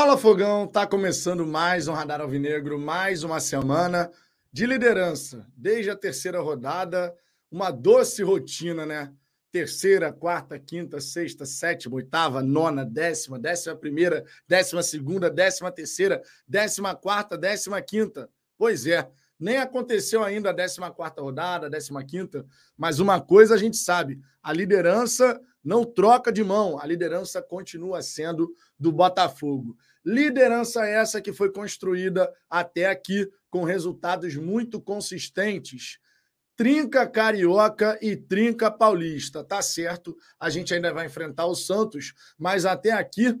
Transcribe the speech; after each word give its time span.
Fala 0.00 0.16
Fogão, 0.16 0.66
tá 0.66 0.86
começando 0.86 1.46
mais 1.46 1.86
um 1.86 1.92
Radar 1.92 2.22
Alvinegro, 2.22 2.78
mais 2.78 3.22
uma 3.22 3.38
semana 3.38 4.10
de 4.50 4.64
liderança. 4.64 5.46
Desde 5.54 5.90
a 5.90 5.94
terceira 5.94 6.40
rodada, 6.40 7.14
uma 7.50 7.70
doce 7.70 8.22
rotina, 8.22 8.86
né? 8.86 9.12
Terceira, 9.52 10.10
quarta, 10.10 10.58
quinta, 10.58 11.02
sexta, 11.02 11.44
sétima, 11.44 11.96
oitava, 11.96 12.42
nona, 12.42 12.82
décima, 12.82 13.38
décima 13.38 13.76
primeira, 13.76 14.24
décima 14.48 14.82
segunda, 14.82 15.28
décima 15.28 15.70
terceira, 15.70 16.22
décima 16.48 16.94
quarta, 16.94 17.36
décima 17.36 17.82
quinta. 17.82 18.26
Pois 18.56 18.86
é, 18.86 19.06
nem 19.38 19.58
aconteceu 19.58 20.24
ainda 20.24 20.48
a 20.48 20.54
décima 20.54 20.90
quarta 20.90 21.20
rodada, 21.20 21.68
décima 21.68 22.02
quinta, 22.02 22.46
mas 22.74 23.00
uma 23.00 23.20
coisa 23.20 23.54
a 23.54 23.58
gente 23.58 23.76
sabe, 23.76 24.18
a 24.42 24.50
liderança 24.50 25.38
não 25.62 25.84
troca 25.84 26.32
de 26.32 26.42
mão, 26.42 26.78
a 26.78 26.86
liderança 26.86 27.42
continua 27.42 28.02
sendo 28.02 28.54
do 28.78 28.90
Botafogo. 28.90 29.76
Liderança 30.04 30.86
essa 30.86 31.20
que 31.20 31.32
foi 31.32 31.52
construída 31.52 32.32
até 32.48 32.86
aqui 32.86 33.28
com 33.50 33.64
resultados 33.64 34.34
muito 34.36 34.80
consistentes. 34.80 35.98
Trinca 36.56 37.06
Carioca 37.06 37.98
e 38.02 38.16
Trinca 38.16 38.70
Paulista. 38.70 39.42
Tá 39.42 39.62
certo, 39.62 40.16
a 40.38 40.50
gente 40.50 40.74
ainda 40.74 40.92
vai 40.92 41.06
enfrentar 41.06 41.46
o 41.46 41.54
Santos, 41.54 42.12
mas 42.38 42.64
até 42.64 42.92
aqui 42.92 43.34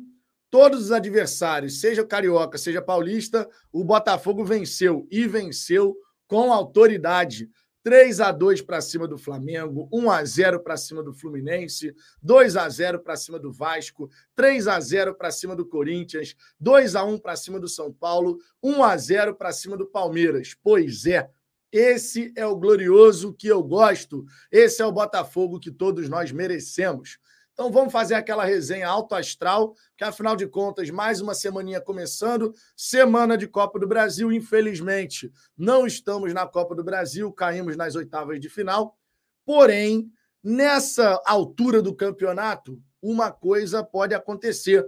todos 0.50 0.84
os 0.84 0.92
adversários, 0.92 1.80
seja 1.80 2.04
Carioca, 2.04 2.58
seja 2.58 2.82
Paulista, 2.82 3.48
o 3.72 3.84
Botafogo 3.84 4.44
venceu 4.44 5.06
e 5.10 5.26
venceu 5.26 5.96
com 6.26 6.52
autoridade. 6.52 7.48
3 7.82 8.20
a 8.20 8.30
2 8.30 8.62
para 8.62 8.80
cima 8.80 9.08
do 9.08 9.16
Flamengo, 9.16 9.88
1 9.92 10.10
a 10.10 10.24
0 10.24 10.60
para 10.60 10.76
cima 10.76 11.02
do 11.02 11.14
Fluminense, 11.14 11.94
2 12.22 12.56
a 12.56 12.68
0 12.68 13.00
para 13.00 13.16
cima 13.16 13.38
do 13.38 13.50
Vasco, 13.50 14.10
3 14.34 14.68
a 14.68 14.78
0 14.78 15.14
para 15.14 15.30
cima 15.30 15.56
do 15.56 15.64
Corinthians, 15.64 16.36
2 16.58 16.94
a 16.94 17.04
1 17.04 17.18
para 17.18 17.36
cima 17.36 17.58
do 17.58 17.68
São 17.68 17.92
Paulo, 17.92 18.38
1 18.62 18.82
a 18.84 18.96
0 18.96 19.34
para 19.34 19.52
cima 19.52 19.76
do 19.76 19.86
Palmeiras. 19.86 20.54
Pois 20.62 21.06
é, 21.06 21.30
esse 21.72 22.32
é 22.36 22.44
o 22.44 22.56
glorioso 22.56 23.32
que 23.32 23.46
eu 23.46 23.62
gosto. 23.62 24.24
Esse 24.50 24.82
é 24.82 24.86
o 24.86 24.92
Botafogo 24.92 25.60
que 25.60 25.70
todos 25.70 26.08
nós 26.08 26.32
merecemos. 26.32 27.18
Então 27.60 27.70
vamos 27.70 27.92
fazer 27.92 28.14
aquela 28.14 28.42
resenha 28.42 28.88
alto 28.88 29.14
astral, 29.14 29.74
que 29.94 30.02
afinal 30.02 30.34
de 30.34 30.46
contas, 30.46 30.88
mais 30.88 31.20
uma 31.20 31.34
semaninha 31.34 31.78
começando, 31.78 32.54
semana 32.74 33.36
de 33.36 33.46
Copa 33.46 33.78
do 33.78 33.86
Brasil, 33.86 34.32
infelizmente, 34.32 35.30
não 35.58 35.86
estamos 35.86 36.32
na 36.32 36.46
Copa 36.46 36.74
do 36.74 36.82
Brasil, 36.82 37.30
caímos 37.30 37.76
nas 37.76 37.94
oitavas 37.94 38.40
de 38.40 38.48
final. 38.48 38.96
Porém, 39.44 40.10
nessa 40.42 41.20
altura 41.26 41.82
do 41.82 41.94
campeonato, 41.94 42.80
uma 43.02 43.30
coisa 43.30 43.84
pode 43.84 44.14
acontecer. 44.14 44.82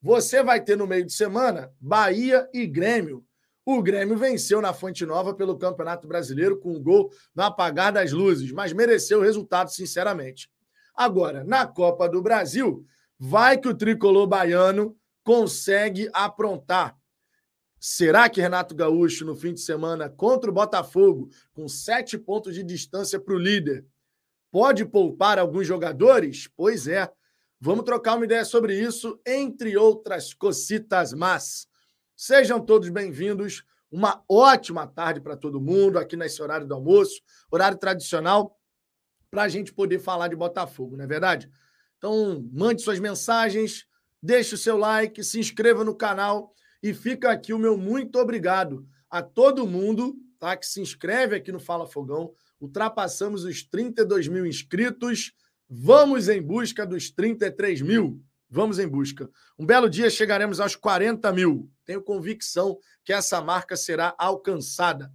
Você 0.00 0.44
vai 0.44 0.62
ter 0.62 0.76
no 0.76 0.86
meio 0.86 1.04
de 1.04 1.12
semana 1.12 1.72
Bahia 1.80 2.48
e 2.54 2.68
Grêmio. 2.68 3.26
O 3.66 3.82
Grêmio 3.82 4.16
venceu 4.16 4.62
na 4.62 4.72
Fonte 4.72 5.04
Nova 5.04 5.34
pelo 5.34 5.58
Campeonato 5.58 6.06
Brasileiro 6.06 6.56
com 6.60 6.70
um 6.70 6.80
gol 6.80 7.10
no 7.34 7.42
apagar 7.42 7.92
das 7.92 8.12
luzes, 8.12 8.52
mas 8.52 8.72
mereceu 8.72 9.18
o 9.18 9.22
resultado, 9.22 9.72
sinceramente. 9.72 10.48
Agora, 10.94 11.42
na 11.44 11.66
Copa 11.66 12.08
do 12.08 12.20
Brasil, 12.20 12.84
vai 13.18 13.58
que 13.58 13.68
o 13.68 13.74
tricolor 13.74 14.26
baiano 14.26 14.96
consegue 15.24 16.10
aprontar. 16.12 16.96
Será 17.78 18.28
que 18.28 18.40
Renato 18.40 18.74
Gaúcho, 18.74 19.24
no 19.24 19.34
fim 19.34 19.52
de 19.54 19.60
semana, 19.60 20.08
contra 20.08 20.50
o 20.50 20.54
Botafogo, 20.54 21.28
com 21.52 21.68
sete 21.68 22.16
pontos 22.16 22.54
de 22.54 22.62
distância 22.62 23.18
para 23.18 23.34
o 23.34 23.38
líder, 23.38 23.84
pode 24.50 24.84
poupar 24.84 25.38
alguns 25.38 25.66
jogadores? 25.66 26.48
Pois 26.56 26.86
é. 26.86 27.10
Vamos 27.60 27.84
trocar 27.84 28.16
uma 28.16 28.24
ideia 28.24 28.44
sobre 28.44 28.78
isso, 28.78 29.20
entre 29.26 29.76
outras 29.76 30.34
cocitas 30.34 31.12
más. 31.12 31.66
Sejam 32.16 32.60
todos 32.60 32.88
bem-vindos. 32.88 33.64
Uma 33.90 34.22
ótima 34.28 34.86
tarde 34.86 35.20
para 35.20 35.36
todo 35.36 35.60
mundo 35.60 35.98
aqui 35.98 36.16
nesse 36.16 36.42
horário 36.42 36.66
do 36.66 36.74
almoço, 36.74 37.20
horário 37.50 37.78
tradicional 37.78 38.56
para 39.32 39.44
a 39.44 39.48
gente 39.48 39.72
poder 39.72 39.98
falar 39.98 40.28
de 40.28 40.36
Botafogo, 40.36 40.94
não 40.94 41.04
é 41.04 41.06
verdade? 41.06 41.50
Então, 41.96 42.46
mande 42.52 42.82
suas 42.82 43.00
mensagens, 43.00 43.86
deixe 44.22 44.54
o 44.54 44.58
seu 44.58 44.76
like, 44.76 45.24
se 45.24 45.40
inscreva 45.40 45.82
no 45.82 45.94
canal 45.94 46.52
e 46.82 46.92
fica 46.92 47.30
aqui 47.30 47.54
o 47.54 47.58
meu 47.58 47.78
muito 47.78 48.18
obrigado 48.18 48.86
a 49.08 49.22
todo 49.22 49.66
mundo 49.66 50.14
tá, 50.38 50.54
que 50.54 50.66
se 50.66 50.82
inscreve 50.82 51.34
aqui 51.34 51.50
no 51.50 51.58
Fala 51.58 51.86
Fogão. 51.86 52.34
Ultrapassamos 52.60 53.44
os 53.44 53.62
32 53.62 54.28
mil 54.28 54.44
inscritos. 54.44 55.32
Vamos 55.68 56.28
em 56.28 56.42
busca 56.42 56.84
dos 56.84 57.10
33 57.10 57.80
mil. 57.80 58.22
Vamos 58.50 58.78
em 58.78 58.86
busca. 58.86 59.30
Um 59.58 59.64
belo 59.64 59.88
dia 59.88 60.10
chegaremos 60.10 60.60
aos 60.60 60.76
40 60.76 61.32
mil. 61.32 61.70
Tenho 61.86 62.02
convicção 62.02 62.78
que 63.02 63.14
essa 63.14 63.40
marca 63.40 63.76
será 63.76 64.14
alcançada. 64.18 65.10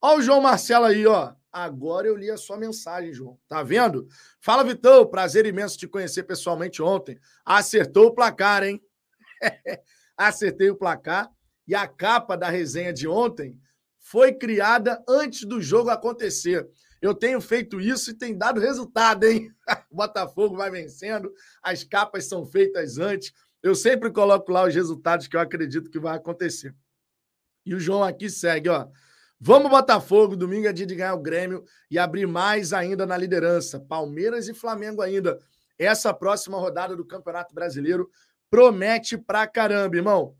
Olha 0.00 0.18
o 0.18 0.22
João 0.22 0.40
Marcelo 0.40 0.84
aí, 0.84 1.04
ó. 1.04 1.34
Agora 1.56 2.06
eu 2.06 2.14
li 2.14 2.30
a 2.30 2.36
sua 2.36 2.58
mensagem, 2.58 3.14
João. 3.14 3.38
Tá 3.48 3.62
vendo? 3.62 4.06
Fala, 4.38 4.62
Vitão. 4.62 5.06
Prazer 5.06 5.46
imenso 5.46 5.78
te 5.78 5.88
conhecer 5.88 6.24
pessoalmente 6.24 6.82
ontem. 6.82 7.18
Acertou 7.46 8.08
o 8.08 8.14
placar, 8.14 8.62
hein? 8.62 8.78
Acertei 10.14 10.68
o 10.68 10.76
placar. 10.76 11.30
E 11.66 11.74
a 11.74 11.88
capa 11.88 12.36
da 12.36 12.50
resenha 12.50 12.92
de 12.92 13.08
ontem 13.08 13.58
foi 13.98 14.34
criada 14.34 15.02
antes 15.08 15.44
do 15.44 15.58
jogo 15.58 15.88
acontecer. 15.88 16.68
Eu 17.00 17.14
tenho 17.14 17.40
feito 17.40 17.80
isso 17.80 18.10
e 18.10 18.14
tem 18.14 18.36
dado 18.36 18.60
resultado, 18.60 19.24
hein? 19.24 19.50
O 19.90 19.96
Botafogo 19.96 20.58
vai 20.58 20.70
vencendo, 20.70 21.32
as 21.62 21.82
capas 21.82 22.26
são 22.26 22.44
feitas 22.44 22.98
antes. 22.98 23.32
Eu 23.62 23.74
sempre 23.74 24.12
coloco 24.12 24.52
lá 24.52 24.66
os 24.66 24.74
resultados 24.74 25.26
que 25.26 25.34
eu 25.34 25.40
acredito 25.40 25.88
que 25.88 25.98
vai 25.98 26.18
acontecer. 26.18 26.74
E 27.64 27.74
o 27.74 27.80
João 27.80 28.04
aqui 28.04 28.28
segue, 28.28 28.68
ó. 28.68 28.86
Vamos, 29.38 29.70
Botafogo. 29.70 30.34
Domingo 30.34 30.66
é 30.66 30.72
dia 30.72 30.86
de 30.86 30.94
ganhar 30.94 31.14
o 31.14 31.22
Grêmio 31.22 31.64
e 31.90 31.98
abrir 31.98 32.26
mais 32.26 32.72
ainda 32.72 33.04
na 33.06 33.16
liderança. 33.16 33.78
Palmeiras 33.78 34.48
e 34.48 34.54
Flamengo 34.54 35.02
ainda. 35.02 35.38
Essa 35.78 36.12
próxima 36.14 36.58
rodada 36.58 36.96
do 36.96 37.04
Campeonato 37.04 37.54
Brasileiro 37.54 38.10
promete 38.48 39.18
pra 39.18 39.46
caramba, 39.46 39.96
irmão. 39.96 40.34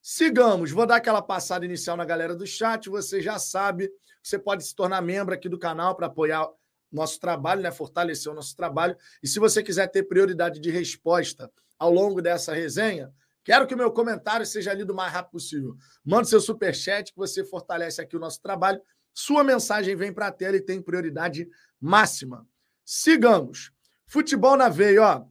Sigamos. 0.00 0.70
Vou 0.70 0.86
dar 0.86 0.96
aquela 0.96 1.20
passada 1.20 1.64
inicial 1.64 1.96
na 1.96 2.04
galera 2.04 2.34
do 2.34 2.46
chat. 2.46 2.88
Você 2.88 3.20
já 3.20 3.38
sabe, 3.38 3.90
você 4.22 4.38
pode 4.38 4.64
se 4.64 4.74
tornar 4.74 5.02
membro 5.02 5.34
aqui 5.34 5.48
do 5.48 5.58
canal 5.58 5.96
para 5.96 6.06
apoiar 6.06 6.48
nosso 6.90 7.18
trabalho, 7.18 7.62
né? 7.62 7.70
Fortalecer 7.70 8.30
o 8.30 8.34
nosso 8.34 8.54
trabalho. 8.56 8.96
E 9.22 9.28
se 9.28 9.38
você 9.38 9.62
quiser 9.62 9.88
ter 9.88 10.04
prioridade 10.04 10.60
de 10.60 10.70
resposta 10.70 11.50
ao 11.78 11.92
longo 11.92 12.22
dessa 12.22 12.54
resenha, 12.54 13.12
Quero 13.50 13.66
que 13.66 13.74
o 13.74 13.76
meu 13.76 13.90
comentário 13.90 14.46
seja 14.46 14.72
lido 14.72 14.92
o 14.92 14.94
mais 14.94 15.12
rápido 15.12 15.32
possível. 15.32 15.76
Manda 16.04 16.24
seu 16.24 16.40
superchat 16.40 17.10
que 17.10 17.18
você 17.18 17.44
fortalece 17.44 18.00
aqui 18.00 18.14
o 18.14 18.20
nosso 18.20 18.40
trabalho. 18.40 18.80
Sua 19.12 19.42
mensagem 19.42 19.96
vem 19.96 20.12
para 20.12 20.28
a 20.28 20.30
tela 20.30 20.56
e 20.56 20.60
tem 20.60 20.80
prioridade 20.80 21.48
máxima. 21.80 22.46
Sigamos. 22.84 23.72
Futebol 24.06 24.56
na 24.56 24.68
veia, 24.68 25.02
ó. 25.02 25.24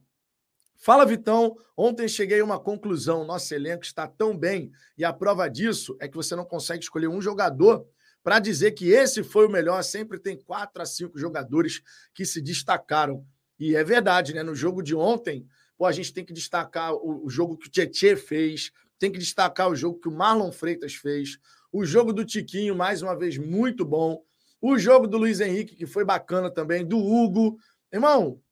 Fala, 0.76 1.06
Vitão. 1.06 1.56
Ontem 1.74 2.06
cheguei 2.06 2.40
a 2.40 2.44
uma 2.44 2.60
conclusão. 2.60 3.24
Nosso 3.24 3.54
elenco 3.54 3.84
está 3.84 4.06
tão 4.06 4.36
bem. 4.36 4.70
E 4.98 5.02
a 5.02 5.14
prova 5.14 5.48
disso 5.48 5.96
é 5.98 6.06
que 6.06 6.16
você 6.16 6.36
não 6.36 6.44
consegue 6.44 6.84
escolher 6.84 7.08
um 7.08 7.22
jogador 7.22 7.88
para 8.22 8.38
dizer 8.38 8.72
que 8.72 8.90
esse 8.90 9.24
foi 9.24 9.46
o 9.46 9.50
melhor. 9.50 9.82
Sempre 9.82 10.18
tem 10.18 10.38
quatro 10.38 10.82
a 10.82 10.84
cinco 10.84 11.18
jogadores 11.18 11.80
que 12.12 12.26
se 12.26 12.42
destacaram. 12.42 13.24
E 13.58 13.74
é 13.74 13.82
verdade, 13.82 14.34
né? 14.34 14.42
No 14.42 14.54
jogo 14.54 14.82
de 14.82 14.94
ontem, 14.94 15.46
Pô, 15.80 15.86
a 15.86 15.92
gente 15.92 16.12
tem 16.12 16.22
que 16.22 16.34
destacar 16.34 16.92
o, 16.92 17.24
o 17.24 17.30
jogo 17.30 17.56
que 17.56 17.66
o 17.66 17.70
Tietê 17.70 18.14
fez, 18.14 18.70
tem 18.98 19.10
que 19.10 19.18
destacar 19.18 19.66
o 19.70 19.74
jogo 19.74 19.98
que 19.98 20.08
o 20.08 20.12
Marlon 20.12 20.52
Freitas 20.52 20.94
fez, 20.94 21.38
o 21.72 21.86
jogo 21.86 22.12
do 22.12 22.22
Tiquinho, 22.22 22.76
mais 22.76 23.00
uma 23.00 23.16
vez, 23.16 23.38
muito 23.38 23.82
bom. 23.82 24.22
O 24.60 24.76
jogo 24.76 25.06
do 25.06 25.16
Luiz 25.16 25.40
Henrique, 25.40 25.74
que 25.74 25.86
foi 25.86 26.04
bacana 26.04 26.50
também, 26.50 26.84
do 26.84 26.98
Hugo. 26.98 27.58
Irmão, 27.90 28.42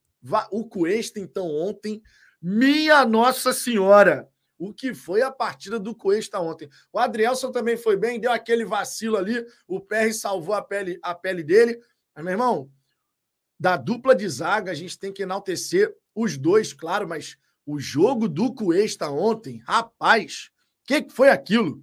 o 0.50 0.64
Cuesta, 0.66 1.20
então, 1.20 1.54
ontem, 1.54 2.00
minha 2.40 3.04
Nossa 3.04 3.52
Senhora, 3.52 4.26
o 4.56 4.72
que 4.72 4.94
foi 4.94 5.20
a 5.20 5.30
partida 5.30 5.78
do 5.78 5.94
Cuesta 5.94 6.40
ontem. 6.40 6.70
O 6.90 6.98
Adrielson 6.98 7.52
também 7.52 7.76
foi 7.76 7.98
bem, 7.98 8.19
deu 8.19 8.32
aquele 8.32 8.64
vacilo 8.64 9.19
ali, 9.19 9.44
o 9.66 9.78
PR 9.78 10.14
salvou 10.14 10.54
a 10.54 10.62
pele, 10.62 10.98
a 11.02 11.14
pele 11.14 11.42
dele. 11.42 11.78
Mas, 12.14 12.24
meu 12.24 12.32
irmão, 12.32 12.70
da 13.60 13.76
dupla 13.76 14.14
de 14.14 14.26
zaga, 14.26 14.72
a 14.72 14.74
gente 14.74 14.98
tem 14.98 15.12
que 15.12 15.24
enaltecer 15.24 15.94
os 16.20 16.37
dois, 16.37 16.73
claro, 16.73 17.09
mas 17.09 17.37
o 17.65 17.79
jogo 17.79 18.29
do 18.29 18.53
Cuesta 18.53 19.09
ontem, 19.09 19.62
rapaz, 19.65 20.50
o 20.82 20.87
que, 20.88 21.03
que 21.03 21.12
foi 21.12 21.29
aquilo? 21.31 21.81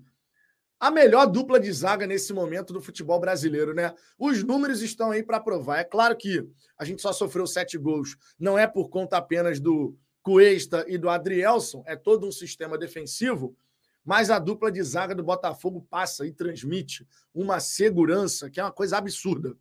A 0.77 0.91
melhor 0.91 1.25
dupla 1.25 1.57
de 1.57 1.71
zaga 1.71 2.05
nesse 2.05 2.33
momento 2.33 2.73
do 2.73 2.81
futebol 2.81 3.17
brasileiro, 3.17 3.73
né? 3.73 3.95
Os 4.19 4.43
números 4.43 4.81
estão 4.81 5.11
aí 5.11 5.23
para 5.23 5.39
provar. 5.39 5.79
É 5.79 5.83
claro 5.85 6.17
que 6.17 6.45
a 6.77 6.83
gente 6.83 7.01
só 7.01 7.13
sofreu 7.13 7.47
sete 7.47 7.77
gols, 7.77 8.17
não 8.37 8.59
é 8.59 8.67
por 8.67 8.89
conta 8.89 9.15
apenas 9.15 9.57
do 9.59 9.97
Cuesta 10.21 10.83
e 10.85 10.97
do 10.97 11.09
Adrielson, 11.09 11.81
é 11.85 11.95
todo 11.95 12.27
um 12.27 12.31
sistema 12.31 12.77
defensivo, 12.77 13.55
mas 14.03 14.29
a 14.29 14.37
dupla 14.37 14.69
de 14.69 14.83
zaga 14.83 15.15
do 15.15 15.23
Botafogo 15.23 15.87
passa 15.89 16.27
e 16.27 16.31
transmite 16.33 17.07
uma 17.33 17.61
segurança 17.61 18.49
que 18.49 18.59
é 18.59 18.63
uma 18.63 18.71
coisa 18.71 18.97
absurda. 18.97 19.55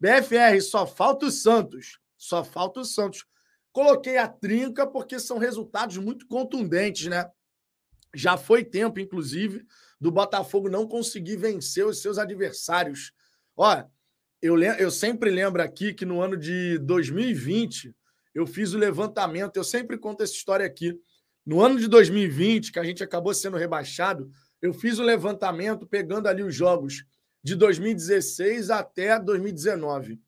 BFR, 0.00 0.60
só 0.62 0.84
falta 0.84 1.26
o 1.26 1.30
Santos. 1.30 2.00
Só 2.16 2.42
falta 2.42 2.80
o 2.80 2.84
Santos 2.84 3.24
Coloquei 3.76 4.16
a 4.16 4.26
trinca 4.26 4.86
porque 4.86 5.20
são 5.20 5.36
resultados 5.36 5.98
muito 5.98 6.26
contundentes, 6.26 7.08
né? 7.08 7.30
Já 8.14 8.38
foi 8.38 8.64
tempo, 8.64 8.98
inclusive, 8.98 9.66
do 10.00 10.10
Botafogo 10.10 10.70
não 10.70 10.88
conseguir 10.88 11.36
vencer 11.36 11.84
os 11.84 12.00
seus 12.00 12.16
adversários. 12.16 13.12
Olha, 13.54 13.86
eu, 14.40 14.58
eu 14.58 14.90
sempre 14.90 15.28
lembro 15.28 15.62
aqui 15.62 15.92
que 15.92 16.06
no 16.06 16.22
ano 16.22 16.38
de 16.38 16.78
2020 16.78 17.94
eu 18.34 18.46
fiz 18.46 18.72
o 18.72 18.78
levantamento, 18.78 19.58
eu 19.58 19.64
sempre 19.64 19.98
conto 19.98 20.22
essa 20.22 20.32
história 20.32 20.64
aqui. 20.64 20.98
No 21.44 21.60
ano 21.60 21.78
de 21.78 21.86
2020, 21.86 22.72
que 22.72 22.78
a 22.78 22.84
gente 22.84 23.04
acabou 23.04 23.34
sendo 23.34 23.58
rebaixado, 23.58 24.30
eu 24.62 24.72
fiz 24.72 24.98
o 24.98 25.02
levantamento 25.02 25.86
pegando 25.86 26.28
ali 26.28 26.42
os 26.42 26.54
jogos 26.54 27.04
de 27.44 27.54
2016 27.54 28.70
até 28.70 29.20
2019. 29.20 30.18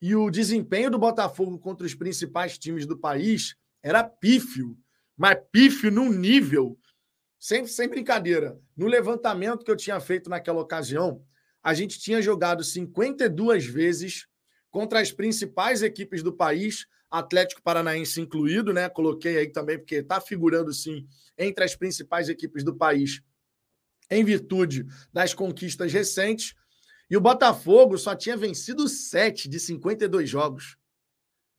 E 0.00 0.14
o 0.14 0.30
desempenho 0.30 0.90
do 0.90 0.98
Botafogo 0.98 1.58
contra 1.58 1.86
os 1.86 1.94
principais 1.94 2.56
times 2.56 2.86
do 2.86 2.96
país 2.96 3.56
era 3.82 4.04
pífio, 4.04 4.76
mas 5.16 5.38
pífio 5.50 5.90
num 5.90 6.12
nível, 6.12 6.78
sem, 7.38 7.66
sem 7.66 7.88
brincadeira. 7.88 8.58
No 8.76 8.86
levantamento 8.86 9.64
que 9.64 9.70
eu 9.70 9.76
tinha 9.76 9.98
feito 10.00 10.30
naquela 10.30 10.60
ocasião, 10.60 11.22
a 11.62 11.74
gente 11.74 11.98
tinha 11.98 12.22
jogado 12.22 12.62
52 12.62 13.66
vezes 13.66 14.26
contra 14.70 15.00
as 15.00 15.10
principais 15.10 15.82
equipes 15.82 16.22
do 16.22 16.32
país, 16.32 16.86
Atlético 17.10 17.62
Paranaense 17.62 18.20
incluído, 18.20 18.72
né? 18.72 18.88
Coloquei 18.88 19.38
aí 19.38 19.50
também, 19.50 19.78
porque 19.78 19.96
está 19.96 20.20
figurando 20.20 20.72
sim 20.72 21.06
entre 21.36 21.64
as 21.64 21.74
principais 21.74 22.28
equipes 22.28 22.62
do 22.62 22.76
país, 22.76 23.22
em 24.10 24.24
virtude 24.24 24.86
das 25.12 25.34
conquistas 25.34 25.92
recentes. 25.92 26.54
E 27.10 27.16
o 27.16 27.20
Botafogo 27.20 27.96
só 27.96 28.14
tinha 28.14 28.36
vencido 28.36 28.88
7 28.88 29.48
de 29.48 29.58
52 29.58 30.28
jogos. 30.28 30.76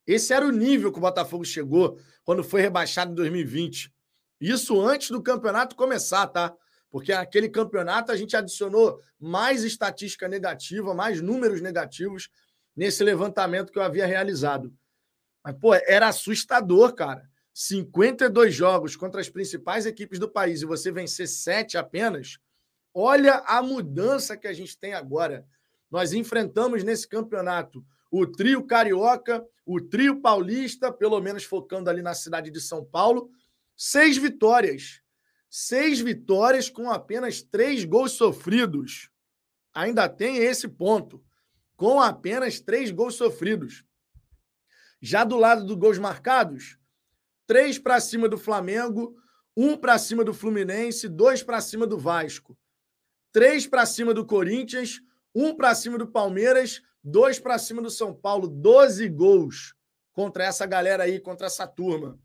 Esse 0.06 0.34
era 0.34 0.46
o 0.46 0.52
nível 0.52 0.92
que 0.92 0.98
o 0.98 1.02
Botafogo 1.02 1.46
chegou 1.46 2.00
quando 2.24 2.44
foi 2.44 2.62
rebaixado 2.62 3.12
em 3.12 3.16
2020. 3.16 3.94
Isso 4.40 4.80
antes 4.82 5.10
do 5.10 5.22
campeonato 5.22 5.76
começar, 5.76 6.28
tá? 6.28 6.56
Porque 6.90 7.12
aquele 7.12 7.50
campeonato 7.50 8.12
a 8.12 8.16
gente 8.16 8.36
adicionou 8.36 9.00
mais 9.20 9.64
estatística 9.64 10.28
negativa, 10.28 10.94
mais 10.94 11.22
números 11.22 11.62
negativos 11.62 12.30
nesse 12.76 13.04
levantamento 13.04 13.72
que 13.72 13.78
eu 13.78 13.84
havia 13.84 14.06
realizado. 14.06 14.74
Mas, 15.44 15.56
pô, 15.60 15.74
era 15.74 16.08
assustador, 16.08 16.94
cara. 16.94 17.30
52 17.54 18.54
jogos 18.54 18.96
contra 18.96 19.20
as 19.20 19.30
principais 19.30 19.86
equipes 19.86 20.18
do 20.18 20.30
país 20.30 20.62
e 20.62 20.66
você 20.66 20.92
vencer 20.92 21.28
sete 21.28 21.78
apenas. 21.78 22.40
Olha 22.94 23.36
a 23.46 23.62
mudança 23.62 24.36
que 24.36 24.48
a 24.48 24.54
gente 24.54 24.78
tem 24.78 24.94
agora. 24.94 25.46
Nós 25.90 26.14
enfrentamos 26.14 26.84
nesse 26.84 27.08
campeonato 27.08 27.86
o 28.12 28.26
trio 28.26 28.66
carioca, 28.66 29.46
o 29.66 29.80
trio 29.80 30.20
paulista, 30.20 30.92
pelo 30.92 31.20
menos 31.22 31.44
focando 31.44 31.90
ali 31.90 32.02
na 32.02 32.14
cidade 32.14 32.50
de 32.50 32.60
São 32.60 32.84
Paulo. 32.84 33.30
Seis 33.76 34.18
vitórias. 34.18 35.02
Seis 35.50 36.00
vitórias 36.00 36.70
com 36.70 36.92
apenas 36.92 37.42
três 37.42 37.86
gols 37.86 38.14
sofridos. 38.14 39.10
Ainda 39.74 40.10
tem 40.10 40.38
esse 40.38 40.68
ponto. 40.68 41.24
Com 41.76 42.02
apenas 42.02 42.60
três 42.60 42.92
gols 42.92 43.16
sofridos. 43.16 43.84
Já 45.02 45.24
do 45.24 45.38
lado 45.38 45.64
dos 45.64 45.78
gols 45.78 45.98
marcados, 45.98 46.78
três 47.48 47.80
para 47.80 48.02
cima 48.02 48.28
do 48.28 48.38
Flamengo, 48.38 49.16
um 49.56 49.78
para 49.78 49.98
cima 49.98 50.24
do 50.24 50.34
Fluminense, 50.34 51.08
dois 51.08 51.42
para 51.42 51.62
cima 51.62 51.88
do 51.88 51.98
Vasco. 51.98 52.58
Três 53.32 53.68
para 53.68 53.86
cima 53.86 54.14
do 54.14 54.26
Corinthians, 54.26 55.02
um 55.34 55.56
para 55.56 55.76
cima 55.76 55.98
do 55.98 56.08
Palmeiras, 56.08 56.82
dois 57.04 57.40
para 57.40 57.58
cima 57.58 57.82
do 57.82 57.90
São 57.90 58.14
Paulo. 58.14 58.48
Doze 58.48 59.08
gols 59.08 59.76
contra 60.14 60.44
essa 60.44 60.66
galera 60.66 61.04
aí, 61.04 61.20
contra 61.20 61.48
essa 61.48 61.68
turma 61.68 62.20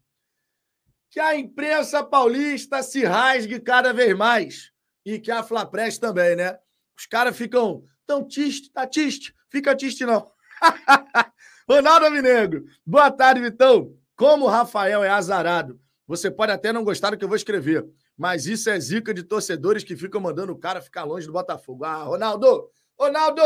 que 1.14 1.20
a 1.20 1.36
imprensa 1.36 2.02
paulista 2.02 2.82
se 2.82 3.04
rasgue 3.04 3.60
cada 3.60 3.92
vez 3.92 4.16
mais. 4.16 4.72
E 5.06 5.20
que 5.20 5.30
a 5.30 5.44
Flapress 5.44 5.96
também, 5.96 6.34
né? 6.34 6.58
Os 6.98 7.06
caras 7.06 7.36
ficam 7.36 7.84
tão 8.04 8.26
tiste, 8.26 8.68
tá 8.72 8.84
tiste, 8.84 9.32
fica 9.48 9.76
tiste 9.76 10.04
não. 10.04 10.28
Ronaldo 11.70 12.06
Avinegro, 12.06 12.64
boa 12.84 13.12
tarde, 13.12 13.40
Vitão. 13.40 13.96
Como 14.16 14.46
o 14.46 14.48
Rafael 14.48 15.04
é 15.04 15.08
azarado, 15.08 15.80
você 16.04 16.32
pode 16.32 16.50
até 16.50 16.72
não 16.72 16.82
gostar 16.82 17.10
do 17.10 17.16
que 17.16 17.24
eu 17.24 17.28
vou 17.28 17.36
escrever, 17.36 17.86
mas 18.16 18.46
isso 18.46 18.70
é 18.70 18.78
zica 18.78 19.12
de 19.12 19.22
torcedores 19.22 19.82
que 19.82 19.96
ficam 19.96 20.20
mandando 20.20 20.52
o 20.52 20.58
cara 20.58 20.80
ficar 20.80 21.04
longe 21.04 21.26
do 21.26 21.32
Botafogo. 21.32 21.84
Ah, 21.84 22.04
Ronaldo, 22.04 22.70
Ronaldo, 22.98 23.42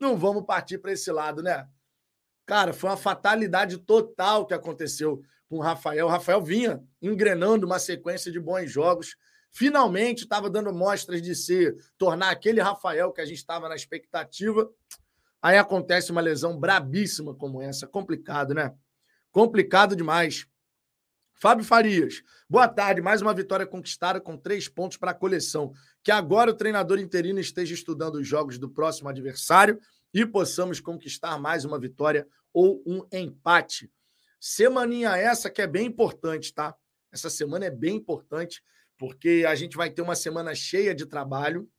não 0.00 0.16
vamos 0.16 0.44
partir 0.44 0.78
para 0.78 0.92
esse 0.92 1.10
lado, 1.10 1.42
né? 1.42 1.68
Cara, 2.44 2.72
foi 2.72 2.90
uma 2.90 2.96
fatalidade 2.96 3.78
total 3.78 4.46
que 4.46 4.54
aconteceu 4.54 5.22
com 5.48 5.58
o 5.58 5.60
Rafael. 5.60 6.06
O 6.06 6.10
Rafael 6.10 6.42
vinha 6.42 6.82
engrenando 7.00 7.66
uma 7.66 7.78
sequência 7.78 8.32
de 8.32 8.40
bons 8.40 8.70
jogos. 8.70 9.16
Finalmente 9.50 10.22
estava 10.22 10.50
dando 10.50 10.72
mostras 10.72 11.22
de 11.22 11.34
se 11.34 11.74
tornar 11.96 12.30
aquele 12.30 12.60
Rafael 12.60 13.12
que 13.12 13.20
a 13.20 13.26
gente 13.26 13.38
estava 13.38 13.68
na 13.68 13.74
expectativa. 13.74 14.68
Aí 15.40 15.56
acontece 15.56 16.10
uma 16.10 16.20
lesão 16.20 16.58
brabíssima 16.58 17.34
como 17.34 17.62
essa. 17.62 17.86
Complicado, 17.86 18.54
né? 18.54 18.74
Complicado 19.30 19.94
demais. 19.94 20.46
Fábio 21.40 21.64
Farias, 21.64 22.24
boa 22.50 22.66
tarde. 22.66 23.00
Mais 23.00 23.22
uma 23.22 23.32
vitória 23.32 23.64
conquistada 23.64 24.20
com 24.20 24.36
três 24.36 24.68
pontos 24.68 24.96
para 24.96 25.12
a 25.12 25.14
coleção. 25.14 25.72
Que 26.02 26.10
agora 26.10 26.50
o 26.50 26.54
treinador 26.54 26.98
interino 26.98 27.38
esteja 27.38 27.74
estudando 27.74 28.16
os 28.16 28.26
jogos 28.26 28.58
do 28.58 28.68
próximo 28.68 29.08
adversário 29.08 29.78
e 30.12 30.26
possamos 30.26 30.80
conquistar 30.80 31.38
mais 31.38 31.64
uma 31.64 31.78
vitória 31.78 32.26
ou 32.52 32.82
um 32.84 33.06
empate. 33.12 33.88
Semaninha 34.40 35.16
essa 35.16 35.48
que 35.48 35.62
é 35.62 35.66
bem 35.68 35.86
importante, 35.86 36.52
tá? 36.52 36.74
Essa 37.12 37.30
semana 37.30 37.66
é 37.66 37.70
bem 37.70 37.94
importante, 37.94 38.60
porque 38.98 39.44
a 39.46 39.54
gente 39.54 39.76
vai 39.76 39.90
ter 39.90 40.02
uma 40.02 40.16
semana 40.16 40.56
cheia 40.56 40.92
de 40.92 41.06
trabalho, 41.06 41.70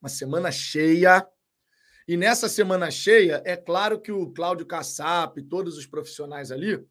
uma 0.00 0.08
semana 0.08 0.50
cheia. 0.50 1.24
E 2.08 2.16
nessa 2.16 2.48
semana 2.48 2.90
cheia, 2.90 3.40
é 3.46 3.56
claro 3.56 4.00
que 4.00 4.10
o 4.10 4.32
Cláudio 4.32 4.66
Kassap 4.66 5.38
e 5.38 5.44
todos 5.44 5.78
os 5.78 5.86
profissionais 5.86 6.50
ali 6.50 6.84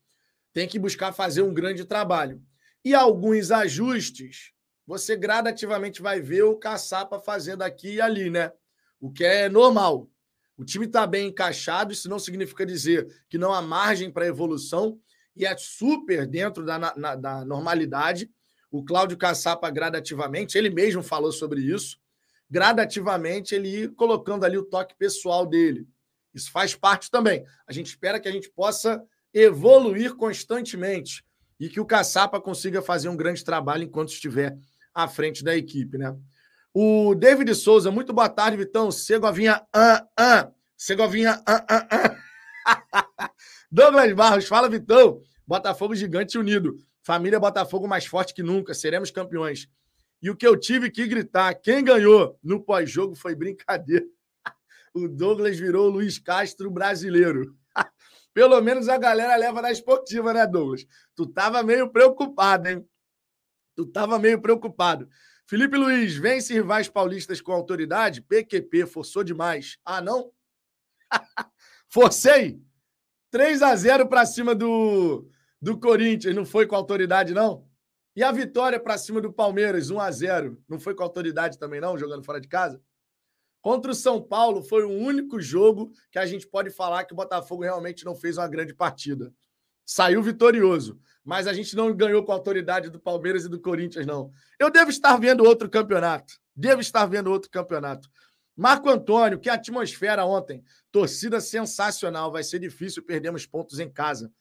têm 0.53 0.67
que 0.67 0.79
buscar 0.79 1.11
fazer 1.11 1.41
um 1.41 1.53
grande 1.53 1.85
trabalho. 1.85 2.41
E 2.83 2.93
alguns 2.93 3.51
ajustes, 3.51 4.51
você 4.85 5.15
gradativamente 5.15 6.01
vai 6.01 6.19
ver 6.19 6.43
o 6.43 6.57
Caçapa 6.57 7.19
fazendo 7.19 7.61
aqui 7.61 7.95
e 7.95 8.01
ali, 8.01 8.29
né? 8.29 8.51
O 8.99 9.11
que 9.11 9.23
é 9.23 9.47
normal. 9.47 10.09
O 10.57 10.65
time 10.65 10.85
está 10.85 11.07
bem 11.07 11.27
encaixado, 11.27 11.93
isso 11.93 12.09
não 12.09 12.19
significa 12.19 12.65
dizer 12.65 13.07
que 13.29 13.37
não 13.37 13.53
há 13.53 13.61
margem 13.61 14.11
para 14.11 14.27
evolução 14.27 14.99
e 15.35 15.45
é 15.45 15.55
super 15.57 16.27
dentro 16.27 16.65
da, 16.65 16.77
na, 16.77 17.15
da 17.15 17.45
normalidade. 17.45 18.29
O 18.69 18.83
Cláudio 18.83 19.17
Caçapa, 19.17 19.69
gradativamente, 19.69 20.57
ele 20.57 20.69
mesmo 20.69 21.01
falou 21.01 21.31
sobre 21.31 21.61
isso, 21.61 21.99
gradativamente 22.49 23.55
ele 23.55 23.83
ir 23.83 23.95
colocando 23.95 24.43
ali 24.43 24.57
o 24.57 24.63
toque 24.63 24.95
pessoal 24.95 25.45
dele. 25.45 25.87
Isso 26.33 26.51
faz 26.51 26.75
parte 26.75 27.09
também. 27.09 27.45
A 27.65 27.73
gente 27.73 27.87
espera 27.87 28.19
que 28.19 28.27
a 28.27 28.31
gente 28.31 28.49
possa 28.49 29.03
evoluir 29.33 30.15
constantemente 30.15 31.23
e 31.59 31.69
que 31.69 31.79
o 31.79 31.85
Caçapa 31.85 32.41
consiga 32.41 32.81
fazer 32.81 33.09
um 33.09 33.15
grande 33.15 33.43
trabalho 33.43 33.83
enquanto 33.83 34.09
estiver 34.09 34.57
à 34.93 35.07
frente 35.07 35.43
da 35.43 35.55
equipe, 35.55 35.97
né? 35.97 36.15
O 36.73 37.13
David 37.15 37.53
Souza, 37.53 37.91
muito 37.91 38.13
boa 38.13 38.29
tarde, 38.29 38.57
Vitão. 38.57 38.91
Segovinha, 38.91 39.61
ah, 39.73 40.07
ah. 40.17 40.51
Segovinha, 40.77 41.41
ah, 41.45 41.65
ah, 41.69 41.87
ah. 42.65 43.31
Douglas 43.69 44.13
Barros, 44.13 44.47
fala, 44.47 44.69
Vitão. 44.69 45.21
Botafogo 45.45 45.93
gigante 45.93 46.37
unido. 46.37 46.77
Família 47.03 47.39
Botafogo 47.39 47.87
mais 47.87 48.05
forte 48.05 48.33
que 48.33 48.41
nunca. 48.41 48.73
Seremos 48.73 49.11
campeões. 49.11 49.67
E 50.21 50.29
o 50.29 50.35
que 50.35 50.47
eu 50.47 50.57
tive 50.57 50.89
que 50.89 51.05
gritar, 51.07 51.53
quem 51.55 51.83
ganhou 51.83 52.39
no 52.41 52.63
pós-jogo 52.63 53.15
foi 53.15 53.35
brincadeira. 53.35 54.05
O 54.93 55.07
Douglas 55.07 55.57
virou 55.57 55.87
o 55.87 55.89
Luiz 55.89 56.19
Castro 56.19 56.69
brasileiro. 56.69 57.55
Pelo 58.33 58.61
menos 58.61 58.87
a 58.87 58.97
galera 58.97 59.35
leva 59.35 59.61
na 59.61 59.71
esportiva, 59.71 60.33
né, 60.33 60.47
Douglas? 60.47 60.85
Tu 61.15 61.27
tava 61.27 61.61
meio 61.63 61.89
preocupado, 61.91 62.69
hein? 62.69 62.87
Tu 63.75 63.85
tava 63.85 64.17
meio 64.17 64.41
preocupado. 64.41 65.09
Felipe 65.45 65.75
Luiz, 65.75 66.15
vence 66.15 66.53
rivais 66.53 66.87
paulistas 66.87 67.41
com 67.41 67.51
autoridade? 67.51 68.21
PQP, 68.21 68.85
forçou 68.85 69.23
demais. 69.23 69.77
Ah, 69.83 70.01
não? 70.01 70.31
Forcei! 71.89 72.61
3 73.31 73.61
a 73.61 73.75
0 73.75 74.07
para 74.07 74.25
cima 74.25 74.53
do, 74.53 75.27
do 75.61 75.79
Corinthians, 75.79 76.35
não 76.35 76.45
foi 76.45 76.67
com 76.67 76.75
autoridade, 76.75 77.33
não? 77.33 77.65
E 78.15 78.23
a 78.23 78.31
vitória 78.31 78.79
para 78.79 78.97
cima 78.97 79.21
do 79.21 79.31
Palmeiras, 79.31 79.89
1 79.89 79.99
a 79.99 80.11
0 80.11 80.61
não 80.67 80.79
foi 80.79 80.93
com 80.93 81.03
autoridade 81.03 81.57
também, 81.57 81.79
não, 81.79 81.97
jogando 81.97 82.23
fora 82.23 82.41
de 82.41 82.47
casa? 82.47 82.81
Contra 83.61 83.91
o 83.91 83.95
São 83.95 84.21
Paulo, 84.21 84.63
foi 84.63 84.83
o 84.83 84.89
único 84.89 85.39
jogo 85.39 85.91
que 86.11 86.17
a 86.17 86.25
gente 86.25 86.47
pode 86.47 86.69
falar 86.71 87.05
que 87.05 87.13
o 87.13 87.15
Botafogo 87.15 87.63
realmente 87.63 88.03
não 88.03 88.15
fez 88.15 88.37
uma 88.37 88.47
grande 88.47 88.73
partida. 88.73 89.31
Saiu 89.85 90.21
vitorioso 90.21 90.99
mas 91.23 91.47
a 91.47 91.53
gente 91.53 91.75
não 91.75 91.93
ganhou 91.95 92.23
com 92.23 92.31
a 92.31 92.35
autoridade 92.35 92.89
do 92.89 92.99
Palmeiras 92.99 93.45
e 93.45 93.49
do 93.49 93.59
Corinthians, 93.59 94.05
não. 94.05 94.31
Eu 94.59 94.71
devo 94.71 94.89
estar 94.89 95.17
vendo 95.17 95.43
outro 95.43 95.69
campeonato. 95.69 96.33
Devo 96.55 96.81
estar 96.81 97.05
vendo 97.05 97.31
outro 97.31 97.49
campeonato. 97.49 98.09
Marco 98.55 98.89
Antônio, 98.89 99.39
que 99.39 99.49
atmosfera 99.49 100.25
ontem. 100.25 100.63
Torcida 100.91 101.39
sensacional. 101.39 102.31
Vai 102.31 102.43
ser 102.43 102.59
difícil, 102.59 103.03
perdemos 103.03 103.45
pontos 103.45 103.79
em 103.79 103.89
casa. 103.89 104.31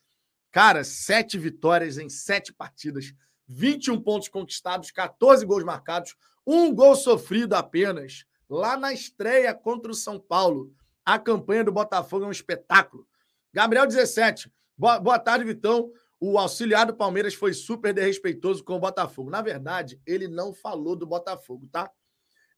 Cara, 0.50 0.82
sete 0.82 1.38
vitórias 1.38 1.98
em 1.98 2.08
sete 2.08 2.52
partidas. 2.52 3.12
21 3.46 4.00
pontos 4.00 4.28
conquistados, 4.28 4.92
14 4.92 5.44
gols 5.44 5.64
marcados, 5.64 6.14
um 6.46 6.72
gol 6.72 6.94
sofrido 6.94 7.54
apenas. 7.54 8.24
Lá 8.50 8.76
na 8.76 8.92
estreia 8.92 9.54
contra 9.54 9.92
o 9.92 9.94
São 9.94 10.18
Paulo. 10.18 10.74
A 11.04 11.20
campanha 11.20 11.62
do 11.62 11.70
Botafogo 11.70 12.24
é 12.24 12.28
um 12.28 12.32
espetáculo. 12.32 13.06
Gabriel 13.52 13.86
17. 13.86 14.52
Boa, 14.76 14.98
boa 14.98 15.18
tarde, 15.20 15.44
Vitão. 15.44 15.92
O 16.18 16.36
auxiliar 16.36 16.84
do 16.84 16.94
Palmeiras 16.94 17.32
foi 17.32 17.54
super 17.54 17.94
desrespeitoso 17.94 18.64
com 18.64 18.74
o 18.74 18.80
Botafogo. 18.80 19.30
Na 19.30 19.40
verdade, 19.40 20.00
ele 20.04 20.26
não 20.26 20.52
falou 20.52 20.96
do 20.96 21.06
Botafogo, 21.06 21.68
tá? 21.70 21.88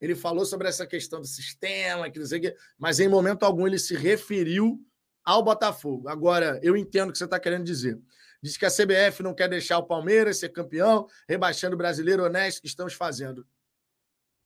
Ele 0.01 0.15
falou 0.15 0.47
sobre 0.47 0.67
essa 0.67 0.87
questão 0.87 1.21
do 1.21 1.27
sistema, 1.27 2.11
que 2.11 2.19
não 2.19 2.27
sei 2.27 2.49
o 2.49 2.55
mas 2.79 2.99
em 2.99 3.07
momento 3.07 3.45
algum 3.45 3.67
ele 3.67 3.79
se 3.79 3.95
referiu 3.95 4.81
ao 5.23 5.45
Botafogo. 5.45 6.09
Agora, 6.09 6.59
eu 6.63 6.75
entendo 6.75 7.11
o 7.11 7.13
que 7.13 7.19
você 7.19 7.25
está 7.25 7.39
querendo 7.39 7.65
dizer. 7.65 8.01
Diz 8.43 8.57
que 8.57 8.67
a 8.67 8.71
CBF 8.71 9.23
não 9.23 9.35
quer 9.35 9.49
deixar 9.49 9.79
o 9.79 9.87
Palmeiras 9.87 10.39
ser 10.39 10.49
campeão, 10.49 11.07
rebaixando 11.29 11.75
o 11.75 11.79
brasileiro 11.79 12.25
honesto 12.25 12.63
que 12.63 12.67
estamos 12.67 12.95
fazendo. 12.95 13.47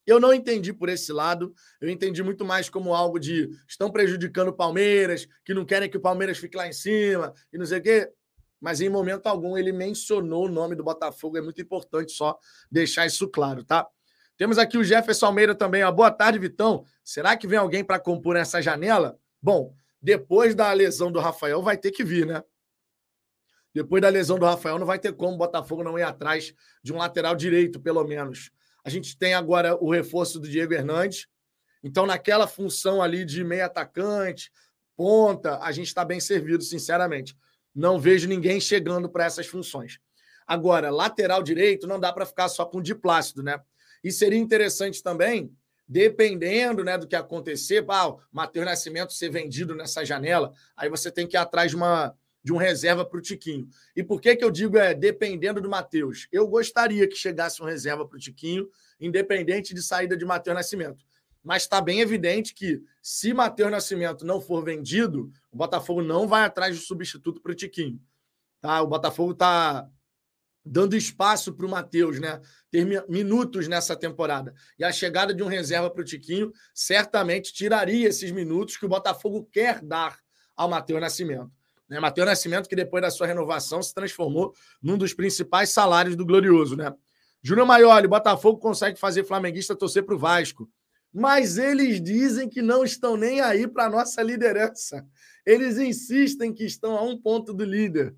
Eu 0.06 0.20
não 0.20 0.32
entendi 0.32 0.72
por 0.72 0.88
esse 0.88 1.12
lado. 1.12 1.52
Eu 1.80 1.88
entendi 1.88 2.22
muito 2.22 2.44
mais 2.44 2.68
como 2.68 2.94
algo 2.94 3.18
de 3.18 3.50
estão 3.66 3.90
prejudicando 3.90 4.48
o 4.48 4.52
Palmeiras, 4.52 5.26
que 5.44 5.52
não 5.52 5.64
querem 5.64 5.90
que 5.90 5.96
o 5.96 6.00
Palmeiras 6.00 6.38
fique 6.38 6.56
lá 6.56 6.68
em 6.68 6.72
cima, 6.72 7.34
e 7.52 7.58
não 7.58 7.66
sei 7.66 7.78
o 7.78 7.82
quê. 7.82 8.12
Mas 8.60 8.80
em 8.80 8.88
momento 8.88 9.26
algum 9.26 9.58
ele 9.58 9.72
mencionou 9.72 10.46
o 10.46 10.48
nome 10.48 10.74
do 10.74 10.84
Botafogo. 10.84 11.36
É 11.36 11.42
muito 11.42 11.60
importante 11.60 12.12
só 12.12 12.38
deixar 12.70 13.06
isso 13.06 13.28
claro, 13.28 13.64
tá? 13.64 13.86
Temos 14.36 14.58
aqui 14.58 14.76
o 14.76 14.84
Jefferson 14.84 15.26
Almeida 15.26 15.54
também. 15.54 15.82
Ó. 15.82 15.90
Boa 15.90 16.10
tarde, 16.10 16.38
Vitão. 16.38 16.84
Será 17.02 17.36
que 17.36 17.46
vem 17.46 17.58
alguém 17.58 17.82
para 17.82 17.98
compor 17.98 18.36
essa 18.36 18.60
janela? 18.60 19.18
Bom, 19.40 19.74
depois 20.00 20.54
da 20.54 20.72
lesão 20.72 21.10
do 21.10 21.18
Rafael, 21.18 21.62
vai 21.62 21.76
ter 21.76 21.90
que 21.90 22.04
vir, 22.04 22.26
né? 22.26 22.42
Depois 23.74 24.00
da 24.00 24.08
lesão 24.08 24.38
do 24.38 24.46
Rafael, 24.46 24.78
não 24.78 24.86
vai 24.86 24.98
ter 24.98 25.12
como 25.12 25.34
o 25.34 25.38
Botafogo 25.38 25.82
não 25.82 25.98
ir 25.98 26.02
atrás 26.02 26.54
de 26.82 26.92
um 26.92 26.96
lateral 26.96 27.34
direito, 27.34 27.80
pelo 27.80 28.04
menos. 28.04 28.50
A 28.86 28.88
gente 28.88 29.18
tem 29.18 29.34
agora 29.34 29.74
o 29.82 29.90
reforço 29.90 30.38
do 30.38 30.48
Diego 30.48 30.72
Hernandes. 30.72 31.26
Então, 31.82 32.06
naquela 32.06 32.46
função 32.46 33.02
ali 33.02 33.24
de 33.24 33.42
meio 33.42 33.64
atacante, 33.64 34.48
ponta, 34.96 35.58
a 35.58 35.72
gente 35.72 35.88
está 35.88 36.04
bem 36.04 36.20
servido, 36.20 36.62
sinceramente. 36.62 37.36
Não 37.74 37.98
vejo 37.98 38.28
ninguém 38.28 38.60
chegando 38.60 39.08
para 39.08 39.24
essas 39.24 39.48
funções. 39.48 39.98
Agora, 40.46 40.88
lateral 40.88 41.42
direito, 41.42 41.88
não 41.88 41.98
dá 41.98 42.12
para 42.12 42.24
ficar 42.24 42.48
só 42.48 42.64
com 42.64 42.78
o 42.78 42.80
Diplácido, 42.80 43.42
né? 43.42 43.60
E 44.04 44.12
seria 44.12 44.38
interessante 44.38 45.02
também, 45.02 45.52
dependendo 45.88 46.84
né, 46.84 46.96
do 46.96 47.08
que 47.08 47.16
acontecer, 47.16 47.84
ah, 47.88 48.10
o 48.10 48.20
Matheus 48.30 48.66
Nascimento 48.66 49.12
ser 49.12 49.30
vendido 49.30 49.74
nessa 49.74 50.04
janela, 50.04 50.52
aí 50.76 50.88
você 50.88 51.10
tem 51.10 51.26
que 51.26 51.36
ir 51.36 51.38
atrás 51.38 51.72
de 51.72 51.76
uma 51.76 52.14
de 52.46 52.52
um 52.52 52.56
reserva 52.56 53.04
para 53.04 53.18
o 53.18 53.20
Tiquinho. 53.20 53.68
E 53.96 54.04
por 54.04 54.20
que, 54.20 54.36
que 54.36 54.44
eu 54.44 54.52
digo 54.52 54.78
é 54.78 54.94
dependendo 54.94 55.60
do 55.60 55.68
Matheus? 55.68 56.28
Eu 56.30 56.46
gostaria 56.46 57.08
que 57.08 57.16
chegasse 57.16 57.60
um 57.60 57.66
reserva 57.66 58.06
para 58.06 58.14
o 58.14 58.20
Tiquinho, 58.20 58.70
independente 59.00 59.74
de 59.74 59.82
saída 59.82 60.16
de 60.16 60.24
Matheus 60.24 60.54
Nascimento. 60.54 61.04
Mas 61.42 61.64
está 61.64 61.80
bem 61.80 61.98
evidente 61.98 62.54
que, 62.54 62.80
se 63.02 63.34
Matheus 63.34 63.72
Nascimento 63.72 64.24
não 64.24 64.40
for 64.40 64.62
vendido, 64.62 65.28
o 65.50 65.56
Botafogo 65.56 66.00
não 66.00 66.28
vai 66.28 66.44
atrás 66.44 66.78
de 66.78 66.86
substituto 66.86 67.42
para 67.42 67.50
o 67.50 67.54
Tiquinho. 67.54 68.00
Tá? 68.60 68.80
O 68.80 68.86
Botafogo 68.86 69.32
está 69.32 69.90
dando 70.64 70.96
espaço 70.96 71.52
para 71.52 71.66
o 71.66 71.68
Matheus, 71.68 72.20
né? 72.20 72.40
Ter 72.70 72.86
minutos 73.08 73.66
nessa 73.66 73.96
temporada. 73.96 74.54
E 74.78 74.84
a 74.84 74.92
chegada 74.92 75.34
de 75.34 75.42
um 75.42 75.48
reserva 75.48 75.90
para 75.90 76.02
o 76.02 76.04
Tiquinho 76.04 76.52
certamente 76.72 77.52
tiraria 77.52 78.06
esses 78.08 78.30
minutos 78.30 78.76
que 78.76 78.86
o 78.86 78.88
Botafogo 78.88 79.48
quer 79.50 79.82
dar 79.82 80.16
ao 80.54 80.68
Matheus 80.68 81.00
Nascimento. 81.00 81.55
Né? 81.88 82.00
Matheus 82.00 82.26
Nascimento, 82.26 82.68
que 82.68 82.76
depois 82.76 83.02
da 83.02 83.10
sua 83.10 83.26
renovação 83.26 83.82
se 83.82 83.94
transformou 83.94 84.54
num 84.82 84.98
dos 84.98 85.14
principais 85.14 85.70
salários 85.70 86.16
do 86.16 86.26
Glorioso, 86.26 86.76
né? 86.76 86.92
Júnior 87.42 87.66
Maioli, 87.66 88.08
Botafogo 88.08 88.58
consegue 88.58 88.98
fazer 88.98 89.24
flamenguista 89.24 89.76
torcer 89.76 90.04
para 90.04 90.14
o 90.14 90.18
Vasco. 90.18 90.68
Mas 91.12 91.56
eles 91.58 92.02
dizem 92.02 92.48
que 92.48 92.60
não 92.60 92.84
estão 92.84 93.16
nem 93.16 93.40
aí 93.40 93.66
para 93.68 93.84
a 93.84 93.90
nossa 93.90 94.20
liderança. 94.22 95.06
Eles 95.44 95.78
insistem 95.78 96.52
que 96.52 96.64
estão 96.64 96.96
a 96.96 97.02
um 97.02 97.16
ponto 97.16 97.54
do 97.54 97.64
líder. 97.64 98.14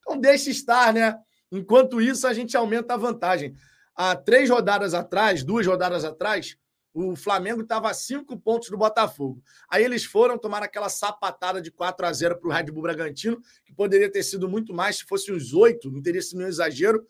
Então 0.00 0.18
deixe 0.18 0.50
estar, 0.50 0.92
né? 0.92 1.16
Enquanto 1.52 2.00
isso, 2.00 2.26
a 2.26 2.32
gente 2.32 2.56
aumenta 2.56 2.94
a 2.94 2.96
vantagem. 2.96 3.54
Há 3.94 4.16
três 4.16 4.50
rodadas 4.50 4.94
atrás, 4.94 5.44
duas 5.44 5.66
rodadas 5.66 6.04
atrás, 6.04 6.56
o 6.94 7.16
Flamengo 7.16 7.62
estava 7.62 7.90
a 7.90 7.94
cinco 7.94 8.38
pontos 8.38 8.70
do 8.70 8.78
Botafogo. 8.78 9.42
Aí 9.68 9.84
eles 9.84 10.04
foram 10.04 10.38
tomar 10.38 10.62
aquela 10.62 10.88
sapatada 10.88 11.60
de 11.60 11.72
4 11.72 12.06
a 12.06 12.12
0 12.12 12.38
para 12.38 12.48
o 12.48 12.52
Red 12.52 12.70
Bull 12.70 12.84
Bragantino, 12.84 13.42
que 13.64 13.74
poderia 13.74 14.10
ter 14.10 14.22
sido 14.22 14.48
muito 14.48 14.72
mais 14.72 14.98
se 14.98 15.04
fosse 15.04 15.32
uns 15.32 15.52
oito, 15.52 15.90
não 15.90 16.00
teria 16.00 16.22
sido 16.22 16.44
um 16.44 16.46
exagero. 16.46 17.04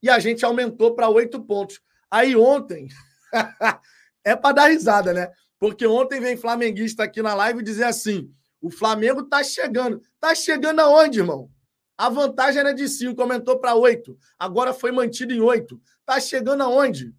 E 0.00 0.08
a 0.08 0.20
gente 0.20 0.44
aumentou 0.44 0.94
para 0.94 1.08
oito 1.08 1.42
pontos. 1.42 1.80
Aí 2.08 2.36
ontem, 2.36 2.88
é 4.24 4.36
para 4.36 4.54
dar 4.54 4.70
risada, 4.70 5.12
né? 5.12 5.32
Porque 5.58 5.84
ontem 5.84 6.20
vem 6.20 6.36
flamenguista 6.36 7.02
aqui 7.02 7.20
na 7.22 7.34
live 7.34 7.62
dizer 7.62 7.84
assim: 7.84 8.32
o 8.60 8.70
Flamengo 8.70 9.24
tá 9.24 9.42
chegando. 9.42 10.00
Tá 10.20 10.32
chegando 10.34 10.80
aonde, 10.80 11.18
irmão? 11.18 11.50
A 11.98 12.08
vantagem 12.08 12.60
era 12.60 12.72
de 12.72 12.88
cinco, 12.88 13.20
aumentou 13.20 13.58
para 13.58 13.74
oito. 13.74 14.16
Agora 14.38 14.72
foi 14.72 14.92
mantido 14.92 15.32
em 15.32 15.40
oito. 15.40 15.80
Tá 16.04 16.20
chegando 16.20 16.62
aonde? 16.62 17.12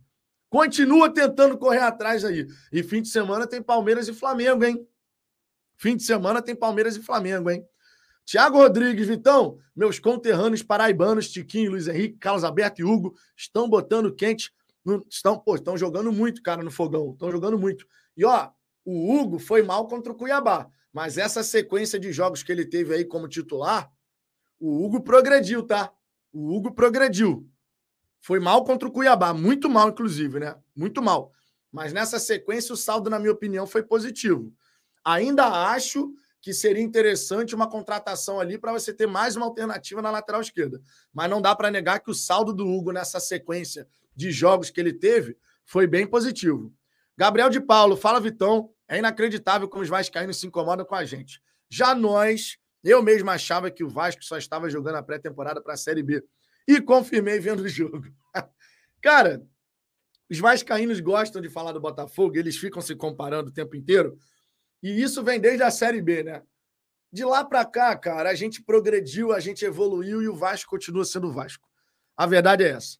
Continua 0.54 1.12
tentando 1.12 1.58
correr 1.58 1.80
atrás 1.80 2.24
aí. 2.24 2.46
E 2.72 2.84
fim 2.84 3.02
de 3.02 3.08
semana 3.08 3.48
tem 3.48 3.60
Palmeiras 3.60 4.08
e 4.08 4.14
Flamengo, 4.14 4.64
hein? 4.64 4.88
Fim 5.76 5.98
de 5.98 6.04
semana 6.04 6.44
tem 6.44 6.56
Palmeiras 6.56 6.96
e 6.96 7.02
Flamengo, 7.02 7.50
hein? 7.50 7.66
Tiago 8.24 8.60
Rodrigues, 8.60 9.08
Vitão, 9.08 9.58
meus 9.76 9.98
conterrâneos 9.98 10.62
paraibanos, 10.62 11.32
Tiquinho, 11.32 11.72
Luiz 11.72 11.88
Henrique, 11.88 12.20
Carlos 12.20 12.44
Alberto 12.44 12.82
e 12.82 12.84
Hugo, 12.84 13.16
estão 13.36 13.68
botando 13.68 14.14
quente. 14.14 14.54
Estão, 15.10 15.40
pô, 15.40 15.56
estão 15.56 15.76
jogando 15.76 16.14
muito, 16.14 16.44
cara, 16.44 16.62
no 16.62 16.70
fogão. 16.70 17.14
Estão 17.14 17.32
jogando 17.32 17.58
muito. 17.58 17.88
E, 18.16 18.24
ó, 18.24 18.52
o 18.86 19.12
Hugo 19.12 19.40
foi 19.40 19.64
mal 19.64 19.88
contra 19.88 20.12
o 20.12 20.16
Cuiabá. 20.16 20.70
Mas 20.94 21.18
essa 21.18 21.42
sequência 21.42 22.00
de 22.00 22.12
jogos 22.12 22.44
que 22.44 22.52
ele 22.52 22.68
teve 22.68 22.94
aí 22.94 23.04
como 23.04 23.28
titular, 23.28 23.92
o 24.60 24.86
Hugo 24.86 25.02
progrediu, 25.02 25.64
tá? 25.64 25.92
O 26.32 26.56
Hugo 26.56 26.76
progrediu. 26.76 27.50
Foi 28.24 28.40
mal 28.40 28.64
contra 28.64 28.88
o 28.88 28.92
Cuiabá, 28.92 29.34
muito 29.34 29.70
mal, 29.70 29.90
inclusive, 29.90 30.40
né? 30.40 30.56
Muito 30.74 31.02
mal. 31.02 31.34
Mas 31.70 31.92
nessa 31.92 32.18
sequência, 32.18 32.72
o 32.72 32.78
saldo, 32.78 33.10
na 33.10 33.20
minha 33.20 33.34
opinião, 33.34 33.68
foi 33.68 33.84
positivo. 33.84 34.50
Ainda 35.04 35.46
acho 35.46 36.10
que 36.40 36.54
seria 36.54 36.82
interessante 36.82 37.54
uma 37.54 37.70
contratação 37.70 38.40
ali 38.40 38.58
para 38.58 38.72
você 38.72 38.94
ter 38.94 39.08
mais 39.08 39.36
uma 39.36 39.46
alternativa 39.46 40.02
na 40.02 40.10
lateral 40.10 40.40
esquerda. 40.40 40.82
Mas 41.14 41.30
não 41.30 41.42
dá 41.42 41.54
para 41.54 41.70
negar 41.70 42.00
que 42.00 42.10
o 42.10 42.14
saldo 42.14 42.54
do 42.54 42.66
Hugo 42.66 42.94
nessa 42.94 43.20
sequência 43.20 43.86
de 44.16 44.32
jogos 44.32 44.70
que 44.70 44.80
ele 44.80 44.94
teve 44.94 45.38
foi 45.66 45.86
bem 45.86 46.08
positivo. 46.08 46.74
Gabriel 47.18 47.50
de 47.50 47.60
Paulo, 47.60 47.98
fala 47.98 48.22
Vitão, 48.22 48.70
é 48.88 49.00
inacreditável 49.00 49.68
como 49.68 49.84
os 49.84 49.90
vascaínos 49.90 50.40
se 50.40 50.48
incomodam 50.48 50.86
com 50.86 50.96
a 50.96 51.04
gente. 51.04 51.42
Já 51.70 51.94
nós, 51.94 52.58
eu 52.86 53.04
mesmo 53.04 53.30
achava 53.30 53.70
que 53.70 53.84
o 53.84 53.90
Vasco 53.90 54.24
só 54.24 54.38
estava 54.38 54.70
jogando 54.70 54.96
a 54.96 55.04
pré-temporada 55.04 55.62
para 55.62 55.74
a 55.74 55.78
Série 55.78 56.02
B 56.02 56.24
e 56.68 56.82
confirmei 56.82 57.40
vendo 57.40 57.62
o 57.62 57.68
jogo. 57.68 58.04
Cara, 59.02 59.46
os 60.30 60.40
vascaínos 60.40 61.00
gostam 61.00 61.42
de 61.42 61.50
falar 61.50 61.72
do 61.74 61.82
Botafogo, 61.82 62.38
eles 62.38 62.58
ficam 62.58 62.82
se 62.82 62.96
comparando 62.96 63.50
o 63.50 63.54
tempo 63.54 63.76
inteiro, 63.76 64.18
e 64.82 65.02
isso 65.02 65.24
vem 65.24 65.40
desde 65.40 65.64
a 65.64 65.72
Série 65.72 66.02
B, 66.02 66.24
né? 66.24 66.42
De 67.12 67.24
lá 67.24 67.46
para 67.46 67.64
cá, 67.64 67.96
cara, 67.96 68.30
a 68.30 68.34
gente 68.34 68.64
progrediu, 68.64 69.32
a 69.32 69.40
gente 69.40 69.64
evoluiu 69.64 70.22
e 70.22 70.28
o 70.28 70.36
Vasco 70.36 70.72
continua 70.72 71.06
sendo 71.06 71.28
o 71.28 71.32
Vasco. 71.32 71.68
A 72.18 72.26
verdade 72.26 72.64
é 72.64 72.70
essa. 72.70 72.98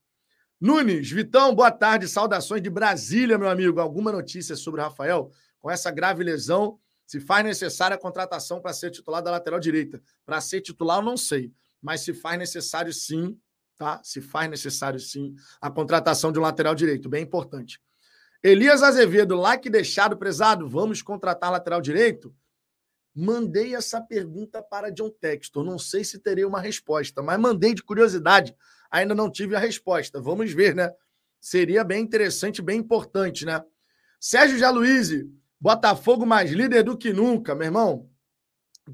Nunes, 0.62 1.10
Vitão, 1.10 1.54
boa 1.54 1.72
tarde, 1.72 2.08
saudações 2.08 2.62
de 2.62 2.70
Brasília, 2.70 3.38
meu 3.38 3.50
amigo. 3.50 3.82
Alguma 3.82 4.12
notícia 4.12 4.56
sobre 4.56 4.80
o 4.80 4.84
Rafael? 4.84 5.32
Com 5.60 5.70
essa 5.70 5.92
grave 5.92 6.24
lesão, 6.24 6.80
se 7.06 7.20
faz 7.20 7.44
necessária 7.44 7.96
a 7.96 8.00
contratação 8.00 8.62
para 8.62 8.72
ser 8.72 8.92
titular 8.92 9.22
da 9.22 9.32
lateral 9.32 9.60
direita. 9.60 10.02
Para 10.26 10.40
ser 10.40 10.62
titular, 10.62 11.00
eu 11.00 11.04
não 11.04 11.18
sei, 11.18 11.52
mas 11.82 12.02
se 12.02 12.14
faz 12.14 12.38
necessário 12.38 12.94
sim, 12.94 13.38
tá? 13.78 14.02
Se 14.04 14.22
faz 14.22 14.50
necessário, 14.50 15.00
sim, 15.00 15.36
a 15.62 15.70
contratação 15.70 16.32
de 16.32 16.40
um 16.40 16.42
lateral 16.42 16.76
direito, 16.76 17.10
bem 17.10 17.24
importante. 17.24 17.82
Elias 18.42 18.84
Azevedo, 18.84 19.36
like 19.36 19.70
deixado, 19.70 20.18
prezado, 20.18 20.68
vamos 20.68 21.02
contratar 21.02 21.50
lateral 21.52 21.80
direito? 21.82 22.36
Mandei 23.16 23.76
essa 23.76 24.02
pergunta 24.02 24.62
para 24.62 24.90
John 24.90 25.10
Textor. 25.10 25.64
Não 25.64 25.78
sei 25.78 26.04
se 26.04 26.20
terei 26.20 26.44
uma 26.44 26.60
resposta, 26.60 27.22
mas 27.22 27.40
mandei 27.40 27.74
de 27.74 27.84
curiosidade. 27.84 28.56
Ainda 28.92 29.16
não 29.16 29.32
tive 29.32 29.56
a 29.56 29.60
resposta. 29.60 30.20
Vamos 30.20 30.52
ver, 30.52 30.76
né? 30.76 30.92
Seria 31.40 31.84
bem 31.84 32.02
interessante, 32.02 32.62
bem 32.62 32.80
importante, 32.80 33.46
né? 33.46 33.64
Sérgio 34.20 34.58
Jaluíse, 34.58 35.30
Botafogo 35.60 36.26
mais 36.26 36.52
líder 36.52 36.84
do 36.84 36.98
que 36.98 37.14
nunca, 37.14 37.56
meu 37.56 37.66
irmão. 37.66 38.10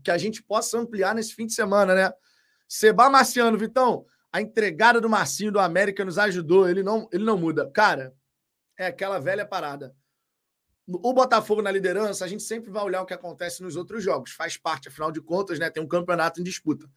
Que 0.04 0.12
a 0.12 0.18
gente 0.18 0.44
possa 0.44 0.78
ampliar 0.78 1.16
nesse 1.16 1.34
fim 1.34 1.48
de 1.48 1.54
semana, 1.54 1.96
né? 1.96 2.12
Seba 2.68 3.10
Marciano, 3.10 3.58
Vitão, 3.58 4.06
a 4.32 4.42
entregada 4.42 5.02
do 5.02 5.10
Marcinho 5.10 5.52
do 5.52 5.60
América 5.60 6.06
nos 6.06 6.18
ajudou. 6.18 6.70
Ele 6.70 6.84
não, 6.84 7.08
ele 7.12 7.24
não 7.24 7.38
muda. 7.38 7.70
Cara, 7.72 8.14
é 8.78 8.88
aquela 8.88 9.20
velha 9.20 9.46
parada. 9.46 9.96
o 10.88 11.14
Botafogo 11.14 11.62
na 11.62 11.72
liderança, 11.72 12.26
a 12.26 12.28
gente 12.28 12.44
sempre 12.44 12.72
vai 12.72 12.84
olhar 12.84 13.02
o 13.02 13.06
que 13.06 13.14
acontece 13.14 13.62
nos 13.62 13.76
outros 13.76 14.04
jogos. 14.04 14.32
Faz 14.32 14.58
parte, 14.58 14.88
afinal 14.88 15.12
de 15.12 15.22
contas, 15.22 15.60
né? 15.60 15.70
Tem 15.70 15.84
um 15.84 15.88
campeonato 15.88 16.40
em 16.40 16.44
disputa. 16.44 16.88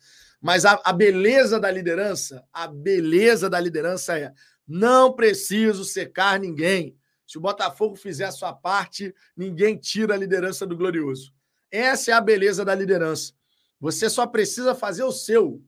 Mas 0.41 0.65
a, 0.65 0.81
a 0.85 0.93
beleza 0.93 1.59
da 1.59 1.71
liderança, 1.71 2.45
a 2.53 2.67
beleza 2.67 3.49
da 3.51 3.61
liderança 3.61 4.19
é 4.19 4.33
não 4.67 5.13
preciso 5.13 5.85
secar 5.85 6.39
ninguém. 6.39 6.97
Se 7.27 7.39
o 7.39 7.41
Botafogo 7.41 7.97
fizer 7.97 8.27
a 8.27 8.33
sua 8.33 8.53
parte, 8.53 9.15
ninguém 9.37 9.77
tira 9.77 10.15
a 10.15 10.19
liderança 10.19 10.67
do 10.67 10.77
Glorioso. 10.77 11.33
Essa 11.71 12.11
é 12.11 12.15
a 12.15 12.21
beleza 12.21 12.65
da 12.65 12.75
liderança. 12.75 13.33
Você 13.81 14.11
só 14.11 14.27
precisa 14.27 14.75
fazer 14.75 15.03
o 15.03 15.13
seu. 15.13 15.63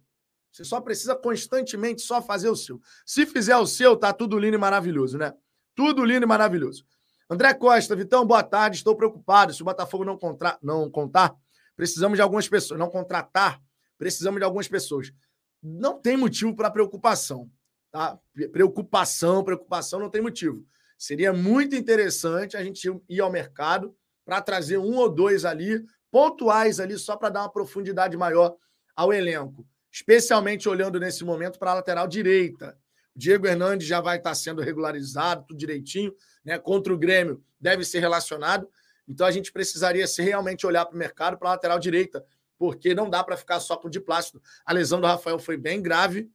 Você 0.55 0.63
só 0.63 0.81
precisa 0.81 1.17
constantemente 1.17 2.01
só 2.01 2.23
fazer 2.23 2.49
o 2.49 2.55
seu. 2.55 2.81
Se 3.05 3.27
fizer 3.27 3.57
o 3.57 3.67
seu, 3.67 3.97
tá 3.97 4.13
tudo 4.13 4.39
lindo 4.39 4.55
e 4.55 4.59
maravilhoso, 4.59 5.19
né? 5.19 5.35
Tudo 5.75 6.05
lindo 6.05 6.25
e 6.25 6.29
maravilhoso. 6.29 6.87
André 7.29 7.53
Costa, 7.55 7.97
Vitão, 7.97 8.25
boa 8.25 8.45
tarde. 8.45 8.77
Estou 8.77 8.95
preocupado. 8.95 9.53
Se 9.53 9.63
o 9.63 9.65
Botafogo 9.65 10.05
não, 10.05 10.17
contra... 10.17 10.57
não 10.63 10.89
contar, 10.89 11.35
precisamos 11.75 12.17
de 12.17 12.23
algumas 12.23 12.49
pessoas. 12.49 12.79
Não 12.79 12.89
contratar, 12.89 13.61
precisamos 13.99 14.39
de 14.39 14.45
algumas 14.45 14.69
pessoas. 14.69 15.13
Não 15.61 16.01
tem 16.01 16.17
motivo 16.17 16.55
para 16.55 16.71
preocupação. 16.71 17.51
Tá? 17.91 18.17
Preocupação, 18.53 19.43
preocupação 19.43 19.99
não 19.99 20.09
tem 20.09 20.23
motivo. 20.23 20.65
Seria 20.97 21.33
muito 21.33 21.75
interessante 21.75 22.57
a 22.57 22.63
gente 22.63 22.89
ir 23.09 23.21
ao 23.21 23.31
mercado 23.31 23.93
para 24.25 24.41
trazer 24.41 24.79
um 24.79 24.99
ou 24.99 25.13
dois 25.13 25.45
ali, 25.45 25.85
pontuais 26.13 26.79
ali, 26.79 26.97
só 26.97 27.17
para 27.17 27.31
dar 27.31 27.41
uma 27.41 27.53
profundidade 27.53 28.17
maior 28.17 28.57
ao 28.95 29.13
elenco. 29.13 29.67
Especialmente 29.95 30.69
olhando 30.69 30.99
nesse 30.99 31.23
momento 31.23 31.57
para 31.57 31.71
a 31.71 31.75
lateral 31.75 32.09
direita. 32.09 32.77
Diego 33.15 33.47
Hernandes 33.47 33.87
já 33.87 34.01
vai 34.01 34.17
estar 34.17 34.35
sendo 34.35 34.61
regularizado, 34.61 35.45
tudo 35.47 35.57
direitinho, 35.57 36.13
né? 36.45 36.59
Contra 36.59 36.93
o 36.93 36.99
Grêmio 36.99 37.41
deve 37.61 37.85
ser 37.85 38.01
relacionado. 38.01 38.69
Então 39.07 39.25
a 39.25 39.31
gente 39.31 39.53
precisaria 39.53 40.05
se 40.09 40.21
realmente 40.21 40.67
olhar 40.67 40.85
para 40.85 40.97
o 40.97 40.99
mercado 40.99 41.39
para 41.39 41.51
a 41.51 41.53
lateral 41.53 41.79
direita, 41.79 42.27
porque 42.59 42.93
não 42.93 43.09
dá 43.09 43.23
para 43.23 43.37
ficar 43.37 43.61
só 43.61 43.77
com 43.77 43.87
o 43.87 43.91
Diplácido. 43.91 44.43
A 44.67 44.73
lesão 44.73 45.01
do 45.01 45.07
Rafael 45.07 45.39
foi 45.39 45.57
bem 45.57 45.81
grave. 45.81 46.29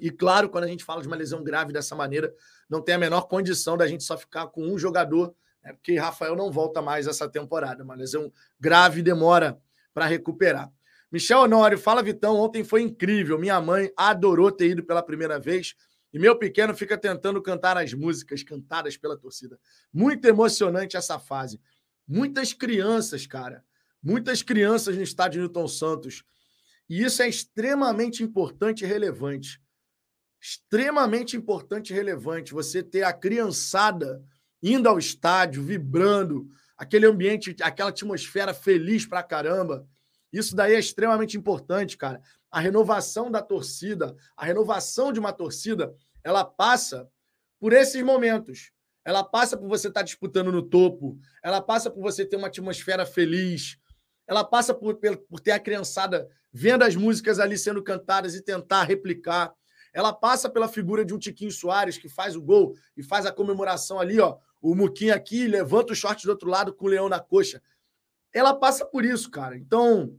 E 0.00 0.08
claro, 0.08 0.48
quando 0.48 0.62
a 0.62 0.68
gente 0.68 0.84
fala 0.84 1.02
de 1.02 1.08
uma 1.08 1.16
lesão 1.16 1.42
grave 1.42 1.72
dessa 1.72 1.96
maneira, 1.96 2.32
não 2.68 2.80
tem 2.80 2.94
a 2.94 2.98
menor 2.98 3.22
condição 3.22 3.76
da 3.76 3.88
gente 3.88 4.04
só 4.04 4.16
ficar 4.16 4.46
com 4.46 4.62
um 4.62 4.78
jogador, 4.78 5.34
né? 5.64 5.72
porque 5.72 5.98
Rafael 5.98 6.36
não 6.36 6.52
volta 6.52 6.80
mais 6.80 7.08
essa 7.08 7.28
temporada. 7.28 7.82
Uma 7.82 7.96
lesão 7.96 8.32
grave 8.60 9.02
demora 9.02 9.60
para 9.92 10.06
recuperar. 10.06 10.70
Michel 11.10 11.40
Honório, 11.40 11.78
fala 11.78 12.02
Vitão, 12.02 12.36
ontem 12.36 12.62
foi 12.62 12.82
incrível. 12.82 13.38
Minha 13.38 13.60
mãe 13.60 13.92
adorou 13.96 14.52
ter 14.52 14.70
ido 14.70 14.84
pela 14.84 15.02
primeira 15.02 15.40
vez 15.40 15.74
e 16.12 16.18
meu 16.18 16.36
pequeno 16.36 16.74
fica 16.74 16.96
tentando 16.98 17.42
cantar 17.42 17.76
as 17.76 17.92
músicas 17.92 18.42
cantadas 18.42 18.96
pela 18.96 19.16
torcida. 19.16 19.58
Muito 19.92 20.24
emocionante 20.26 20.96
essa 20.96 21.18
fase. 21.18 21.60
Muitas 22.06 22.52
crianças, 22.52 23.26
cara. 23.26 23.64
Muitas 24.02 24.42
crianças 24.42 24.96
no 24.96 25.02
estádio 25.02 25.40
Newton 25.40 25.68
Santos. 25.68 26.24
E 26.88 27.02
isso 27.02 27.22
é 27.22 27.28
extremamente 27.28 28.22
importante 28.22 28.84
e 28.84 28.86
relevante. 28.86 29.60
Extremamente 30.40 31.36
importante 31.36 31.92
e 31.92 31.94
relevante. 31.94 32.52
Você 32.52 32.82
ter 32.82 33.02
a 33.04 33.12
criançada 33.12 34.24
indo 34.62 34.88
ao 34.88 34.98
estádio, 34.98 35.62
vibrando, 35.62 36.48
aquele 36.76 37.06
ambiente, 37.06 37.54
aquela 37.62 37.90
atmosfera 37.90 38.52
feliz 38.52 39.06
pra 39.06 39.22
caramba. 39.22 39.86
Isso 40.32 40.54
daí 40.54 40.74
é 40.74 40.78
extremamente 40.78 41.36
importante, 41.36 41.96
cara. 41.96 42.20
A 42.50 42.60
renovação 42.60 43.30
da 43.30 43.42
torcida, 43.42 44.16
a 44.36 44.44
renovação 44.44 45.12
de 45.12 45.18
uma 45.18 45.32
torcida, 45.32 45.94
ela 46.22 46.44
passa 46.44 47.08
por 47.58 47.72
esses 47.72 48.02
momentos. 48.02 48.72
Ela 49.04 49.24
passa 49.24 49.56
por 49.56 49.68
você 49.68 49.88
estar 49.88 50.02
disputando 50.02 50.52
no 50.52 50.62
topo, 50.62 51.18
ela 51.42 51.60
passa 51.60 51.90
por 51.90 52.02
você 52.02 52.24
ter 52.24 52.36
uma 52.36 52.48
atmosfera 52.48 53.06
feliz, 53.06 53.78
ela 54.26 54.44
passa 54.44 54.74
por, 54.74 55.00
por 55.28 55.40
ter 55.40 55.52
a 55.52 55.58
criançada 55.58 56.28
vendo 56.52 56.82
as 56.82 56.94
músicas 56.94 57.38
ali 57.38 57.56
sendo 57.56 57.82
cantadas 57.82 58.34
e 58.34 58.42
tentar 58.42 58.84
replicar. 58.84 59.52
Ela 59.92 60.12
passa 60.12 60.48
pela 60.50 60.68
figura 60.68 61.04
de 61.04 61.14
um 61.14 61.18
Tiquinho 61.18 61.50
Soares 61.50 61.96
que 61.96 62.08
faz 62.08 62.36
o 62.36 62.42
gol 62.42 62.74
e 62.96 63.02
faz 63.02 63.26
a 63.26 63.32
comemoração 63.32 63.98
ali, 63.98 64.20
ó. 64.20 64.36
O 64.60 64.74
Muquinho 64.74 65.14
aqui 65.14 65.46
levanta 65.46 65.92
o 65.92 65.96
short 65.96 66.24
do 66.24 66.30
outro 66.30 66.48
lado 66.48 66.74
com 66.74 66.84
o 66.84 66.88
leão 66.88 67.08
na 67.08 67.18
coxa 67.18 67.60
ela 68.32 68.54
passa 68.54 68.84
por 68.84 69.04
isso, 69.04 69.30
cara. 69.30 69.56
Então, 69.56 70.16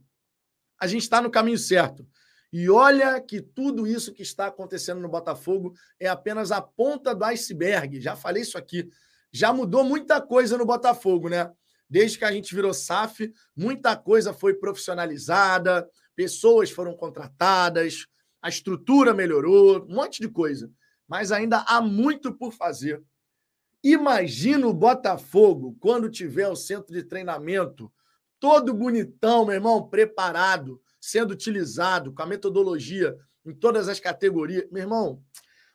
a 0.82 0.88
gente 0.88 1.04
está 1.04 1.22
no 1.22 1.30
caminho 1.30 1.60
certo. 1.60 2.08
E 2.52 2.68
olha 2.70 3.22
que 3.22 3.40
tudo 3.40 3.86
isso 3.86 4.12
que 4.12 4.24
está 4.24 4.48
acontecendo 4.48 5.00
no 5.00 5.08
Botafogo 5.08 5.76
é 6.00 6.08
apenas 6.08 6.52
a 6.52 6.60
ponta 6.60 7.14
do 7.14 7.24
iceberg. 7.24 8.02
Já 8.02 8.16
falei 8.16 8.42
isso 8.42 8.58
aqui. 8.58 8.90
Já 9.32 9.54
mudou 9.54 9.84
muita 9.84 10.20
coisa 10.20 10.58
no 10.58 10.66
Botafogo, 10.66 11.30
né? 11.30 11.52
Desde 11.88 12.18
que 12.18 12.26
a 12.26 12.32
gente 12.32 12.56
virou 12.56 12.74
SAF, 12.74 13.32
muita 13.56 13.96
coisa 13.96 14.34
foi 14.34 14.56
profissionalizada, 14.56 15.88
pessoas 16.16 16.72
foram 16.72 16.96
contratadas, 16.96 18.08
a 18.42 18.50
estrutura 18.50 19.14
melhorou, 19.14 19.86
um 19.86 19.94
monte 19.94 20.20
de 20.20 20.28
coisa. 20.28 20.70
Mas 21.08 21.32
ainda 21.32 21.60
há 21.68 21.80
muito 21.80 22.34
por 22.34 22.54
fazer. 22.54 23.04
Imagina 23.84 24.66
o 24.66 24.74
Botafogo 24.74 25.78
quando 25.80 26.10
tiver 26.10 26.48
o 26.48 26.56
centro 26.56 26.92
de 26.92 27.04
treinamento 27.04 27.92
todo 28.42 28.74
bonitão, 28.74 29.46
meu 29.46 29.54
irmão, 29.54 29.88
preparado, 29.88 30.82
sendo 31.00 31.32
utilizado 31.32 32.12
com 32.12 32.24
a 32.24 32.26
metodologia 32.26 33.16
em 33.46 33.54
todas 33.54 33.88
as 33.88 34.00
categorias. 34.00 34.66
Meu 34.72 34.82
irmão, 34.82 35.24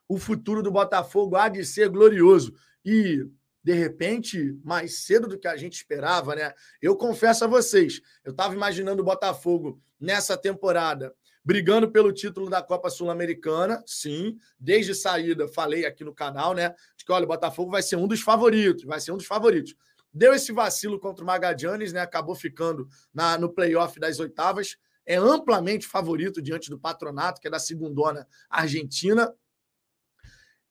o 0.09 0.19
futuro 0.19 0.65
do 0.65 0.71
Botafogo 0.71 1.37
há 1.37 1.49
de 1.49 1.65
ser 1.65 1.89
glorioso. 1.89 2.53
E, 2.85 3.25
de 3.63 3.73
repente, 3.73 4.59
mais 4.65 5.05
cedo 5.05 5.29
do 5.29 5.39
que 5.39 5.47
a 5.47 5.57
gente 5.57 5.75
esperava, 5.75 6.35
né? 6.35 6.53
Eu 6.83 6.97
confesso 6.97 7.45
a 7.45 7.49
vocês, 7.49 8.01
eu 8.25 8.33
estava 8.33 8.53
imaginando 8.53 9.01
o 9.01 9.05
Botafogo 9.05 9.81
nessa 10.01 10.37
temporada 10.37 11.15
brigando 11.45 11.89
pelo 11.89 12.13
título 12.13 12.51
da 12.51 12.61
Copa 12.61 12.91
Sul-Americana, 12.91 13.81
sim, 13.87 14.37
desde 14.59 14.93
saída 14.93 15.47
falei 15.47 15.87
aqui 15.87 16.03
no 16.03 16.13
canal, 16.13 16.53
né, 16.53 16.75
de 16.97 17.05
que 17.05 17.13
olha, 17.13 17.25
o 17.25 17.29
Botafogo 17.29 17.71
vai 17.71 17.83
ser 17.83 17.95
um 17.95 18.09
dos 18.09 18.21
favoritos, 18.21 18.83
vai 18.83 18.99
ser 18.99 19.13
um 19.13 19.17
dos 19.17 19.27
favoritos. 19.27 19.77
Deu 20.17 20.33
esse 20.33 20.51
vacilo 20.51 20.99
contra 20.99 21.23
o 21.23 21.27
Magadianes, 21.27 21.93
né? 21.93 22.01
Acabou 22.01 22.35
ficando 22.35 22.89
na, 23.13 23.37
no 23.37 23.53
playoff 23.53 24.01
das 24.01 24.19
oitavas. 24.19 24.79
É 25.05 25.17
amplamente 25.17 25.87
favorito 25.87 26.41
diante 26.41 26.71
do 26.71 26.79
Patronato, 26.79 27.39
que 27.39 27.49
é 27.49 27.51
da 27.51 27.59
segundona 27.59 28.27
argentina. 28.49 29.31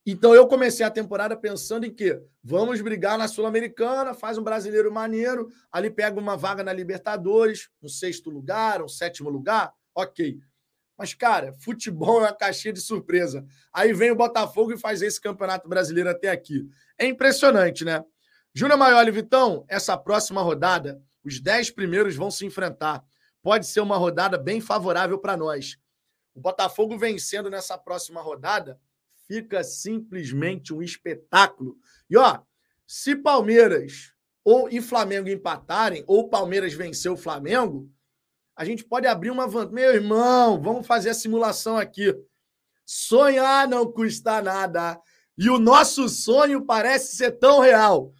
Então 0.04 0.34
eu 0.34 0.48
comecei 0.48 0.84
a 0.84 0.90
temporada 0.90 1.38
pensando 1.38 1.86
em 1.86 1.94
que 1.94 2.20
vamos 2.44 2.82
brigar 2.82 3.20
na 3.20 3.28
Sul-Americana, 3.28 4.16
faz 4.16 4.36
um 4.40 4.44
brasileiro 4.44 4.92
maneiro, 4.92 5.52
ali 5.72 5.92
pega 5.92 6.20
uma 6.20 6.36
vaga 6.36 6.64
na 6.64 6.74
Libertadores, 6.74 7.70
um 7.84 7.88
sexto 7.88 8.32
lugar, 8.32 8.82
um 8.82 8.88
sétimo 8.88 9.30
lugar, 9.30 9.72
ok. 9.94 10.40
Mas, 10.98 11.14
cara, 11.14 11.54
futebol 11.54 12.22
é 12.22 12.24
uma 12.24 12.34
caixinha 12.34 12.74
de 12.74 12.82
surpresa. 12.82 13.46
Aí 13.72 13.94
vem 13.94 14.10
o 14.10 14.16
Botafogo 14.16 14.74
e 14.74 14.78
faz 14.78 15.04
esse 15.04 15.22
campeonato 15.22 15.70
brasileiro 15.70 16.10
até 16.10 16.30
aqui. 16.30 16.68
É 16.98 17.06
impressionante, 17.06 17.86
né? 17.86 18.04
Júnior 18.58 18.80
Maioli, 18.80 19.12
Vitão, 19.12 19.66
essa 19.68 19.98
próxima 19.98 20.42
rodada, 20.42 21.04
os 21.26 21.42
dez 21.42 21.70
primeiros 21.70 22.16
vão 22.16 22.32
se 22.32 22.46
enfrentar. 22.46 23.04
Pode 23.44 23.68
ser 23.68 23.82
uma 23.82 23.98
rodada 23.98 24.38
bem 24.38 24.62
favorável 24.62 25.20
para 25.20 25.36
nós. 25.36 25.78
O 26.34 26.40
Botafogo 26.40 26.98
vencendo 26.98 27.50
nessa 27.50 27.78
próxima 27.78 28.22
rodada 28.22 28.80
fica 29.28 29.62
simplesmente 29.62 30.74
um 30.74 30.82
espetáculo. 30.82 31.76
E 32.10 32.16
ó, 32.16 32.40
se 32.88 33.14
Palmeiras 33.14 34.14
ou 34.42 34.70
e 34.70 34.82
Flamengo 34.82 35.28
empatarem, 35.28 36.06
ou 36.08 36.30
Palmeiras 36.30 36.74
vencer 36.74 37.12
o 37.12 37.18
Flamengo, 37.18 37.92
a 38.56 38.64
gente 38.64 38.86
pode 38.86 39.06
abrir 39.06 39.32
uma 39.32 39.48
vantagem. 39.48 39.76
Meu 39.76 39.94
irmão, 39.94 40.62
vamos 40.62 40.88
fazer 40.88 41.10
a 41.10 41.14
simulação 41.14 41.76
aqui. 41.78 42.16
Sonhar 42.86 43.68
não 43.68 43.92
custa 43.92 44.42
nada. 44.42 44.98
E 45.38 45.50
o 45.50 45.60
nosso 45.60 46.08
sonho 46.08 46.66
parece 46.66 47.18
ser 47.18 47.32
tão 47.32 47.60
real 47.60 48.14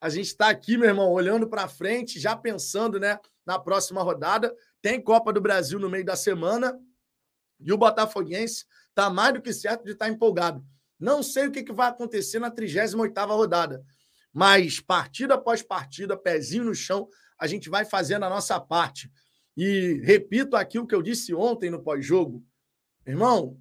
a 0.00 0.08
gente 0.08 0.26
está 0.26 0.48
aqui, 0.48 0.78
meu 0.78 0.88
irmão, 0.88 1.10
olhando 1.12 1.46
para 1.46 1.68
frente, 1.68 2.18
já 2.18 2.34
pensando 2.34 2.98
né, 2.98 3.18
na 3.44 3.58
próxima 3.58 4.02
rodada. 4.02 4.54
Tem 4.80 5.00
Copa 5.00 5.32
do 5.32 5.40
Brasil 5.40 5.78
no 5.78 5.90
meio 5.90 6.04
da 6.04 6.16
semana 6.16 6.80
e 7.60 7.70
o 7.70 7.76
Botafoguense 7.76 8.64
está 8.88 9.10
mais 9.10 9.34
do 9.34 9.42
que 9.42 9.52
certo 9.52 9.84
de 9.84 9.92
estar 9.92 10.06
tá 10.06 10.10
empolgado. 10.10 10.64
Não 10.98 11.22
sei 11.22 11.46
o 11.46 11.50
que, 11.50 11.62
que 11.62 11.72
vai 11.72 11.88
acontecer 11.88 12.38
na 12.38 12.50
38 12.50 13.14
rodada, 13.26 13.84
mas 14.32 14.80
partida 14.80 15.34
após 15.34 15.62
partida, 15.62 16.16
pezinho 16.16 16.64
no 16.64 16.74
chão, 16.74 17.08
a 17.38 17.46
gente 17.46 17.68
vai 17.68 17.84
fazendo 17.84 18.24
a 18.24 18.30
nossa 18.30 18.58
parte. 18.58 19.10
E 19.54 20.00
repito 20.02 20.56
aqui 20.56 20.78
o 20.78 20.86
que 20.86 20.94
eu 20.94 21.02
disse 21.02 21.34
ontem 21.34 21.68
no 21.68 21.82
pós-jogo. 21.82 22.42
Irmão, 23.06 23.60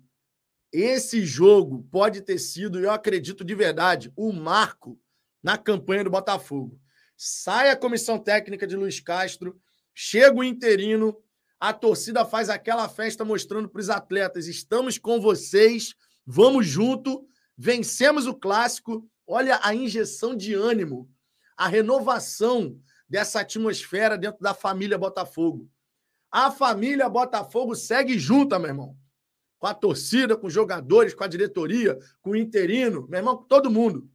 esse 0.72 1.26
jogo 1.26 1.86
pode 1.92 2.22
ter 2.22 2.38
sido, 2.40 2.80
eu 2.80 2.92
acredito 2.92 3.44
de 3.44 3.56
verdade, 3.56 4.12
o 4.16 4.32
marco 4.32 5.00
na 5.42 5.58
campanha 5.58 6.04
do 6.04 6.10
Botafogo. 6.10 6.80
Sai 7.16 7.70
a 7.70 7.76
comissão 7.76 8.18
técnica 8.18 8.66
de 8.66 8.76
Luiz 8.76 9.00
Castro, 9.00 9.60
chega 9.94 10.38
o 10.38 10.44
interino, 10.44 11.18
a 11.60 11.74
torcida 11.74 12.24
faz 12.24 12.50
aquela 12.50 12.88
festa 12.88 13.26
mostrando 13.26 13.68
para 13.68 13.82
os 13.82 13.90
atletas: 13.90 14.48
estamos 14.48 14.98
com 14.98 15.20
vocês, 15.20 15.94
vamos 16.26 16.66
junto, 16.66 17.28
vencemos 17.58 18.26
o 18.26 18.34
clássico. 18.34 19.10
Olha 19.28 19.60
a 19.62 19.76
injeção 19.76 20.36
de 20.36 20.54
ânimo, 20.54 21.10
a 21.58 21.68
renovação 21.68 22.80
dessa 23.08 23.42
atmosfera 23.42 24.18
dentro 24.18 24.42
da 24.42 24.54
família 24.54 24.98
Botafogo. 24.98 25.70
A 26.32 26.50
família 26.52 27.10
Botafogo 27.10 27.76
segue 27.76 28.18
junta, 28.18 28.58
meu 28.58 28.70
irmão. 28.70 28.98
Com 29.58 29.68
a 29.68 29.74
torcida, 29.74 30.38
com 30.38 30.48
os 30.48 30.54
jogadores, 30.54 31.14
com 31.14 31.24
a 31.24 31.28
diretoria, 31.28 31.98
com 32.22 32.32
o 32.32 32.36
interino, 32.36 33.08
meu 33.10 33.20
irmão, 33.20 33.36
com 33.36 33.44
todo 33.44 33.70
mundo. 33.70 34.10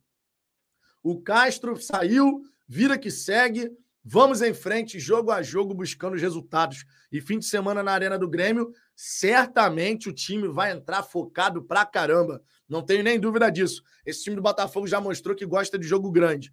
O 1.05 1.21
Castro 1.21 1.77
saiu, 1.77 2.43
vira 2.67 2.97
que 2.97 3.11
segue. 3.11 3.71
Vamos 4.03 4.41
em 4.41 4.55
frente, 4.55 4.99
jogo 4.99 5.31
a 5.31 5.43
jogo, 5.43 5.75
buscando 5.75 6.15
os 6.15 6.23
resultados. 6.23 6.87
E 7.13 7.21
fim 7.21 7.39
de 7.39 7.45
semana 7.45 7.83
na 7.83 7.93
Arena 7.93 8.19
do 8.19 8.27
Grêmio, 8.27 8.73
certamente 8.97 10.09
o 10.09 10.15
time 10.15 10.49
vai 10.49 10.73
entrar 10.73 11.03
focado 11.03 11.63
pra 11.63 11.85
caramba. 11.85 12.43
Não 12.67 12.81
tenho 12.81 13.05
nem 13.05 13.21
dúvida 13.21 13.51
disso. 13.51 13.83
Esse 14.07 14.25
time 14.25 14.37
do 14.37 14.41
Botafogo 14.41 14.87
já 14.87 14.99
mostrou 14.99 15.37
que 15.37 15.45
gosta 15.45 15.79
de 15.79 15.87
jogo 15.87 16.11
grande. 16.11 16.51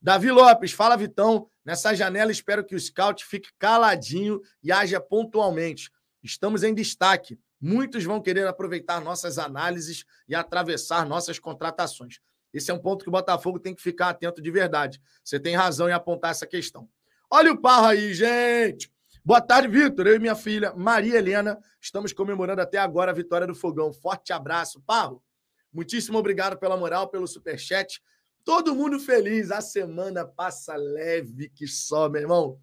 Davi 0.00 0.30
Lopes, 0.30 0.72
fala 0.72 0.94
Vitão. 0.94 1.48
Nessa 1.64 1.94
janela, 1.94 2.30
espero 2.30 2.66
que 2.66 2.74
o 2.74 2.80
scout 2.80 3.24
fique 3.24 3.48
caladinho 3.58 4.42
e 4.62 4.70
haja 4.70 5.00
pontualmente. 5.00 5.90
Estamos 6.22 6.62
em 6.62 6.74
destaque. 6.74 7.38
Muitos 7.58 8.04
vão 8.04 8.20
querer 8.20 8.46
aproveitar 8.46 9.00
nossas 9.00 9.38
análises 9.38 10.04
e 10.28 10.34
atravessar 10.34 11.06
nossas 11.06 11.38
contratações. 11.38 12.20
Esse 12.56 12.70
é 12.70 12.74
um 12.74 12.78
ponto 12.78 13.02
que 13.02 13.08
o 13.10 13.12
Botafogo 13.12 13.60
tem 13.60 13.74
que 13.74 13.82
ficar 13.82 14.08
atento 14.08 14.40
de 14.40 14.50
verdade. 14.50 14.98
Você 15.22 15.38
tem 15.38 15.54
razão 15.54 15.90
em 15.90 15.92
apontar 15.92 16.30
essa 16.30 16.46
questão. 16.46 16.88
Olha 17.30 17.52
o 17.52 17.60
Parra 17.60 17.90
aí, 17.90 18.14
gente! 18.14 18.90
Boa 19.22 19.42
tarde, 19.42 19.68
Vitor. 19.68 20.06
Eu 20.06 20.16
e 20.16 20.18
minha 20.18 20.34
filha, 20.34 20.72
Maria 20.74 21.18
Helena, 21.18 21.58
estamos 21.78 22.14
comemorando 22.14 22.62
até 22.62 22.78
agora 22.78 23.10
a 23.10 23.14
vitória 23.14 23.46
do 23.46 23.54
Fogão. 23.54 23.92
Forte 23.92 24.32
abraço. 24.32 24.80
Parro, 24.86 25.22
muitíssimo 25.70 26.16
obrigado 26.16 26.56
pela 26.56 26.78
moral, 26.78 27.08
pelo 27.08 27.26
superchat. 27.26 28.00
Todo 28.42 28.74
mundo 28.74 28.98
feliz. 28.98 29.50
A 29.50 29.60
semana 29.60 30.24
passa 30.24 30.76
leve 30.76 31.50
que 31.50 31.66
só, 31.66 32.08
meu 32.08 32.22
irmão. 32.22 32.58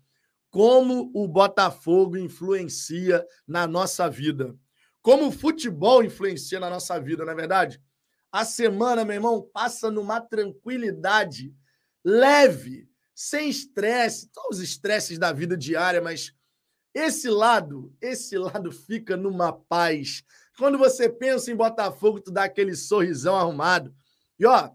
Como 0.50 1.12
o 1.14 1.28
Botafogo 1.28 2.18
influencia 2.18 3.24
na 3.48 3.68
nossa 3.68 4.10
vida. 4.10 4.56
Como 5.04 5.28
o 5.28 5.32
futebol 5.32 6.04
influencia 6.04 6.60
na 6.60 6.70
nossa 6.70 7.00
vida, 7.00 7.24
não 7.24 7.34
é 7.34 7.36
verdade? 7.36 7.80
A 8.34 8.44
semana, 8.44 9.06
meu 9.06 9.14
irmão, 9.14 9.48
passa 9.54 9.92
numa 9.92 10.20
tranquilidade 10.20 11.56
leve, 12.04 12.90
sem 13.14 13.48
estresse, 13.48 14.28
todos 14.34 14.58
os 14.58 14.64
estresses 14.64 15.20
da 15.20 15.32
vida 15.32 15.56
diária, 15.56 16.02
mas 16.02 16.34
esse 16.96 17.30
lado, 17.30 17.96
esse 18.02 18.36
lado 18.36 18.72
fica 18.72 19.16
numa 19.16 19.54
paz. 19.54 20.24
Quando 20.58 20.80
você 20.80 21.08
pensa 21.08 21.52
em 21.52 21.56
Botafogo, 21.56 22.20
tu 22.20 22.32
dá 22.32 22.46
aquele 22.46 22.76
sorrisão 22.76 23.36
arrumado. 23.36 23.96
E 24.40 24.48
ó, 24.48 24.72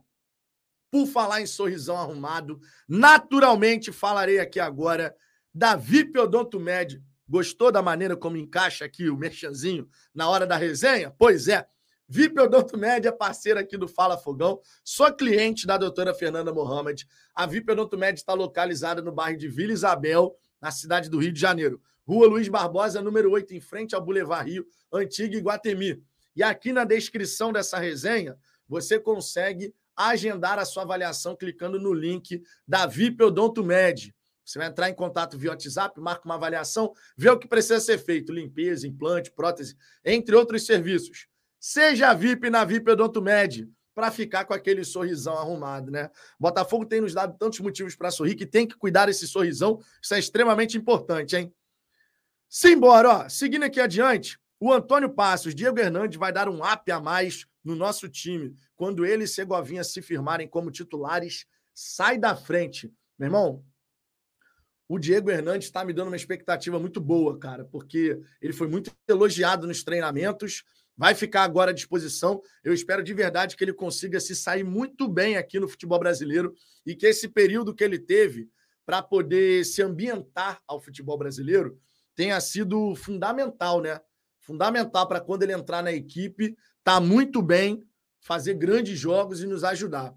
por 0.89 1.09
falar 1.09 1.41
em 1.41 1.47
sorrisão 1.47 1.97
arrumado, 1.97 2.61
naturalmente 2.89 3.91
falarei 3.91 4.39
aqui 4.39 4.61
agora 4.61 5.17
da 5.53 5.75
VIP 5.75 6.17
Odonto. 6.17 6.63
Gostou 7.29 7.73
da 7.73 7.83
maneira 7.83 8.17
como 8.17 8.37
encaixa 8.37 8.85
aqui 8.85 9.11
o 9.11 9.17
merchanzinho 9.17 9.91
na 10.15 10.29
hora 10.29 10.47
da 10.47 10.57
resenha? 10.57 11.13
Pois 11.19 11.49
é. 11.49 11.69
VIP 12.11 12.41
Odonto 12.41 12.79
Med 12.79 13.07
é 13.07 13.13
parceira 13.13 13.61
aqui 13.61 13.77
do 13.77 13.87
Fala 13.87 14.17
Fogão. 14.17 14.63
Sou 14.83 15.13
cliente 15.13 15.67
da 15.67 15.77
doutora 15.77 16.15
Fernanda 16.15 16.51
Mohamed. 16.55 17.07
A 17.35 17.45
VIP 17.45 17.71
Odonto 17.71 17.99
Med 17.99 18.17
está 18.17 18.33
localizada 18.33 19.03
no 19.03 19.13
bairro 19.13 19.37
de 19.37 19.47
Vila 19.47 19.75
Isabel, 19.75 20.35
na 20.59 20.71
cidade 20.71 21.11
do 21.11 21.19
Rio 21.19 21.31
de 21.31 21.39
Janeiro. 21.39 21.83
Rua 22.07 22.27
Luiz 22.27 22.49
Barbosa, 22.49 23.03
número 23.03 23.31
8, 23.31 23.55
em 23.55 23.61
frente 23.61 23.95
ao 23.95 24.01
Boulevard 24.01 24.51
Rio, 24.51 24.67
Antigo 24.91 25.35
Iguatemi. 25.35 26.03
E 26.35 26.43
aqui 26.43 26.73
na 26.73 26.85
descrição 26.85 27.53
dessa 27.53 27.77
resenha, 27.79 28.39
você 28.67 28.99
consegue 28.99 29.75
agendar 29.95 30.59
a 30.59 30.65
sua 30.65 30.85
avaliação 30.85 31.37
clicando 31.37 31.79
no 31.79 31.93
link 31.93 32.43
da 32.67 32.87
VIP 32.87 33.19
Med. 33.63 34.15
Você 34.43 34.59
vai 34.59 34.69
entrar 34.69 34.89
em 34.89 34.95
contato 34.95 35.37
via 35.37 35.51
WhatsApp, 35.51 36.01
marca 36.01 36.25
uma 36.25 36.37
avaliação, 36.37 36.91
vê 37.19 37.29
o 37.29 37.39
que 37.39 37.47
precisa 37.47 37.79
ser 37.81 37.99
feito: 37.99 38.33
limpeza, 38.33 38.87
implante, 38.87 39.31
prótese, 39.31 39.77
entre 40.03 40.35
outros 40.35 40.65
serviços. 40.65 41.28
Seja 41.61 42.15
VIP 42.15 42.51
na 42.51 42.65
VIP 42.65 42.91
Odonto 42.91 43.21
Med 43.21 43.69
para 43.95 44.13
ficar 44.13 44.45
com 44.45 44.55
aquele 44.55 44.85
sorrisão 44.85 45.37
arrumado, 45.37 45.91
né? 45.91 46.09
Botafogo 46.39 46.87
tem 46.87 47.01
nos 47.01 47.13
dado 47.13 47.37
tantos 47.37 47.59
motivos 47.59 47.97
para 47.97 48.13
sorrir 48.13 48.37
que 48.37 48.47
tem 48.47 48.67
que 48.67 48.77
cuidar 48.77 49.07
desse 49.07 49.27
sorrisão. 49.27 49.81
Isso 50.01 50.15
é 50.15 50.19
extremamente 50.21 50.79
importante, 50.79 51.35
hein? 51.37 51.53
Simbora, 52.49 53.09
ó. 53.09 53.29
Seguindo 53.29 53.65
aqui 53.65 53.81
adiante, 53.81 54.39
o 54.61 54.73
Antônio 54.73 55.11
Passos, 55.11 55.55
Diego 55.55 55.79
Hernandes 55.81 56.17
vai 56.17 56.33
dar 56.33 56.49
um 56.49 56.63
up 56.63 56.91
a 56.91 57.01
mais 57.01 57.45
no 57.65 57.75
nosso 57.75 58.09
time. 58.09 58.55
Quando 58.77 59.05
ele 59.05 59.25
e 59.25 59.29
Segovinha 59.29 59.83
se 59.83 60.01
firmarem 60.01 60.47
como 60.47 60.71
titulares, 60.71 61.45
sai 61.75 62.17
da 62.19 62.37
frente. 62.37 62.93
Meu 63.19 63.27
irmão, 63.27 63.65
o 64.89 64.99
Diego 64.99 65.31
Hernandes 65.31 65.67
está 65.67 65.85
me 65.85 65.93
dando 65.93 66.09
uma 66.09 66.17
expectativa 66.17 66.79
muito 66.79 67.01
boa, 67.01 67.39
cara, 67.39 67.65
porque 67.65 68.19
ele 68.41 68.53
foi 68.53 68.69
muito 68.69 68.91
elogiado 69.07 69.67
nos 69.67 69.85
treinamentos, 69.85 70.65
vai 70.99 71.15
ficar 71.15 71.45
agora 71.45 71.71
à 71.71 71.75
disposição. 71.75 72.43
Eu 72.65 72.75
espero 72.75 73.05
de 73.05 73.15
verdade 73.15 73.57
que 73.57 73.63
ele 73.63 73.73
consiga 73.73 74.19
se 74.19 74.35
sair 74.35 74.65
muito 74.65 75.07
bem 75.09 75.37
aqui 75.37 75.61
no 75.61 75.69
futebol 75.69 75.99
brasileiro 76.01 76.53
e 76.85 76.97
que 76.97 77.07
esse 77.07 77.29
período 77.29 77.73
que 77.73 77.85
ele 77.85 78.01
teve 78.01 78.51
para 78.85 79.01
poder 79.01 79.65
se 79.65 79.81
ambientar 79.81 80.61
ao 80.67 80.81
futebol 80.81 81.17
brasileiro 81.17 81.79
tenha 82.17 82.41
sido 82.41 82.97
fundamental, 82.97 83.81
né? 83.81 84.01
Fundamental 84.41 85.07
para 85.07 85.21
quando 85.21 85.45
ele 85.45 85.53
entrar 85.53 85.83
na 85.83 85.93
equipe, 85.93 86.57
tá 86.83 87.01
muito 87.01 87.41
bem, 87.41 87.87
fazer 88.21 88.55
grandes 88.55 88.99
jogos 88.99 89.41
e 89.41 89.47
nos 89.47 89.63
ajudar. 89.63 90.13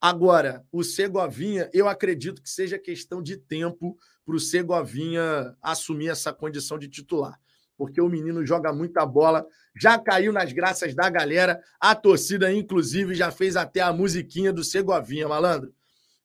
Agora, 0.00 0.64
o 0.72 0.82
Segovinha, 0.82 1.68
eu 1.72 1.88
acredito 1.88 2.40
que 2.40 2.48
seja 2.48 2.78
questão 2.78 3.22
de 3.22 3.36
tempo 3.36 3.98
para 4.24 4.36
o 4.36 4.40
Segovinha 4.40 5.54
assumir 5.60 6.08
essa 6.08 6.32
condição 6.32 6.78
de 6.78 6.88
titular. 6.88 7.38
Porque 7.76 8.00
o 8.00 8.08
menino 8.08 8.46
joga 8.46 8.72
muita 8.72 9.04
bola, 9.04 9.46
já 9.76 9.98
caiu 9.98 10.32
nas 10.32 10.52
graças 10.52 10.94
da 10.94 11.10
galera. 11.10 11.62
A 11.80 11.94
torcida, 11.94 12.52
inclusive, 12.52 13.14
já 13.14 13.30
fez 13.30 13.56
até 13.56 13.80
a 13.80 13.92
musiquinha 13.92 14.52
do 14.52 14.62
Segovinha, 14.62 15.28
malandro. 15.28 15.74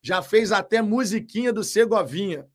Já 0.01 0.21
fez 0.21 0.51
até 0.51 0.81
musiquinha 0.81 1.51
do 1.51 1.63
Segovinha. 1.63 2.47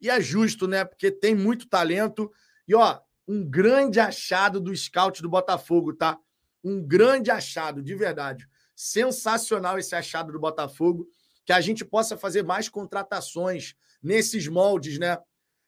E 0.00 0.10
é 0.10 0.20
justo, 0.20 0.66
né? 0.66 0.84
Porque 0.84 1.10
tem 1.10 1.34
muito 1.34 1.68
talento. 1.68 2.30
E, 2.68 2.74
ó, 2.74 3.00
um 3.26 3.44
grande 3.48 3.98
achado 4.00 4.60
do 4.60 4.74
scout 4.76 5.22
do 5.22 5.28
Botafogo, 5.28 5.94
tá? 5.94 6.18
Um 6.62 6.82
grande 6.82 7.30
achado, 7.30 7.82
de 7.82 7.94
verdade. 7.94 8.46
Sensacional 8.74 9.78
esse 9.78 9.94
achado 9.94 10.32
do 10.32 10.38
Botafogo. 10.38 11.08
Que 11.44 11.52
a 11.52 11.60
gente 11.60 11.84
possa 11.84 12.16
fazer 12.16 12.44
mais 12.44 12.68
contratações 12.68 13.74
nesses 14.02 14.46
moldes, 14.46 14.98
né? 14.98 15.18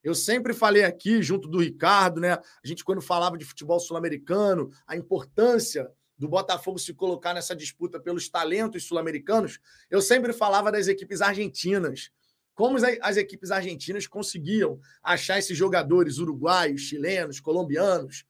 Eu 0.05 0.14
sempre 0.14 0.53
falei 0.53 0.85
aqui, 0.85 1.23
junto 1.23 1.49
do 1.49 1.59
Ricardo, 1.61 2.21
né? 2.21 2.35
A 2.35 2.67
gente, 2.67 2.85
quando 2.85 3.01
falava 3.01 3.38
de 3.38 3.45
futebol 3.45 3.81
sul-americano, 3.81 4.71
a 4.87 4.95
importância 4.95 5.90
do 6.19 6.29
Botafogo 6.29 6.79
se 6.79 6.93
colocar 6.93 7.33
nessa 7.33 7.57
disputa 7.57 7.99
pelos 7.99 8.29
talentos 8.29 8.85
sul-americanos, 8.85 9.59
eu 9.90 10.03
sempre 10.03 10.35
falava 10.35 10.71
das 10.71 10.88
equipes 10.88 11.23
argentinas. 11.23 12.11
Como 12.55 12.77
as 13.01 13.17
equipes 13.17 13.51
argentinas 13.51 14.07
conseguiam 14.07 14.79
achar 15.03 15.38
esses 15.38 15.57
jogadores 15.57 16.19
uruguaios, 16.19 16.83
chilenos, 16.83 17.40
colombianos. 17.40 18.27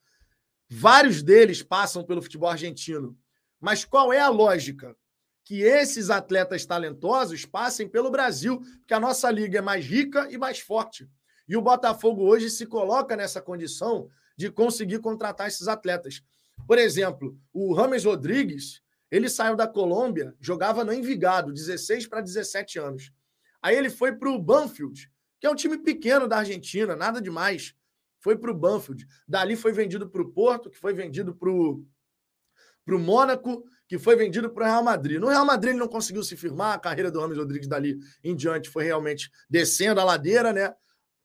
Vários 0.71 1.25
deles 1.25 1.61
passam 1.61 2.05
pelo 2.05 2.23
futebol 2.23 2.49
argentino. 2.49 3.19
Mas 3.61 3.85
qual 3.85 4.13
é 4.13 4.21
a 4.21 4.29
lógica? 4.29 4.97
Que 5.43 5.61
esses 5.63 6.09
atletas 6.09 6.65
talentosos 6.65 7.45
passem 7.45 7.89
pelo 7.89 8.11
Brasil, 8.13 8.61
porque 8.79 8.95
a 8.95 9.01
nossa 9.01 9.29
liga 9.31 9.59
é 9.59 9.63
mais 9.63 9.85
rica 9.85 10.29
e 10.31 10.39
mais 10.39 10.61
forte. 10.61 11.07
E 11.49 11.57
o 11.57 11.63
Botafogo 11.63 12.23
hoje 12.23 12.51
se 12.51 12.67
coloca 12.67 13.17
nessa 13.17 13.41
condição 13.41 14.09
de 14.37 14.51
conseguir 14.51 14.99
contratar 15.01 15.47
esses 15.47 15.69
atletas. 15.69 16.23
Por 16.67 16.79
exemplo, 16.79 17.39
o 17.53 17.75
Rames 17.75 18.05
Rodrigues, 18.05 18.83
ele 19.11 19.29
saiu 19.29 19.55
da 19.55 19.67
Colômbia, 19.67 20.35
jogava 20.41 20.85
no 20.85 20.93
Envigado, 20.93 21.53
16 21.53 22.07
para 22.07 22.21
17 22.21 22.79
anos. 22.79 23.13
Aí 23.63 23.77
ele 23.77 23.91
foi 23.91 24.13
para 24.13 24.31
o 24.31 24.39
Banfield, 24.39 25.11
que 25.41 25.47
é 25.47 25.51
um 25.51 25.55
time 25.55 25.79
pequeno 25.79 26.27
da 26.27 26.39
Argentina, 26.39 26.97
nada 26.97 27.21
demais. 27.21 27.75
Foi 28.21 28.37
para 28.37 28.51
o 28.51 28.55
Banfield. 28.55 29.07
Dali 29.29 29.55
foi 29.55 29.73
vendido 29.73 30.09
para 30.09 30.23
o 30.23 30.33
Porto, 30.33 30.71
que 30.71 30.79
foi 30.79 30.95
vendido 30.95 31.35
para 31.35 31.51
o 31.51 31.85
Mônaco, 32.99 33.65
que 33.87 33.99
foi 33.99 34.17
vendido 34.17 34.51
para 34.51 34.65
o 34.65 34.67
Real 34.67 34.83
Madrid. 34.83 35.21
No 35.21 35.29
Real 35.29 35.45
Madrid 35.45 35.73
ele 35.73 35.79
não 35.79 35.89
conseguiu 35.89 36.23
se 36.23 36.37
firmar, 36.37 36.75
a 36.75 36.79
carreira 36.79 37.11
do 37.11 37.21
Ramos 37.21 37.37
Rodrigues 37.37 37.69
dali 37.69 37.99
em 38.23 38.35
diante 38.35 38.71
foi 38.71 38.85
realmente 38.85 39.31
descendo 39.49 40.01
a 40.01 40.05
ladeira, 40.05 40.53
né? 40.53 40.75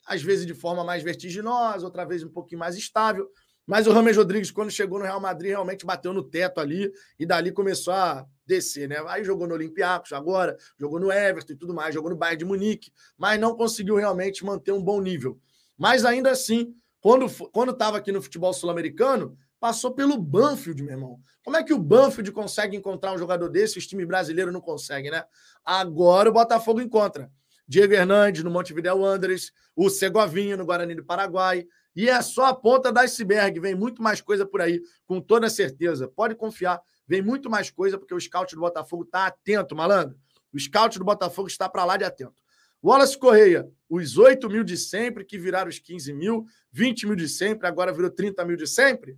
Às 0.09 0.23
vezes 0.23 0.45
de 0.45 0.53
forma 0.53 0.83
mais 0.83 1.03
vertiginosa, 1.03 1.85
outra 1.85 2.03
vez 2.05 2.23
um 2.23 2.29
pouquinho 2.29 2.59
mais 2.59 2.75
estável. 2.75 3.29
Mas 3.65 3.85
o 3.85 3.91
Rames 3.91 4.17
Rodrigues, 4.17 4.49
quando 4.49 4.71
chegou 4.71 4.97
no 4.97 5.05
Real 5.05 5.21
Madrid, 5.21 5.51
realmente 5.51 5.85
bateu 5.85 6.11
no 6.11 6.23
teto 6.23 6.59
ali 6.59 6.91
e 7.19 7.25
dali 7.25 7.51
começou 7.51 7.93
a 7.93 8.25
descer, 8.45 8.89
né? 8.89 8.97
Aí 9.07 9.23
jogou 9.23 9.47
no 9.47 9.53
Olympiacos 9.53 10.11
agora, 10.11 10.57
jogou 10.77 10.99
no 10.99 11.11
Everton 11.11 11.53
e 11.53 11.55
tudo 11.55 11.73
mais, 11.73 11.93
jogou 11.93 12.09
no 12.09 12.17
Bayern 12.17 12.39
de 12.39 12.45
Munique, 12.45 12.91
mas 13.15 13.39
não 13.39 13.55
conseguiu 13.55 13.95
realmente 13.95 14.43
manter 14.43 14.71
um 14.71 14.83
bom 14.83 14.99
nível. 14.99 15.39
Mas 15.77 16.03
ainda 16.03 16.31
assim, 16.31 16.73
quando 16.99 17.71
estava 17.71 17.97
aqui 17.97 18.11
no 18.11 18.21
futebol 18.21 18.51
sul-americano, 18.51 19.37
Passou 19.59 19.91
pelo 19.91 20.17
Banfield, 20.17 20.81
meu 20.81 20.93
irmão. 20.93 21.19
Como 21.43 21.57
é 21.57 21.63
que 21.63 21.73
o 21.73 21.79
Banfield 21.79 22.31
consegue 22.31 22.77
encontrar 22.77 23.11
um 23.13 23.17
jogador 23.17 23.49
desse 23.49 23.77
os 23.77 23.85
times 23.85 24.07
brasileiros 24.07 24.53
não 24.53 24.61
conseguem, 24.61 25.11
né? 25.11 25.25
Agora 25.65 26.29
o 26.29 26.33
Botafogo 26.33 26.79
encontra. 26.79 27.29
Diego 27.69 27.93
Hernandes 27.93 28.43
no 28.43 28.49
Montevideo 28.49 28.97
Wanderers, 28.97 29.51
o 29.75 29.91
Segovinha 29.91 30.57
no 30.57 30.65
Guarani 30.65 30.95
do 30.95 31.05
Paraguai. 31.05 31.67
E 31.95 32.09
é 32.09 32.19
só 32.23 32.45
a 32.45 32.55
ponta 32.55 32.91
da 32.91 33.01
iceberg. 33.01 33.59
Vem 33.59 33.75
muito 33.75 34.01
mais 34.01 34.21
coisa 34.21 34.43
por 34.43 34.59
aí, 34.59 34.81
com 35.05 35.21
toda 35.21 35.47
certeza. 35.51 36.07
Pode 36.07 36.33
confiar. 36.33 36.81
Vem 37.07 37.21
muito 37.21 37.47
mais 37.47 37.69
coisa, 37.69 37.95
porque 37.95 38.13
o 38.13 38.19
scout 38.19 38.55
do 38.55 38.61
Botafogo 38.61 39.03
está 39.03 39.27
atento, 39.27 39.75
malandro. 39.75 40.17
O 40.51 40.59
scout 40.59 40.97
do 40.97 41.05
Botafogo 41.05 41.47
está 41.47 41.69
para 41.69 41.85
lá 41.85 41.95
de 41.95 42.03
atento. 42.03 42.41
Wallace 42.83 43.15
Correia, 43.15 43.69
os 43.87 44.17
8 44.17 44.49
mil 44.49 44.63
de 44.63 44.75
sempre, 44.75 45.23
que 45.23 45.37
viraram 45.37 45.69
os 45.69 45.77
15 45.77 46.11
mil, 46.11 46.45
20 46.71 47.05
mil 47.05 47.15
de 47.15 47.29
sempre, 47.29 47.67
agora 47.67 47.93
virou 47.93 48.09
30 48.09 48.43
mil 48.45 48.57
de 48.57 48.65
sempre? 48.65 49.15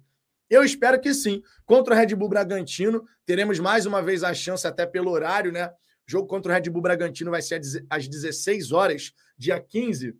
Eu 0.50 0.62
espero 0.62 1.00
que 1.00 1.14
sim. 1.14 1.42
Contra 1.66 1.94
o 1.94 1.98
Red 1.98 2.16
Bull 2.16 2.28
Bragantino, 2.28 3.06
teremos 3.26 3.60
mais 3.60 3.86
uma 3.86 4.02
vez 4.02 4.26
a 4.26 4.34
chance, 4.34 4.68
até 4.68 4.86
pelo 4.86 5.10
horário, 5.10 5.54
né? 5.54 5.72
Jogo 6.12 6.28
contra 6.28 6.52
o 6.52 6.54
Red 6.54 6.70
Bull 6.70 6.82
Bragantino 6.82 7.32
vai 7.32 7.42
ser 7.42 7.62
às 7.90 8.06
16 8.06 8.74
horas, 8.74 9.14
dia 9.38 9.58
15. 9.62 10.14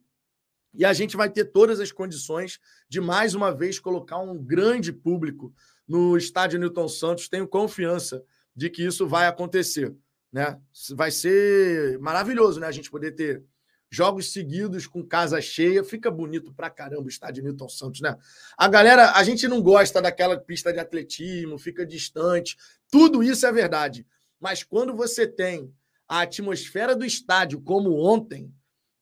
E 0.74 0.86
a 0.86 0.94
gente 0.94 1.18
vai 1.18 1.30
ter 1.30 1.44
todas 1.44 1.82
as 1.82 1.92
condições 1.92 2.60
de 2.88 3.02
mais 3.02 3.36
uma 3.36 3.54
vez 3.54 3.78
colocar 3.78 4.18
um 4.20 4.42
grande 4.42 4.94
público 4.94 5.54
no 5.86 6.16
estádio 6.16 6.58
Newton 6.58 6.88
Santos. 6.88 7.28
Tenho 7.28 7.46
confiança 7.46 8.24
de 8.56 8.70
que 8.70 8.86
isso 8.86 9.06
vai 9.06 9.28
acontecer. 9.28 9.94
Né? 10.32 10.58
Vai 10.92 11.12
ser 11.12 12.00
maravilhoso, 12.00 12.62
né? 12.62 12.68
A 12.68 12.72
gente 12.72 12.90
poder 12.90 13.12
ter 13.12 13.44
jogos 13.90 14.32
seguidos 14.32 14.88
com 14.88 15.06
casa 15.06 15.42
cheia. 15.42 15.84
Fica 15.84 16.10
bonito 16.10 16.54
pra 16.54 16.70
caramba 16.70 17.04
o 17.04 17.10
estádio 17.10 17.44
Newton 17.44 17.68
Santos, 17.68 18.00
né? 18.00 18.16
A 18.58 18.70
galera, 18.70 19.12
a 19.12 19.24
gente 19.26 19.46
não 19.46 19.62
gosta 19.62 20.02
daquela 20.02 20.40
pista 20.40 20.72
de 20.72 20.80
atletismo, 20.80 21.60
fica 21.60 21.86
distante. 21.86 22.56
Tudo 22.90 23.22
isso 23.22 23.46
é 23.46 23.52
verdade. 23.52 24.08
Mas 24.40 24.64
quando 24.64 24.96
você 24.96 25.28
tem 25.28 25.70
a 26.12 26.24
atmosfera 26.24 26.94
do 26.94 27.06
estádio 27.06 27.62
como 27.62 27.96
ontem, 27.96 28.54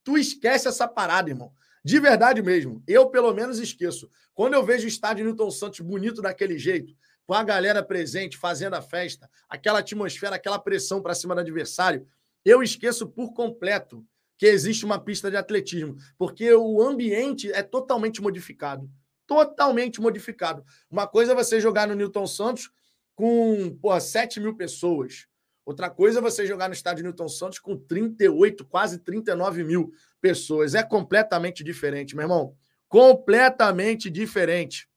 tu 0.04 0.16
esquece 0.16 0.68
essa 0.68 0.88
parada, 0.88 1.32
irmão. 1.32 1.52
De 1.84 2.00
verdade 2.00 2.40
mesmo. 2.40 2.84
Eu, 2.88 3.10
pelo 3.10 3.34
menos, 3.34 3.58
esqueço. 3.58 4.08
Quando 4.32 4.54
eu 4.54 4.64
vejo 4.64 4.86
o 4.86 4.88
estádio 4.88 5.26
Newton 5.26 5.50
Santos 5.50 5.80
bonito 5.80 6.22
daquele 6.22 6.60
jeito, 6.60 6.96
com 7.26 7.34
a 7.34 7.44
galera 7.44 7.82
presente, 7.82 8.38
fazendo 8.38 8.76
a 8.76 8.82
festa, 8.84 9.28
aquela 9.50 9.80
atmosfera, 9.80 10.36
aquela 10.36 10.60
pressão 10.60 11.02
para 11.02 11.16
cima 11.16 11.34
do 11.34 11.42
adversário, 11.42 12.06
eu 12.46 12.62
esqueço 12.62 13.08
por 13.08 13.34
completo 13.34 14.06
que 14.38 14.46
existe 14.46 14.86
uma 14.86 15.00
pista 15.00 15.32
de 15.32 15.38
atletismo, 15.38 15.96
porque 16.16 16.54
o 16.54 16.80
ambiente 16.80 17.52
é 17.52 17.64
totalmente 17.64 18.22
modificado. 18.22 18.88
Totalmente 19.26 20.00
modificado. 20.00 20.64
Uma 20.92 21.08
coisa 21.08 21.32
é 21.32 21.36
você 21.36 21.60
jogar 21.60 21.88
no 21.88 21.96
Newton 21.96 22.28
Santos 22.28 22.70
com 23.16 23.76
porra, 23.82 24.00
7 24.00 24.40
mil 24.40 24.56
pessoas. 24.56 25.28
Outra 25.70 25.88
coisa 25.88 26.18
é 26.18 26.22
você 26.22 26.48
jogar 26.48 26.68
no 26.68 26.74
estádio 26.74 27.04
Newton 27.04 27.28
Santos 27.28 27.60
com 27.60 27.78
38, 27.78 28.66
quase 28.66 28.98
39 28.98 29.64
mil 29.64 29.94
pessoas. 30.20 30.74
É 30.74 30.82
completamente 30.82 31.64
diferente, 31.64 32.16
meu 32.16 32.24
irmão. 32.24 32.56
Completamente 32.88 34.10
diferente. 34.10 34.90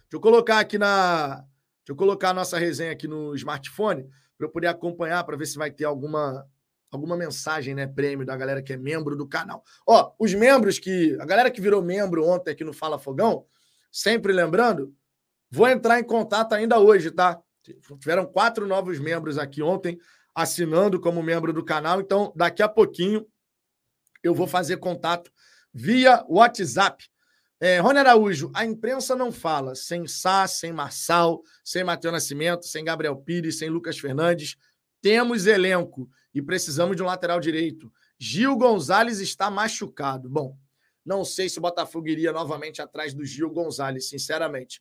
Deixa 0.00 0.14
eu 0.14 0.20
colocar 0.20 0.58
aqui 0.58 0.78
na. 0.78 1.36
Deixa 1.36 1.90
eu 1.90 1.94
colocar 1.94 2.30
a 2.30 2.34
nossa 2.34 2.58
resenha 2.58 2.90
aqui 2.90 3.06
no 3.06 3.36
smartphone 3.36 4.08
para 4.36 4.48
eu 4.48 4.50
poder 4.50 4.66
acompanhar, 4.66 5.22
para 5.22 5.36
ver 5.36 5.46
se 5.46 5.56
vai 5.56 5.70
ter 5.70 5.84
alguma 5.84 6.44
alguma 6.90 7.16
mensagem, 7.16 7.72
né, 7.72 7.86
prêmio 7.86 8.26
da 8.26 8.36
galera 8.36 8.60
que 8.60 8.72
é 8.72 8.76
membro 8.76 9.14
do 9.14 9.28
canal. 9.28 9.62
Ó, 9.86 10.12
os 10.18 10.34
membros 10.34 10.80
que 10.80 11.16
a 11.20 11.24
galera 11.24 11.52
que 11.52 11.60
virou 11.60 11.80
membro 11.80 12.26
ontem 12.26 12.50
aqui 12.50 12.64
no 12.64 12.72
Fala 12.72 12.98
Fogão, 12.98 13.46
sempre 13.92 14.32
lembrando, 14.32 14.92
vou 15.48 15.68
entrar 15.68 16.00
em 16.00 16.04
contato 16.04 16.54
ainda 16.54 16.80
hoje, 16.80 17.12
tá? 17.12 17.40
Tiveram 18.00 18.26
quatro 18.26 18.66
novos 18.66 18.98
membros 18.98 19.38
aqui 19.38 19.62
ontem 19.62 19.98
assinando 20.34 21.00
como 21.00 21.22
membro 21.22 21.52
do 21.52 21.64
canal, 21.64 22.00
então 22.00 22.32
daqui 22.36 22.62
a 22.62 22.68
pouquinho 22.68 23.26
eu 24.22 24.34
vou 24.34 24.46
fazer 24.46 24.76
contato 24.76 25.32
via 25.72 26.24
WhatsApp. 26.28 27.04
É, 27.60 27.80
Rony 27.80 27.98
Araújo, 27.98 28.50
a 28.54 28.64
imprensa 28.64 29.16
não 29.16 29.32
fala 29.32 29.74
sem 29.74 30.06
Sá, 30.06 30.46
sem 30.46 30.72
Marçal, 30.72 31.42
sem 31.64 31.82
Matheus 31.82 32.12
Nascimento, 32.12 32.66
sem 32.66 32.84
Gabriel 32.84 33.16
Pires, 33.16 33.58
sem 33.58 33.68
Lucas 33.68 33.98
Fernandes. 33.98 34.56
Temos 35.00 35.46
elenco 35.46 36.08
e 36.32 36.40
precisamos 36.40 36.96
de 36.96 37.02
um 37.02 37.06
lateral 37.06 37.40
direito. 37.40 37.92
Gil 38.16 38.56
Gonzalez 38.56 39.18
está 39.20 39.50
machucado. 39.50 40.28
Bom, 40.28 40.56
não 41.04 41.24
sei 41.24 41.48
se 41.48 41.58
o 41.58 41.62
Botafogo 41.62 42.06
iria 42.08 42.32
novamente 42.32 42.80
atrás 42.80 43.12
do 43.12 43.24
Gil 43.24 43.50
Gonzalez, 43.50 44.08
sinceramente. 44.08 44.80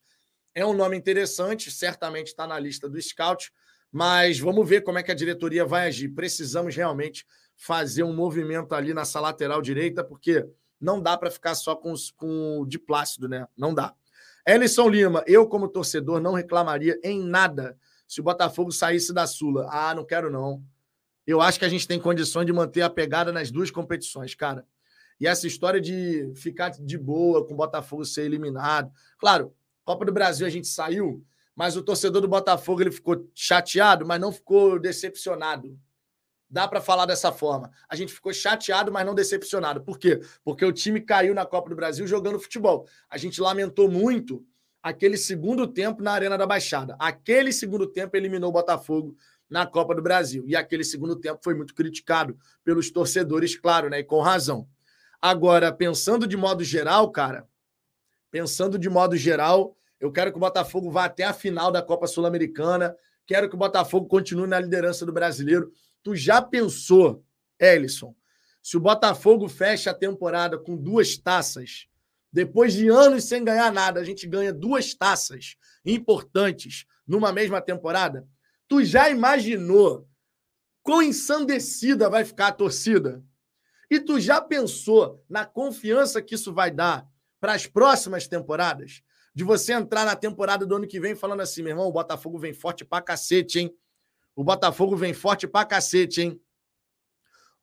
É 0.57 0.65
um 0.65 0.73
nome 0.73 0.97
interessante, 0.97 1.69
certamente 1.69 2.29
está 2.29 2.47
na 2.47 2.57
lista 2.57 2.89
do 2.89 2.99
scout, 2.99 3.53
mas 3.91 4.39
vamos 4.39 4.67
ver 4.67 4.81
como 4.81 4.97
é 4.97 5.03
que 5.03 5.11
a 5.11 5.13
diretoria 5.13 5.63
vai 5.63 5.87
agir. 5.87 6.09
Precisamos 6.09 6.75
realmente 6.75 7.27
fazer 7.55 8.01
um 8.01 8.11
movimento 8.11 8.73
ali 8.73 8.91
nessa 8.91 9.19
lateral 9.19 9.61
direita, 9.61 10.03
porque 10.03 10.49
não 10.81 10.99
dá 10.99 11.15
para 11.15 11.29
ficar 11.29 11.53
só 11.53 11.75
com, 11.75 11.93
com 12.15 12.61
o 12.61 12.65
de 12.65 12.79
Plácido, 12.79 13.29
né? 13.29 13.47
Não 13.55 13.71
dá. 13.71 13.93
Ellison 14.47 14.89
Lima, 14.89 15.23
eu, 15.27 15.47
como 15.47 15.67
torcedor, 15.67 16.19
não 16.19 16.33
reclamaria 16.33 16.99
em 17.03 17.21
nada 17.21 17.77
se 18.07 18.19
o 18.19 18.23
Botafogo 18.23 18.71
saísse 18.71 19.13
da 19.13 19.27
Sula. 19.27 19.69
Ah, 19.69 19.93
não 19.93 20.03
quero, 20.03 20.31
não. 20.31 20.63
Eu 21.27 21.39
acho 21.39 21.59
que 21.59 21.65
a 21.65 21.69
gente 21.69 21.87
tem 21.87 21.99
condições 21.99 22.47
de 22.47 22.51
manter 22.51 22.81
a 22.81 22.89
pegada 22.89 23.31
nas 23.31 23.51
duas 23.51 23.69
competições, 23.69 24.33
cara. 24.33 24.65
E 25.19 25.27
essa 25.27 25.45
história 25.45 25.79
de 25.79 26.33
ficar 26.33 26.71
de 26.71 26.97
boa 26.97 27.45
com 27.45 27.53
o 27.53 27.57
Botafogo 27.57 28.03
ser 28.03 28.23
eliminado. 28.23 28.91
Claro, 29.19 29.53
Copa 29.87 30.03
do 30.03 30.11
Brasil 30.11 30.45
a 30.45 30.49
gente 30.49 30.67
saiu, 30.67 31.25
mas 31.55 31.77
o 31.77 31.81
torcedor 31.81 32.21
do 32.21 32.27
Botafogo 32.27 32.81
ele 32.81 32.91
ficou 32.91 33.25
chateado, 33.33 34.05
mas 34.05 34.19
não 34.19 34.33
ficou 34.33 34.77
decepcionado. 34.77 35.79
Dá 36.49 36.67
para 36.67 36.81
falar 36.81 37.05
dessa 37.05 37.31
forma. 37.31 37.71
A 37.87 37.95
gente 37.95 38.11
ficou 38.11 38.33
chateado, 38.33 38.91
mas 38.91 39.05
não 39.05 39.15
decepcionado. 39.15 39.81
Por 39.81 39.97
quê? 39.97 40.19
Porque 40.43 40.65
o 40.65 40.73
time 40.73 40.99
caiu 40.99 41.33
na 41.33 41.45
Copa 41.45 41.69
do 41.69 41.75
Brasil 41.77 42.05
jogando 42.05 42.37
futebol. 42.37 42.85
A 43.09 43.17
gente 43.17 43.39
lamentou 43.39 43.89
muito 43.89 44.45
aquele 44.83 45.15
segundo 45.15 45.65
tempo 45.65 46.03
na 46.03 46.11
Arena 46.11 46.37
da 46.37 46.45
Baixada. 46.45 46.97
Aquele 46.99 47.53
segundo 47.53 47.87
tempo 47.87 48.17
eliminou 48.17 48.49
o 48.49 48.53
Botafogo 48.53 49.15
na 49.49 49.65
Copa 49.65 49.95
do 49.95 50.01
Brasil. 50.01 50.43
E 50.45 50.53
aquele 50.53 50.83
segundo 50.83 51.15
tempo 51.15 51.39
foi 51.41 51.55
muito 51.55 51.73
criticado 51.73 52.37
pelos 52.61 52.91
torcedores, 52.91 53.55
claro, 53.55 53.89
né? 53.89 53.99
E 53.99 54.03
com 54.03 54.19
razão. 54.19 54.67
Agora, 55.21 55.71
pensando 55.71 56.27
de 56.27 56.35
modo 56.35 56.61
geral, 56.61 57.09
cara, 57.09 57.47
pensando 58.31 58.77
de 58.77 58.89
modo 58.89 59.15
geral, 59.15 59.75
eu 59.99 60.11
quero 60.11 60.31
que 60.31 60.37
o 60.37 60.41
Botafogo 60.41 60.91
vá 60.91 61.05
até 61.05 61.23
a 61.23 61.33
final 61.33 61.71
da 61.71 61.81
Copa 61.81 62.07
Sul-Americana. 62.07 62.95
Quero 63.25 63.49
que 63.49 63.55
o 63.55 63.59
Botafogo 63.59 64.07
continue 64.07 64.47
na 64.47 64.59
liderança 64.59 65.05
do 65.05 65.11
brasileiro. 65.11 65.71
Tu 66.03 66.15
já 66.15 66.41
pensou, 66.41 67.23
Ellison, 67.59 68.15
se 68.61 68.77
o 68.77 68.79
Botafogo 68.79 69.47
fecha 69.47 69.91
a 69.91 69.95
temporada 69.95 70.57
com 70.57 70.75
duas 70.75 71.17
taças, 71.17 71.87
depois 72.31 72.73
de 72.73 72.89
anos 72.89 73.23
sem 73.23 73.43
ganhar 73.43 73.71
nada, 73.71 73.99
a 73.99 74.03
gente 74.03 74.27
ganha 74.27 74.53
duas 74.53 74.93
taças 74.93 75.55
importantes 75.85 76.85
numa 77.07 77.31
mesma 77.31 77.61
temporada? 77.61 78.27
Tu 78.67 78.83
já 78.83 79.09
imaginou 79.09 80.07
quão 80.83 81.01
ensandecida 81.01 82.09
vai 82.09 82.23
ficar 82.23 82.47
a 82.47 82.51
torcida? 82.51 83.23
E 83.89 83.99
tu 83.99 84.19
já 84.19 84.41
pensou 84.41 85.23
na 85.29 85.45
confiança 85.45 86.21
que 86.21 86.35
isso 86.35 86.53
vai 86.53 86.69
dar 86.69 87.07
para 87.47 87.53
as 87.53 87.65
próximas 87.65 88.27
temporadas? 88.27 89.01
De 89.33 89.41
você 89.41 89.71
entrar 89.71 90.03
na 90.03 90.17
temporada 90.17 90.65
do 90.65 90.75
ano 90.75 90.85
que 90.85 90.99
vem 90.99 91.15
falando 91.15 91.39
assim, 91.39 91.61
meu 91.61 91.71
irmão, 91.71 91.87
o 91.87 91.91
Botafogo 91.93 92.37
vem 92.37 92.53
forte 92.53 92.83
pra 92.83 93.01
cacete, 93.01 93.59
hein? 93.59 93.73
O 94.35 94.43
Botafogo 94.43 94.97
vem 94.97 95.13
forte 95.13 95.47
pra 95.47 95.63
cacete, 95.63 96.21
hein? 96.23 96.41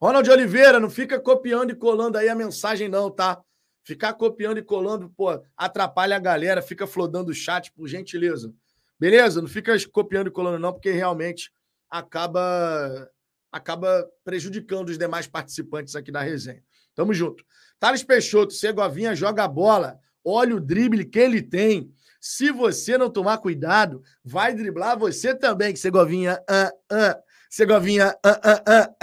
Ronald 0.01 0.27
Oliveira, 0.27 0.79
não 0.79 0.89
fica 0.89 1.19
copiando 1.19 1.69
e 1.69 1.75
colando 1.75 2.17
aí 2.17 2.27
a 2.27 2.33
mensagem, 2.33 2.89
não, 2.89 3.11
tá? 3.11 3.39
Ficar 3.83 4.15
copiando 4.15 4.57
e 4.57 4.63
colando, 4.63 5.07
pô, 5.15 5.39
atrapalha 5.55 6.15
a 6.15 6.19
galera, 6.19 6.63
fica 6.63 6.87
flodando 6.87 7.29
o 7.29 7.35
chat, 7.35 7.71
por 7.71 7.87
gentileza. 7.87 8.51
Beleza? 8.99 9.39
Não 9.39 9.47
fica 9.47 9.71
copiando 9.91 10.27
e 10.27 10.31
colando, 10.31 10.57
não, 10.57 10.73
porque 10.73 10.89
realmente 10.89 11.51
acaba 11.87 13.07
acaba 13.51 14.09
prejudicando 14.23 14.89
os 14.89 14.97
demais 14.97 15.27
participantes 15.27 15.95
aqui 15.95 16.11
da 16.11 16.21
resenha. 16.21 16.63
Tamo 16.95 17.13
junto. 17.13 17.45
Thales 17.85 18.01
Peixoto, 18.01 18.51
Segovinha 18.51 19.13
joga 19.13 19.43
a 19.43 19.47
bola. 19.47 19.99
Olha 20.23 20.55
o 20.55 20.59
drible 20.59 21.05
que 21.05 21.19
ele 21.19 21.39
tem. 21.39 21.93
Se 22.19 22.51
você 22.51 22.97
não 22.97 23.11
tomar 23.11 23.37
cuidado, 23.37 24.01
vai 24.23 24.55
driblar 24.55 24.97
você 24.97 25.35
também, 25.35 25.75
Segovinha. 25.75 26.43
Ah, 26.49 26.71
ah. 26.91 27.19
Segovinha. 27.47 28.17
Ah, 28.23 28.41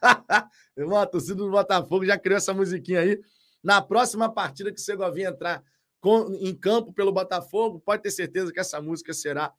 ah, 0.00 0.16
ah. 0.30 0.48
Irmão, 0.74 0.96
a 0.96 1.04
torcida 1.04 1.34
do 1.34 1.50
Botafogo 1.50 2.06
já 2.06 2.18
criou 2.18 2.38
essa 2.38 2.54
musiquinha 2.54 3.00
aí. 3.00 3.20
Na 3.62 3.82
próxima 3.82 4.32
partida 4.32 4.72
que 4.72 4.80
Segovinha 4.80 5.28
entrar 5.28 5.62
com, 6.00 6.32
em 6.40 6.54
campo 6.54 6.94
pelo 6.94 7.12
Botafogo, 7.12 7.82
pode 7.84 8.02
ter 8.02 8.10
certeza 8.10 8.50
que 8.50 8.58
essa 8.58 8.80
música 8.80 9.12
será 9.12 9.52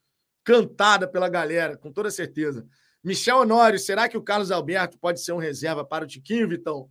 cantada 0.43 1.08
pela 1.08 1.30
galera, 1.30 1.78
com 1.78 1.91
toda 1.91 2.10
certeza. 2.10 2.65
Michel 3.04 3.38
Honório, 3.38 3.78
será 3.78 4.10
que 4.10 4.17
o 4.17 4.24
Carlos 4.24 4.50
Alberto 4.50 4.98
pode 4.98 5.22
ser 5.22 5.34
um 5.34 5.38
reserva 5.38 5.86
para 5.86 6.06
o 6.06 6.08
Tiquinho, 6.08 6.50
Vitão? 6.50 6.89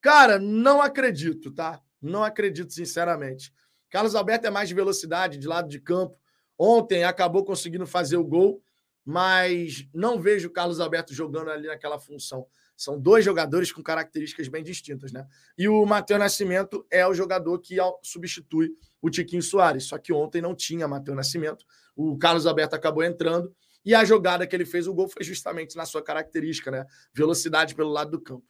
Cara, 0.00 0.38
não 0.38 0.80
acredito, 0.80 1.50
tá? 1.50 1.80
Não 2.00 2.24
acredito, 2.24 2.72
sinceramente. 2.72 3.52
Carlos 3.90 4.14
Alberto 4.14 4.46
é 4.46 4.50
mais 4.50 4.68
de 4.68 4.74
velocidade, 4.74 5.38
de 5.38 5.46
lado 5.46 5.68
de 5.68 5.80
campo. 5.80 6.18
Ontem 6.58 7.04
acabou 7.04 7.44
conseguindo 7.44 7.86
fazer 7.86 8.16
o 8.16 8.24
gol, 8.24 8.62
mas 9.04 9.88
não 9.92 10.20
vejo 10.20 10.48
o 10.48 10.52
Carlos 10.52 10.80
Alberto 10.80 11.12
jogando 11.12 11.50
ali 11.50 11.66
naquela 11.66 11.98
função. 11.98 12.46
São 12.76 12.98
dois 12.98 13.24
jogadores 13.24 13.70
com 13.70 13.82
características 13.82 14.48
bem 14.48 14.62
distintas, 14.62 15.12
né? 15.12 15.26
E 15.58 15.68
o 15.68 15.84
Matheus 15.84 16.18
Nascimento 16.18 16.86
é 16.90 17.06
o 17.06 17.12
jogador 17.12 17.58
que 17.58 17.76
substitui 18.02 18.70
o 19.02 19.10
Tiquinho 19.10 19.42
Soares. 19.42 19.84
Só 19.84 19.98
que 19.98 20.14
ontem 20.14 20.40
não 20.40 20.54
tinha 20.54 20.88
Matheus 20.88 21.14
Nascimento. 21.16 21.66
O 21.94 22.16
Carlos 22.16 22.46
Alberto 22.46 22.74
acabou 22.74 23.04
entrando 23.04 23.54
e 23.84 23.94
a 23.94 24.02
jogada 24.04 24.46
que 24.46 24.56
ele 24.56 24.64
fez 24.64 24.86
o 24.86 24.94
gol 24.94 25.08
foi 25.08 25.22
justamente 25.24 25.76
na 25.76 25.84
sua 25.84 26.02
característica, 26.02 26.70
né? 26.70 26.86
Velocidade 27.12 27.74
pelo 27.74 27.90
lado 27.90 28.12
do 28.12 28.20
campo. 28.20 28.46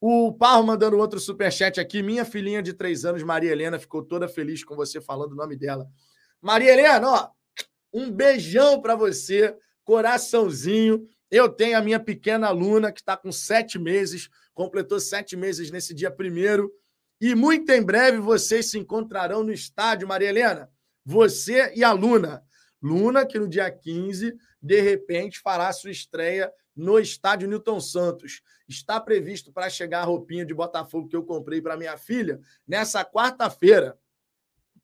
O 0.00 0.32
Parro 0.32 0.64
mandando 0.64 0.96
outro 0.96 1.20
superchat 1.20 1.78
aqui. 1.78 2.02
Minha 2.02 2.24
filhinha 2.24 2.62
de 2.62 2.72
três 2.72 3.04
anos, 3.04 3.22
Maria 3.22 3.52
Helena, 3.52 3.78
ficou 3.78 4.02
toda 4.02 4.26
feliz 4.26 4.64
com 4.64 4.74
você 4.74 4.98
falando 5.00 5.32
o 5.32 5.36
nome 5.36 5.56
dela. 5.56 5.86
Maria 6.40 6.72
Helena, 6.72 7.10
ó, 7.10 7.30
um 7.92 8.10
beijão 8.10 8.80
para 8.80 8.94
você, 8.94 9.54
coraçãozinho. 9.84 11.06
Eu 11.30 11.50
tenho 11.50 11.76
a 11.76 11.82
minha 11.82 12.00
pequena 12.00 12.46
aluna 12.46 12.90
que 12.90 13.00
está 13.00 13.14
com 13.14 13.30
sete 13.30 13.78
meses, 13.78 14.30
completou 14.54 14.98
sete 14.98 15.36
meses 15.36 15.70
nesse 15.70 15.92
dia 15.92 16.10
primeiro. 16.10 16.72
E 17.20 17.34
muito 17.34 17.70
em 17.70 17.82
breve 17.82 18.18
vocês 18.18 18.70
se 18.70 18.78
encontrarão 18.78 19.42
no 19.42 19.52
estádio, 19.52 20.08
Maria 20.08 20.30
Helena. 20.30 20.70
Você 21.04 21.74
e 21.74 21.84
a 21.84 21.92
Luna. 21.92 22.42
Luna, 22.82 23.26
que 23.26 23.38
no 23.38 23.46
dia 23.46 23.70
15, 23.70 24.34
de 24.62 24.80
repente, 24.80 25.38
fará 25.40 25.70
sua 25.72 25.90
estreia 25.90 26.50
no 26.74 26.98
estádio 26.98 27.48
Newton 27.48 27.80
Santos. 27.80 28.42
Está 28.68 29.00
previsto 29.00 29.52
para 29.52 29.68
chegar 29.68 30.00
a 30.00 30.04
roupinha 30.04 30.44
de 30.44 30.54
Botafogo 30.54 31.08
que 31.08 31.16
eu 31.16 31.24
comprei 31.24 31.60
para 31.60 31.76
minha 31.76 31.96
filha 31.96 32.40
nessa 32.66 33.04
quarta-feira. 33.04 33.98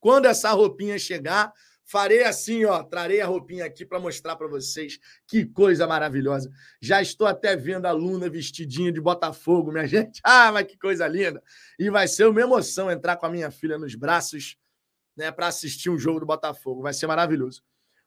Quando 0.01 0.27
essa 0.27 0.51
roupinha 0.53 0.99
chegar, 0.99 1.53
Farei 1.89 2.25
assim, 2.25 2.65
ó, 2.65 2.83
trarei 2.83 3.21
a 3.21 3.27
roupinha 3.27 3.65
aqui 3.65 3.87
para 3.87 4.01
mostrar 4.01 4.35
para 4.35 4.49
vocês. 4.49 4.99
Que 5.25 5.45
coisa 5.45 5.87
maravilhosa. 5.87 6.51
Já 6.81 7.01
estou 7.01 7.29
até 7.29 7.55
vendo 7.55 7.87
a 7.87 7.93
Luna 7.93 8.29
vestidinha 8.29 8.91
de 8.91 9.01
Botafogo, 9.01 9.71
minha 9.71 9.87
gente. 9.87 10.21
Ah, 10.25 10.51
mas 10.51 10.67
que 10.67 10.77
coisa 10.77 11.07
linda. 11.07 11.41
E 11.79 11.89
vai 11.89 12.09
ser 12.09 12.27
uma 12.27 12.41
emoção 12.41 12.91
entrar 12.91 13.17
com 13.17 13.27
a 13.27 13.31
minha 13.31 13.53
filha 13.53 13.79
nos 13.79 13.95
braços, 13.95 14.57
né, 15.17 15.31
para 15.31 15.47
assistir 15.47 15.89
um 15.89 15.97
jogo 15.97 16.19
do 16.19 16.27
Botafogo. 16.27 16.83
Vai 16.83 16.93
ser 16.93 17.07
maravilhoso. 17.07 17.63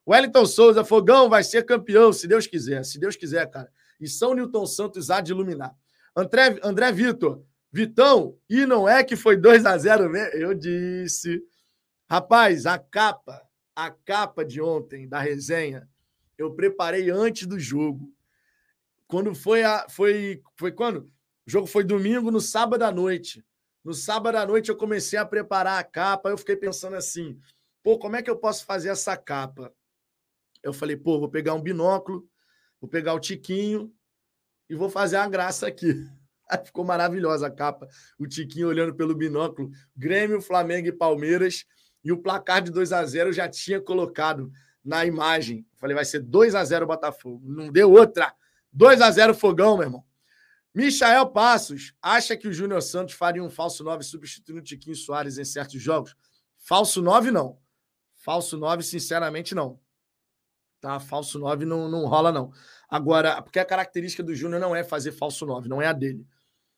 Wellington 0.09 0.45
Souza, 0.45 0.83
Fogão 0.83 1.29
vai 1.29 1.43
ser 1.43 1.65
campeão, 1.65 2.11
se 2.11 2.27
Deus 2.27 2.47
quiser. 2.47 2.83
Se 2.83 2.99
Deus 2.99 3.15
quiser, 3.15 3.49
cara. 3.49 3.71
E 3.99 4.07
São 4.07 4.33
Newton 4.33 4.65
Santos 4.65 5.11
há 5.11 5.21
de 5.21 5.31
iluminar. 5.31 5.75
André, 6.15 6.59
André 6.63 6.91
Vitor, 6.91 7.43
Vitão, 7.71 8.35
e 8.49 8.65
não 8.65 8.89
é 8.89 9.03
que 9.03 9.15
foi 9.15 9.37
2 9.37 9.65
a 9.65 9.77
0 9.77 10.09
mesmo? 10.09 10.33
Eu 10.33 10.53
disse. 10.53 11.43
Rapaz, 12.09 12.65
a 12.65 12.79
capa 12.79 13.47
a 13.79 13.89
capa 13.89 14.43
de 14.43 14.61
ontem 14.61 15.07
da 15.07 15.21
resenha 15.21 15.87
eu 16.37 16.53
preparei 16.53 17.09
antes 17.09 17.47
do 17.47 17.57
jogo. 17.57 18.13
Quando 19.07 19.33
foi 19.33 19.63
a. 19.63 19.87
Foi, 19.89 20.41
foi 20.57 20.71
quando? 20.73 21.09
O 21.47 21.49
jogo 21.49 21.65
foi 21.65 21.85
domingo, 21.85 22.29
no 22.29 22.41
sábado 22.41 22.83
à 22.83 22.91
noite. 22.91 23.45
No 23.83 23.93
sábado 23.93 24.35
à 24.35 24.45
noite 24.45 24.69
eu 24.69 24.75
comecei 24.75 25.17
a 25.17 25.25
preparar 25.25 25.79
a 25.79 25.83
capa. 25.83 26.29
Eu 26.29 26.37
fiquei 26.37 26.57
pensando 26.57 26.97
assim: 26.97 27.39
pô, 27.81 27.97
como 27.97 28.17
é 28.17 28.21
que 28.21 28.29
eu 28.29 28.37
posso 28.37 28.65
fazer 28.65 28.89
essa 28.89 29.15
capa? 29.15 29.73
Eu 30.63 30.73
falei, 30.73 30.97
pô, 30.97 31.19
vou 31.19 31.29
pegar 31.29 31.53
um 31.53 31.61
binóculo, 31.61 32.27
vou 32.79 32.89
pegar 32.89 33.13
o 33.13 33.19
Tiquinho 33.19 33.93
e 34.69 34.75
vou 34.75 34.89
fazer 34.89 35.17
a 35.17 35.27
graça 35.27 35.67
aqui. 35.67 35.93
Aí 36.49 36.65
ficou 36.65 36.83
maravilhosa 36.83 37.47
a 37.47 37.51
capa. 37.51 37.87
O 38.17 38.27
Tiquinho 38.27 38.67
olhando 38.67 38.95
pelo 38.95 39.15
binóculo. 39.15 39.69
Grêmio, 39.95 40.41
Flamengo 40.41 40.87
e 40.87 40.91
Palmeiras. 40.91 41.63
E 42.03 42.11
o 42.11 42.17
placar 42.17 42.61
de 42.61 42.71
2 42.71 42.91
a 42.91 43.05
0 43.05 43.29
eu 43.29 43.33
já 43.33 43.47
tinha 43.47 43.79
colocado 43.79 44.51
na 44.83 45.05
imagem. 45.05 45.65
Falei, 45.77 45.95
vai 45.95 46.05
ser 46.05 46.21
2 46.21 46.55
a 46.55 46.63
0 46.63 46.87
Botafogo. 46.87 47.41
Não 47.45 47.71
deu 47.71 47.91
outra. 47.91 48.33
2 48.73 49.01
a 49.01 49.11
0 49.11 49.35
Fogão, 49.35 49.77
meu 49.77 49.85
irmão. 49.85 50.03
Michael 50.73 51.27
Passos 51.31 51.93
acha 52.01 52.37
que 52.37 52.47
o 52.47 52.53
Júnior 52.53 52.81
Santos 52.81 53.15
faria 53.15 53.43
um 53.43 53.49
falso 53.49 53.83
9 53.83 54.03
substituindo 54.03 54.61
o 54.61 54.63
Tiquinho 54.63 54.95
Soares 54.95 55.37
em 55.37 55.45
certos 55.45 55.81
jogos? 55.81 56.15
Falso 56.57 57.01
9, 57.01 57.31
não. 57.31 57.57
Falso 58.15 58.57
9, 58.57 58.83
sinceramente, 58.83 59.55
não. 59.55 59.79
Tá? 60.81 60.99
Falso 60.99 61.37
9 61.37 61.65
não, 61.65 61.89
não 61.89 62.05
rola, 62.05 62.31
não. 62.31 62.51
Agora, 62.89 63.41
porque 63.41 63.59
a 63.59 63.65
característica 63.65 64.23
do 64.23 64.33
Júnior 64.33 64.61
não 64.61 64.75
é 64.75 64.83
fazer 64.83 65.11
falso 65.11 65.45
9, 65.45 65.67
não 65.67 65.81
é 65.81 65.87
a 65.87 65.93
dele. 65.93 66.25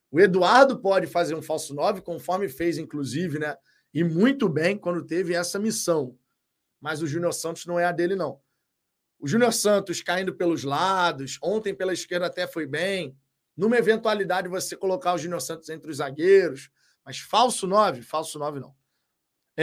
O 0.09 0.19
Eduardo 0.19 0.79
pode 0.79 1.07
fazer 1.07 1.35
um 1.35 1.41
falso 1.41 1.73
9, 1.73 2.01
conforme 2.01 2.49
fez, 2.49 2.77
inclusive, 2.77 3.39
né? 3.39 3.55
E 3.93 4.03
muito 4.03 4.49
bem 4.49 4.77
quando 4.77 5.05
teve 5.05 5.33
essa 5.33 5.59
missão. 5.59 6.17
Mas 6.79 7.01
o 7.01 7.07
Júnior 7.07 7.33
Santos 7.33 7.65
não 7.65 7.79
é 7.79 7.85
a 7.85 7.91
dele, 7.91 8.15
não. 8.15 8.39
O 9.19 9.27
Júnior 9.27 9.53
Santos 9.53 10.01
caindo 10.01 10.33
pelos 10.35 10.63
lados, 10.63 11.37
ontem 11.43 11.75
pela 11.75 11.93
esquerda 11.93 12.25
até 12.25 12.47
foi 12.47 12.65
bem. 12.65 13.15
Numa 13.55 13.77
eventualidade, 13.77 14.49
você 14.49 14.75
colocar 14.75 15.13
o 15.13 15.17
Júnior 15.17 15.41
Santos 15.41 15.69
entre 15.69 15.91
os 15.91 15.97
zagueiros. 15.97 16.71
Mas 17.05 17.19
falso 17.19 17.67
9, 17.67 18.01
falso 18.01 18.39
9 18.39 18.59
não. 18.59 18.75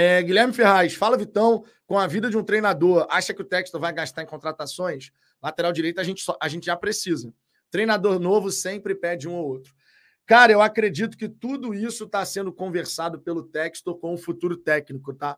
É, 0.00 0.22
Guilherme 0.22 0.52
Ferraz, 0.52 0.94
fala 0.94 1.16
Vitão, 1.16 1.64
com 1.84 1.98
a 1.98 2.06
vida 2.06 2.30
de 2.30 2.38
um 2.38 2.44
treinador, 2.44 3.04
acha 3.10 3.34
que 3.34 3.42
o 3.42 3.44
Texto 3.44 3.80
vai 3.80 3.92
gastar 3.92 4.22
em 4.22 4.26
contratações? 4.26 5.10
Lateral 5.42 5.72
direito 5.72 6.00
a 6.00 6.04
gente, 6.04 6.22
só, 6.22 6.38
a 6.40 6.46
gente 6.46 6.66
já 6.66 6.76
precisa. 6.76 7.34
Treinador 7.68 8.20
novo 8.20 8.48
sempre 8.52 8.94
pede 8.94 9.28
um 9.28 9.34
ou 9.34 9.48
outro. 9.48 9.74
Cara, 10.24 10.52
eu 10.52 10.62
acredito 10.62 11.18
que 11.18 11.28
tudo 11.28 11.74
isso 11.74 12.04
está 12.04 12.24
sendo 12.24 12.52
conversado 12.52 13.18
pelo 13.18 13.42
Textor 13.42 13.96
com 13.98 14.14
o 14.14 14.16
futuro 14.16 14.56
técnico, 14.56 15.12
tá? 15.12 15.36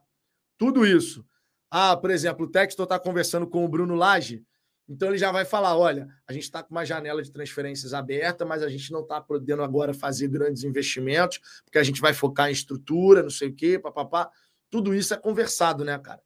Tudo 0.58 0.84
isso. 0.84 1.24
Ah, 1.70 1.96
por 1.96 2.10
exemplo, 2.10 2.44
o 2.44 2.50
Textor 2.50 2.84
está 2.84 2.98
conversando 2.98 3.46
com 3.46 3.64
o 3.64 3.68
Bruno 3.68 3.94
Lage, 3.94 4.44
então 4.86 5.08
ele 5.08 5.16
já 5.16 5.32
vai 5.32 5.46
falar: 5.46 5.74
olha, 5.78 6.06
a 6.26 6.34
gente 6.34 6.42
está 6.42 6.62
com 6.62 6.72
uma 6.72 6.84
janela 6.84 7.22
de 7.22 7.32
transferências 7.32 7.94
aberta, 7.94 8.44
mas 8.44 8.62
a 8.62 8.68
gente 8.68 8.92
não 8.92 9.00
está 9.00 9.22
podendo 9.22 9.62
agora 9.62 9.94
fazer 9.94 10.28
grandes 10.28 10.64
investimentos, 10.64 11.40
porque 11.64 11.78
a 11.78 11.82
gente 11.82 11.98
vai 11.98 12.12
focar 12.12 12.50
em 12.50 12.52
estrutura, 12.52 13.22
não 13.22 13.30
sei 13.30 13.48
o 13.48 13.54
quê, 13.54 13.78
papapá. 13.78 14.30
Tudo 14.70 14.94
isso 14.94 15.12
é 15.12 15.16
conversado, 15.16 15.84
né, 15.84 15.98
cara? 15.98 16.22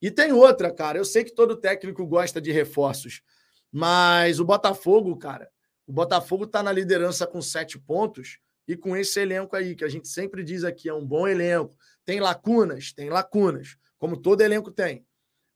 E 0.00 0.10
tem 0.10 0.32
outra, 0.32 0.72
cara. 0.72 0.98
Eu 0.98 1.04
sei 1.04 1.24
que 1.24 1.34
todo 1.34 1.56
técnico 1.56 2.06
gosta 2.06 2.40
de 2.40 2.52
reforços, 2.52 3.22
mas 3.70 4.40
o 4.40 4.44
Botafogo, 4.44 5.16
cara, 5.16 5.50
o 5.86 5.92
Botafogo 5.92 6.44
está 6.44 6.62
na 6.62 6.72
liderança 6.72 7.26
com 7.26 7.42
sete 7.42 7.78
pontos 7.78 8.38
e 8.66 8.76
com 8.76 8.96
esse 8.96 9.18
elenco 9.20 9.56
aí, 9.56 9.74
que 9.74 9.84
a 9.84 9.88
gente 9.88 10.06
sempre 10.06 10.44
diz 10.44 10.62
aqui, 10.62 10.88
é 10.88 10.94
um 10.94 11.04
bom 11.04 11.26
elenco. 11.26 11.76
Tem 12.04 12.20
lacunas? 12.20 12.92
Tem 12.92 13.10
lacunas, 13.10 13.76
como 13.98 14.16
todo 14.16 14.40
elenco 14.40 14.70
tem. 14.70 15.04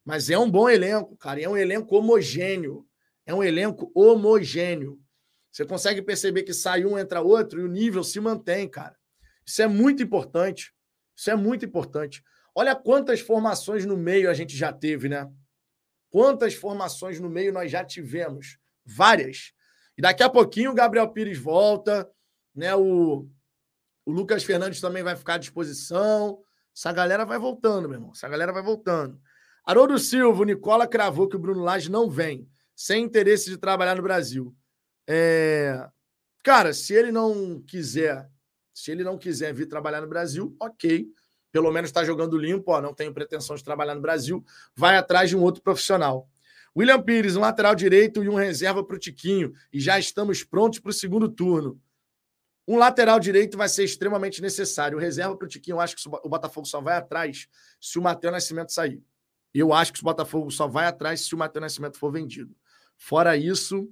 Mas 0.04 0.28
é 0.28 0.36
um 0.36 0.50
bom 0.50 0.68
elenco, 0.68 1.16
cara. 1.16 1.40
é 1.40 1.48
um 1.48 1.56
elenco 1.56 1.96
homogêneo. 1.96 2.84
É 3.24 3.32
um 3.32 3.42
elenco 3.42 3.90
homogêneo. 3.94 5.00
Você 5.50 5.64
consegue 5.64 6.02
perceber 6.02 6.42
que 6.42 6.52
sai 6.52 6.84
um, 6.84 6.98
entra 6.98 7.20
outro 7.20 7.60
e 7.60 7.64
o 7.64 7.68
nível 7.68 8.02
se 8.02 8.18
mantém, 8.18 8.68
cara. 8.68 8.96
Isso 9.46 9.62
é 9.62 9.68
muito 9.68 10.02
importante. 10.02 10.73
Isso 11.16 11.30
é 11.30 11.36
muito 11.36 11.64
importante. 11.64 12.22
Olha 12.54 12.74
quantas 12.74 13.20
formações 13.20 13.84
no 13.84 13.96
meio 13.96 14.30
a 14.30 14.34
gente 14.34 14.56
já 14.56 14.72
teve, 14.72 15.08
né? 15.08 15.30
Quantas 16.10 16.54
formações 16.54 17.18
no 17.18 17.28
meio 17.28 17.52
nós 17.52 17.70
já 17.70 17.84
tivemos? 17.84 18.58
Várias. 18.84 19.52
E 19.98 20.02
daqui 20.02 20.22
a 20.22 20.30
pouquinho 20.30 20.70
o 20.70 20.74
Gabriel 20.74 21.08
Pires 21.08 21.38
volta, 21.38 22.08
né? 22.54 22.74
O, 22.74 23.28
o 24.04 24.12
Lucas 24.12 24.44
Fernandes 24.44 24.80
também 24.80 25.02
vai 25.02 25.16
ficar 25.16 25.34
à 25.34 25.38
disposição. 25.38 26.40
Essa 26.76 26.92
galera 26.92 27.24
vai 27.24 27.38
voltando, 27.38 27.88
meu 27.88 27.96
irmão. 27.96 28.12
Essa 28.12 28.28
galera 28.28 28.52
vai 28.52 28.62
voltando. 28.62 29.20
Haroldo 29.64 29.98
Silva, 29.98 30.44
Nicola 30.44 30.86
cravou 30.86 31.28
que 31.28 31.36
o 31.36 31.38
Bruno 31.38 31.62
Lage 31.62 31.90
não 31.90 32.10
vem, 32.10 32.46
sem 32.76 33.04
interesse 33.04 33.48
de 33.48 33.56
trabalhar 33.56 33.96
no 33.96 34.02
Brasil. 34.02 34.54
É... 35.08 35.88
Cara, 36.42 36.74
se 36.74 36.92
ele 36.92 37.10
não 37.10 37.62
quiser, 37.62 38.28
se 38.74 38.90
ele 38.90 39.04
não 39.04 39.16
quiser 39.16 39.54
vir 39.54 39.66
trabalhar 39.66 40.00
no 40.00 40.08
Brasil, 40.08 40.54
ok. 40.60 41.06
Pelo 41.52 41.70
menos 41.70 41.88
está 41.88 42.04
jogando 42.04 42.36
limpo, 42.36 42.72
ó, 42.72 42.80
não 42.80 42.92
tenho 42.92 43.14
pretensão 43.14 43.54
de 43.54 43.62
trabalhar 43.62 43.94
no 43.94 44.00
Brasil. 44.00 44.44
Vai 44.74 44.96
atrás 44.96 45.30
de 45.30 45.36
um 45.36 45.42
outro 45.42 45.62
profissional. 45.62 46.28
William 46.76 47.00
Pires, 47.00 47.36
um 47.36 47.40
lateral 47.40 47.76
direito 47.76 48.24
e 48.24 48.28
um 48.28 48.34
reserva 48.34 48.82
para 48.82 48.96
o 48.96 48.98
Tiquinho. 48.98 49.52
E 49.72 49.78
já 49.78 49.96
estamos 49.96 50.42
prontos 50.42 50.80
para 50.80 50.90
o 50.90 50.92
segundo 50.92 51.28
turno. 51.28 51.80
Um 52.66 52.76
lateral 52.76 53.20
direito 53.20 53.56
vai 53.56 53.68
ser 53.68 53.84
extremamente 53.84 54.42
necessário. 54.42 54.98
O 54.98 55.00
reserva 55.00 55.36
para 55.36 55.46
o 55.46 55.48
Tiquinho, 55.48 55.76
eu 55.76 55.80
acho 55.80 55.94
que 55.94 56.02
o 56.08 56.28
Botafogo 56.28 56.66
só 56.66 56.80
vai 56.80 56.96
atrás 56.96 57.46
se 57.80 57.98
o 57.98 58.02
Matheus 58.02 58.32
Nascimento 58.32 58.72
sair. 58.72 59.00
Eu 59.52 59.72
acho 59.72 59.92
que 59.92 60.00
o 60.00 60.04
Botafogo 60.04 60.50
só 60.50 60.66
vai 60.66 60.86
atrás 60.86 61.20
se 61.20 61.32
o 61.34 61.38
Matheus 61.38 61.62
Nascimento 61.62 61.96
for 61.96 62.10
vendido. 62.10 62.52
Fora 62.96 63.36
isso, 63.36 63.88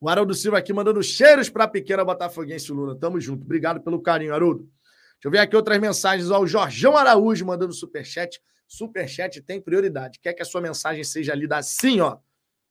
o 0.00 0.08
Haroldo 0.08 0.34
Silva 0.34 0.58
aqui 0.58 0.72
mandando 0.72 1.02
cheiros 1.02 1.50
para 1.50 1.64
a 1.64 1.68
pequena 1.68 2.04
Botafoguense 2.04 2.72
Luna. 2.72 2.96
Tamo 2.96 3.20
junto. 3.20 3.44
Obrigado 3.44 3.80
pelo 3.82 4.00
carinho, 4.00 4.34
Haroldo. 4.34 4.62
Deixa 4.62 5.26
eu 5.26 5.30
ver 5.30 5.38
aqui 5.38 5.54
outras 5.54 5.78
mensagens. 5.78 6.30
Ó, 6.30 6.40
o 6.40 6.46
Jorjão 6.46 6.96
Araújo 6.96 7.44
mandando 7.44 7.74
superchat. 7.74 8.40
Superchat 8.66 9.42
tem 9.42 9.60
prioridade. 9.60 10.18
Quer 10.20 10.32
que 10.32 10.40
a 10.40 10.46
sua 10.46 10.62
mensagem 10.62 11.04
seja 11.04 11.34
lida 11.34 11.58
assim, 11.58 12.00
ó? 12.00 12.16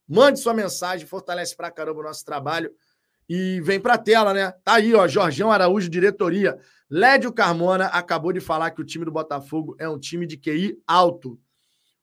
Mande 0.07 0.39
sua 0.39 0.55
mensagem, 0.55 1.05
fortalece 1.05 1.55
pra 1.55 1.69
caramba 1.69 1.99
o 1.99 2.03
nosso 2.03 2.25
trabalho. 2.25 2.73
e 3.29 3.61
vem 3.61 3.79
para 3.79 3.93
a 3.93 3.97
tela, 3.97 4.33
né? 4.33 4.51
Tá 4.63 4.73
aí, 4.73 4.95
ó, 4.95 5.07
Jorgão 5.07 5.51
Araújo, 5.51 5.87
diretoria. 5.87 6.59
Lédio 6.89 7.31
Carmona 7.31 7.85
acabou 7.85 8.33
de 8.33 8.39
falar 8.39 8.71
que 8.71 8.81
o 8.81 8.83
time 8.83 9.05
do 9.05 9.11
Botafogo 9.11 9.75
é 9.77 9.87
um 9.87 9.99
time 9.99 10.25
de 10.25 10.35
QI 10.35 10.81
alto. 10.87 11.39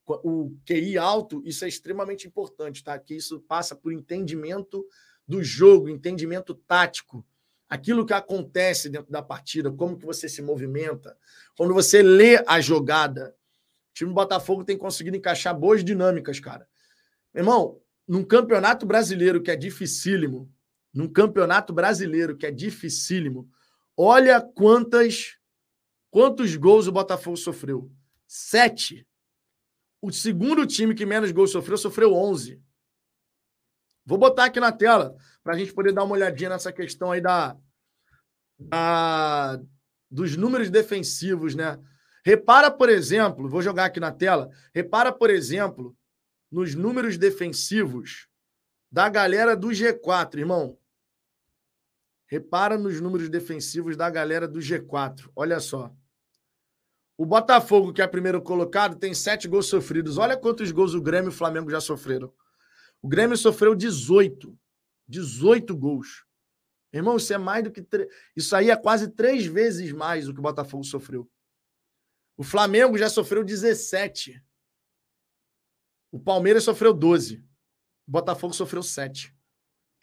O 0.07 0.53
QI 0.65 0.97
alto, 0.97 1.43
isso 1.45 1.65
é 1.65 1.69
extremamente 1.69 2.29
importante, 2.29 2.85
tá? 2.85 2.97
Que 2.97 3.17
isso 3.17 3.41
passa 3.41 3.75
por 3.75 3.93
entendimento 3.93 4.87
do 5.27 5.43
jogo, 5.43 5.89
entendimento 5.89 6.55
tático. 6.55 7.27
Aquilo 7.69 8.07
que 8.07 8.13
acontece 8.13 8.89
dentro 8.89 9.11
da 9.11 9.23
partida, 9.23 9.73
como 9.73 9.99
que 9.99 10.07
você 10.07 10.29
se 10.29 10.41
movimenta, 10.41 11.17
quando 11.57 11.75
você 11.75 12.01
lê 12.03 12.43
a 12.47 12.61
jogada. 12.61 13.35
O 13.91 13.95
time 13.95 14.11
do 14.11 14.15
Botafogo 14.15 14.65
tem 14.65 14.79
conseguido 14.79 15.17
encaixar 15.17 15.59
boas 15.59 15.83
dinâmicas, 15.83 16.39
cara. 16.39 16.69
Irmão, 17.35 17.81
num 18.07 18.23
campeonato 18.23 18.87
brasileiro 18.87 19.43
que 19.43 19.51
é 19.51 19.57
dificílimo, 19.57 20.51
num 20.95 21.09
campeonato 21.09 21.73
brasileiro 21.73 22.37
que 22.37 22.47
é 22.47 22.51
dificílimo, 22.51 23.51
olha 23.97 24.41
quantas 24.41 25.37
quantos 26.09 26.57
gols 26.57 26.87
o 26.87 26.93
Botafogo 26.93 27.37
sofreu. 27.37 27.91
Sete. 28.27 29.07
O 30.01 30.11
segundo 30.13 30.67
time 30.67 30.95
que 30.95 31.05
menos 31.05 31.33
gols 31.33 31.51
sofreu, 31.51 31.77
sofreu 31.77 32.15
11. 32.15 32.63
Vou 34.07 34.17
botar 34.17 34.45
aqui 34.45 34.61
na 34.61 34.71
tela 34.71 35.17
para 35.43 35.55
a 35.55 35.59
gente 35.59 35.75
poder 35.75 35.93
dar 35.93 36.05
uma 36.05 36.15
olhadinha 36.15 36.51
nessa 36.51 36.73
questão 36.73 37.11
aí 37.11 37.21
da, 37.21 37.57
da, 38.59 39.61
dos 40.09 40.37
números 40.37 40.71
defensivos, 40.71 41.57
né? 41.57 41.79
Repara, 42.25 42.71
por 42.71 42.89
exemplo, 42.89 43.49
vou 43.49 43.61
jogar 43.61 43.87
aqui 43.87 43.99
na 43.99 44.13
tela. 44.13 44.49
Repara, 44.73 45.13
por 45.13 45.29
exemplo, 45.29 45.97
nos 46.51 46.75
números 46.75 47.19
defensivos 47.19 48.29
da 48.91 49.09
galera 49.09 49.57
do 49.57 49.69
G4, 49.69 50.39
irmão. 50.39 50.79
Repara 52.29 52.79
nos 52.79 53.01
números 53.01 53.29
defensivos 53.29 53.97
da 53.97 54.09
galera 54.09 54.49
do 54.49 54.59
G4. 54.59 55.31
Olha 55.35 55.61
só. 55.61 55.93
O 57.17 57.25
Botafogo, 57.25 57.93
que 57.93 58.03
é 58.03 58.07
primeiro 58.07 58.43
colocado, 58.43 58.97
tem 58.97 59.15
sete 59.15 59.49
gols 59.49 59.67
sofridos. 59.67 60.19
Olha 60.19 60.37
quantos 60.37 60.71
gols 60.71 60.95
o 60.95 61.01
Grêmio 61.01 61.29
e 61.29 61.35
o 61.35 61.37
Flamengo 61.37 61.71
já 61.71 61.81
sofreram. 61.81 62.33
O 63.07 63.09
Grêmio 63.09 63.37
sofreu 63.37 63.73
18. 63.77 64.59
18 65.07 65.77
gols. 65.77 66.27
Irmão, 66.93 67.19
isso 67.19 67.33
é 67.33 67.39
mais 67.39 67.63
do 67.63 67.71
que. 67.71 67.81
Tre... 67.81 68.09
Isso 68.35 68.57
aí 68.57 68.69
é 68.69 68.75
quase 68.75 69.07
três 69.13 69.47
vezes 69.47 69.93
mais 69.93 70.27
do 70.27 70.35
que 70.35 70.41
o 70.41 70.43
Botafogo 70.43 70.83
sofreu. 70.83 71.31
O 72.37 72.43
Flamengo 72.43 72.99
já 72.99 73.09
sofreu 73.09 73.45
17. 73.45 74.43
O 76.11 76.19
Palmeiras 76.19 76.65
sofreu 76.65 76.93
12. 76.93 77.37
O 78.09 78.11
Botafogo 78.11 78.53
sofreu 78.53 78.83
7. 78.83 79.33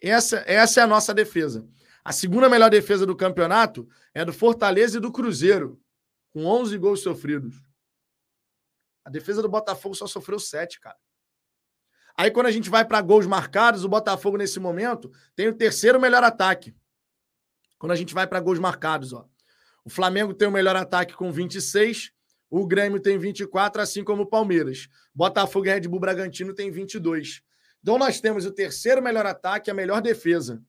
Essa, 0.02 0.38
essa 0.48 0.80
é 0.80 0.84
a 0.86 0.88
nossa 0.88 1.14
defesa. 1.14 1.68
A 2.06 2.14
segunda 2.14 2.48
melhor 2.48 2.70
defesa 2.70 3.06
do 3.06 3.18
campeonato 3.18 3.86
é 4.14 4.24
do 4.24 4.32
Fortaleza 4.32 4.98
e 4.98 5.02
do 5.02 5.12
Cruzeiro, 5.12 5.78
com 6.32 6.46
11 6.46 6.78
gols 6.78 7.04
sofridos. 7.04 7.62
A 9.04 9.10
defesa 9.10 9.42
do 9.42 9.50
Botafogo 9.50 9.94
só 9.94 10.08
sofreu 10.08 10.40
7, 10.40 10.80
cara. 10.80 10.98
Aí 12.16 12.30
quando 12.30 12.46
a 12.46 12.52
gente 12.52 12.70
vai 12.70 12.86
para 12.86 13.02
gols 13.02 13.26
marcados, 13.26 13.84
o 13.84 13.90
Botafogo 13.90 14.38
nesse 14.38 14.60
momento 14.60 15.12
tem 15.36 15.48
o 15.48 15.54
terceiro 15.54 16.00
melhor 16.00 16.24
ataque. 16.24 16.76
Quando 17.78 17.92
a 17.92 17.96
gente 17.96 18.14
vai 18.14 18.28
para 18.28 18.40
gols 18.40 18.60
marcados, 18.60 19.14
ó. 19.14 19.28
O 19.84 19.90
Flamengo 19.90 20.34
tem 20.34 20.48
o 20.48 20.52
melhor 20.52 20.76
ataque 20.76 21.14
com 21.14 21.32
26, 21.32 22.12
o 22.50 22.66
Grêmio 22.66 23.00
tem 23.00 23.18
24, 23.18 23.82
assim 23.82 24.04
como 24.04 24.24
o 24.24 24.26
Palmeiras. 24.26 24.88
Botafogo 25.14 25.66
e 25.66 25.70
Red 25.70 25.88
Bull 25.88 26.00
Bragantino 26.00 26.54
tem 26.54 26.72
22. 26.72 27.42
Então 27.82 27.98
nós 27.98 28.22
temos 28.22 28.46
o 28.46 28.52
terceiro 28.52 29.02
melhor 29.02 29.26
ataque 29.26 29.70
e 29.70 29.72
a 29.72 29.74
melhor 29.74 30.02
defesa. 30.02 30.64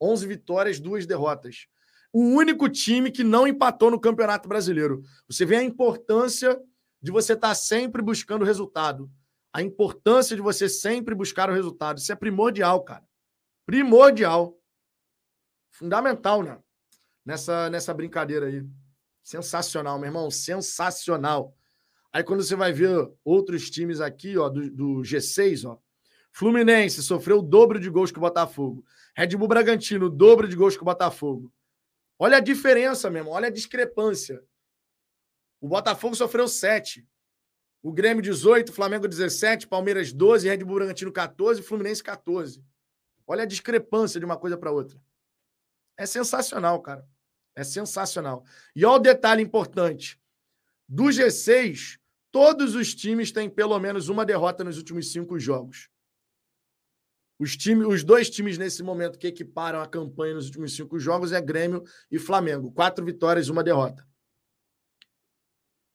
11 0.00 0.26
vitórias, 0.26 0.78
duas 0.78 1.06
derrotas. 1.06 1.66
O 2.12 2.22
único 2.22 2.68
time 2.68 3.10
que 3.10 3.24
não 3.24 3.48
empatou 3.48 3.90
no 3.90 3.98
Campeonato 3.98 4.48
Brasileiro. 4.48 5.02
Você 5.26 5.46
vê 5.46 5.56
a 5.56 5.62
importância 5.62 6.60
de 7.00 7.10
você 7.10 7.32
estar 7.32 7.54
sempre 7.54 8.02
buscando 8.02 8.44
resultado 8.44 9.10
a 9.52 9.60
importância 9.60 10.34
de 10.34 10.42
você 10.42 10.68
sempre 10.68 11.14
buscar 11.14 11.50
o 11.50 11.54
resultado. 11.54 11.98
Isso 11.98 12.10
é 12.10 12.16
primordial, 12.16 12.82
cara. 12.82 13.04
Primordial. 13.66 14.58
Fundamental, 15.70 16.42
né? 16.42 16.58
Nessa, 17.24 17.68
nessa 17.68 17.92
brincadeira 17.92 18.46
aí. 18.46 18.64
Sensacional, 19.22 19.98
meu 19.98 20.06
irmão. 20.06 20.30
Sensacional. 20.30 21.54
Aí 22.12 22.24
quando 22.24 22.42
você 22.42 22.56
vai 22.56 22.72
ver 22.72 23.10
outros 23.24 23.70
times 23.70 24.00
aqui, 24.00 24.36
ó, 24.38 24.48
do, 24.48 24.70
do 24.70 25.02
G6, 25.02 25.68
ó. 25.68 25.78
Fluminense 26.30 27.02
sofreu 27.02 27.38
o 27.38 27.42
dobro 27.42 27.78
de 27.78 27.90
gols 27.90 28.10
que 28.10 28.18
o 28.18 28.22
Botafogo. 28.22 28.84
Red 29.14 29.36
Bull 29.36 29.48
Bragantino, 29.48 30.06
o 30.06 30.10
dobro 30.10 30.48
de 30.48 30.56
gols 30.56 30.76
que 30.76 30.82
o 30.82 30.86
Botafogo. 30.86 31.52
Olha 32.18 32.38
a 32.38 32.40
diferença, 32.40 33.10
meu 33.10 33.20
irmão. 33.20 33.34
Olha 33.34 33.48
a 33.48 33.52
discrepância. 33.52 34.42
O 35.60 35.68
Botafogo 35.68 36.14
sofreu 36.14 36.48
sete. 36.48 37.06
O 37.82 37.92
Grêmio 37.92 38.22
18, 38.22 38.72
Flamengo 38.72 39.08
17, 39.08 39.66
Palmeiras 39.66 40.12
12, 40.12 40.48
Red 40.48 40.58
Bull 40.58 40.76
Bragantino 40.76 41.10
14, 41.10 41.62
Fluminense 41.62 42.02
14. 42.02 42.64
Olha 43.26 43.42
a 43.42 43.46
discrepância 43.46 44.20
de 44.20 44.24
uma 44.26 44.36
coisa 44.36 44.56
para 44.56 44.70
outra. 44.70 45.02
É 45.96 46.06
sensacional, 46.06 46.80
cara. 46.80 47.04
É 47.56 47.64
sensacional. 47.64 48.44
E 48.74 48.84
olha 48.84 48.96
o 48.96 48.98
detalhe 49.00 49.42
importante. 49.42 50.20
Do 50.88 51.04
G6, 51.04 51.98
todos 52.30 52.76
os 52.76 52.94
times 52.94 53.32
têm 53.32 53.50
pelo 53.50 53.78
menos 53.80 54.08
uma 54.08 54.24
derrota 54.24 54.62
nos 54.62 54.78
últimos 54.78 55.10
cinco 55.10 55.38
jogos. 55.38 55.88
Os, 57.38 57.56
time, 57.56 57.84
os 57.84 58.04
dois 58.04 58.30
times 58.30 58.56
nesse 58.56 58.82
momento 58.84 59.18
que 59.18 59.26
equiparam 59.26 59.80
a 59.80 59.88
campanha 59.88 60.34
nos 60.34 60.46
últimos 60.46 60.76
cinco 60.76 61.00
jogos 61.00 61.32
é 61.32 61.40
Grêmio 61.40 61.82
e 62.10 62.18
Flamengo. 62.18 62.70
Quatro 62.70 63.04
vitórias, 63.04 63.48
uma 63.48 63.64
derrota. 63.64 64.06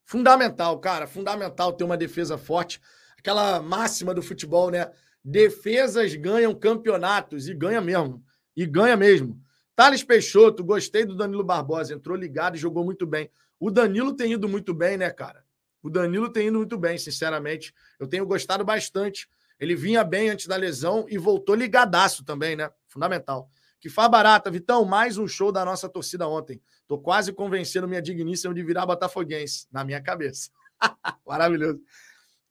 Fundamental, 0.08 0.80
cara, 0.80 1.05
fundamental 1.05 1.74
ter 1.74 1.84
uma 1.84 1.97
defesa 1.97 2.38
forte. 2.38 2.80
Aquela 3.18 3.62
máxima 3.62 4.14
do 4.14 4.24
futebol, 4.24 4.72
né? 4.72 4.89
Defesas 5.22 6.16
ganham 6.16 6.55
campeonatos 6.55 7.49
e 7.49 7.53
ganha 7.53 7.82
mesmo. 7.82 8.24
E 8.55 8.66
ganha 8.66 8.95
mesmo. 8.95 9.38
Thales 9.76 10.03
Peixoto, 10.03 10.64
gostei 10.64 11.03
do 11.03 11.14
Danilo 11.14 11.43
Barbosa, 11.43 11.93
entrou 11.93 12.16
ligado 12.16 12.55
e 12.55 12.58
jogou 12.58 12.86
muito 12.86 13.05
bem. 13.05 13.30
O 13.60 13.70
Danilo 13.70 14.16
tem 14.16 14.32
ido 14.32 14.47
muito 14.47 14.74
bem, 14.74 14.95
né, 14.95 15.10
cara? 15.10 15.43
O 15.84 15.89
Danilo 15.89 16.30
tem 16.30 16.47
ido 16.47 16.58
muito 16.58 16.78
bem, 16.78 16.97
sinceramente. 16.97 17.74
Eu 17.99 18.08
tenho 18.08 18.26
gostado 18.26 18.64
bastante. 18.64 19.28
Ele 19.60 19.76
vinha 19.76 20.05
bem 20.05 20.30
antes 20.30 20.47
da 20.47 20.55
lesão 20.55 21.05
e 21.10 21.18
voltou 21.18 21.53
ligadaço 21.53 22.24
também, 22.24 22.55
né? 22.55 22.72
Fundamental. 22.88 23.51
Que 23.80 23.90
faz 23.90 24.10
barata, 24.10 24.50
Vitão, 24.50 24.84
mais 24.86 25.18
um 25.18 25.28
show 25.28 25.52
da 25.52 25.64
nossa 25.64 25.88
torcida 25.88 26.28
ontem. 26.28 26.60
Tô 26.88 26.98
quase 26.98 27.32
convencendo 27.32 27.88
minha 27.88 28.02
digníssima 28.02 28.54
de 28.54 28.64
virar 28.64 28.86
botafoguense, 28.86 29.68
na 29.72 29.84
minha 29.84 30.02
cabeça. 30.02 30.50
Maravilhoso. 31.26 31.80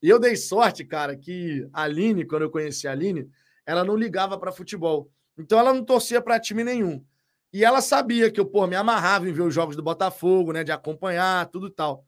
E 0.00 0.08
eu 0.08 0.20
dei 0.20 0.36
sorte, 0.36 0.84
cara, 0.84 1.16
que 1.16 1.68
a 1.72 1.82
Aline, 1.82 2.24
quando 2.24 2.42
eu 2.42 2.50
conheci 2.50 2.86
a 2.86 2.92
Aline, 2.92 3.28
ela 3.64 3.82
não 3.82 3.96
ligava 3.96 4.38
para 4.38 4.52
futebol. 4.52 5.10
Então 5.36 5.58
ela 5.58 5.74
não 5.74 5.84
torcia 5.84 6.20
para 6.22 6.38
time 6.38 6.62
nenhum. 6.62 7.04
E 7.52 7.64
ela 7.64 7.80
sabia 7.80 8.30
que 8.30 8.38
eu, 8.38 8.46
pô, 8.46 8.66
me 8.66 8.76
amarrava 8.76 9.28
em 9.28 9.32
ver 9.32 9.42
os 9.42 9.54
jogos 9.54 9.74
do 9.74 9.82
Botafogo, 9.82 10.52
né, 10.52 10.62
de 10.62 10.70
acompanhar, 10.70 11.46
tudo 11.46 11.70
tal. 11.70 12.06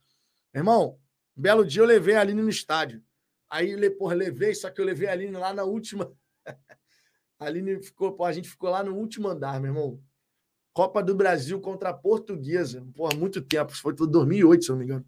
Irmão, 0.55 0.99
belo 1.35 1.65
dia 1.65 1.83
eu 1.83 1.87
levei 1.87 2.15
a 2.15 2.21
Aline 2.21 2.43
no 2.43 2.49
estádio. 2.49 3.03
Aí, 3.51 3.91
porra, 3.91 4.15
levei, 4.15 4.55
só 4.55 4.71
que 4.71 4.81
eu 4.81 4.85
levei 4.85 5.09
a 5.09 5.13
Aline 5.13 5.33
lá 5.33 5.53
na 5.53 5.65
última 5.65 6.13
A 7.39 7.47
Aline 7.47 7.83
ficou, 7.83 8.13
pô, 8.13 8.25
a 8.25 8.33
gente 8.33 8.49
ficou 8.49 8.71
lá 8.71 8.83
no 8.83 8.95
último 8.97 9.29
andar, 9.29 9.61
meu 9.61 9.71
irmão. 9.71 10.03
Copa 10.73 11.03
do 11.03 11.15
Brasil 11.15 11.61
contra 11.61 11.91
a 11.91 11.95
Portuguesa. 11.95 12.87
Pô, 12.95 13.07
há 13.07 13.15
muito 13.15 13.41
tempo. 13.41 13.75
Foi 13.75 13.95
2008, 13.95 14.65
se 14.65 14.71
eu 14.71 14.75
não 14.75 14.79
me 14.79 14.85
engano. 14.85 15.07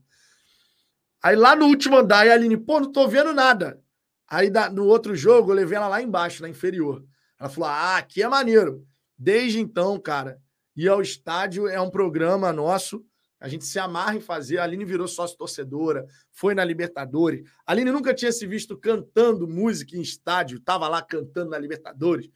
Aí 1.22 1.36
lá 1.36 1.54
no 1.54 1.66
último 1.66 1.96
andar, 1.96 2.26
a 2.26 2.32
Aline, 2.32 2.56
pô, 2.56 2.80
não 2.80 2.90
tô 2.90 3.06
vendo 3.06 3.32
nada. 3.32 3.82
Aí 4.26 4.50
no 4.72 4.86
outro 4.86 5.14
jogo, 5.14 5.50
eu 5.50 5.56
levei 5.56 5.76
ela 5.76 5.88
lá 5.88 6.00
embaixo, 6.00 6.42
na 6.42 6.48
inferior. 6.48 7.04
Ela 7.38 7.48
falou: 7.48 7.68
ah, 7.68 7.96
aqui 7.96 8.22
é 8.22 8.28
maneiro. 8.28 8.86
Desde 9.18 9.60
então, 9.60 9.98
cara, 10.00 10.40
ir 10.74 10.88
ao 10.88 11.02
estádio 11.02 11.68
é 11.68 11.80
um 11.80 11.90
programa 11.90 12.52
nosso 12.52 13.04
a 13.40 13.48
gente 13.48 13.64
se 13.64 13.78
amarra 13.78 14.14
em 14.14 14.20
fazer. 14.20 14.58
A 14.58 14.64
Aline 14.64 14.84
virou 14.84 15.08
sócio 15.08 15.36
torcedora, 15.36 16.06
foi 16.30 16.54
na 16.54 16.62
Libertadores. 16.62 17.48
A 17.66 17.72
Aline 17.72 17.90
nunca 17.90 18.12
tinha 18.12 18.30
se 18.30 18.46
visto 18.46 18.76
cantando 18.76 19.48
música 19.48 19.96
em 19.96 20.02
estádio, 20.02 20.58
estava 20.58 20.86
lá 20.86 21.00
cantando 21.00 21.50
na 21.50 21.58
Libertadores. 21.58 22.28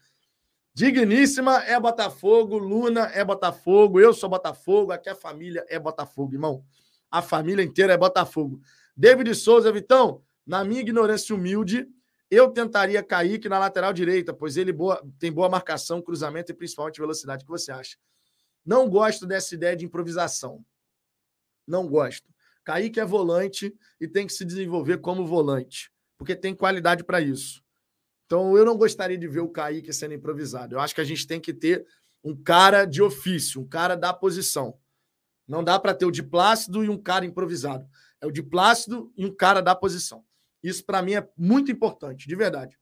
Digníssima 0.72 1.62
é 1.64 1.78
Botafogo, 1.78 2.58
Luna 2.58 3.02
é 3.14 3.24
Botafogo, 3.24 4.00
eu 4.00 4.12
sou 4.12 4.28
Botafogo, 4.28 4.90
aqui 4.90 5.08
a 5.08 5.14
família 5.14 5.64
é 5.68 5.78
Botafogo, 5.78 6.32
irmão. 6.32 6.64
A 7.10 7.22
família 7.22 7.62
inteira 7.62 7.92
é 7.92 7.96
Botafogo. 7.96 8.60
David 8.96 9.32
Souza, 9.34 9.70
Vitão, 9.70 10.22
na 10.46 10.64
minha 10.64 10.80
ignorância 10.80 11.34
humilde, 11.34 11.86
eu 12.30 12.50
tentaria 12.50 13.02
Kaique 13.02 13.48
na 13.48 13.58
lateral 13.58 13.92
direita, 13.92 14.32
pois 14.32 14.56
ele 14.56 14.72
boa, 14.72 15.00
tem 15.18 15.30
boa 15.30 15.48
marcação, 15.48 16.02
cruzamento 16.02 16.50
e 16.50 16.54
principalmente 16.54 16.98
velocidade. 16.98 17.44
O 17.44 17.46
que 17.46 17.52
você 17.52 17.70
acha? 17.70 17.96
Não 18.64 18.88
gosto 18.88 19.26
dessa 19.26 19.54
ideia 19.54 19.76
de 19.76 19.84
improvisação. 19.84 20.64
Não 21.66 21.86
gosto. 21.88 22.28
Kaique 22.64 22.98
é 22.98 23.04
volante 23.04 23.74
e 24.00 24.08
tem 24.08 24.26
que 24.26 24.32
se 24.32 24.44
desenvolver 24.44 24.98
como 24.98 25.26
volante, 25.26 25.90
porque 26.16 26.34
tem 26.34 26.54
qualidade 26.54 27.04
para 27.04 27.20
isso. 27.20 27.62
Então 28.26 28.56
eu 28.56 28.64
não 28.64 28.76
gostaria 28.76 29.18
de 29.18 29.28
ver 29.28 29.40
o 29.40 29.48
Kaique 29.48 29.92
sendo 29.92 30.14
improvisado. 30.14 30.74
Eu 30.74 30.80
acho 30.80 30.94
que 30.94 31.00
a 31.00 31.04
gente 31.04 31.26
tem 31.26 31.40
que 31.40 31.52
ter 31.52 31.86
um 32.22 32.34
cara 32.34 32.86
de 32.86 33.02
ofício, 33.02 33.60
um 33.60 33.68
cara 33.68 33.94
da 33.94 34.12
posição. 34.12 34.78
Não 35.46 35.62
dá 35.62 35.78
para 35.78 35.94
ter 35.94 36.06
o 36.06 36.10
de 36.10 36.22
Plácido 36.22 36.82
e 36.82 36.88
um 36.88 36.96
cara 36.96 37.26
improvisado. 37.26 37.86
É 38.20 38.26
o 38.26 38.30
de 38.30 38.42
Plácido 38.42 39.12
e 39.16 39.26
um 39.26 39.34
cara 39.34 39.60
da 39.60 39.74
posição. 39.74 40.24
Isso 40.62 40.82
para 40.84 41.02
mim 41.02 41.14
é 41.14 41.28
muito 41.36 41.70
importante, 41.70 42.26
de 42.26 42.34
verdade. 42.34 42.78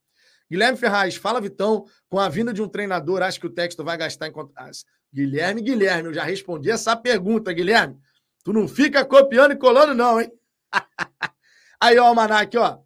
Guilherme 0.49 0.79
Ferraz, 0.79 1.17
fala 1.17 1.41
Vitão, 1.41 1.87
com 2.09 2.21
a 2.21 2.29
vinda 2.29 2.53
de 2.53 2.63
um 2.63 2.69
treinador, 2.69 3.23
acho 3.23 3.41
que 3.41 3.47
o 3.47 3.51
texto 3.51 3.83
vai 3.83 3.97
gastar 3.97 4.29
em 4.29 4.33
ah, 4.55 4.71
Guilherme, 5.13 5.63
Guilherme, 5.63 6.09
eu 6.09 6.15
já 6.15 6.23
respondi 6.23 6.71
essa 6.71 6.95
pergunta, 6.95 7.53
Guilherme. 7.53 7.99
Tu 8.45 8.53
não 8.53 8.67
fica 8.67 9.05
copiando 9.05 9.53
e 9.53 9.57
colando 9.57 9.95
não, 9.95 10.21
hein? 10.21 10.31
Aí, 11.81 11.99
ó, 11.99 12.05
o 12.05 12.07
Almanac, 12.09 12.57
ó. 12.57 12.81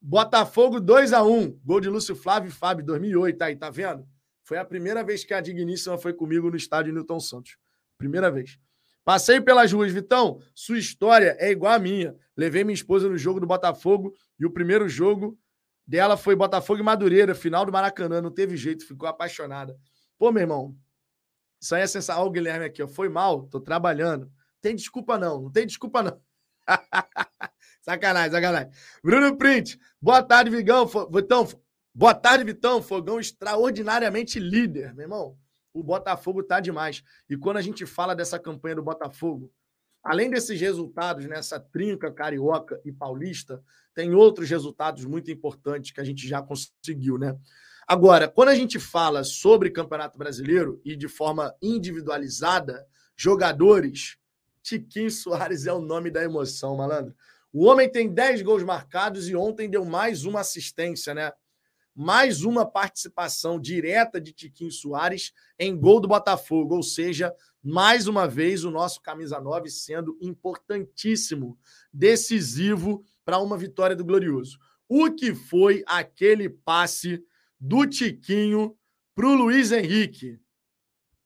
Botafogo 0.00 0.80
2 0.80 1.12
a 1.12 1.22
1 1.22 1.60
Gol 1.64 1.80
de 1.80 1.88
Lúcio 1.88 2.14
Flávio 2.14 2.48
e 2.48 2.52
Fábio, 2.52 2.84
2008. 2.84 3.42
Aí, 3.42 3.56
tá 3.56 3.68
vendo? 3.68 4.06
Foi 4.44 4.56
a 4.56 4.64
primeira 4.64 5.04
vez 5.04 5.24
que 5.24 5.34
a 5.34 5.40
Digníssima 5.40 5.98
foi 5.98 6.12
comigo 6.12 6.50
no 6.50 6.56
estádio 6.56 6.92
Newton 6.92 7.20
Santos. 7.20 7.56
Primeira 7.98 8.30
vez. 8.30 8.58
Passei 9.04 9.40
pelas 9.40 9.72
ruas, 9.72 9.92
Vitão. 9.92 10.40
Sua 10.54 10.78
história 10.78 11.36
é 11.38 11.50
igual 11.50 11.72
a 11.72 11.78
minha. 11.78 12.14
Levei 12.36 12.62
minha 12.62 12.74
esposa 12.74 13.08
no 13.08 13.18
jogo 13.18 13.40
do 13.40 13.46
Botafogo 13.46 14.14
e 14.38 14.46
o 14.46 14.50
primeiro 14.50 14.88
jogo 14.88 15.38
dela 15.86 16.16
foi 16.16 16.36
Botafogo 16.36 16.80
e 16.80 16.82
Madureira, 16.82 17.34
final 17.34 17.64
do 17.64 17.72
Maracanã. 17.72 18.20
Não 18.20 18.30
teve 18.30 18.56
jeito, 18.56 18.86
ficou 18.86 19.08
apaixonada. 19.08 19.76
Pô, 20.18 20.30
meu 20.30 20.42
irmão, 20.42 20.76
isso 21.60 21.74
aí 21.74 21.82
é 21.82 21.86
sensacional. 21.86 22.22
Olha 22.22 22.30
o 22.30 22.32
Guilherme 22.32 22.64
aqui, 22.66 22.82
ó. 22.82 22.88
Foi 22.88 23.08
mal, 23.08 23.44
tô 23.44 23.60
trabalhando. 23.60 24.30
Tem 24.60 24.74
desculpa 24.74 25.18
não, 25.18 25.42
não 25.42 25.50
tem 25.50 25.66
desculpa 25.66 26.02
não. 26.02 26.20
sacanagem, 27.82 28.32
sacanagem. 28.32 28.70
Bruno 29.02 29.36
Print, 29.36 29.78
boa 30.00 30.22
tarde, 30.22 30.50
Vigão. 30.50 30.86
Vitão, 30.86 31.48
boa 31.94 32.14
tarde, 32.14 32.44
Vitão. 32.44 32.82
Fogão 32.82 33.20
extraordinariamente 33.20 34.38
líder, 34.38 34.94
meu 34.94 35.04
irmão. 35.04 35.38
O 35.72 35.82
Botafogo 35.82 36.42
tá 36.42 36.60
demais. 36.60 37.02
E 37.28 37.36
quando 37.36 37.58
a 37.58 37.62
gente 37.62 37.86
fala 37.86 38.14
dessa 38.14 38.38
campanha 38.38 38.76
do 38.76 38.82
Botafogo, 38.82 39.52
além 40.02 40.30
desses 40.30 40.60
resultados 40.60 41.24
nessa 41.26 41.60
trinca 41.60 42.12
carioca 42.12 42.80
e 42.84 42.92
paulista, 42.92 43.62
tem 43.94 44.14
outros 44.14 44.48
resultados 44.48 45.04
muito 45.04 45.30
importantes 45.30 45.92
que 45.92 46.00
a 46.00 46.04
gente 46.04 46.26
já 46.26 46.42
conseguiu, 46.42 47.18
né? 47.18 47.36
Agora, 47.90 48.28
quando 48.28 48.50
a 48.50 48.54
gente 48.54 48.78
fala 48.78 49.24
sobre 49.24 49.70
Campeonato 49.70 50.18
Brasileiro 50.18 50.78
e 50.84 50.94
de 50.94 51.08
forma 51.08 51.56
individualizada, 51.62 52.86
jogadores, 53.16 54.18
Tiquinho 54.62 55.10
Soares 55.10 55.64
é 55.64 55.72
o 55.72 55.80
nome 55.80 56.10
da 56.10 56.22
emoção, 56.22 56.76
malandro. 56.76 57.16
O 57.50 57.64
homem 57.64 57.90
tem 57.90 58.12
10 58.12 58.42
gols 58.42 58.62
marcados 58.62 59.26
e 59.26 59.34
ontem 59.34 59.70
deu 59.70 59.86
mais 59.86 60.26
uma 60.26 60.40
assistência, 60.40 61.14
né? 61.14 61.32
Mais 61.94 62.42
uma 62.42 62.66
participação 62.66 63.58
direta 63.58 64.20
de 64.20 64.34
Tiquinho 64.34 64.70
Soares 64.70 65.32
em 65.58 65.74
gol 65.74 65.98
do 65.98 66.08
Botafogo, 66.08 66.76
ou 66.76 66.82
seja, 66.82 67.34
mais 67.62 68.06
uma 68.06 68.28
vez 68.28 68.64
o 68.64 68.70
nosso 68.70 69.00
camisa 69.00 69.40
9 69.40 69.70
sendo 69.70 70.18
importantíssimo, 70.20 71.58
decisivo 71.90 73.02
para 73.24 73.38
uma 73.38 73.56
vitória 73.56 73.96
do 73.96 74.04
Glorioso. 74.04 74.58
O 74.86 75.10
que 75.10 75.34
foi 75.34 75.82
aquele 75.86 76.50
passe 76.50 77.24
do 77.60 77.86
Tiquinho 77.86 78.76
para 79.14 79.26
o 79.26 79.34
Luiz 79.34 79.72
Henrique. 79.72 80.38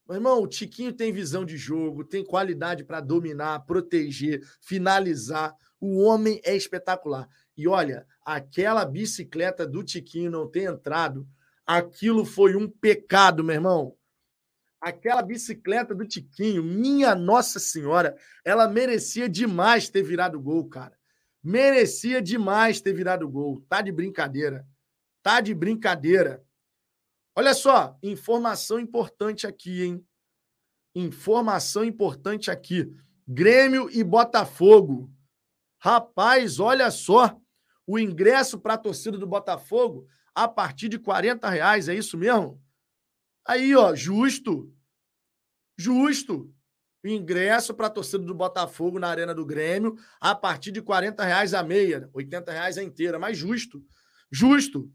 Meu 0.07 0.15
irmão, 0.15 0.41
o 0.41 0.47
Tiquinho 0.47 0.91
tem 0.91 1.13
visão 1.13 1.45
de 1.45 1.55
jogo, 1.55 2.03
tem 2.03 2.25
qualidade 2.25 2.83
para 2.83 2.99
dominar, 2.99 3.59
proteger, 3.61 4.41
finalizar. 4.61 5.55
O 5.79 6.01
homem 6.01 6.41
é 6.43 6.55
espetacular. 6.55 7.27
E 7.55 7.67
olha, 7.67 8.05
aquela 8.25 8.83
bicicleta 8.83 9.65
do 9.65 9.83
Tiquinho 9.83 10.31
não 10.31 10.49
ter 10.49 10.63
entrado, 10.63 11.27
aquilo 11.65 12.25
foi 12.25 12.55
um 12.55 12.67
pecado, 12.67 13.43
meu 13.43 13.55
irmão. 13.55 13.95
Aquela 14.81 15.21
bicicleta 15.21 15.95
do 15.95 16.05
Tiquinho, 16.05 16.61
minha 16.61 17.15
Nossa 17.15 17.59
Senhora, 17.59 18.17
ela 18.43 18.67
merecia 18.67 19.29
demais 19.29 19.87
ter 19.87 20.03
virado 20.03 20.39
gol, 20.41 20.67
cara. 20.67 20.97
Merecia 21.41 22.21
demais 22.21 22.81
ter 22.81 22.93
virado 22.93 23.29
gol. 23.29 23.63
Tá 23.69 23.81
de 23.81 23.91
brincadeira. 23.91 24.67
Tá 25.23 25.39
de 25.39 25.53
brincadeira. 25.53 26.45
Olha 27.35 27.53
só, 27.53 27.97
informação 28.03 28.79
importante 28.79 29.47
aqui, 29.47 29.83
hein? 29.83 30.05
Informação 30.93 31.83
importante 31.83 32.51
aqui. 32.51 32.93
Grêmio 33.27 33.89
e 33.89 34.03
Botafogo. 34.03 35.09
Rapaz, 35.79 36.59
olha 36.59 36.91
só. 36.91 37.39
O 37.87 37.97
ingresso 37.97 38.59
para 38.59 38.75
a 38.75 38.77
torcida 38.77 39.17
do 39.17 39.25
Botafogo 39.25 40.07
a 40.35 40.47
partir 40.47 40.89
de 40.89 40.99
40 40.99 41.49
reais, 41.49 41.87
é 41.87 41.95
isso 41.95 42.17
mesmo? 42.17 42.61
Aí, 43.45 43.75
ó, 43.75 43.95
justo. 43.95 44.73
Justo. 45.77 46.53
O 47.03 47.07
ingresso 47.07 47.73
para 47.73 47.87
a 47.87 47.89
torcida 47.89 48.23
do 48.23 48.33
Botafogo 48.33 48.99
na 48.99 49.09
Arena 49.09 49.33
do 49.33 49.45
Grêmio 49.45 49.97
a 50.21 50.33
partir 50.33 50.71
de 50.71 50.81
40 50.81 51.23
reais 51.23 51.53
a 51.53 51.61
meia, 51.61 52.09
80 52.13 52.51
reais 52.51 52.77
a 52.77 52.83
inteira, 52.83 53.19
mas 53.19 53.37
justo. 53.37 53.83
Justo. 54.31 54.91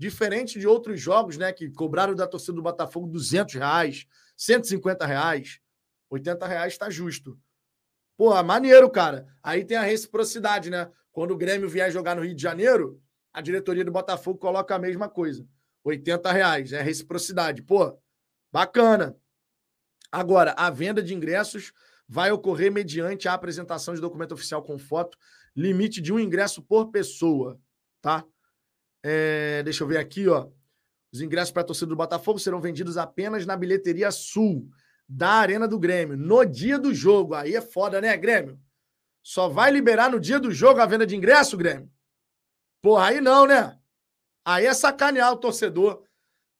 Diferente 0.00 0.58
de 0.58 0.66
outros 0.66 0.98
jogos, 0.98 1.36
né? 1.36 1.52
Que 1.52 1.70
cobraram 1.70 2.14
da 2.14 2.26
torcida 2.26 2.54
do 2.54 2.62
Botafogo 2.62 3.06
200 3.06 3.56
reais, 3.56 4.06
150 4.34 5.04
reais. 5.04 5.60
80 6.08 6.46
reais 6.46 6.72
está 6.72 6.88
justo. 6.88 7.38
Pô, 8.16 8.42
maneiro, 8.42 8.88
cara. 8.88 9.26
Aí 9.42 9.62
tem 9.62 9.76
a 9.76 9.82
reciprocidade, 9.82 10.70
né? 10.70 10.90
Quando 11.12 11.32
o 11.32 11.36
Grêmio 11.36 11.68
vier 11.68 11.92
jogar 11.92 12.16
no 12.16 12.24
Rio 12.24 12.34
de 12.34 12.40
Janeiro, 12.40 12.98
a 13.30 13.42
diretoria 13.42 13.84
do 13.84 13.92
Botafogo 13.92 14.38
coloca 14.38 14.74
a 14.74 14.78
mesma 14.78 15.06
coisa. 15.06 15.46
80 15.84 16.32
reais. 16.32 16.72
É 16.72 16.80
reciprocidade. 16.80 17.60
Pô, 17.60 17.94
bacana. 18.50 19.14
Agora, 20.10 20.54
a 20.56 20.70
venda 20.70 21.02
de 21.02 21.12
ingressos 21.12 21.74
vai 22.08 22.32
ocorrer 22.32 22.72
mediante 22.72 23.28
a 23.28 23.34
apresentação 23.34 23.94
de 23.94 24.00
documento 24.00 24.32
oficial 24.32 24.62
com 24.62 24.78
foto, 24.78 25.18
limite 25.54 26.00
de 26.00 26.10
um 26.10 26.18
ingresso 26.18 26.62
por 26.62 26.90
pessoa, 26.90 27.60
tá? 28.00 28.24
É, 29.02 29.62
deixa 29.62 29.82
eu 29.82 29.88
ver 29.88 29.98
aqui, 29.98 30.28
ó. 30.28 30.48
Os 31.12 31.20
ingressos 31.20 31.50
para 31.50 31.62
a 31.62 31.64
torcida 31.64 31.88
do 31.88 31.96
Botafogo 31.96 32.38
serão 32.38 32.60
vendidos 32.60 32.96
apenas 32.96 33.44
na 33.44 33.56
bilheteria 33.56 34.10
sul 34.10 34.68
da 35.08 35.30
Arena 35.30 35.66
do 35.66 35.78
Grêmio, 35.78 36.16
no 36.16 36.44
dia 36.44 36.78
do 36.78 36.94
jogo. 36.94 37.34
Aí 37.34 37.56
é 37.56 37.60
foda, 37.60 38.00
né, 38.00 38.16
Grêmio? 38.16 38.60
Só 39.22 39.48
vai 39.48 39.70
liberar 39.70 40.10
no 40.10 40.20
dia 40.20 40.38
do 40.38 40.52
jogo 40.52 40.80
a 40.80 40.86
venda 40.86 41.06
de 41.06 41.16
ingresso, 41.16 41.56
Grêmio? 41.56 41.90
Porra, 42.80 43.08
aí 43.08 43.20
não, 43.20 43.46
né? 43.46 43.76
Aí 44.44 44.66
é 44.66 44.72
sacanear 44.72 45.32
o 45.32 45.36
torcedor. 45.36 46.04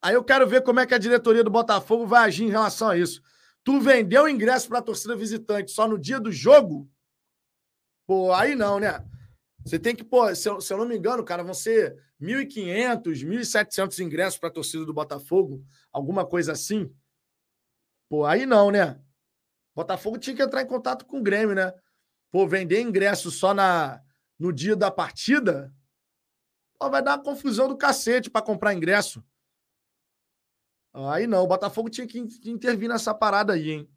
Aí 0.01 0.15
eu 0.15 0.23
quero 0.23 0.47
ver 0.47 0.63
como 0.63 0.79
é 0.79 0.85
que 0.85 0.93
a 0.93 0.99
diretoria 0.99 1.43
do 1.43 1.49
Botafogo 1.49 2.05
vai 2.05 2.25
agir 2.25 2.43
em 2.43 2.49
relação 2.49 2.89
a 2.89 2.97
isso. 2.97 3.21
Tu 3.63 3.79
vendeu 3.79 4.27
ingresso 4.27 4.67
para 4.67 4.79
a 4.79 4.83
torcida 4.83 5.15
visitante 5.15 5.71
só 5.71 5.87
no 5.87 5.97
dia 5.97 6.19
do 6.19 6.31
jogo? 6.31 6.89
Pô, 8.07 8.33
aí 8.33 8.55
não, 8.55 8.79
né? 8.79 9.05
Você 9.63 9.77
tem 9.77 9.95
que, 9.95 10.03
pô, 10.03 10.33
se 10.33 10.49
eu, 10.49 10.59
se 10.59 10.73
eu 10.73 10.77
não 10.77 10.87
me 10.87 10.97
engano, 10.97 11.23
cara, 11.23 11.43
vão 11.43 11.53
ser 11.53 11.95
1.500, 12.19 13.23
1.700 13.25 13.99
ingressos 13.99 14.39
para 14.39 14.49
a 14.49 14.53
torcida 14.53 14.85
do 14.85 14.93
Botafogo, 14.93 15.63
alguma 15.91 16.25
coisa 16.25 16.51
assim. 16.51 16.93
Pô, 18.09 18.25
aí 18.25 18.45
não, 18.45 18.71
né? 18.71 18.99
Botafogo 19.75 20.17
tinha 20.17 20.35
que 20.35 20.41
entrar 20.41 20.61
em 20.61 20.67
contato 20.67 21.05
com 21.05 21.19
o 21.19 21.23
Grêmio, 21.23 21.55
né? 21.55 21.73
Pô, 22.31 22.47
vender 22.47 22.81
ingresso 22.81 23.29
só 23.29 23.53
na, 23.53 24.01
no 24.37 24.51
dia 24.51 24.75
da 24.75 24.89
partida, 24.89 25.73
pô, 26.79 26.89
vai 26.89 27.01
dar 27.01 27.17
uma 27.17 27.23
confusão 27.23 27.67
do 27.67 27.77
cacete 27.77 28.29
para 28.29 28.45
comprar 28.45 28.73
ingresso. 28.73 29.23
Aí 30.93 31.25
não, 31.27 31.43
o 31.43 31.47
Botafogo 31.47 31.89
tinha 31.89 32.07
que 32.07 32.19
intervir 32.43 32.89
nessa 32.89 33.13
parada 33.13 33.53
aí, 33.53 33.71
hein? 33.71 33.89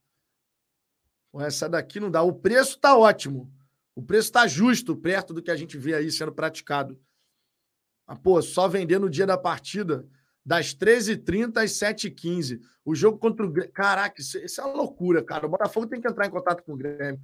Pô, 1.32 1.40
essa 1.40 1.68
daqui 1.68 1.98
não 1.98 2.10
dá. 2.10 2.22
O 2.22 2.32
preço 2.32 2.78
tá 2.78 2.96
ótimo. 2.96 3.52
O 3.94 4.02
preço 4.02 4.28
está 4.28 4.46
justo, 4.46 4.96
perto 4.96 5.32
do 5.32 5.42
que 5.42 5.50
a 5.50 5.56
gente 5.56 5.78
vê 5.78 5.94
aí 5.94 6.10
sendo 6.10 6.32
praticado. 6.32 7.00
Ah, 8.06 8.16
pô, 8.16 8.42
só 8.42 8.68
vender 8.68 8.98
no 8.98 9.08
dia 9.08 9.26
da 9.26 9.38
partida, 9.38 10.06
das 10.44 10.74
13h30 10.74 11.56
às 11.58 11.70
7h15. 11.72 12.60
O 12.84 12.94
jogo 12.94 13.18
contra 13.18 13.46
o 13.46 13.50
Grêmio. 13.50 13.72
Caraca, 13.72 14.20
isso, 14.20 14.36
isso, 14.38 14.60
é 14.60 14.64
uma 14.64 14.76
loucura, 14.76 15.24
cara. 15.24 15.46
O 15.46 15.48
Botafogo 15.48 15.86
tem 15.86 16.00
que 16.00 16.08
entrar 16.08 16.26
em 16.26 16.30
contato 16.30 16.62
com 16.62 16.74
o 16.74 16.76
Grêmio. 16.76 17.20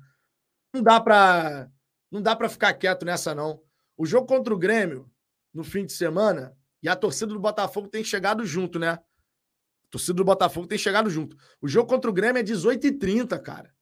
Não 0.73 0.83
dá 0.83 1.01
para 1.01 1.69
não 2.11 2.21
dá 2.21 2.35
para 2.35 2.49
ficar 2.49 2.73
quieto 2.75 3.05
nessa, 3.05 3.35
não. 3.35 3.63
O 3.97 4.05
jogo 4.05 4.27
contra 4.27 4.53
o 4.53 4.59
Grêmio, 4.59 5.09
no 5.55 5.63
fim 5.63 5.87
de 5.87 5.93
semana, 5.93 6.57
e 6.83 6.89
a 6.89 6.97
torcida 6.97 7.33
do 7.33 7.39
Botafogo 7.39 7.87
tem 7.87 8.03
chegado 8.03 8.45
junto, 8.45 8.79
né? 8.79 8.91
A 8.91 9.89
torcida 9.91 10.15
do 10.15 10.25
Botafogo 10.25 10.67
tem 10.67 10.79
chegado 10.79 11.09
junto. 11.09 11.37
O 11.61 11.69
jogo 11.69 11.89
contra 11.89 12.11
o 12.11 12.13
Grêmio 12.13 12.41
é 12.41 12.43
18h30, 12.43 13.41
cara. 13.41 13.73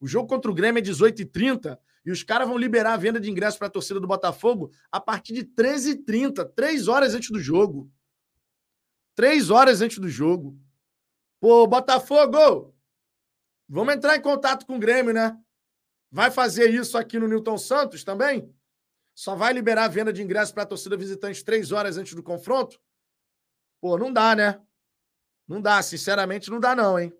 O 0.00 0.06
jogo 0.06 0.28
contra 0.28 0.50
o 0.50 0.54
Grêmio 0.54 0.78
é 0.78 0.82
18h30 0.82 1.78
e 2.08 2.10
os 2.10 2.22
caras 2.22 2.48
vão 2.48 2.56
liberar 2.56 2.94
a 2.94 2.96
venda 2.96 3.20
de 3.20 3.30
ingressos 3.30 3.58
para 3.58 3.66
a 3.66 3.70
torcida 3.70 4.00
do 4.00 4.06
Botafogo 4.06 4.70
a 4.90 4.98
partir 4.98 5.34
de 5.34 5.44
13h30, 5.44 6.54
três 6.54 6.88
horas 6.88 7.14
antes 7.14 7.30
do 7.30 7.38
jogo. 7.38 7.92
Três 9.14 9.50
horas 9.50 9.82
antes 9.82 9.98
do 9.98 10.08
jogo. 10.08 10.58
Pô, 11.38 11.66
Botafogo! 11.66 12.74
Vamos 13.68 13.92
entrar 13.92 14.16
em 14.16 14.22
contato 14.22 14.64
com 14.64 14.76
o 14.76 14.78
Grêmio, 14.78 15.12
né? 15.12 15.38
Vai 16.10 16.30
fazer 16.30 16.70
isso 16.70 16.96
aqui 16.96 17.18
no 17.18 17.28
Newton 17.28 17.58
Santos 17.58 18.02
também? 18.02 18.50
Só 19.14 19.36
vai 19.36 19.52
liberar 19.52 19.84
a 19.84 19.88
venda 19.88 20.10
de 20.10 20.22
ingressos 20.22 20.52
para 20.54 20.62
a 20.62 20.66
torcida 20.66 20.96
visitante 20.96 21.44
três 21.44 21.72
horas 21.72 21.98
antes 21.98 22.14
do 22.14 22.22
confronto? 22.22 22.80
Pô, 23.82 23.98
não 23.98 24.10
dá, 24.10 24.34
né? 24.34 24.58
Não 25.46 25.60
dá, 25.60 25.82
sinceramente, 25.82 26.48
não 26.48 26.58
dá, 26.58 26.74
não, 26.74 26.98
hein? 26.98 27.12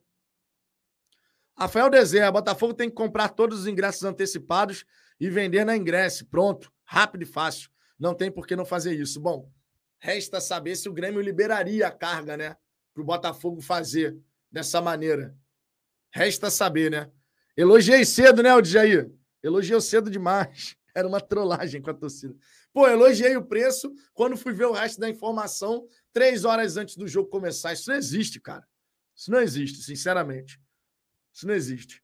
Rafael 1.58 1.90
Dezer, 1.90 2.30
Botafogo 2.30 2.72
tem 2.72 2.88
que 2.88 2.94
comprar 2.94 3.30
todos 3.30 3.60
os 3.60 3.66
ingressos 3.66 4.04
antecipados 4.04 4.84
e 5.18 5.28
vender 5.28 5.64
na 5.64 5.76
ingresso. 5.76 6.24
Pronto, 6.26 6.72
rápido 6.84 7.22
e 7.22 7.26
fácil. 7.26 7.68
Não 7.98 8.14
tem 8.14 8.30
por 8.30 8.46
que 8.46 8.54
não 8.54 8.64
fazer 8.64 8.94
isso. 8.94 9.20
Bom, 9.20 9.50
resta 9.98 10.40
saber 10.40 10.76
se 10.76 10.88
o 10.88 10.92
Grêmio 10.92 11.20
liberaria 11.20 11.88
a 11.88 11.90
carga, 11.90 12.36
né? 12.36 12.56
Para 12.94 13.02
o 13.02 13.04
Botafogo 13.04 13.60
fazer 13.60 14.16
dessa 14.52 14.80
maneira. 14.80 15.36
Resta 16.12 16.48
saber, 16.48 16.92
né? 16.92 17.10
Elogiei 17.56 18.04
cedo, 18.04 18.40
né, 18.40 18.54
Odjair? 18.54 19.10
Elogiei 19.42 19.80
cedo 19.80 20.08
demais. 20.08 20.76
Era 20.94 21.08
uma 21.08 21.20
trollagem 21.20 21.82
com 21.82 21.90
a 21.90 21.94
torcida. 21.94 22.36
Pô, 22.72 22.86
elogiei 22.86 23.36
o 23.36 23.44
preço 23.44 23.92
quando 24.14 24.36
fui 24.36 24.52
ver 24.52 24.66
o 24.66 24.72
resto 24.72 25.00
da 25.00 25.10
informação 25.10 25.88
três 26.12 26.44
horas 26.44 26.76
antes 26.76 26.96
do 26.96 27.08
jogo 27.08 27.28
começar. 27.28 27.72
Isso 27.72 27.90
não 27.90 27.96
existe, 27.96 28.40
cara. 28.40 28.64
Isso 29.16 29.28
não 29.28 29.40
existe, 29.40 29.82
sinceramente. 29.82 30.60
Isso 31.38 31.46
não 31.46 31.54
existe. 31.54 32.02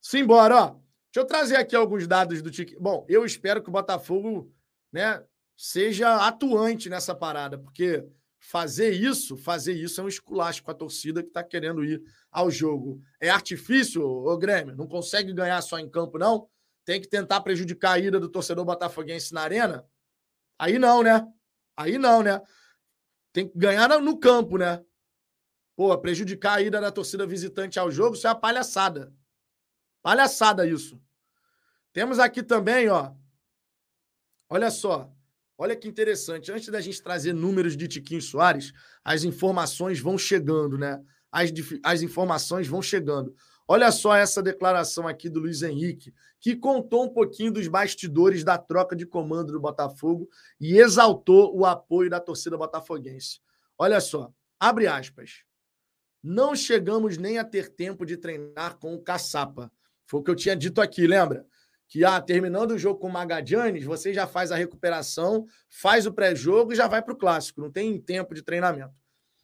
Simbora, 0.00 0.56
ó. 0.56 0.68
Deixa 0.70 1.16
eu 1.16 1.26
trazer 1.26 1.56
aqui 1.56 1.76
alguns 1.76 2.06
dados 2.08 2.40
do 2.40 2.50
Tique. 2.50 2.74
Bom, 2.80 3.04
eu 3.10 3.22
espero 3.26 3.62
que 3.62 3.68
o 3.68 3.72
Botafogo, 3.72 4.50
né, 4.90 5.22
seja 5.54 6.26
atuante 6.26 6.88
nessa 6.88 7.14
parada, 7.14 7.58
porque 7.58 8.02
fazer 8.38 8.92
isso, 8.92 9.36
fazer 9.36 9.74
isso 9.74 10.00
é 10.00 10.04
um 10.04 10.08
esculacho 10.08 10.62
com 10.62 10.70
a 10.70 10.74
torcida 10.74 11.22
que 11.22 11.28
está 11.28 11.44
querendo 11.44 11.84
ir 11.84 12.02
ao 12.32 12.50
jogo. 12.50 13.02
É 13.20 13.28
artifício, 13.28 14.02
o 14.02 14.38
Grêmio? 14.38 14.74
Não 14.74 14.88
consegue 14.88 15.34
ganhar 15.34 15.60
só 15.60 15.78
em 15.78 15.88
campo, 15.88 16.16
não? 16.16 16.48
Tem 16.86 16.98
que 16.98 17.06
tentar 17.06 17.42
prejudicar 17.42 17.92
a 17.92 17.98
ida 17.98 18.18
do 18.18 18.30
torcedor 18.30 18.64
botafoguense 18.64 19.34
na 19.34 19.42
arena? 19.42 19.84
Aí 20.58 20.78
não, 20.78 21.02
né? 21.02 21.22
Aí 21.76 21.98
não, 21.98 22.22
né? 22.22 22.40
Tem 23.30 23.46
que 23.46 23.58
ganhar 23.58 24.00
no 24.00 24.18
campo, 24.18 24.56
né? 24.56 24.82
Pô, 25.76 25.96
prejudicar 25.98 26.58
a 26.58 26.62
ida 26.62 26.80
da 26.80 26.92
torcida 26.92 27.26
visitante 27.26 27.78
ao 27.78 27.90
jogo, 27.90 28.14
isso 28.14 28.26
é 28.26 28.30
uma 28.30 28.36
palhaçada. 28.38 29.12
Palhaçada 30.02 30.66
isso. 30.66 31.00
Temos 31.92 32.18
aqui 32.18 32.42
também, 32.42 32.88
ó. 32.88 33.12
Olha 34.48 34.70
só. 34.70 35.10
Olha 35.56 35.76
que 35.76 35.88
interessante. 35.88 36.50
Antes 36.50 36.68
da 36.68 36.80
gente 36.80 37.02
trazer 37.02 37.32
números 37.32 37.76
de 37.76 37.88
Tiquinho 37.88 38.20
Soares, 38.20 38.72
as 39.04 39.24
informações 39.24 40.00
vão 40.00 40.18
chegando, 40.18 40.76
né? 40.76 41.02
As, 41.30 41.50
as 41.84 42.02
informações 42.02 42.66
vão 42.66 42.82
chegando. 42.82 43.34
Olha 43.66 43.90
só 43.90 44.14
essa 44.14 44.42
declaração 44.42 45.08
aqui 45.08 45.28
do 45.28 45.40
Luiz 45.40 45.62
Henrique, 45.62 46.12
que 46.38 46.54
contou 46.54 47.04
um 47.04 47.08
pouquinho 47.08 47.50
dos 47.50 47.66
bastidores 47.66 48.44
da 48.44 48.58
troca 48.58 48.94
de 48.94 49.06
comando 49.06 49.52
do 49.52 49.60
Botafogo 49.60 50.28
e 50.60 50.76
exaltou 50.76 51.56
o 51.56 51.64
apoio 51.64 52.10
da 52.10 52.20
torcida 52.20 52.58
botafoguense. 52.58 53.40
Olha 53.78 54.00
só, 54.00 54.30
abre 54.60 54.86
aspas. 54.86 55.44
Não 56.26 56.56
chegamos 56.56 57.18
nem 57.18 57.36
a 57.36 57.44
ter 57.44 57.68
tempo 57.68 58.06
de 58.06 58.16
treinar 58.16 58.78
com 58.78 58.94
o 58.94 59.02
Caçapa. 59.02 59.70
Foi 60.06 60.20
o 60.20 60.22
que 60.22 60.30
eu 60.30 60.34
tinha 60.34 60.56
dito 60.56 60.80
aqui, 60.80 61.06
lembra? 61.06 61.46
Que 61.86 62.02
ah, 62.02 62.18
terminando 62.18 62.70
o 62.70 62.78
jogo 62.78 62.98
com 62.98 63.08
o 63.08 63.12
Magadianes, 63.12 63.84
você 63.84 64.14
já 64.14 64.26
faz 64.26 64.50
a 64.50 64.56
recuperação, 64.56 65.44
faz 65.68 66.06
o 66.06 66.14
pré-jogo 66.14 66.72
e 66.72 66.76
já 66.76 66.88
vai 66.88 67.02
para 67.02 67.12
o 67.12 67.16
clássico. 67.16 67.60
Não 67.60 67.70
tem 67.70 68.00
tempo 68.00 68.34
de 68.34 68.40
treinamento. 68.40 68.94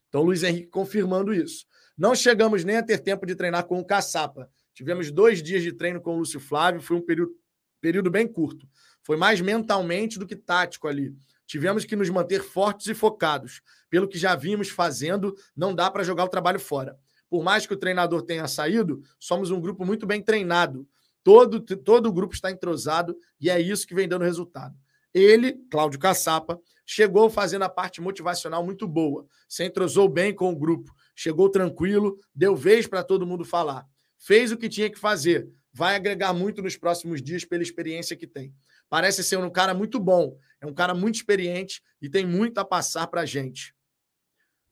Então, 0.09 0.23
Luiz 0.23 0.43
Henrique 0.43 0.69
confirmando 0.69 1.35
isso. 1.35 1.67
Não 1.99 2.15
chegamos 2.15 2.65
nem 2.65 2.79
a 2.79 2.83
ter 2.83 3.01
tempo 3.01 3.27
de 3.27 3.35
treinar 3.35 3.67
com 3.67 3.79
o 3.79 3.85
Caçapa. 3.85 4.49
Tivemos 4.73 5.11
dois 5.11 5.43
dias 5.43 5.63
de 5.63 5.75
treino 5.75 6.01
com 6.01 6.15
o 6.15 6.19
Lúcio 6.21 6.41
Flávio, 6.41 6.81
foi 6.81 6.97
um 6.97 7.03
período, 7.03 7.33
período 7.79 8.11
bem 8.11 8.27
curto. 8.27 8.67
Foi 9.03 9.19
mais 9.19 9.43
mentalmente 9.43 10.19
do 10.19 10.27
que 10.27 10.35
tático 10.35 10.89
ali. 10.89 11.15
Tivemos 11.51 11.85
que 11.85 11.97
nos 11.97 12.09
manter 12.09 12.45
fortes 12.45 12.87
e 12.87 12.95
focados. 12.95 13.61
Pelo 13.89 14.07
que 14.07 14.17
já 14.17 14.37
vimos 14.37 14.69
fazendo, 14.69 15.35
não 15.57 15.75
dá 15.75 15.91
para 15.91 16.05
jogar 16.05 16.23
o 16.23 16.29
trabalho 16.29 16.61
fora. 16.61 16.97
Por 17.29 17.43
mais 17.43 17.67
que 17.67 17.75
o 17.75 17.77
treinador 17.77 18.23
tenha 18.23 18.47
saído, 18.47 19.03
somos 19.19 19.51
um 19.51 19.61
grupo 19.61 19.85
muito 19.85 20.07
bem 20.07 20.23
treinado. 20.23 20.87
Todo, 21.25 21.61
todo 21.61 22.07
o 22.07 22.13
grupo 22.13 22.37
está 22.37 22.53
entrosado 22.53 23.17
e 23.41 23.51
é 23.51 23.61
isso 23.61 23.85
que 23.85 23.97
vem 23.97 24.07
dando 24.07 24.25
resultado. 24.25 24.77
Ele, 25.13 25.55
Cláudio 25.69 25.99
Caçapa, 25.99 26.57
chegou 26.87 27.29
fazendo 27.29 27.63
a 27.63 27.69
parte 27.69 28.01
motivacional 28.01 28.65
muito 28.65 28.87
boa. 28.87 29.27
Se 29.49 29.65
entrosou 29.65 30.09
bem 30.09 30.33
com 30.33 30.53
o 30.53 30.57
grupo, 30.57 30.95
chegou 31.17 31.51
tranquilo, 31.51 32.17
deu 32.33 32.55
vez 32.55 32.87
para 32.87 33.03
todo 33.03 33.27
mundo 33.27 33.45
falar. 33.45 33.85
Fez 34.17 34.53
o 34.53 34.57
que 34.57 34.69
tinha 34.69 34.89
que 34.89 35.01
fazer. 35.01 35.51
Vai 35.73 35.97
agregar 35.97 36.33
muito 36.33 36.63
nos 36.63 36.77
próximos 36.77 37.21
dias 37.21 37.45
pela 37.45 37.65
experiência 37.65 38.17
que 38.17 38.29
tem. 38.29 38.55
Parece 38.91 39.25
ser 39.25 39.39
um 39.39 39.49
cara 39.49 39.73
muito 39.73 39.99
bom, 39.99 40.37
é 40.61 40.67
um 40.67 40.75
cara 40.75 40.93
muito 40.93 41.15
experiente 41.15 41.81
e 42.03 42.11
tem 42.11 42.27
muito 42.27 42.59
a 42.59 42.65
passar 42.65 43.07
para 43.07 43.23
a 43.23 43.27
gente. 43.27 43.75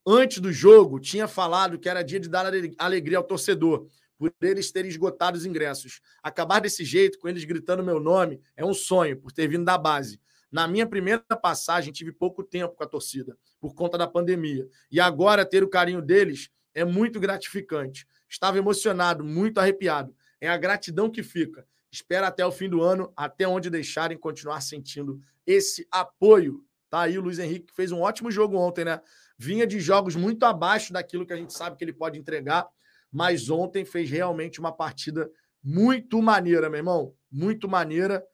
Antes 0.06 0.40
do 0.40 0.52
jogo, 0.52 0.98
tinha 0.98 1.28
falado 1.28 1.78
que 1.78 1.88
era 1.88 2.02
dia 2.02 2.18
de 2.18 2.28
dar 2.28 2.44
alegria 2.78 3.18
ao 3.18 3.24
torcedor, 3.24 3.86
por 4.18 4.32
eles 4.42 4.72
terem 4.72 4.90
esgotado 4.90 5.38
os 5.38 5.46
ingressos. 5.46 6.00
Acabar 6.22 6.60
desse 6.60 6.84
jeito, 6.84 7.18
com 7.18 7.28
eles 7.28 7.44
gritando 7.44 7.84
meu 7.84 8.00
nome, 8.00 8.40
é 8.56 8.64
um 8.64 8.74
sonho, 8.74 9.16
por 9.16 9.30
ter 9.30 9.46
vindo 9.46 9.64
da 9.64 9.78
base. 9.78 10.20
Na 10.50 10.66
minha 10.66 10.86
primeira 10.86 11.22
passagem, 11.40 11.92
tive 11.92 12.10
pouco 12.10 12.42
tempo 12.42 12.74
com 12.74 12.82
a 12.82 12.86
torcida, 12.86 13.36
por 13.60 13.74
conta 13.74 13.96
da 13.96 14.08
pandemia. 14.08 14.66
E 14.90 14.98
agora 14.98 15.44
ter 15.44 15.62
o 15.62 15.68
carinho 15.68 16.02
deles 16.02 16.50
é 16.74 16.84
muito 16.84 17.20
gratificante. 17.20 18.06
Estava 18.28 18.58
emocionado, 18.58 19.22
muito 19.22 19.58
arrepiado. 19.58 20.14
É 20.40 20.48
a 20.48 20.56
gratidão 20.56 21.10
que 21.10 21.22
fica. 21.22 21.66
Espera 21.91 22.28
até 22.28 22.45
o 22.45 22.53
fim 22.53 22.68
do 22.68 22.82
ano, 22.82 23.12
até 23.16 23.49
onde 23.49 23.70
deixarem 23.70 24.18
continuar 24.18 24.61
sentindo 24.61 25.20
esse 25.47 25.86
apoio. 25.91 26.64
Tá 26.91 27.03
aí 27.03 27.18
o 27.18 27.22
Luiz 27.22 27.39
Henrique, 27.39 27.66
que 27.66 27.74
fez 27.74 27.93
um 27.93 28.01
ótimo 28.01 28.30
jogo 28.30 28.57
ontem, 28.57 28.84
né? 28.84 29.01
Vinha 29.36 29.66
de 29.66 29.78
jogos 29.80 30.16
muito 30.16 30.45
abaixo 30.45 30.93
daquilo 30.93 31.26
que 31.26 31.32
a 31.32 31.36
gente 31.36 31.53
sabe 31.53 31.76
que 31.76 31.84
ele 31.84 31.93
pode 31.93 32.18
entregar, 32.18 32.66
mas 33.11 33.51
ontem 33.51 33.84
fez 33.84 34.11
realmente 34.11 34.61
uma 34.61 34.72
partida 34.72 35.30
muito 35.62 36.20
maneira, 36.22 36.68
meu 36.68 36.78
irmão. 36.78 37.14
Muito 37.30 37.68
maneira. 37.68 38.24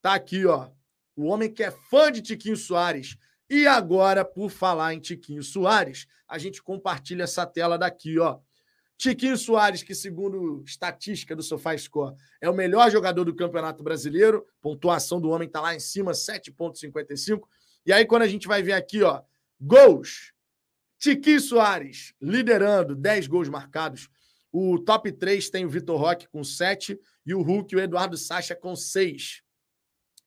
Tá 0.00 0.14
aqui, 0.14 0.46
ó. 0.46 0.70
O 1.14 1.26
homem 1.26 1.52
que 1.52 1.62
é 1.62 1.70
fã 1.70 2.10
de 2.10 2.22
Tiquinho 2.22 2.56
Soares. 2.56 3.16
E 3.48 3.66
agora, 3.66 4.24
por 4.24 4.50
falar 4.50 4.94
em 4.94 5.00
Tiquinho 5.00 5.42
Soares, 5.42 6.06
a 6.26 6.38
gente 6.38 6.62
compartilha 6.62 7.24
essa 7.24 7.44
tela 7.44 7.76
daqui, 7.76 8.18
ó. 8.18 8.38
Tiquinho 9.00 9.34
Soares, 9.34 9.82
que 9.82 9.94
segundo 9.94 10.62
estatística 10.62 11.34
do 11.34 11.42
SofaScore, 11.42 12.14
é 12.38 12.50
o 12.50 12.54
melhor 12.54 12.90
jogador 12.90 13.24
do 13.24 13.34
Campeonato 13.34 13.82
Brasileiro. 13.82 14.46
Pontuação 14.60 15.18
do 15.18 15.30
homem 15.30 15.48
está 15.48 15.58
lá 15.58 15.74
em 15.74 15.80
cima, 15.80 16.12
7,55. 16.12 17.48
E 17.86 17.94
aí, 17.94 18.04
quando 18.04 18.22
a 18.22 18.28
gente 18.28 18.46
vai 18.46 18.62
ver 18.62 18.74
aqui, 18.74 19.02
ó, 19.02 19.22
gols. 19.58 20.34
Tiquinho 20.98 21.40
Soares 21.40 22.12
liderando, 22.20 22.94
10 22.94 23.26
gols 23.26 23.48
marcados. 23.48 24.10
O 24.52 24.78
top 24.78 25.10
3 25.10 25.48
tem 25.48 25.64
o 25.64 25.70
Vitor 25.70 25.98
Roque 25.98 26.28
com 26.28 26.44
7 26.44 27.00
e 27.24 27.32
o 27.32 27.40
Hulk, 27.40 27.74
o 27.74 27.80
Eduardo 27.80 28.18
Sacha, 28.18 28.54
com 28.54 28.76
6. 28.76 29.42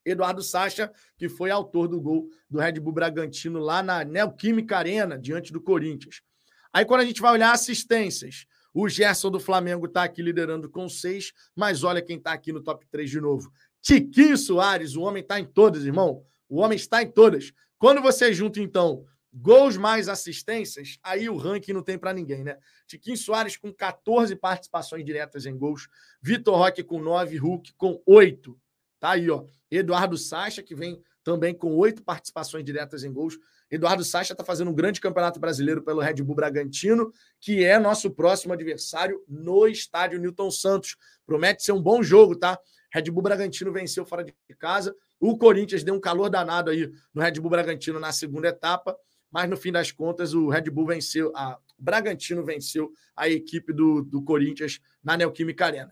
Eduardo 0.04 0.42
Sacha, 0.42 0.92
que 1.16 1.30
foi 1.30 1.52
autor 1.52 1.88
do 1.88 2.02
gol 2.02 2.28
do 2.50 2.58
Red 2.58 2.80
Bull 2.80 2.94
Bragantino 2.94 3.60
lá 3.60 3.84
na 3.84 4.04
Neoquímica 4.04 4.80
Arena, 4.80 5.16
diante 5.16 5.54
do 5.54 5.62
Corinthians. 5.62 6.24
Aí, 6.74 6.84
quando 6.86 7.02
a 7.02 7.06
gente 7.06 7.22
vai 7.22 7.34
olhar 7.34 7.52
assistências, 7.52 8.48
o 8.74 8.90
Gerson 8.90 9.30
do 9.30 9.40
Flamengo 9.40 9.86
está 9.86 10.04
aqui 10.04 10.22
liderando 10.22 10.70
com 10.70 10.90
seis, 10.90 11.32
mas 11.56 11.84
olha 11.84 12.02
quem 12.02 12.18
está 12.18 12.34
aqui 12.34 12.52
no 12.52 12.62
top 12.62 12.86
3 12.90 13.10
de 13.10 13.22
novo. 13.22 13.52
Tiquinho 13.82 14.38
Soares, 14.38 14.96
o 14.96 15.02
homem 15.02 15.22
está 15.22 15.40
em 15.40 15.46
todas, 15.46 15.86
irmão. 15.86 16.24
O 16.50 16.60
homem 16.60 16.76
está 16.76 17.04
em 17.04 17.12
todas. 17.12 17.54
Quando 17.78 18.02
você 18.02 18.34
junta, 18.34 18.60
então, 18.60 19.06
gols 19.34 19.78
mais 19.78 20.08
assistências, 20.08 20.98
aí 21.04 21.30
o 21.30 21.38
ranking 21.38 21.74
não 21.74 21.84
tem 21.84 21.98
para 21.98 22.14
ninguém, 22.14 22.44
né? 22.44 22.58
Tiquinho 22.88 23.18
Soares 23.18 23.58
com 23.58 23.74
14 23.74 24.36
participações 24.36 25.04
diretas 25.04 25.46
em 25.46 25.58
gols, 25.58 25.88
Vitor 26.22 26.56
Roque 26.56 26.84
com 26.84 27.00
9, 27.00 27.38
Hulk 27.38 27.74
com 27.76 28.02
8. 28.06 28.58
Tá 29.00 29.12
aí, 29.12 29.30
ó. 29.30 29.46
Eduardo 29.70 30.18
Sacha, 30.18 30.64
que 30.64 30.74
vem 30.74 31.02
também 31.24 31.54
com 31.54 31.76
oito 31.76 32.04
participações 32.04 32.64
diretas 32.64 33.04
em 33.04 33.12
gols. 33.12 33.38
Eduardo 33.74 34.04
Sacha 34.04 34.34
está 34.34 34.44
fazendo 34.44 34.70
um 34.70 34.74
grande 34.74 35.02
campeonato 35.02 35.40
brasileiro 35.40 35.82
pelo 35.82 36.00
Red 36.00 36.22
Bull 36.22 36.36
Bragantino, 36.36 37.12
que 37.42 37.64
é 37.64 37.80
nosso 37.80 38.12
próximo 38.12 38.54
adversário 38.54 39.20
no 39.28 39.68
estádio 39.68 40.20
Newton 40.20 40.52
Santos. 40.52 40.96
Promete 41.26 41.64
ser 41.64 41.72
um 41.72 41.82
bom 41.82 42.04
jogo, 42.04 42.36
tá? 42.36 42.60
Red 42.94 43.10
Bull 43.10 43.24
Bragantino 43.24 43.74
venceu 43.74 44.06
fora 44.06 44.24
de 44.24 44.32
casa. 44.60 44.96
O 45.20 45.36
Corinthians 45.40 45.84
deu 45.84 45.96
um 45.96 46.00
calor 46.00 46.30
danado 46.30 46.70
aí 46.70 46.88
no 47.12 47.20
Red 47.20 47.32
Bull 47.40 47.50
Bragantino 47.50 48.00
na 48.00 48.12
segunda 48.12 48.50
etapa, 48.50 48.96
mas 49.32 49.50
no 49.50 49.58
fim 49.58 49.72
das 49.72 49.92
contas 49.92 50.36
o 50.36 50.50
Red 50.50 50.70
Bull 50.70 50.86
venceu, 50.86 51.32
a 51.36 51.58
Bragantino 51.76 52.46
venceu 52.46 52.92
a 53.16 53.28
equipe 53.28 53.74
do, 53.74 54.04
do 54.04 54.22
Corinthians 54.22 54.80
na 55.04 55.18
Neoquímica 55.18 55.66
Arena. 55.66 55.92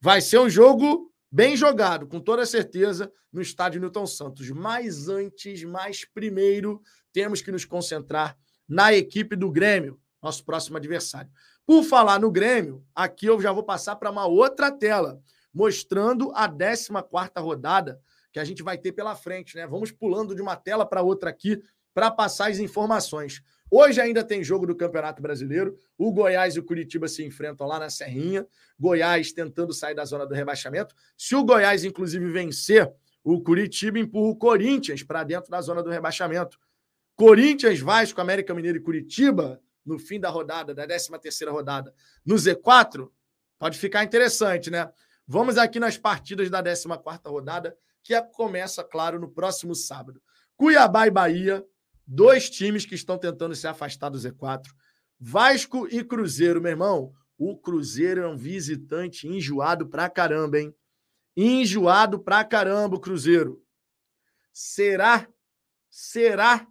Vai 0.00 0.22
ser 0.22 0.38
um 0.38 0.48
jogo 0.48 1.09
bem 1.30 1.56
jogado, 1.56 2.06
com 2.06 2.20
toda 2.20 2.44
certeza, 2.44 3.12
no 3.32 3.40
estádio 3.40 3.80
Newton 3.80 4.06
Santos. 4.06 4.50
Mas 4.50 5.08
antes, 5.08 5.62
mais 5.64 6.04
primeiro, 6.04 6.82
temos 7.12 7.40
que 7.40 7.52
nos 7.52 7.64
concentrar 7.64 8.36
na 8.68 8.92
equipe 8.92 9.36
do 9.36 9.50
Grêmio, 9.50 10.00
nosso 10.22 10.44
próximo 10.44 10.76
adversário. 10.76 11.30
Por 11.66 11.84
falar 11.84 12.18
no 12.18 12.30
Grêmio, 12.30 12.84
aqui 12.94 13.26
eu 13.26 13.40
já 13.40 13.52
vou 13.52 13.62
passar 13.62 13.96
para 13.96 14.10
uma 14.10 14.26
outra 14.26 14.70
tela, 14.72 15.20
mostrando 15.52 16.32
a 16.34 16.48
14 16.48 16.90
rodada 17.38 18.00
que 18.32 18.38
a 18.38 18.44
gente 18.44 18.62
vai 18.62 18.78
ter 18.78 18.92
pela 18.92 19.16
frente, 19.16 19.56
né? 19.56 19.66
Vamos 19.66 19.90
pulando 19.90 20.34
de 20.34 20.42
uma 20.42 20.56
tela 20.56 20.86
para 20.86 21.02
outra 21.02 21.30
aqui 21.30 21.60
para 21.92 22.10
passar 22.10 22.50
as 22.50 22.58
informações. 22.58 23.42
Hoje 23.70 24.00
ainda 24.00 24.24
tem 24.24 24.42
jogo 24.42 24.66
do 24.66 24.74
Campeonato 24.74 25.22
Brasileiro. 25.22 25.78
O 25.96 26.12
Goiás 26.12 26.56
e 26.56 26.58
o 26.58 26.64
Curitiba 26.64 27.06
se 27.06 27.24
enfrentam 27.24 27.66
lá 27.66 27.78
na 27.78 27.88
Serrinha. 27.88 28.46
Goiás 28.78 29.32
tentando 29.32 29.72
sair 29.72 29.94
da 29.94 30.04
zona 30.04 30.26
do 30.26 30.34
rebaixamento. 30.34 30.94
Se 31.16 31.36
o 31.36 31.44
Goiás, 31.44 31.84
inclusive, 31.84 32.28
vencer, 32.32 32.92
o 33.22 33.40
Curitiba 33.40 33.98
empurra 33.98 34.30
o 34.30 34.36
Corinthians 34.36 35.02
para 35.02 35.22
dentro 35.22 35.50
da 35.50 35.60
zona 35.60 35.82
do 35.82 35.90
rebaixamento. 35.90 36.58
Corinthians, 37.14 37.78
Vasco, 37.80 38.20
América 38.20 38.54
Mineiro 38.54 38.78
e 38.78 38.82
Curitiba, 38.82 39.60
no 39.84 39.98
fim 39.98 40.18
da 40.18 40.30
rodada, 40.30 40.74
da 40.74 40.86
13 40.86 41.10
terceira 41.20 41.52
rodada, 41.52 41.94
no 42.24 42.34
Z4, 42.34 43.10
pode 43.58 43.78
ficar 43.78 44.02
interessante, 44.02 44.70
né? 44.70 44.90
Vamos 45.26 45.58
aqui 45.58 45.78
nas 45.78 45.96
partidas 45.96 46.50
da 46.50 46.62
14 46.62 46.88
quarta 47.02 47.28
rodada, 47.30 47.76
que 48.02 48.14
é, 48.14 48.22
começa, 48.22 48.82
claro, 48.82 49.20
no 49.20 49.28
próximo 49.28 49.74
sábado. 49.74 50.20
Cuiabá 50.56 51.06
e 51.06 51.10
Bahia, 51.10 51.64
dois 52.10 52.50
times 52.50 52.84
que 52.84 52.96
estão 52.96 53.16
tentando 53.16 53.54
se 53.54 53.68
afastar 53.68 54.08
do 54.08 54.18
Z4. 54.18 54.66
Vasco 55.18 55.86
e 55.88 56.02
Cruzeiro, 56.02 56.60
meu 56.60 56.72
irmão. 56.72 57.12
O 57.38 57.56
Cruzeiro 57.56 58.22
é 58.22 58.28
um 58.28 58.36
visitante 58.36 59.28
enjoado 59.28 59.86
pra 59.86 60.10
caramba, 60.10 60.58
hein? 60.58 60.74
Enjoado 61.36 62.18
pra 62.18 62.44
caramba 62.44 62.96
o 62.96 63.00
Cruzeiro. 63.00 63.62
Será? 64.52 65.28
Será 65.88 66.66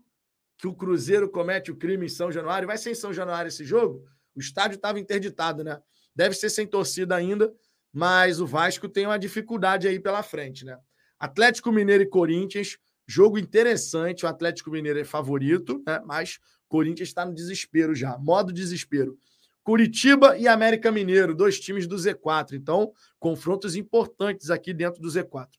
que 0.57 0.67
o 0.67 0.75
Cruzeiro 0.75 1.29
comete 1.29 1.71
o 1.71 1.77
crime 1.77 2.05
em 2.05 2.09
São 2.09 2.29
Januário? 2.29 2.67
Vai 2.67 2.77
ser 2.77 2.91
em 2.91 2.95
São 2.95 3.13
Januário 3.13 3.47
esse 3.47 3.63
jogo? 3.63 4.03
O 4.35 4.41
estádio 4.41 4.75
estava 4.75 4.99
interditado, 4.99 5.63
né? 5.63 5.81
Deve 6.13 6.35
ser 6.35 6.49
sem 6.49 6.67
torcida 6.67 7.15
ainda, 7.15 7.51
mas 7.93 8.41
o 8.41 8.45
Vasco 8.45 8.89
tem 8.89 9.05
uma 9.05 9.17
dificuldade 9.17 9.87
aí 9.87 9.99
pela 9.99 10.21
frente, 10.21 10.65
né? 10.65 10.77
Atlético 11.17 11.71
Mineiro 11.71 12.03
e 12.03 12.09
Corinthians, 12.09 12.77
jogo 13.09 13.39
interessante. 13.39 14.23
O 14.23 14.29
Atlético 14.29 14.69
Mineiro 14.69 14.99
é 14.99 15.03
favorito, 15.03 15.81
né? 15.85 15.99
Mas 16.05 16.39
Corinthians 16.67 17.09
está 17.09 17.25
no 17.25 17.33
desespero 17.33 17.95
já, 17.95 18.15
modo 18.19 18.53
desespero. 18.53 19.17
Curitiba 19.63 20.37
e 20.37 20.47
América 20.47 20.91
Mineiro, 20.91 21.33
dois 21.33 21.59
times 21.59 21.87
do 21.87 21.95
Z4. 21.95 22.53
Então, 22.53 22.93
confrontos 23.19 23.75
importantes 23.75 24.51
aqui 24.51 24.73
dentro 24.73 25.01
do 25.01 25.07
Z4. 25.07 25.49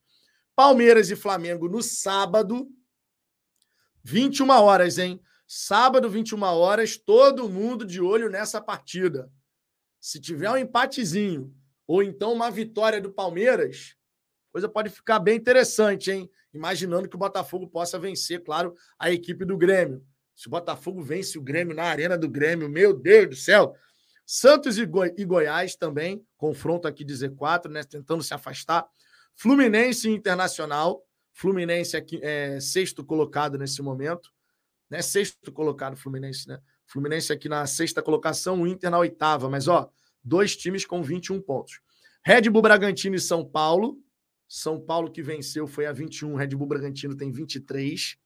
Palmeiras 0.55 1.11
e 1.11 1.16
Flamengo 1.16 1.68
no 1.68 1.82
sábado, 1.82 2.68
21 4.05 4.48
horas, 4.51 4.98
hein? 4.98 5.20
Sábado, 5.46 6.09
21 6.09 6.40
horas, 6.42 6.96
todo 6.96 7.48
mundo 7.48 7.84
de 7.84 8.01
olho 8.01 8.30
nessa 8.30 8.61
partida. 8.61 9.28
Se 10.01 10.20
tiver 10.20 10.51
um 10.51 10.57
empatezinho 10.57 11.53
ou 11.84 12.01
então 12.01 12.32
uma 12.32 12.51
vitória 12.51 13.01
do 13.01 13.12
Palmeiras, 13.12 13.96
coisa 14.51 14.68
pode 14.68 14.90
ficar 14.90 15.18
bem 15.18 15.36
interessante, 15.36 16.11
hein? 16.11 16.30
Imaginando 16.53 17.09
que 17.09 17.16
o 17.16 17.18
Botafogo 17.18 17.68
possa 17.68 17.98
vencer, 17.98 18.42
claro, 18.42 18.74
a 18.98 19.11
equipe 19.11 19.44
do 19.44 19.57
Grêmio. 19.57 20.05
Se 20.34 20.46
o 20.48 20.51
Botafogo 20.51 21.03
vence 21.03 21.38
o 21.38 21.42
Grêmio 21.42 21.74
na 21.74 21.84
arena 21.84 22.16
do 22.16 22.28
Grêmio, 22.28 22.68
meu 22.68 22.92
Deus 22.94 23.28
do 23.28 23.36
céu, 23.36 23.74
Santos 24.32 24.78
e, 24.78 24.86
Goi 24.86 25.12
e 25.18 25.24
Goiás 25.24 25.74
também, 25.74 26.24
confronto 26.36 26.86
aqui 26.86 27.05
de 27.05 27.12
Z4, 27.12 27.68
né? 27.68 27.82
Tentando 27.82 28.22
se 28.22 28.32
afastar. 28.32 28.86
Fluminense 29.34 30.09
e 30.09 30.12
Internacional. 30.12 31.05
Fluminense 31.32 31.96
aqui 31.96 32.20
é 32.22 32.61
sexto 32.61 33.05
colocado 33.05 33.59
nesse 33.59 33.82
momento. 33.82 34.30
Né? 34.88 35.03
Sexto 35.03 35.51
colocado, 35.53 35.96
Fluminense, 35.96 36.48
né? 36.48 36.61
Fluminense 36.86 37.32
aqui 37.32 37.48
na 37.48 37.66
sexta 37.66 38.01
colocação, 38.03 38.62
o 38.62 38.66
Inter 38.66 38.90
na 38.90 38.98
oitava. 38.98 39.51
Mas, 39.51 39.68
ó, 39.68 39.90
dois 40.22 40.57
times 40.57 40.84
com 40.84 41.03
21 41.03 41.40
pontos. 41.40 41.80
Red 42.24 42.42
Bull 42.51 42.62
Bragantino 42.62 43.16
e 43.16 43.20
São 43.20 43.44
Paulo. 43.44 43.98
São 44.53 44.80
Paulo 44.80 45.12
que 45.12 45.22
venceu 45.22 45.68
foi 45.68 45.86
a 45.86 45.92
21, 45.92 46.34
Red 46.34 46.48
Bull 46.48 46.66
Bragantino 46.66 47.16
tem 47.16 47.30
23. 47.30 48.18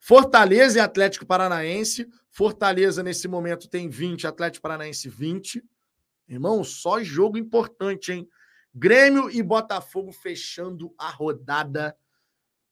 Fortaleza 0.00 0.78
e 0.78 0.80
Atlético 0.80 1.24
Paranaense. 1.24 2.08
Fortaleza, 2.28 3.04
nesse 3.04 3.28
momento, 3.28 3.68
tem 3.68 3.88
20, 3.88 4.26
Atlético 4.26 4.62
Paranaense 4.62 5.08
20. 5.08 5.62
Irmão, 6.28 6.64
só 6.64 7.00
jogo 7.04 7.38
importante, 7.38 8.10
hein? 8.10 8.28
Grêmio 8.74 9.30
e 9.30 9.40
Botafogo 9.40 10.10
fechando 10.10 10.92
a 10.98 11.08
rodada 11.08 11.96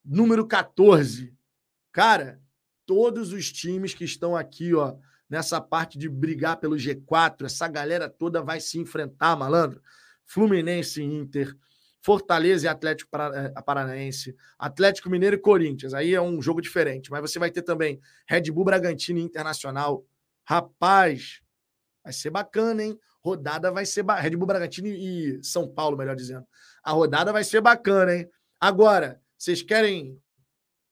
número 0.04 0.44
14. 0.44 1.32
Cara, 1.92 2.42
todos 2.84 3.32
os 3.32 3.52
times 3.52 3.94
que 3.94 4.04
estão 4.04 4.34
aqui, 4.34 4.74
ó, 4.74 4.96
nessa 5.30 5.60
parte 5.60 5.96
de 5.96 6.08
brigar 6.08 6.56
pelo 6.56 6.74
G4, 6.74 7.44
essa 7.44 7.68
galera 7.68 8.08
toda 8.08 8.42
vai 8.42 8.60
se 8.60 8.76
enfrentar, 8.76 9.36
malandro. 9.36 9.80
Fluminense 10.24 11.00
e 11.00 11.04
Inter, 11.04 11.56
Fortaleza 12.06 12.66
e 12.66 12.68
Atlético 12.68 13.10
eh, 13.16 13.52
Paranaense, 13.62 14.36
Atlético 14.56 15.10
Mineiro 15.10 15.34
e 15.34 15.40
Corinthians. 15.40 15.92
Aí 15.92 16.14
é 16.14 16.22
um 16.22 16.40
jogo 16.40 16.60
diferente. 16.60 17.10
Mas 17.10 17.20
você 17.20 17.36
vai 17.36 17.50
ter 17.50 17.62
também 17.62 18.00
Red 18.28 18.42
Bull 18.52 18.64
Bragantino 18.64 19.18
e 19.18 19.22
Internacional. 19.22 20.06
Rapaz, 20.44 21.40
vai 22.04 22.12
ser 22.12 22.30
bacana, 22.30 22.84
hein? 22.84 22.96
Rodada 23.20 23.72
vai 23.72 23.84
ser. 23.84 24.04
Ba... 24.04 24.20
Red 24.20 24.36
Bull 24.36 24.46
Bragantino 24.46 24.86
e 24.86 25.42
São 25.42 25.66
Paulo, 25.68 25.96
melhor 25.96 26.14
dizendo. 26.14 26.46
A 26.80 26.92
rodada 26.92 27.32
vai 27.32 27.42
ser 27.42 27.60
bacana, 27.60 28.14
hein? 28.14 28.30
Agora, 28.60 29.20
vocês 29.36 29.60
querem 29.60 30.22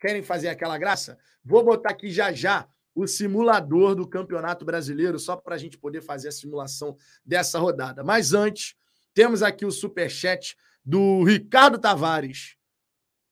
querem 0.00 0.20
fazer 0.20 0.48
aquela 0.48 0.76
graça? 0.76 1.16
Vou 1.44 1.62
botar 1.62 1.90
aqui 1.90 2.10
já 2.10 2.32
já 2.32 2.68
o 2.92 3.06
simulador 3.06 3.94
do 3.94 4.08
Campeonato 4.08 4.64
Brasileiro, 4.64 5.20
só 5.20 5.36
para 5.36 5.54
a 5.54 5.58
gente 5.58 5.78
poder 5.78 6.00
fazer 6.00 6.30
a 6.30 6.32
simulação 6.32 6.96
dessa 7.24 7.60
rodada. 7.60 8.02
Mas 8.02 8.34
antes, 8.34 8.74
temos 9.14 9.44
aqui 9.44 9.64
o 9.64 9.70
super 9.70 10.10
chat 10.10 10.56
do 10.84 11.24
Ricardo 11.24 11.78
Tavares, 11.78 12.56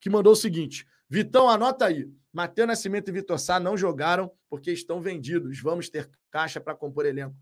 que 0.00 0.09
mandou 0.09 0.32
o 0.32 0.36
seguinte: 0.36 0.86
Vitão, 1.09 1.48
anota 1.48 1.86
aí. 1.86 2.11
Matheus 2.32 2.66
Nascimento 2.66 3.09
e 3.09 3.12
Vitor 3.12 3.38
Sá 3.38 3.61
não 3.61 3.76
jogaram 3.76 4.32
porque 4.48 4.72
estão 4.72 5.03
vendidos. 5.03 5.61
Vamos 5.61 5.90
ter 5.90 6.11
caixa 6.30 6.61
para 6.61 6.74
compor 6.74 7.05
elenco. 7.05 7.36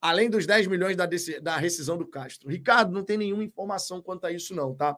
Além 0.00 0.30
dos 0.30 0.46
10 0.46 0.66
milhões 0.66 0.96
da, 0.96 1.06
da 1.42 1.58
rescisão 1.58 1.98
do 1.98 2.06
Castro. 2.06 2.48
Ricardo, 2.48 2.90
não 2.90 3.04
tem 3.04 3.18
nenhuma 3.18 3.44
informação 3.44 4.00
quanto 4.00 4.24
a 4.24 4.32
isso, 4.32 4.54
não, 4.54 4.74
tá? 4.74 4.96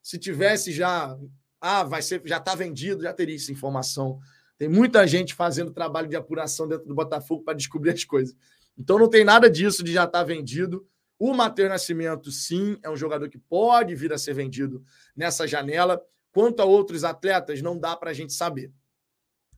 Se 0.00 0.18
tivesse 0.18 0.72
já. 0.72 1.18
Ah, 1.60 1.82
vai 1.82 2.00
ser, 2.00 2.22
já 2.24 2.36
está 2.36 2.54
vendido, 2.54 3.02
já 3.02 3.12
teria 3.12 3.34
essa 3.34 3.50
informação. 3.50 4.20
Tem 4.56 4.68
muita 4.68 5.04
gente 5.06 5.34
fazendo 5.34 5.72
trabalho 5.72 6.08
de 6.08 6.14
apuração 6.14 6.68
dentro 6.68 6.86
do 6.86 6.94
Botafogo 6.94 7.42
para 7.42 7.54
descobrir 7.54 7.90
as 7.90 8.04
coisas. 8.04 8.36
Então 8.78 8.98
não 8.98 9.08
tem 9.08 9.24
nada 9.24 9.50
disso 9.50 9.82
de 9.82 9.92
já 9.92 10.04
estar 10.04 10.20
tá 10.20 10.24
vendido. 10.24 10.86
O 11.18 11.32
Matheus 11.32 11.68
Nascimento, 11.68 12.30
sim, 12.30 12.78
é 12.82 12.90
um 12.90 12.96
jogador 12.96 13.28
que 13.28 13.38
pode 13.38 13.94
vir 13.94 14.12
a 14.12 14.18
ser 14.18 14.34
vendido 14.34 14.84
nessa 15.16 15.46
janela. 15.46 16.00
Quanto 16.30 16.60
a 16.60 16.64
outros 16.64 17.04
atletas, 17.04 17.62
não 17.62 17.78
dá 17.78 17.96
para 17.96 18.10
a 18.10 18.14
gente 18.14 18.34
saber. 18.34 18.70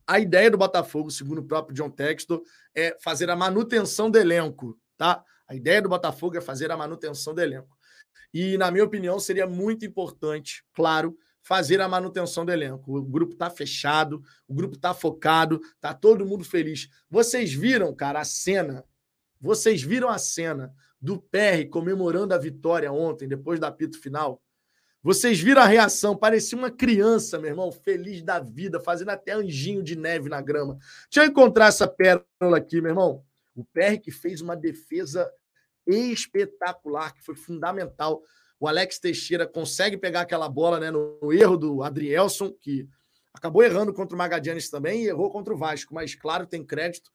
A 0.06 0.20
ideia 0.20 0.50
do 0.50 0.56
Botafogo, 0.56 1.11
segundo 1.11 1.38
o 1.38 1.44
próprio 1.44 1.74
John 1.74 1.90
Textor, 1.90 2.40
é 2.74 2.96
fazer 3.00 3.28
a 3.28 3.36
manutenção 3.36 4.11
do 4.11 4.18
elenco, 4.18 4.78
tá? 4.96 5.22
A 5.46 5.54
ideia 5.54 5.82
do 5.82 5.88
Botafogo 5.88 6.36
é 6.36 6.40
fazer 6.40 6.70
a 6.70 6.76
manutenção 6.76 7.34
do 7.34 7.40
elenco. 7.40 7.76
E, 8.32 8.56
na 8.56 8.70
minha 8.70 8.84
opinião, 8.84 9.18
seria 9.18 9.46
muito 9.46 9.84
importante, 9.84 10.64
claro, 10.72 11.16
fazer 11.42 11.80
a 11.80 11.88
manutenção 11.88 12.44
do 12.44 12.52
elenco. 12.52 12.96
O 12.98 13.02
grupo 13.02 13.32
está 13.32 13.50
fechado, 13.50 14.22
o 14.46 14.54
grupo 14.54 14.76
está 14.76 14.94
focado, 14.94 15.61
tá 15.80 15.92
todo 15.92 16.26
mundo 16.26 16.44
feliz. 16.44 16.88
Vocês 17.11 17.52
viram, 17.52 17.94
cara, 17.94 18.20
a 18.20 18.24
cena? 18.24 18.84
Vocês 19.40 19.82
viram 19.82 20.09
a 20.09 20.18
cena 20.18 20.74
do 21.01 21.20
PR 21.20 21.68
comemorando 21.70 22.34
a 22.34 22.38
vitória 22.38 22.92
ontem, 22.92 23.28
depois 23.28 23.61
do 23.61 23.66
apito 23.66 24.01
final. 24.01 24.42
Vocês 25.03 25.38
viram 25.40 25.62
a 25.62 25.66
reação? 25.66 26.16
Parecia 26.16 26.59
uma 26.59 26.70
criança, 26.70 27.38
meu 27.38 27.51
irmão, 27.51 27.70
feliz 27.70 28.22
da 28.22 28.40
vida, 28.40 28.80
fazendo 28.80 29.11
até 29.11 29.32
anjinho 29.32 29.82
de 29.82 29.96
neve 29.96 30.28
na 30.28 30.40
grama. 30.40 30.76
Deixa 31.11 31.24
eu 31.24 31.30
encontrar 31.30 31.68
essa 31.68 31.86
pérola 31.86 32.57
aqui, 32.57 32.80
meu 32.80 32.90
irmão. 32.90 33.24
O 33.55 33.64
PR 33.64 33.99
que 34.03 34.11
fez 34.11 34.40
uma 34.40 34.57
defesa 34.57 35.30
espetacular, 35.86 37.14
que 37.14 37.22
foi 37.22 37.36
fundamental. 37.36 38.22
O 38.61 38.66
Alex 38.66 38.99
Teixeira 38.99 39.46
consegue 39.46 39.96
pegar 39.96 40.22
aquela 40.22 40.49
bola 40.49 40.80
né, 40.80 40.90
no 40.90 41.32
erro 41.32 41.57
do 41.57 41.82
Adrielson, 41.82 42.51
que 42.51 42.88
acabou 43.32 43.62
errando 43.62 43.94
contra 43.94 44.16
o 44.16 44.18
Magadianes 44.18 44.68
também 44.68 45.05
e 45.05 45.09
errou 45.09 45.30
contra 45.30 45.55
o 45.55 45.57
Vasco, 45.57 45.94
mas 45.94 46.14
claro, 46.14 46.44
tem 46.44 46.64
crédito 46.64 47.11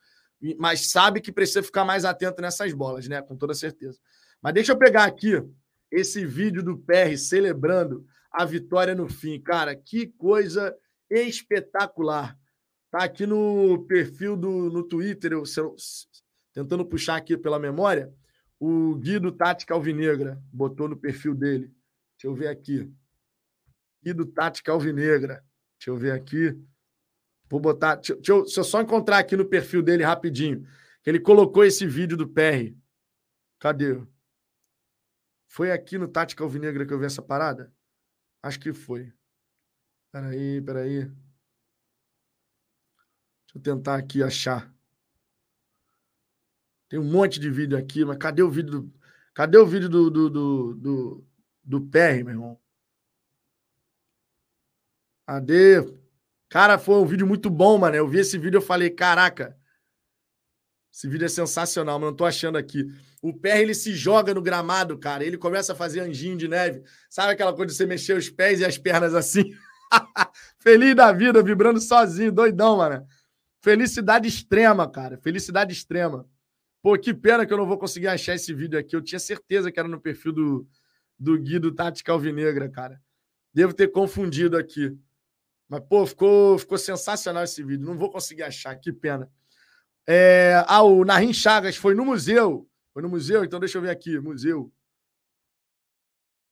mas 0.59 0.89
sabe 0.91 1.21
que 1.21 1.31
precisa 1.31 1.63
ficar 1.63 1.85
mais 1.85 2.03
atento 2.03 2.41
nessas 2.41 2.73
bolas, 2.73 3.07
né? 3.07 3.21
Com 3.21 3.35
toda 3.37 3.53
certeza. 3.53 3.99
Mas 4.41 4.53
deixa 4.53 4.73
eu 4.73 4.77
pegar 4.77 5.05
aqui 5.05 5.41
esse 5.89 6.25
vídeo 6.25 6.61
do 6.61 6.77
PR 6.77 7.15
celebrando 7.17 8.05
a 8.31 8.43
vitória 8.43 8.93
no 8.93 9.07
fim. 9.07 9.39
Cara, 9.39 9.75
que 9.75 10.07
coisa 10.07 10.75
espetacular. 11.09 12.37
Tá 12.91 13.03
aqui 13.03 13.25
no 13.25 13.85
perfil 13.87 14.35
do 14.35 14.69
no 14.69 14.83
Twitter, 14.83 15.31
eu, 15.31 15.43
eu, 15.57 15.75
tentando 16.51 16.85
puxar 16.85 17.15
aqui 17.15 17.37
pela 17.37 17.57
memória, 17.57 18.13
o 18.59 18.95
Guido 18.95 19.31
Tática 19.31 19.73
Alvinegra 19.73 20.41
botou 20.51 20.87
no 20.87 20.97
perfil 20.97 21.33
dele. 21.33 21.71
Deixa 22.15 22.27
eu 22.27 22.35
ver 22.35 22.47
aqui. 22.47 22.91
Guido 24.03 24.25
Tática 24.25 24.71
Alvinegra. 24.71 25.43
Deixa 25.79 25.89
eu 25.89 25.97
ver 25.97 26.11
aqui. 26.11 26.57
Vou 27.53 27.59
botar. 27.59 27.97
Deixa, 27.97 28.13
eu, 28.13 28.41
deixa, 28.41 28.61
eu, 28.61 28.63
só 28.63 28.81
encontrar 28.81 29.19
aqui 29.19 29.37
no 29.37 29.45
perfil 29.45 29.83
dele 29.83 30.03
rapidinho. 30.03 30.67
Ele 31.05 31.19
colocou 31.19 31.63
esse 31.63 31.85
vídeo 31.85 32.17
do 32.17 32.27
PR. 32.27 32.73
Cadê? 33.59 34.01
Foi 35.45 35.71
aqui 35.71 35.99
no 35.99 36.07
Tática 36.07 36.43
Alvinegra 36.43 36.83
que 36.83 36.91
eu 36.91 36.97
vi 36.97 37.05
essa 37.05 37.21
parada? 37.21 37.71
Acho 38.41 38.59
que 38.59 38.73
foi. 38.73 39.13
Peraí, 40.11 40.63
peraí. 40.63 41.01
Deixa 41.01 41.13
eu 43.53 43.61
tentar 43.61 43.97
aqui 43.97 44.23
achar. 44.23 44.73
Tem 46.89 46.97
um 46.97 47.03
monte 47.03 47.39
de 47.39 47.51
vídeo 47.51 47.77
aqui, 47.77 48.03
mas 48.03 48.17
cadê 48.17 48.41
o 48.41 48.49
vídeo 48.49 48.81
do. 48.81 48.93
Cadê 49.31 49.59
o 49.59 49.67
vídeo 49.67 49.89
do, 49.89 50.09
do, 50.09 50.27
do, 50.27 50.73
do, 50.73 51.27
do 51.63 51.81
PR, 51.81 52.23
meu 52.23 52.29
irmão? 52.29 52.59
Cadê? 55.27 56.02
Cara, 56.53 56.77
foi 56.77 56.97
um 56.97 57.05
vídeo 57.07 57.25
muito 57.25 57.49
bom, 57.49 57.79
mano. 57.79 57.95
Eu 57.95 58.07
vi 58.07 58.19
esse 58.19 58.37
vídeo 58.37 58.59
e 58.59 58.61
falei, 58.61 58.91
caraca, 58.91 59.57
esse 60.93 61.07
vídeo 61.07 61.25
é 61.25 61.27
sensacional, 61.27 61.97
mas 61.97 62.11
não 62.11 62.15
tô 62.15 62.25
achando 62.25 62.59
aqui. 62.59 62.85
O 63.23 63.33
pé 63.33 63.59
ele 63.59 63.73
se 63.73 63.91
joga 63.95 64.35
no 64.35 64.39
gramado, 64.39 64.95
cara. 64.99 65.25
Ele 65.25 65.35
começa 65.35 65.73
a 65.73 65.75
fazer 65.75 66.01
anjinho 66.01 66.37
de 66.37 66.47
neve. 66.47 66.83
Sabe 67.09 67.31
aquela 67.33 67.53
coisa 67.53 67.71
de 67.71 67.73
você 67.75 67.87
mexer 67.87 68.15
os 68.15 68.29
pés 68.29 68.59
e 68.59 68.65
as 68.65 68.77
pernas 68.77 69.15
assim? 69.15 69.51
Feliz 70.61 70.95
da 70.95 71.11
vida, 71.11 71.41
vibrando 71.41 71.81
sozinho, 71.81 72.31
doidão, 72.31 72.77
mano. 72.77 73.03
Felicidade 73.59 74.27
extrema, 74.27 74.87
cara. 74.87 75.17
Felicidade 75.17 75.73
extrema. 75.73 76.29
Pô, 76.83 76.95
que 76.99 77.15
pena 77.15 77.47
que 77.47 77.53
eu 77.53 77.57
não 77.57 77.65
vou 77.65 77.79
conseguir 77.79 78.09
achar 78.09 78.35
esse 78.35 78.53
vídeo 78.53 78.77
aqui. 78.77 78.95
Eu 78.95 79.01
tinha 79.01 79.17
certeza 79.17 79.71
que 79.71 79.79
era 79.79 79.89
no 79.89 79.99
perfil 79.99 80.31
do, 80.31 80.67
do 81.17 81.35
Guido 81.35 81.73
Tática 81.73 82.11
Alvinegra, 82.11 82.69
cara. 82.69 83.01
Devo 83.51 83.73
ter 83.73 83.87
confundido 83.87 84.55
aqui. 84.55 84.95
Mas, 85.73 85.83
pô, 85.85 86.05
ficou, 86.05 86.59
ficou 86.59 86.77
sensacional 86.77 87.43
esse 87.43 87.63
vídeo. 87.63 87.83
Não 87.83 87.97
vou 87.97 88.11
conseguir 88.11 88.43
achar, 88.43 88.75
que 88.75 88.93
pena. 88.93 89.27
É, 90.05 90.63
ah, 90.67 90.83
o 90.83 91.03
Narim 91.03 91.33
Chagas 91.33 91.75
foi 91.75 91.95
no 91.95 92.05
museu. 92.05 92.69
Foi 92.93 93.01
no 93.01 93.09
museu, 93.09 93.43
então 93.43 93.59
deixa 93.59 93.79
eu 93.79 93.81
ver 93.81 93.89
aqui. 93.89 94.19
Museu. 94.19 94.71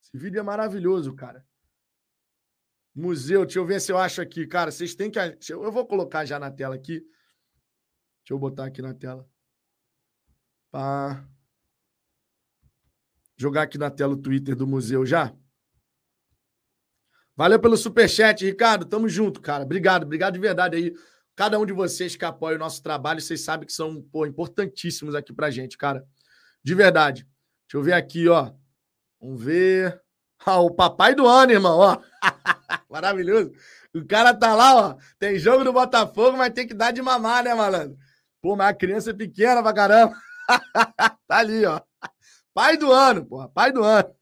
Esse 0.02 0.18
vídeo 0.18 0.40
é 0.40 0.42
maravilhoso, 0.42 1.14
cara. 1.14 1.46
Museu, 2.96 3.46
deixa 3.46 3.60
eu 3.60 3.66
ver 3.68 3.80
se 3.80 3.92
eu 3.92 3.98
acho 4.00 4.24
aqui. 4.24 4.48
Cara, 4.48 4.72
vocês 4.72 4.96
têm 4.96 5.12
que. 5.12 5.20
Eu 5.52 5.72
vou 5.72 5.86
colocar 5.86 6.26
já 6.26 6.40
na 6.40 6.50
tela 6.50 6.74
aqui. 6.74 7.02
Deixa 8.22 8.32
eu 8.32 8.40
botar 8.40 8.66
aqui 8.66 8.82
na 8.82 8.96
tela. 8.96 9.30
Pá. 10.72 11.24
Jogar 13.38 13.62
aqui 13.62 13.78
na 13.78 13.92
tela 13.92 14.14
o 14.14 14.18
Twitter 14.18 14.56
do 14.56 14.66
museu 14.66 15.06
já. 15.06 15.32
Valeu 17.42 17.60
pelo 17.60 17.76
superchat, 17.76 18.46
Ricardo. 18.46 18.86
Tamo 18.86 19.10
junto, 19.10 19.42
cara. 19.42 19.64
Obrigado, 19.64 20.04
obrigado 20.04 20.36
de 20.36 20.40
verdade 20.40 20.76
aí. 20.76 20.94
Cada 21.36 21.58
um 21.58 21.66
de 21.66 21.74
vocês 21.74 22.16
que 22.16 22.24
apoia 22.24 22.56
o 22.56 22.60
nosso 22.60 22.84
trabalho, 22.84 23.20
vocês 23.20 23.42
sabem 23.42 23.66
que 23.66 23.74
são 23.74 24.00
pô, 24.00 24.28
importantíssimos 24.28 25.16
aqui 25.16 25.34
pra 25.34 25.50
gente, 25.50 25.76
cara. 25.76 26.06
De 26.64 26.76
verdade. 26.76 27.26
Deixa 27.68 27.78
eu 27.78 27.82
ver 27.82 27.94
aqui, 27.94 28.28
ó. 28.28 28.52
Vamos 29.20 29.44
ver. 29.44 30.00
Ah, 30.46 30.60
o 30.60 30.70
papai 30.70 31.16
do 31.16 31.26
ano, 31.26 31.52
irmão, 31.52 31.80
ó. 31.80 31.98
Maravilhoso. 32.88 33.52
O 33.92 34.06
cara 34.06 34.36
tá 34.36 34.54
lá, 34.54 34.76
ó. 34.76 34.96
Tem 35.18 35.40
jogo 35.40 35.64
do 35.64 35.74
Botafogo, 35.74 36.38
mas 36.38 36.54
tem 36.54 36.68
que 36.68 36.76
dar 36.76 36.92
de 36.92 37.02
mamar, 37.02 37.44
né, 37.44 37.56
malandro? 37.56 37.98
Pô, 38.40 38.56
mas 38.56 38.68
a 38.68 38.74
criança 38.76 39.10
é 39.10 39.14
pequena 39.14 39.64
pra 39.64 39.74
caramba. 39.74 40.14
tá 41.28 41.38
ali, 41.40 41.66
ó. 41.66 41.82
Pai 42.54 42.78
do 42.78 42.92
ano, 42.92 43.26
porra. 43.26 43.50
Pai 43.50 43.72
do 43.72 43.84
ano. 43.84 44.21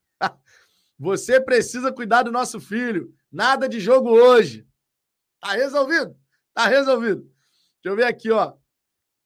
Você 1.00 1.40
precisa 1.40 1.94
cuidar 1.94 2.24
do 2.24 2.32
nosso 2.32 2.60
filho. 2.60 3.16
Nada 3.32 3.70
de 3.70 3.80
jogo 3.80 4.10
hoje. 4.10 4.68
Tá 5.40 5.54
resolvido? 5.54 6.20
Tá 6.54 6.68
resolvido. 6.68 7.22
Deixa 7.22 7.86
eu 7.86 7.96
ver 7.96 8.04
aqui, 8.04 8.30
ó. 8.30 8.58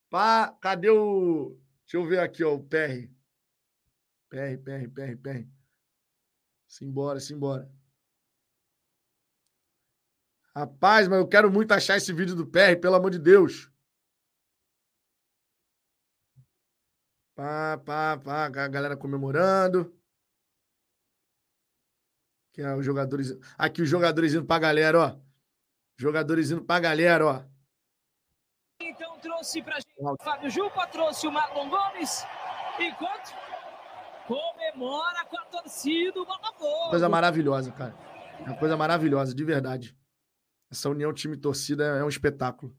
Pá, 0.08 0.56
cadê 0.62 0.92
o. 0.92 1.58
Deixa 1.82 1.98
eu 1.98 2.06
ver 2.06 2.20
aqui, 2.20 2.44
ó, 2.44 2.54
o 2.54 2.64
PR. 2.64 3.10
PR, 4.30 4.58
PR, 4.64 4.88
PR, 4.94 5.18
PR. 5.18 5.48
Simbora, 6.68 7.20
simbora. 7.20 7.68
Rapaz, 10.56 11.08
mas 11.08 11.18
eu 11.18 11.28
quero 11.28 11.52
muito 11.52 11.72
achar 11.72 11.98
esse 11.98 12.14
vídeo 12.14 12.36
do 12.36 12.46
PR, 12.46 12.80
pelo 12.80 12.96
amor 12.96 13.10
de 13.10 13.18
Deus. 13.18 13.72
Pá, 17.36 17.80
pá, 17.80 18.18
pá, 18.24 18.46
a 18.46 18.68
galera 18.68 18.96
comemorando. 18.96 19.92
Que 22.54 22.62
é 22.62 22.76
os 22.76 22.86
jogadores. 22.86 23.36
Aqui 23.58 23.82
os 23.82 23.90
jogadores 23.90 24.34
indo 24.34 24.46
pra 24.46 24.60
galera, 24.60 25.00
ó. 25.00 25.20
Jogadores 25.98 26.52
indo 26.52 26.64
pra 26.64 26.80
galera, 26.80 27.26
ó. 27.26 27.44
Então 28.80 29.20
trouxe 29.20 29.62
pra 29.62 29.76
gente 29.76 29.94
o 29.98 30.16
Fábio 30.24 30.50
Jupa, 30.50 30.86
trouxe 30.88 31.28
o 31.28 31.32
Marlon 31.32 31.70
Gomes. 31.70 32.24
Enquanto 32.80 33.34
comemora 34.28 35.26
com 35.26 35.38
a 35.38 35.46
torcida 35.46 36.12
do 36.12 36.26
Botafogo. 36.26 36.90
Coisa 36.92 37.10
maravilhosa, 37.10 37.72
cara. 37.72 37.96
É 38.40 38.44
uma 38.44 38.58
coisa 38.58 38.78
maravilhosa, 38.78 39.34
de 39.34 39.44
verdade. 39.44 39.98
Essa 40.72 40.90
união 40.90 41.14
time-torcida 41.14 41.84
é 41.84 42.04
um 42.04 42.10
espetáculo. 42.10 42.76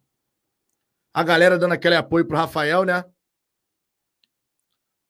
A 1.12 1.22
galera 1.22 1.58
dando 1.58 1.72
aquele 1.72 1.96
apoio 1.96 2.26
pro 2.26 2.36
Rafael, 2.36 2.84
né? 2.84 3.04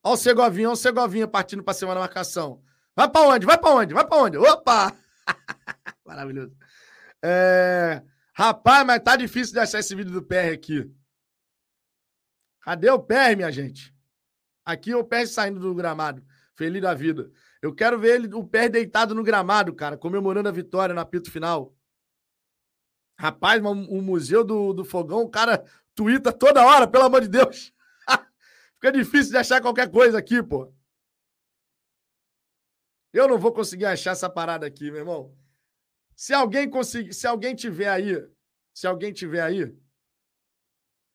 Ó 0.03 0.13
o 0.13 0.17
Segovinha, 0.17 0.69
ó 0.69 0.73
o 0.73 0.77
Segovinha 0.77 1.27
partindo 1.27 1.63
pra 1.63 1.73
cima 1.73 1.95
da 1.95 2.01
marcação. 2.01 2.63
Vai 2.97 3.11
pra 3.11 3.23
onde? 3.23 3.47
Vai 3.47 3.59
pra 3.59 3.71
onde? 3.71 3.95
Vai 3.95 4.07
pra 4.07 4.19
onde? 4.19 4.37
Opa! 4.39 4.97
Maravilhoso. 6.05 6.57
É... 7.23 8.03
Rapaz, 8.35 8.85
mas 8.85 9.03
tá 9.03 9.17
difícil 9.17 9.55
de 9.55 9.61
achar 9.61 9.79
esse 9.79 9.95
vídeo 9.95 10.13
do 10.13 10.23
PR 10.23 10.53
aqui. 10.53 10.93
Cadê 12.61 12.91
o 12.91 12.99
PR, 12.99 13.37
minha 13.37 13.53
gente? 13.53 13.95
Aqui 14.65 14.95
o 14.95 15.05
PR 15.05 15.27
saindo 15.27 15.61
do 15.61 15.75
gramado. 15.75 16.25
Feliz 16.57 16.83
da 16.83 16.95
vida. 16.95 17.31
Eu 17.63 17.75
quero 17.75 17.99
ver 17.99 18.17
ele, 18.17 18.35
o 18.35 18.45
PR 18.45 18.69
deitado 18.69 19.15
no 19.15 19.23
gramado, 19.23 19.75
cara, 19.75 19.97
comemorando 19.97 20.49
a 20.49 20.53
vitória 20.53 20.95
no 20.95 21.01
apito 21.01 21.31
final. 21.31 21.75
Rapaz, 23.19 23.63
o 23.63 24.03
Museu 24.03 24.45
do, 24.45 24.73
do 24.73 24.85
Fogão, 24.85 25.21
o 25.21 25.31
cara 25.31 25.65
tuita 25.95 26.33
toda 26.33 26.67
hora, 26.67 26.87
pelo 26.87 27.05
amor 27.05 27.21
de 27.21 27.29
Deus. 27.29 27.73
Fica 28.75 28.91
difícil 28.93 29.31
de 29.31 29.39
achar 29.39 29.61
qualquer 29.61 29.89
coisa 29.91 30.19
aqui, 30.19 30.43
pô. 30.43 30.74
Eu 33.15 33.29
não 33.29 33.39
vou 33.39 33.53
conseguir 33.53 33.87
achar 33.87 34.11
essa 34.11 34.29
parada 34.29 34.67
aqui, 34.67 34.91
meu 34.91 35.01
irmão. 35.01 35.33
Se 36.17 36.35
alguém 36.35 36.69
conseguir, 36.69 37.15
se 37.15 37.29
alguém 37.29 37.55
tiver 37.55 37.89
aí, 37.89 38.29
se 38.75 38.89
alguém 38.89 39.13
tiver 39.13 39.41
aí, 39.41 39.73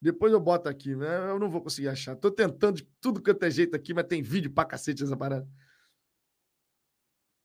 depois 0.01 0.31
eu 0.31 0.39
boto 0.39 0.69
aqui, 0.69 0.95
né? 0.95 1.29
Eu 1.29 1.37
não 1.37 1.49
vou 1.49 1.61
conseguir 1.61 1.89
achar. 1.89 2.15
Tô 2.15 2.31
tentando 2.31 2.77
de 2.77 2.83
tudo 3.01 3.21
quanto 3.21 3.43
é 3.43 3.51
jeito 3.51 3.75
aqui, 3.75 3.93
mas 3.93 4.05
tem 4.05 4.21
vídeo 4.21 4.49
pra 4.49 4.63
cacete 4.63 5.03
essa 5.03 5.17
parada. 5.17 5.45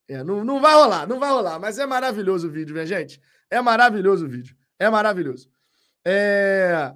É, 0.06 0.22
não, 0.22 0.44
não 0.44 0.60
vai 0.60 0.74
rolar, 0.74 1.08
não 1.08 1.18
vai 1.18 1.30
rolar, 1.30 1.58
mas 1.58 1.78
é 1.78 1.86
maravilhoso 1.86 2.46
o 2.46 2.50
vídeo, 2.50 2.74
minha 2.74 2.86
gente. 2.86 3.20
É 3.50 3.60
maravilhoso 3.60 4.26
o 4.26 4.28
vídeo. 4.28 4.56
É 4.78 4.88
maravilhoso. 4.88 5.50
É... 6.04 6.94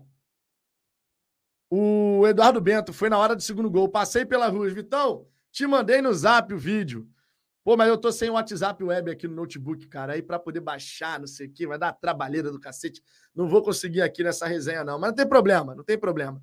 O 1.69 2.25
Eduardo 2.27 2.61
Bento 2.61 2.93
foi 2.93 3.11
na 3.11 3.19
hora 3.19 3.35
do 3.35 3.43
segundo 3.43 3.69
gol. 3.69 3.89
Passei 3.89 4.25
pela 4.25 4.47
rua. 4.47 4.71
Vitão, 4.71 5.27
te 5.51 5.67
mandei 5.67 6.01
no 6.01 6.15
zap 6.15 6.55
o 6.55 6.59
vídeo. 6.59 7.09
Pô, 7.69 7.77
mas 7.77 7.87
eu 7.91 7.99
tô 7.99 8.11
sem 8.11 8.31
o 8.31 8.33
WhatsApp 8.33 8.83
web 8.83 9.11
aqui 9.11 9.29
no 9.29 9.35
notebook, 9.35 9.89
cara. 9.89 10.15
Aí 10.15 10.23
para 10.23 10.39
poder 10.39 10.61
baixar, 10.61 11.21
não 11.21 11.27
sei 11.27 11.49
o 11.49 11.53
quê, 11.53 11.67
vai 11.67 11.79
dar 11.79 11.93
trabalheira 11.93 12.51
do 12.51 12.59
cacete. 12.59 13.03
Não 13.35 13.47
vou 13.47 13.63
conseguir 13.63 14.01
aqui 14.01 14.25
nessa 14.25 14.47
resenha, 14.47 14.83
não. 14.83 14.99
Mas 14.99 15.11
não 15.11 15.15
tem 15.15 15.29
problema, 15.29 15.75
não 15.75 15.85
tem 15.85 15.99
problema. 15.99 16.43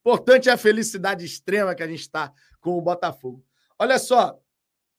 Importante 0.00 0.48
é 0.48 0.52
a 0.52 0.56
felicidade 0.56 1.24
extrema 1.24 1.76
que 1.76 1.82
a 1.84 1.86
gente 1.86 2.00
está 2.00 2.32
com 2.58 2.76
o 2.76 2.82
Botafogo. 2.82 3.46
Olha 3.78 4.00
só, 4.00 4.36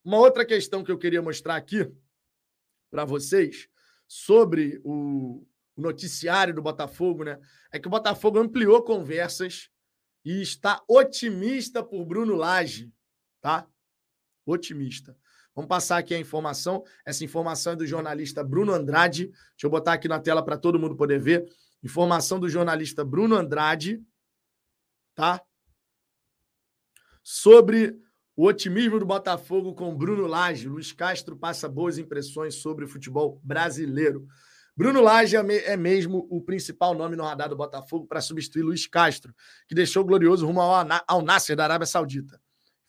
uma 0.02 0.18
outra 0.18 0.46
questão 0.46 0.82
que 0.82 0.94
eu 0.94 0.98
queria 0.98 1.22
mostrar 1.22 1.58
aqui 1.58 1.92
para 2.90 3.04
vocês 3.04 3.68
sobre 4.08 4.80
o 4.86 5.46
noticiário 5.76 6.54
do 6.54 6.62
Botafogo, 6.62 7.26
né? 7.26 7.38
É 7.70 7.78
que 7.78 7.88
o 7.90 7.92
Botafogo 7.92 8.40
ampliou 8.40 8.82
conversas 8.82 9.70
e 10.24 10.42
está 10.42 10.82
otimista 10.88 11.84
por 11.84 12.06
Bruno 12.06 12.36
Lage, 12.36 12.90
tá? 13.42 13.68
Otimista. 14.46 15.18
Vamos 15.56 15.68
passar 15.68 15.98
aqui 15.98 16.14
a 16.14 16.20
informação. 16.20 16.84
Essa 17.06 17.24
informação 17.24 17.74
é 17.74 17.76
do 17.76 17.86
jornalista 17.86 18.44
Bruno 18.44 18.74
Andrade. 18.74 19.28
Deixa 19.28 19.66
eu 19.66 19.70
botar 19.70 19.94
aqui 19.94 20.08
na 20.08 20.20
tela 20.20 20.44
para 20.44 20.58
todo 20.58 20.80
mundo 20.80 20.96
poder 20.96 21.20
ver. 21.20 21.46
Informação 21.84 22.40
do 22.40 22.50
jornalista 22.50 23.04
Bruno 23.04 23.36
Andrade, 23.36 24.02
tá? 25.16 25.42
Sobre 27.24 27.98
o 28.36 28.46
otimismo 28.46 29.00
do 29.00 29.06
Botafogo 29.06 29.74
com 29.74 29.96
Bruno 29.96 30.26
Lage. 30.28 30.68
Luiz 30.68 30.94
Castro 30.94 31.36
passa 31.36 31.68
boas 31.68 31.98
impressões 31.98 32.56
sobre 32.56 32.86
o 32.86 32.88
futebol 32.88 33.40
brasileiro. 33.44 34.26
Bruno 34.76 35.02
Lage 35.02 35.36
é, 35.36 35.72
é 35.72 35.76
mesmo 35.76 36.26
o 36.30 36.42
principal 36.42 36.94
nome 36.94 37.18
no 37.18 37.24
radar 37.24 37.50
do 37.50 37.56
Botafogo 37.58 38.08
para 38.08 38.22
substituir 38.22 38.64
Luiz 38.64 38.88
Castro, 38.88 39.36
que 39.68 39.76
deixou 39.76 40.04
o 40.04 40.06
glorioso 40.06 40.48
rumo 40.48 40.62
ao, 40.62 40.88
ao 41.06 41.22
Nasser 41.22 41.54
da 41.54 41.66
Arábia 41.66 41.86
Saudita. 41.86 42.40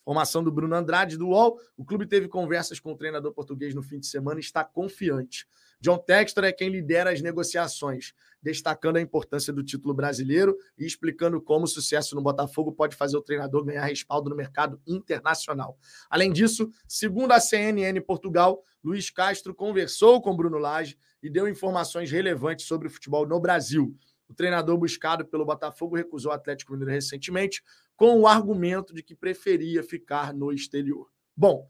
Formação 0.05 0.43
do 0.43 0.51
Bruno 0.51 0.75
Andrade, 0.75 1.17
do 1.17 1.29
UOL. 1.29 1.59
O 1.77 1.85
clube 1.85 2.07
teve 2.07 2.29
conversas 2.29 2.81
com 2.81 2.93
o 2.93 2.97
treinador 2.97 3.33
português 3.33 3.75
no 3.75 3.83
fim 3.83 3.99
de 3.99 4.07
semana 4.07 4.41
e 4.41 4.43
está 4.43 4.65
confiante. 4.65 5.47
John 5.81 5.97
Textor 5.97 6.45
é 6.45 6.53
quem 6.53 6.69
lidera 6.69 7.11
as 7.11 7.23
negociações, 7.23 8.13
destacando 8.43 8.97
a 8.97 9.01
importância 9.01 9.51
do 9.51 9.65
título 9.65 9.95
brasileiro 9.95 10.57
e 10.79 10.85
explicando 10.85 11.41
como 11.41 11.65
o 11.65 11.69
sucesso 11.69 12.15
no 12.15 12.23
Botafogo 12.23 12.71
pode 12.71 12.95
fazer 12.95 13.17
o 13.17 13.23
treinador 13.23 13.65
ganhar 13.65 13.85
respaldo 13.85 14.29
no 14.29 14.37
mercado 14.37 14.79
internacional. 14.87 15.79
Além 16.11 16.33
disso, 16.33 16.71
segundo 16.87 17.33
a 17.33 17.41
CNN 17.41 17.99
Portugal, 18.03 18.63
Luiz 18.85 19.09
Castro 19.11 19.55
conversou 19.55 20.21
com 20.21 20.37
Bruno 20.37 20.59
Lage 20.59 20.99
e 21.23 21.31
deu 21.31 21.49
informações 21.49 22.11
relevantes 22.11 22.67
sobre 22.67 22.89
o 22.89 22.91
futebol 22.91 23.27
no 23.27 23.41
Brasil. 23.41 23.97
O 24.31 24.35
treinador 24.35 24.79
buscado 24.79 25.27
pelo 25.27 25.45
Botafogo 25.45 25.97
recusou 25.97 26.31
o 26.31 26.35
Atlético 26.35 26.73
Mineiro 26.73 26.93
recentemente 26.93 27.65
com 27.97 28.21
o 28.21 28.29
argumento 28.29 28.95
de 28.95 29.03
que 29.03 29.17
preferia 29.17 29.83
ficar 29.83 30.33
no 30.33 30.53
exterior. 30.53 31.11
Bom, 31.37 31.69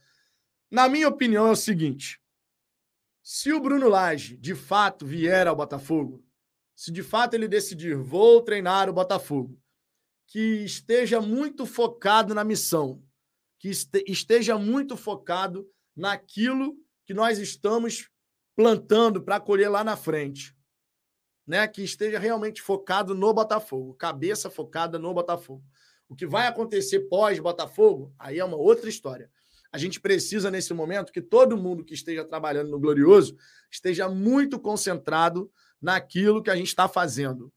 na 0.70 0.86
minha 0.86 1.08
opinião 1.08 1.46
é 1.46 1.52
o 1.52 1.56
seguinte: 1.56 2.20
se 3.22 3.50
o 3.50 3.60
Bruno 3.60 3.88
Lage 3.88 4.36
de 4.36 4.54
fato 4.54 5.06
vier 5.06 5.46
ao 5.46 5.56
Botafogo, 5.56 6.22
se 6.76 6.92
de 6.92 7.02
fato 7.02 7.32
ele 7.32 7.48
decidir 7.48 7.96
vou 7.96 8.42
treinar 8.42 8.90
o 8.90 8.92
Botafogo, 8.92 9.58
que 10.26 10.62
esteja 10.62 11.18
muito 11.18 11.64
focado 11.64 12.34
na 12.34 12.44
missão, 12.44 13.02
que 13.58 13.70
esteja 14.06 14.58
muito 14.58 14.98
focado 14.98 15.66
naquilo 15.96 16.76
que 17.06 17.14
nós 17.14 17.38
estamos 17.38 18.10
plantando 18.54 19.22
para 19.22 19.40
colher 19.40 19.70
lá 19.70 19.82
na 19.82 19.96
frente. 19.96 20.54
Né, 21.50 21.66
que 21.66 21.82
esteja 21.82 22.16
realmente 22.16 22.62
focado 22.62 23.12
no 23.12 23.34
Botafogo, 23.34 23.94
cabeça 23.94 24.48
focada 24.48 25.00
no 25.00 25.12
Botafogo. 25.12 25.64
O 26.08 26.14
que 26.14 26.24
vai 26.24 26.46
acontecer 26.46 27.08
pós-Botafogo, 27.08 28.14
aí 28.16 28.38
é 28.38 28.44
uma 28.44 28.56
outra 28.56 28.88
história. 28.88 29.28
A 29.72 29.76
gente 29.76 29.98
precisa, 29.98 30.48
nesse 30.48 30.72
momento, 30.72 31.10
que 31.10 31.20
todo 31.20 31.56
mundo 31.56 31.84
que 31.84 31.92
esteja 31.92 32.24
trabalhando 32.24 32.70
no 32.70 32.78
Glorioso 32.78 33.36
esteja 33.68 34.08
muito 34.08 34.60
concentrado 34.60 35.50
naquilo 35.82 36.40
que 36.40 36.50
a 36.50 36.54
gente 36.54 36.68
está 36.68 36.86
fazendo. 36.86 37.52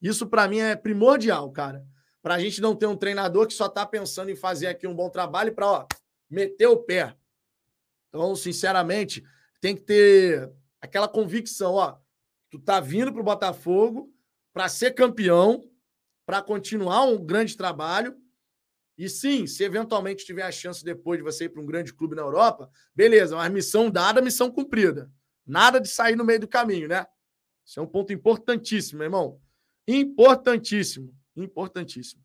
Isso, 0.00 0.26
para 0.26 0.48
mim, 0.48 0.60
é 0.60 0.74
primordial, 0.74 1.52
cara. 1.52 1.84
Para 2.22 2.36
a 2.36 2.38
gente 2.38 2.62
não 2.62 2.74
ter 2.74 2.86
um 2.86 2.96
treinador 2.96 3.46
que 3.46 3.52
só 3.52 3.66
está 3.66 3.84
pensando 3.84 4.30
em 4.30 4.34
fazer 4.34 4.68
aqui 4.68 4.86
um 4.86 4.96
bom 4.96 5.10
trabalho 5.10 5.54
para 5.54 5.86
meter 6.30 6.68
o 6.68 6.78
pé. 6.78 7.14
Então, 8.08 8.34
sinceramente, 8.34 9.22
tem 9.60 9.76
que 9.76 9.82
ter 9.82 10.50
aquela 10.80 11.06
convicção: 11.06 11.74
ó, 11.74 11.98
tu 12.50 12.58
tá 12.58 12.80
vindo 12.80 13.12
para 13.12 13.20
o 13.20 13.24
Botafogo 13.24 14.12
para 14.52 14.68
ser 14.68 14.92
campeão, 14.92 15.68
para 16.24 16.42
continuar 16.42 17.04
um 17.04 17.24
grande 17.24 17.56
trabalho 17.56 18.16
e 18.98 19.10
sim, 19.10 19.46
se 19.46 19.62
eventualmente 19.62 20.24
tiver 20.24 20.42
a 20.42 20.50
chance 20.50 20.82
depois 20.82 21.18
de 21.18 21.22
você 21.22 21.44
ir 21.44 21.48
para 21.50 21.60
um 21.60 21.66
grande 21.66 21.92
clube 21.92 22.14
na 22.14 22.22
Europa, 22.22 22.70
beleza, 22.94 23.36
mas 23.36 23.52
missão 23.52 23.90
dada, 23.90 24.22
missão 24.22 24.50
cumprida. 24.50 25.10
Nada 25.46 25.78
de 25.78 25.88
sair 25.88 26.16
no 26.16 26.24
meio 26.24 26.40
do 26.40 26.48
caminho, 26.48 26.88
né? 26.88 27.06
Isso 27.64 27.78
é 27.78 27.82
um 27.82 27.86
ponto 27.86 28.12
importantíssimo, 28.12 28.98
meu 28.98 29.06
irmão. 29.06 29.40
Importantíssimo. 29.86 31.14
Importantíssimo. 31.36 32.24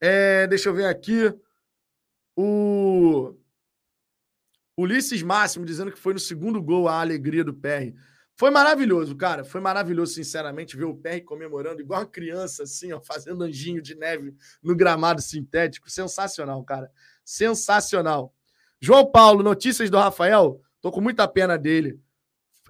É, 0.00 0.46
deixa 0.46 0.70
eu 0.70 0.74
ver 0.74 0.86
aqui. 0.86 1.32
O 2.34 3.36
Ulisses 4.76 5.22
Máximo 5.22 5.66
dizendo 5.66 5.92
que 5.92 5.98
foi 5.98 6.14
no 6.14 6.18
segundo 6.18 6.62
gol 6.62 6.88
a 6.88 7.00
alegria 7.00 7.44
do 7.44 7.52
PR. 7.52 7.94
Foi 8.40 8.50
maravilhoso, 8.50 9.14
cara. 9.16 9.44
Foi 9.44 9.60
maravilhoso, 9.60 10.14
sinceramente, 10.14 10.74
ver 10.74 10.86
o 10.86 10.96
PR 10.96 11.20
comemorando 11.22 11.82
igual 11.82 12.00
uma 12.00 12.06
criança, 12.06 12.62
assim, 12.62 12.90
ó, 12.90 12.98
fazendo 12.98 13.44
anjinho 13.44 13.82
de 13.82 13.94
neve 13.94 14.34
no 14.62 14.74
gramado 14.74 15.20
sintético. 15.20 15.90
Sensacional, 15.90 16.64
cara. 16.64 16.90
Sensacional. 17.22 18.34
João 18.80 19.04
Paulo, 19.04 19.42
notícias 19.42 19.90
do 19.90 19.98
Rafael. 19.98 20.58
Tô 20.80 20.90
com 20.90 21.02
muita 21.02 21.28
pena 21.28 21.58
dele. 21.58 22.00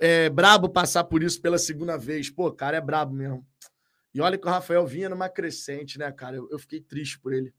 É 0.00 0.28
brabo 0.28 0.68
passar 0.68 1.04
por 1.04 1.22
isso 1.22 1.40
pela 1.40 1.56
segunda 1.56 1.96
vez. 1.96 2.28
Pô, 2.28 2.50
cara, 2.50 2.78
é 2.78 2.80
brabo 2.80 3.14
mesmo. 3.14 3.46
E 4.12 4.20
olha 4.20 4.36
que 4.36 4.48
o 4.48 4.50
Rafael 4.50 4.84
vinha 4.84 5.08
numa 5.08 5.28
crescente, 5.28 6.00
né, 6.00 6.10
cara? 6.10 6.34
Eu, 6.34 6.48
eu 6.50 6.58
fiquei 6.58 6.80
triste 6.80 7.16
por 7.20 7.32
ele. 7.32 7.54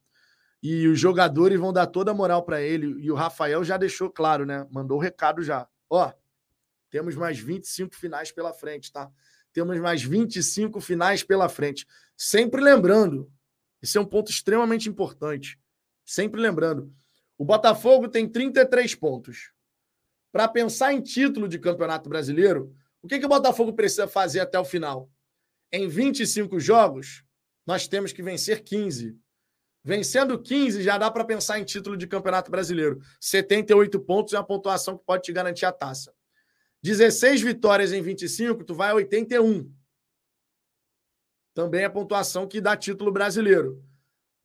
E 0.62 0.86
os 0.86 0.99
jogadores 0.99 1.57
vão 1.57 1.72
dar 1.72 1.88
toda 1.88 2.12
a 2.12 2.14
moral 2.14 2.43
para 2.43 2.62
ele. 2.62 2.88
E 3.01 3.09
o 3.09 3.16
Rafael 3.16 3.64
já 3.64 3.78
deixou 3.78 4.09
claro, 4.09 4.45
né? 4.45 4.68
Mandou 4.70 4.97
o 4.97 5.01
recado 5.01 5.41
já. 5.41 5.66
Ó, 5.89 6.12
temos 6.91 7.15
mais 7.15 7.39
25 7.39 7.95
finais 7.95 8.31
pela 8.31 8.53
frente, 8.53 8.91
tá? 8.91 9.09
Temos 9.53 9.79
mais 9.79 10.03
25 10.03 10.79
finais 10.79 11.23
pela 11.23 11.49
frente. 11.49 11.87
Sempre 12.15 12.61
lembrando, 12.61 13.31
esse 13.81 13.97
é 13.97 14.01
um 14.01 14.05
ponto 14.05 14.29
extremamente 14.29 14.87
importante. 14.89 15.59
Sempre 16.05 16.39
lembrando, 16.39 16.93
o 17.37 17.45
Botafogo 17.45 18.07
tem 18.07 18.27
33 18.27 18.93
pontos. 18.95 19.51
Para 20.31 20.47
pensar 20.47 20.93
em 20.93 21.01
título 21.01 21.47
de 21.47 21.57
Campeonato 21.57 22.09
Brasileiro, 22.09 22.75
o 23.01 23.07
que, 23.07 23.19
que 23.19 23.25
o 23.25 23.29
Botafogo 23.29 23.73
precisa 23.73 24.07
fazer 24.07 24.41
até 24.41 24.59
o 24.59 24.65
final? 24.65 25.09
Em 25.71 25.87
25 25.87 26.59
jogos, 26.59 27.23
nós 27.65 27.87
temos 27.87 28.11
que 28.11 28.21
vencer 28.21 28.63
15. 28.63 29.17
Vencendo 29.83 30.39
15, 30.39 30.83
já 30.83 30.97
dá 30.97 31.09
para 31.09 31.25
pensar 31.25 31.59
em 31.59 31.63
título 31.63 31.97
de 31.97 32.05
Campeonato 32.05 32.51
Brasileiro. 32.51 33.01
78 33.19 33.99
pontos 34.01 34.33
é 34.33 34.37
uma 34.37 34.45
pontuação 34.45 34.97
que 34.97 35.05
pode 35.05 35.23
te 35.23 35.33
garantir 35.33 35.65
a 35.65 35.71
taça. 35.71 36.13
16 36.84 37.41
vitórias 37.41 37.93
em 37.93 38.01
25, 38.01 38.63
tu 38.63 38.73
vai 38.73 38.89
a 38.89 38.95
81. 38.95 39.71
Também 41.53 41.82
é 41.82 41.86
a 41.86 41.89
pontuação 41.89 42.47
que 42.47 42.59
dá 42.59 42.75
título 42.75 43.11
brasileiro. 43.11 43.84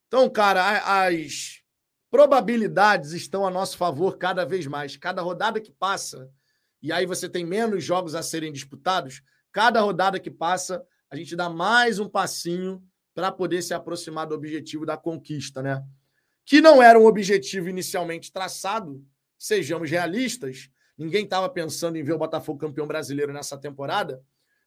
Então, 0.06 0.28
cara, 0.28 1.06
as 1.06 1.62
probabilidades 2.10 3.12
estão 3.12 3.46
a 3.46 3.50
nosso 3.50 3.76
favor 3.76 4.18
cada 4.18 4.44
vez 4.44 4.66
mais. 4.66 4.96
Cada 4.96 5.22
rodada 5.22 5.60
que 5.60 5.72
passa, 5.72 6.30
e 6.82 6.92
aí 6.92 7.06
você 7.06 7.28
tem 7.28 7.44
menos 7.44 7.82
jogos 7.82 8.14
a 8.14 8.22
serem 8.22 8.52
disputados, 8.52 9.22
cada 9.52 9.80
rodada 9.80 10.20
que 10.20 10.30
passa, 10.30 10.84
a 11.10 11.16
gente 11.16 11.34
dá 11.34 11.48
mais 11.48 11.98
um 11.98 12.08
passinho 12.08 12.82
para 13.14 13.32
poder 13.32 13.62
se 13.62 13.72
aproximar 13.72 14.26
do 14.26 14.34
objetivo 14.34 14.84
da 14.84 14.96
conquista, 14.96 15.62
né? 15.62 15.82
Que 16.44 16.60
não 16.60 16.82
era 16.82 16.98
um 16.98 17.06
objetivo 17.06 17.68
inicialmente 17.68 18.30
traçado, 18.30 19.02
sejamos 19.38 19.90
realistas, 19.90 20.68
Ninguém 20.96 21.24
estava 21.24 21.48
pensando 21.48 21.96
em 21.96 22.02
ver 22.02 22.12
o 22.12 22.18
Botafogo 22.18 22.58
campeão 22.58 22.86
brasileiro 22.86 23.32
nessa 23.32 23.58
temporada. 23.58 24.22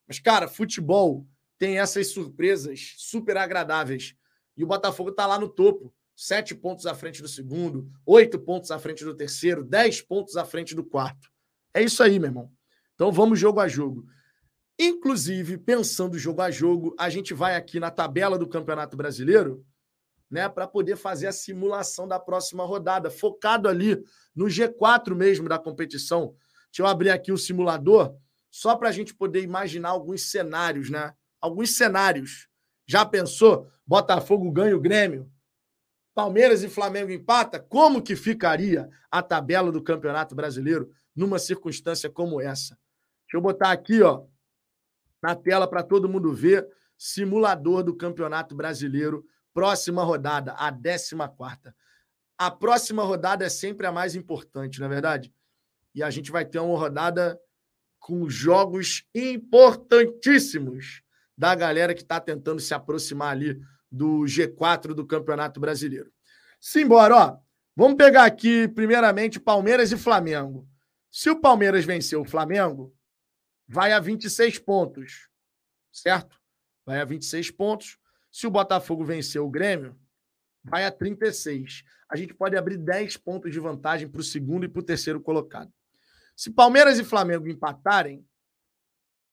Mas, 0.07 0.19
cara, 0.19 0.47
futebol 0.47 1.25
tem 1.57 1.80
essas 1.80 2.07
surpresas 2.07 2.93
super 2.97 3.38
agradáveis. 3.38 4.15
E 4.55 4.63
o 4.63 4.67
Botafogo 4.67 5.09
está 5.09 5.25
lá 5.25 5.39
no 5.39 5.49
topo. 5.49 5.93
Sete 6.15 6.53
pontos 6.53 6.86
à 6.86 6.93
frente 6.93 7.21
do 7.21 7.30
segundo, 7.30 7.89
oito 8.05 8.38
pontos 8.38 8.71
à 8.71 8.77
frente 8.77 9.05
do 9.05 9.15
terceiro, 9.15 9.63
dez 9.63 10.01
pontos 10.01 10.36
à 10.36 10.43
frente 10.43 10.75
do 10.75 10.84
quarto. 10.84 11.32
É 11.73 11.82
isso 11.82 12.03
aí, 12.03 12.19
meu 12.19 12.27
irmão. 12.27 12.51
Então 12.93 13.09
vamos 13.09 13.39
jogo 13.39 13.61
a 13.61 13.69
jogo. 13.69 14.05
Inclusive, 14.77 15.57
pensando 15.57 16.19
jogo 16.19 16.41
a 16.41 16.51
jogo, 16.51 16.93
a 16.99 17.09
gente 17.09 17.34
vai 17.34 17.55
aqui 17.55 17.80
na 17.80 17.89
tabela 17.89 18.38
do 18.38 18.47
Campeonato 18.47 18.97
Brasileiro 18.97 19.65
né, 20.30 20.47
para 20.47 20.67
poder 20.67 20.95
fazer 20.95 21.27
a 21.27 21.32
simulação 21.32 22.07
da 22.07 22.19
próxima 22.19 22.63
rodada, 22.63 23.09
focado 23.09 23.67
ali 23.67 24.01
no 24.36 24.45
G4 24.45 25.15
mesmo 25.15 25.49
da 25.49 25.57
competição. 25.57 26.36
Deixa 26.71 26.82
eu 26.82 26.86
abrir 26.86 27.09
aqui 27.09 27.32
o 27.32 27.38
simulador, 27.38 28.15
só 28.51 28.75
para 28.75 28.89
a 28.89 28.91
gente 28.91 29.13
poder 29.13 29.41
imaginar 29.41 29.89
alguns 29.89 30.30
cenários, 30.30 30.89
né? 30.89 31.13
Alguns 31.41 31.75
cenários. 31.75 32.47
Já 32.86 33.05
pensou? 33.05 33.71
Botafogo 33.86 34.51
ganha 34.51 34.75
o 34.75 34.82
Grêmio? 34.82 35.32
Palmeiras 36.13 36.63
e 36.63 36.69
Flamengo 36.69 37.11
empata? 37.11 37.59
Como 37.59 38.01
que 38.01 38.15
ficaria 38.15 38.89
a 39.09 39.21
tabela 39.23 39.71
do 39.71 39.82
Campeonato 39.82 40.36
Brasileiro 40.36 40.91
numa 41.15 41.39
circunstância 41.39 42.09
como 42.09 42.41
essa? 42.41 42.77
Deixa 43.25 43.38
eu 43.38 43.41
botar 43.41 43.71
aqui, 43.71 44.01
ó, 44.01 44.25
na 45.21 45.36
tela 45.36 45.67
para 45.67 45.84
todo 45.84 46.09
mundo 46.09 46.34
ver, 46.34 46.67
simulador 46.97 47.84
do 47.84 47.95
Campeonato 47.95 48.55
Brasileiro 48.55 49.23
Próxima 49.54 50.04
rodada, 50.04 50.54
a 50.54 50.72
14. 50.72 51.16
A 52.38 52.50
próxima 52.50 53.04
rodada 53.04 53.45
é 53.45 53.50
sempre 53.50 53.86
a 53.86 53.91
mais 53.91 54.16
importante, 54.16 54.80
não 54.80 54.88
é 54.88 54.89
verdade? 54.89 55.34
E 55.93 56.02
a 56.02 56.10
gente 56.10 56.32
vai 56.32 56.45
ter 56.45 56.60
uma 56.60 56.78
rodada 56.78 57.39
com 58.00 58.30
jogos 58.30 59.04
importantíssimos 59.14 61.02
da 61.38 61.54
galera 61.56 61.93
que 61.93 62.02
está 62.02 62.20
tentando 62.20 62.60
se 62.60 62.74
aproximar 62.74 63.32
ali 63.32 63.60
do 63.91 64.22
G4 64.22 64.93
do 64.93 65.06
Campeonato 65.06 65.60
Brasileiro. 65.60 66.12
Simbora, 66.60 67.16
ó. 67.16 67.38
Vamos 67.76 67.97
pegar 67.97 68.26
aqui, 68.26 68.68
primeiramente, 68.68 69.39
Palmeiras 69.39 69.91
e 69.91 69.97
Flamengo. 69.97 70.68
Se 71.12 71.30
o 71.30 71.39
Palmeiras 71.39 71.86
vencer 71.86 72.20
o 72.20 72.26
Flamengo, 72.26 72.93
vai 73.68 73.93
a 73.93 74.00
26 74.00 74.60
pontos, 74.60 75.30
certo? 75.91 76.39
Vai 76.86 77.00
a 77.00 77.06
26 77.06 77.52
pontos. 77.52 77.97
Se 78.32 78.45
o 78.47 78.51
Botafogo 78.51 79.03
vencer 79.03 79.41
o 79.41 79.49
Grêmio, 79.49 79.99
vai 80.63 80.86
a 80.86 80.91
36. 80.91 81.84
A 82.09 82.15
gente 82.15 82.34
pode 82.34 82.55
abrir 82.55 82.77
10 82.77 83.17
pontos 83.17 83.51
de 83.51 83.59
vantagem 83.59 84.07
para 84.07 84.21
o 84.21 84.23
segundo 84.23 84.65
e 84.65 84.69
para 84.69 84.80
o 84.80 84.86
terceiro 84.86 85.21
colocado. 85.21 85.71
Se 86.36 86.51
Palmeiras 86.51 86.99
e 86.99 87.03
Flamengo 87.03 87.47
empatarem, 87.47 88.25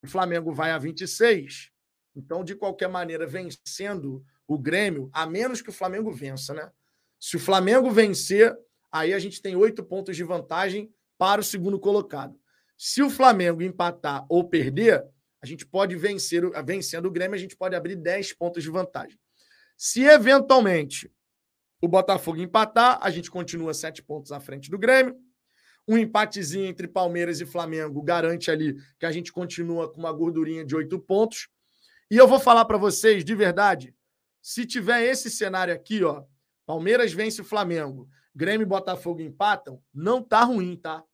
o 0.03 0.07
Flamengo 0.09 0.53
vai 0.53 0.71
a 0.71 0.79
26. 0.79 1.71
Então, 2.15 2.43
de 2.43 2.55
qualquer 2.55 2.89
maneira, 2.89 3.27
vencendo 3.27 4.25
o 4.47 4.59
Grêmio, 4.59 5.11
a 5.13 5.27
menos 5.27 5.61
que 5.61 5.71
o 5.71 5.73
Flamengo 5.73 6.13
vença, 6.13 6.55
né? 6.55 6.71
Se 7.19 7.37
o 7.37 7.41
Flamengo 7.41 7.91
vencer, 7.91 8.57
aí 8.91 9.13
a 9.13 9.19
gente 9.19 9.43
tem 9.43 9.57
oito 9.57 9.85
pontos 9.85 10.17
de 10.17 10.25
vantagem 10.25 10.93
para 11.19 11.41
o 11.41 11.45
segundo 11.45 11.79
colocado. 11.79 12.39
Se 12.77 13.03
o 13.03 13.11
Flamengo 13.11 13.63
empatar 13.63 14.25
ou 14.29 14.49
perder, 14.49 15.05
a 15.47 15.49
gente 15.49 15.65
pode 15.65 15.95
vencer, 15.95 16.43
vencendo 16.65 17.07
o 17.07 17.11
Grêmio, 17.11 17.37
a 17.37 17.39
gente 17.39 17.57
pode 17.57 17.77
abrir 17.77 17.95
10 17.95 18.33
pontos 18.33 18.65
de 18.65 18.71
vantagem. 18.71 19.17
Se 19.77 20.03
eventualmente 20.03 21.11
o 21.81 21.87
Botafogo 21.87 22.41
empatar, 22.41 22.99
a 23.01 23.11
gente 23.11 23.31
continua 23.31 23.73
sete 23.73 24.03
pontos 24.03 24.33
à 24.33 24.41
frente 24.41 24.71
do 24.71 24.79
Grêmio. 24.79 25.17
Um 25.87 25.97
empatezinho 25.97 26.67
entre 26.67 26.89
Palmeiras 26.89 27.41
e 27.41 27.47
Flamengo 27.47 28.03
garante 28.03 28.51
ali 28.51 28.75
que 28.99 29.07
a 29.07 29.13
gente 29.13 29.31
continua 29.31 29.93
com 29.93 30.01
uma 30.01 30.13
gordurinha 30.13 30.65
de 30.65 30.75
oito 30.75 30.99
pontos. 30.99 31.49
E 32.11 32.17
eu 32.17 32.27
vou 32.27 32.41
falar 32.41 32.65
para 32.65 32.77
vocês, 32.77 33.25
de 33.25 33.35
verdade, 33.35 33.95
se 34.43 34.67
tiver 34.67 35.05
esse 35.05 35.31
cenário 35.31 35.73
aqui, 35.73 36.03
ó, 36.03 36.25
Palmeiras 36.65 37.13
vence 37.13 37.41
o 37.41 37.45
Flamengo, 37.45 38.09
Grêmio 38.35 38.65
e 38.65 38.69
Botafogo 38.69 39.21
empatam, 39.21 39.81
não 39.95 40.23
tá 40.23 40.43
ruim, 40.43 40.77
tá? 40.77 41.05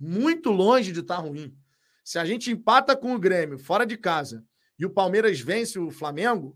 Muito 0.00 0.50
longe 0.50 0.90
de 0.90 1.00
estar 1.00 1.16
tá 1.16 1.22
ruim. 1.22 1.56
Se 2.04 2.18
a 2.18 2.24
gente 2.26 2.52
empata 2.52 2.94
com 2.94 3.14
o 3.14 3.18
Grêmio 3.18 3.58
fora 3.58 3.86
de 3.86 3.96
casa 3.96 4.44
e 4.78 4.84
o 4.84 4.90
Palmeiras 4.90 5.40
vence 5.40 5.78
o 5.78 5.90
Flamengo, 5.90 6.54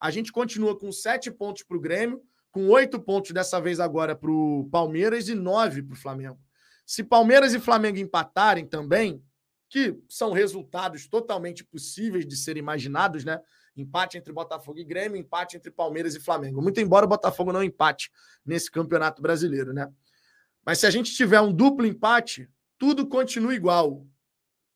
a 0.00 0.10
gente 0.10 0.32
continua 0.32 0.78
com 0.78 0.90
sete 0.90 1.30
pontos 1.30 1.62
para 1.62 1.76
o 1.76 1.80
Grêmio, 1.80 2.22
com 2.50 2.68
oito 2.68 2.98
pontos 2.98 3.32
dessa 3.32 3.60
vez 3.60 3.80
agora 3.80 4.16
para 4.16 4.30
o 4.30 4.66
Palmeiras 4.72 5.28
e 5.28 5.34
nove 5.34 5.82
para 5.82 5.92
o 5.92 5.96
Flamengo. 5.96 6.40
Se 6.86 7.04
Palmeiras 7.04 7.52
e 7.52 7.60
Flamengo 7.60 7.98
empatarem 7.98 8.66
também, 8.66 9.22
que 9.68 9.94
são 10.08 10.32
resultados 10.32 11.06
totalmente 11.06 11.62
possíveis 11.62 12.26
de 12.26 12.34
serem 12.34 12.62
imaginados, 12.62 13.22
né? 13.26 13.38
Empate 13.76 14.16
entre 14.16 14.32
Botafogo 14.32 14.78
e 14.78 14.84
Grêmio, 14.84 15.18
empate 15.18 15.58
entre 15.58 15.70
Palmeiras 15.70 16.14
e 16.14 16.20
Flamengo. 16.20 16.62
Muito 16.62 16.80
embora 16.80 17.04
o 17.04 17.08
Botafogo 17.08 17.52
não 17.52 17.62
empate 17.62 18.10
nesse 18.44 18.70
campeonato 18.70 19.20
brasileiro, 19.20 19.74
né? 19.74 19.92
Mas 20.64 20.78
se 20.78 20.86
a 20.86 20.90
gente 20.90 21.14
tiver 21.14 21.42
um 21.42 21.52
duplo 21.52 21.86
empate, 21.86 22.48
tudo 22.78 23.06
continua 23.06 23.54
igual. 23.54 24.06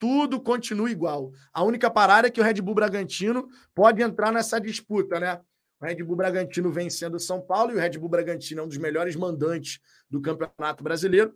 Tudo 0.03 0.41
continua 0.41 0.91
igual. 0.91 1.31
A 1.53 1.63
única 1.63 1.89
parada 1.89 2.27
é 2.27 2.31
que 2.33 2.41
o 2.41 2.43
Red 2.43 2.55
Bull 2.55 2.75
Bragantino 2.75 3.49
pode 3.73 4.03
entrar 4.03 4.33
nessa 4.33 4.61
disputa, 4.61 5.21
né? 5.21 5.41
O 5.81 5.85
Red 5.85 6.03
Bull 6.03 6.17
Bragantino 6.17 6.73
vencendo 6.73 7.15
o 7.15 7.21
São 7.21 7.41
Paulo 7.41 7.71
e 7.71 7.77
o 7.77 7.79
Red 7.79 8.01
Bull 8.01 8.09
Bragantino 8.09 8.63
é 8.63 8.65
um 8.65 8.67
dos 8.67 8.79
melhores 8.79 9.15
mandantes 9.15 9.79
do 10.11 10.21
Campeonato 10.21 10.83
Brasileiro. 10.83 11.33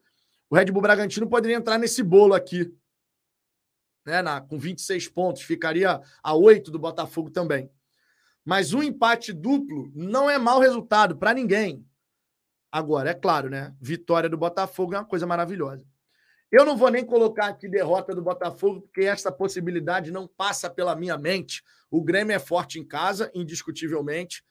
O 0.50 0.56
Red 0.56 0.72
Bull 0.72 0.82
Bragantino 0.82 1.28
poderia 1.28 1.56
entrar 1.56 1.78
nesse 1.78 2.02
bolo 2.02 2.34
aqui, 2.34 2.68
né, 4.04 4.20
na, 4.20 4.40
com 4.40 4.58
26 4.58 5.10
pontos, 5.10 5.42
ficaria 5.42 6.02
a 6.20 6.34
8 6.34 6.68
do 6.68 6.78
Botafogo 6.80 7.30
também. 7.30 7.70
Mas 8.44 8.74
um 8.74 8.82
empate 8.82 9.32
duplo 9.32 9.92
não 9.94 10.28
é 10.28 10.38
mau 10.38 10.58
resultado 10.58 11.16
para 11.16 11.32
ninguém. 11.32 11.86
Agora, 12.72 13.10
é 13.10 13.14
claro, 13.14 13.48
né? 13.48 13.76
Vitória 13.80 14.28
do 14.28 14.36
Botafogo 14.36 14.92
é 14.92 14.98
uma 14.98 15.04
coisa 15.04 15.24
maravilhosa. 15.24 15.86
Eu 16.56 16.64
não 16.64 16.74
vou 16.74 16.90
nem 16.90 17.04
colocar 17.04 17.48
aqui 17.48 17.68
derrota 17.68 18.14
do 18.14 18.22
Botafogo, 18.22 18.80
porque 18.80 19.02
essa 19.02 19.30
possibilidade 19.30 20.10
não 20.10 20.26
passa 20.26 20.70
pela 20.70 20.96
minha 20.96 21.18
mente. 21.18 21.62
O 21.90 22.02
Grêmio 22.02 22.34
é 22.34 22.38
forte 22.38 22.78
em 22.78 22.84
casa, 22.84 23.30
indiscutivelmente, 23.34 24.42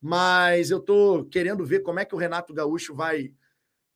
mas 0.00 0.70
eu 0.70 0.78
estou 0.78 1.24
querendo 1.24 1.66
ver 1.66 1.80
como 1.80 1.98
é 1.98 2.04
que 2.04 2.14
o 2.14 2.18
Renato 2.18 2.54
Gaúcho 2.54 2.94
vai 2.94 3.32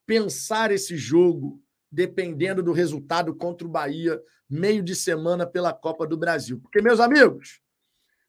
pensar 0.05 0.71
esse 0.71 0.97
jogo, 0.97 1.63
dependendo 1.89 2.61
do 2.61 2.73
resultado 2.73 3.33
contra 3.33 3.65
o 3.65 3.71
Bahia, 3.71 4.21
meio 4.49 4.83
de 4.83 4.93
semana 4.93 5.47
pela 5.47 5.71
Copa 5.71 6.05
do 6.05 6.17
Brasil. 6.17 6.59
Porque, 6.59 6.81
meus 6.81 6.99
amigos, 6.99 7.61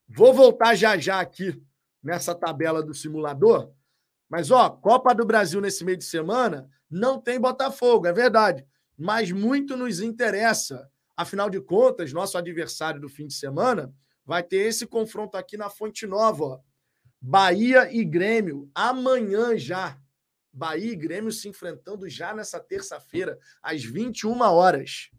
vou 0.08 0.32
voltar 0.32 0.76
já 0.76 0.96
já 0.96 1.18
aqui 1.18 1.60
nessa 2.00 2.36
tabela 2.36 2.84
do 2.84 2.94
simulador, 2.94 3.72
mas 4.28 4.52
ó, 4.52 4.70
Copa 4.70 5.12
do 5.12 5.26
Brasil 5.26 5.60
nesse 5.60 5.84
meio 5.84 5.98
de 5.98 6.04
semana 6.04 6.70
não 6.88 7.20
tem 7.20 7.40
Botafogo, 7.40 8.06
é 8.06 8.12
verdade 8.12 8.64
mas 8.96 9.30
muito 9.30 9.76
nos 9.76 10.00
interessa. 10.00 10.90
Afinal 11.16 11.48
de 11.48 11.60
contas, 11.60 12.12
nosso 12.12 12.36
adversário 12.36 13.00
do 13.00 13.08
fim 13.08 13.26
de 13.26 13.34
semana 13.34 13.94
vai 14.24 14.42
ter 14.42 14.66
esse 14.66 14.86
confronto 14.86 15.36
aqui 15.36 15.56
na 15.56 15.68
Fonte 15.68 16.06
Nova. 16.06 16.44
Ó. 16.44 16.60
Bahia 17.20 17.92
e 17.92 18.04
Grêmio, 18.04 18.70
amanhã 18.74 19.56
já. 19.56 19.98
Bahia 20.52 20.92
e 20.92 20.96
Grêmio 20.96 21.32
se 21.32 21.48
enfrentando 21.48 22.08
já 22.08 22.34
nessa 22.34 22.60
terça-feira, 22.60 23.38
às 23.62 23.82
21 23.82 24.40
horas. 24.40 25.10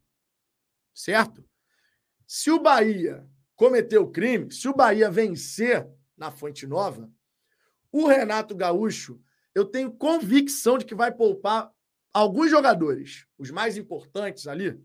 Certo? 0.94 1.44
Se 2.26 2.50
o 2.50 2.60
Bahia 2.60 3.28
cometer 3.56 3.98
o 3.98 4.10
crime, 4.10 4.52
se 4.52 4.68
o 4.68 4.74
Bahia 4.74 5.10
vencer 5.10 5.88
na 6.18 6.32
Fonte 6.32 6.66
Nova, 6.66 7.10
o 7.92 8.08
Renato 8.08 8.56
Gaúcho, 8.56 9.22
eu 9.54 9.66
tenho 9.66 9.92
convicção 9.92 10.78
de 10.78 10.86
que 10.86 10.96
vai 10.96 11.12
poupar 11.12 11.72
alguns 12.16 12.50
jogadores, 12.50 13.28
os 13.38 13.52
mais 13.52 13.76
importantes 13.76 14.48
ali, 14.48 14.82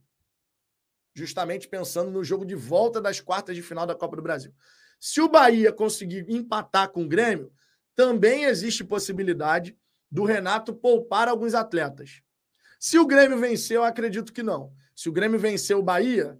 justamente 1.14 1.68
pensando 1.68 2.10
no 2.10 2.24
jogo 2.24 2.44
de 2.44 2.56
volta 2.56 3.00
das 3.00 3.20
quartas 3.20 3.54
de 3.54 3.62
final 3.62 3.86
da 3.86 3.94
Copa 3.94 4.16
do 4.16 4.22
Brasil. 4.22 4.52
Se 4.98 5.20
o 5.20 5.28
Bahia 5.28 5.72
conseguir 5.72 6.28
empatar 6.28 6.90
com 6.90 7.04
o 7.04 7.08
Grêmio, 7.08 7.52
também 7.94 8.46
existe 8.46 8.82
possibilidade 8.82 9.78
do 10.10 10.24
Renato 10.24 10.74
poupar 10.74 11.28
alguns 11.28 11.54
atletas. 11.54 12.20
Se 12.80 12.98
o 12.98 13.06
Grêmio 13.06 13.38
vencer, 13.38 13.76
eu 13.76 13.84
acredito 13.84 14.32
que 14.32 14.42
não. 14.42 14.74
Se 14.92 15.08
o 15.08 15.12
Grêmio 15.12 15.38
vencer 15.38 15.76
o 15.76 15.82
Bahia, 15.84 16.36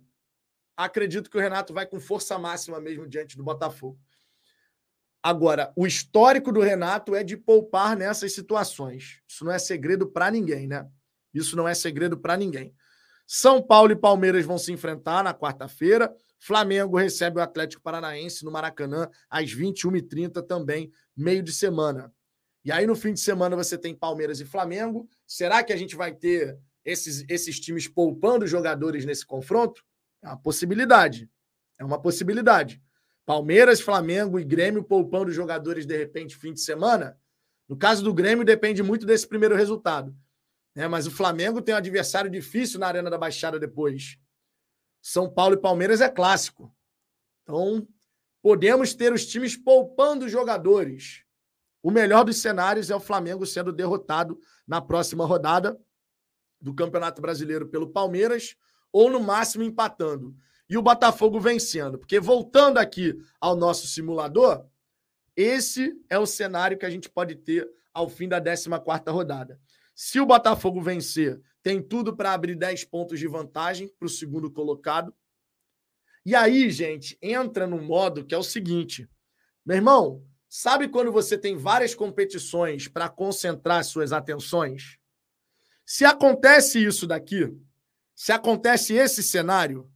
acredito 0.76 1.30
que 1.30 1.36
o 1.36 1.40
Renato 1.40 1.72
vai 1.72 1.86
com 1.86 2.00
força 2.00 2.36
máxima 2.36 2.80
mesmo 2.80 3.06
diante 3.06 3.36
do 3.36 3.44
Botafogo. 3.44 3.96
Agora, 5.22 5.72
o 5.76 5.86
histórico 5.86 6.50
do 6.50 6.60
Renato 6.60 7.14
é 7.14 7.22
de 7.22 7.36
poupar 7.36 7.96
nessas 7.96 8.32
situações. 8.32 9.20
Isso 9.28 9.44
não 9.44 9.52
é 9.52 9.58
segredo 9.58 10.06
para 10.06 10.30
ninguém, 10.30 10.66
né? 10.66 10.88
Isso 11.32 11.56
não 11.56 11.68
é 11.68 11.74
segredo 11.74 12.18
para 12.18 12.36
ninguém. 12.36 12.74
São 13.26 13.62
Paulo 13.62 13.92
e 13.92 13.96
Palmeiras 13.96 14.44
vão 14.44 14.58
se 14.58 14.72
enfrentar 14.72 15.22
na 15.22 15.34
quarta-feira. 15.34 16.12
Flamengo 16.38 16.96
recebe 16.96 17.38
o 17.38 17.42
Atlético 17.42 17.82
Paranaense 17.82 18.44
no 18.44 18.50
Maracanã 18.50 19.08
às 19.28 19.54
21h30 19.54 20.44
também, 20.46 20.90
meio 21.16 21.42
de 21.42 21.52
semana. 21.52 22.12
E 22.64 22.72
aí 22.72 22.86
no 22.86 22.96
fim 22.96 23.12
de 23.12 23.20
semana 23.20 23.54
você 23.54 23.78
tem 23.78 23.94
Palmeiras 23.94 24.40
e 24.40 24.44
Flamengo. 24.44 25.08
Será 25.26 25.62
que 25.62 25.72
a 25.72 25.76
gente 25.76 25.94
vai 25.94 26.12
ter 26.12 26.58
esses, 26.84 27.24
esses 27.28 27.60
times 27.60 27.86
poupando 27.86 28.46
jogadores 28.46 29.04
nesse 29.04 29.24
confronto? 29.24 29.84
É 30.22 30.28
uma 30.28 30.38
possibilidade. 30.38 31.30
É 31.78 31.84
uma 31.84 32.00
possibilidade. 32.00 32.82
Palmeiras, 33.30 33.80
Flamengo 33.80 34.40
e 34.40 34.44
Grêmio 34.44 34.82
poupando 34.82 35.30
jogadores 35.30 35.86
de 35.86 35.96
repente 35.96 36.34
fim 36.34 36.52
de 36.52 36.60
semana. 36.60 37.16
No 37.68 37.76
caso 37.76 38.02
do 38.02 38.12
Grêmio, 38.12 38.44
depende 38.44 38.82
muito 38.82 39.06
desse 39.06 39.24
primeiro 39.24 39.54
resultado. 39.54 40.12
Né? 40.74 40.88
Mas 40.88 41.06
o 41.06 41.12
Flamengo 41.12 41.62
tem 41.62 41.72
um 41.72 41.78
adversário 41.78 42.28
difícil 42.28 42.80
na 42.80 42.88
Arena 42.88 43.08
da 43.08 43.16
Baixada 43.16 43.56
depois. 43.56 44.18
São 45.00 45.32
Paulo 45.32 45.54
e 45.54 45.60
Palmeiras 45.60 46.00
é 46.00 46.08
clássico. 46.08 46.74
Então, 47.44 47.86
podemos 48.42 48.94
ter 48.94 49.12
os 49.12 49.24
times 49.24 49.56
poupando 49.56 50.28
jogadores. 50.28 51.22
O 51.84 51.92
melhor 51.92 52.24
dos 52.24 52.38
cenários 52.38 52.90
é 52.90 52.96
o 52.96 53.00
Flamengo 53.00 53.46
sendo 53.46 53.72
derrotado 53.72 54.40
na 54.66 54.80
próxima 54.80 55.24
rodada 55.24 55.80
do 56.60 56.74
Campeonato 56.74 57.22
Brasileiro 57.22 57.68
pelo 57.68 57.92
Palmeiras, 57.92 58.56
ou 58.90 59.08
no 59.08 59.20
máximo 59.20 59.62
empatando 59.62 60.34
e 60.70 60.78
o 60.78 60.82
Botafogo 60.82 61.40
vencendo. 61.40 61.98
Porque 61.98 62.20
voltando 62.20 62.78
aqui 62.78 63.18
ao 63.40 63.56
nosso 63.56 63.88
simulador, 63.88 64.64
esse 65.36 65.92
é 66.08 66.16
o 66.16 66.26
cenário 66.26 66.78
que 66.78 66.86
a 66.86 66.90
gente 66.90 67.10
pode 67.10 67.34
ter 67.34 67.68
ao 67.92 68.08
fim 68.08 68.28
da 68.28 68.40
14 68.40 69.10
rodada. 69.10 69.60
Se 69.96 70.20
o 70.20 70.26
Botafogo 70.26 70.80
vencer, 70.80 71.42
tem 71.60 71.82
tudo 71.82 72.16
para 72.16 72.32
abrir 72.32 72.54
10 72.54 72.84
pontos 72.84 73.18
de 73.18 73.26
vantagem 73.26 73.88
para 73.98 74.06
o 74.06 74.08
segundo 74.08 74.48
colocado. 74.50 75.12
E 76.24 76.36
aí, 76.36 76.70
gente, 76.70 77.18
entra 77.20 77.66
no 77.66 77.82
modo 77.82 78.24
que 78.24 78.34
é 78.34 78.38
o 78.38 78.42
seguinte: 78.42 79.08
meu 79.66 79.76
irmão, 79.76 80.24
sabe 80.48 80.88
quando 80.88 81.10
você 81.10 81.36
tem 81.36 81.56
várias 81.56 81.94
competições 81.94 82.86
para 82.86 83.08
concentrar 83.08 83.82
suas 83.84 84.12
atenções? 84.12 84.98
Se 85.84 86.04
acontece 86.04 86.84
isso 86.84 87.06
daqui, 87.06 87.52
se 88.14 88.30
acontece 88.30 88.94
esse 88.94 89.22
cenário, 89.22 89.90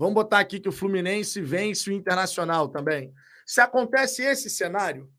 Vamos 0.00 0.14
botar 0.14 0.38
aqui 0.38 0.58
que 0.58 0.68
o 0.68 0.72
Fluminense 0.72 1.42
vence 1.42 1.90
o 1.90 1.92
Internacional 1.92 2.70
também. 2.70 3.12
Se 3.44 3.60
acontece 3.60 4.22
esse 4.22 4.48
cenário, 4.48 5.12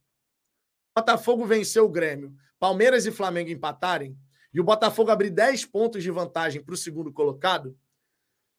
Botafogo 0.98 1.46
venceu 1.46 1.86
o 1.86 1.90
Grêmio, 1.90 2.34
Palmeiras 2.58 3.06
e 3.06 3.12
Flamengo 3.12 3.52
empatarem, 3.52 4.18
e 4.52 4.60
o 4.60 4.64
Botafogo 4.64 5.12
abrir 5.12 5.30
10 5.30 5.66
pontos 5.66 6.02
de 6.02 6.10
vantagem 6.10 6.64
para 6.64 6.74
o 6.74 6.78
segundo 6.78 7.14
colocado, 7.14 7.78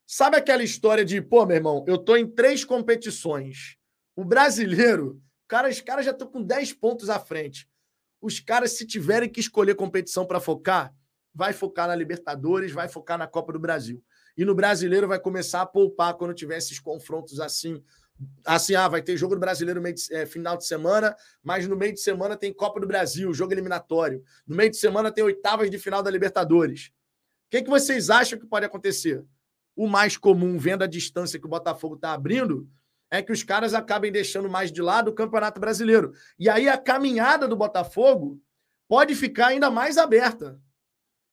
sabe 0.07 0.37
aquela 0.37 0.63
história 0.63 1.05
de, 1.05 1.21
pô, 1.21 1.45
meu 1.45 1.57
irmão, 1.57 1.85
eu 1.89 1.99
tô 1.99 2.17
em 2.17 2.31
três 2.31 2.65
competições. 2.65 3.77
O 4.15 4.25
brasileiro, 4.25 5.21
cara, 5.49 5.69
os 5.69 5.81
caras 5.81 6.05
já 6.05 6.13
estão 6.13 6.29
com 6.29 6.41
10 6.41 6.73
pontos 6.75 7.11
à 7.11 7.19
frente. 7.19 7.69
Os 8.21 8.39
caras, 8.39 8.77
se 8.77 8.87
tiverem 8.87 9.29
que 9.29 9.41
escolher 9.41 9.75
competição 9.75 10.25
para 10.25 10.39
focar, 10.39 10.95
vai 11.35 11.53
focar 11.53 11.89
na 11.89 11.97
Libertadores, 11.97 12.71
vai 12.71 12.89
focar 12.89 13.19
na 13.19 13.27
Copa 13.27 13.53
do 13.53 13.59
Brasil. 13.59 14.01
E 14.37 14.45
no 14.45 14.55
brasileiro 14.55 15.09
vai 15.09 15.19
começar 15.19 15.63
a 15.63 15.67
poupar 15.67 16.15
quando 16.15 16.35
tiver 16.35 16.57
esses 16.57 16.79
confrontos 16.79 17.41
assim. 17.41 17.83
Assim, 18.45 18.75
ah, 18.75 18.87
vai 18.87 19.03
ter 19.03 19.17
jogo 19.17 19.35
do 19.35 19.41
brasileiro 19.41 19.81
no 19.81 19.93
de, 19.93 20.15
é, 20.15 20.25
final 20.27 20.57
de 20.57 20.65
semana, 20.65 21.17
mas 21.43 21.67
no 21.67 21.75
meio 21.75 21.93
de 21.93 22.01
semana 22.01 22.37
tem 22.37 22.53
Copa 22.53 22.79
do 22.79 22.87
Brasil, 22.87 23.35
jogo 23.35 23.53
eliminatório. 23.53 24.23
No 24.47 24.55
meio 24.55 24.71
de 24.71 24.77
semana 24.77 25.11
tem 25.11 25.25
oitavas 25.25 25.71
de 25.71 25.79
final 25.79 26.03
da 26.03 26.11
Libertadores. 26.11 26.93
que, 27.51 27.63
que 27.63 27.71
vocês 27.71 28.11
acham 28.11 28.39
que 28.39 28.47
pode 28.47 28.65
acontecer? 28.65 29.25
O 29.75 29.89
mais 29.89 30.17
comum, 30.17 30.57
vendo 30.57 30.85
a 30.85 30.87
distância 30.87 31.39
que 31.39 31.47
o 31.47 31.51
Botafogo 31.51 31.97
está 31.97 32.13
abrindo, 32.13 32.69
é 33.11 33.21
que 33.21 33.31
os 33.31 33.43
caras 33.43 33.75
acabem 33.75 34.11
deixando 34.11 34.49
mais 34.49 34.73
de 34.73 34.81
lado 34.81 35.11
o 35.11 35.15
Campeonato 35.15 35.61
Brasileiro. 35.61 36.15
E 36.39 36.49
aí 36.49 36.67
a 36.67 36.79
caminhada 36.79 37.47
do 37.47 37.55
Botafogo 37.55 38.41
pode 38.89 39.15
ficar 39.15 39.49
ainda 39.49 39.71
mais 39.71 39.99
aberta. 39.99 40.59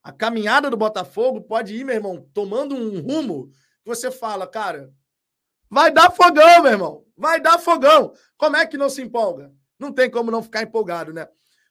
A 0.03 0.11
caminhada 0.11 0.69
do 0.69 0.77
Botafogo 0.77 1.41
pode 1.41 1.75
ir, 1.75 1.83
meu 1.83 1.95
irmão, 1.95 2.29
tomando 2.33 2.75
um 2.75 3.01
rumo 3.01 3.49
que 3.83 3.85
você 3.85 4.09
fala, 4.09 4.47
cara, 4.47 4.93
vai 5.69 5.91
dar 5.91 6.11
fogão, 6.11 6.63
meu 6.63 6.71
irmão. 6.71 7.05
Vai 7.17 7.41
dar 7.41 7.59
fogão. 7.59 8.13
Como 8.37 8.55
é 8.55 8.65
que 8.65 8.77
não 8.77 8.89
se 8.89 9.01
empolga? 9.01 9.53
Não 9.77 9.91
tem 9.91 10.09
como 10.09 10.31
não 10.31 10.41
ficar 10.41 10.63
empolgado, 10.63 11.13
né? 11.13 11.27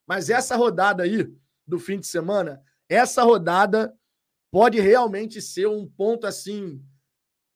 Mas 0.07 0.31
essa 0.31 0.57
rodada 0.57 1.03
aí 1.03 1.27
do 1.67 1.79
fim 1.79 1.99
de 1.99 2.07
semana, 2.07 2.63
essa 2.89 3.23
rodada 3.23 3.95
pode 4.51 4.81
realmente 4.81 5.41
ser 5.43 5.69
um 5.69 5.87
ponto 5.87 6.27
assim 6.27 6.83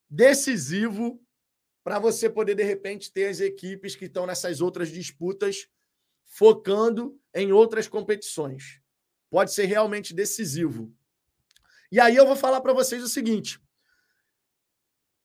decisivo 0.08 1.18
para 1.82 1.98
você 1.98 2.28
poder 2.28 2.54
de 2.54 2.62
repente 2.62 3.12
ter 3.12 3.28
as 3.28 3.40
equipes 3.40 3.96
que 3.96 4.04
estão 4.04 4.26
nessas 4.26 4.60
outras 4.60 4.90
disputas 4.90 5.66
focando 6.26 7.18
em 7.34 7.52
outras 7.52 7.88
competições. 7.88 8.81
Pode 9.32 9.54
ser 9.54 9.64
realmente 9.64 10.12
decisivo. 10.12 10.94
E 11.90 11.98
aí 11.98 12.14
eu 12.14 12.26
vou 12.26 12.36
falar 12.36 12.60
para 12.60 12.74
vocês 12.74 13.02
o 13.02 13.08
seguinte: 13.08 13.58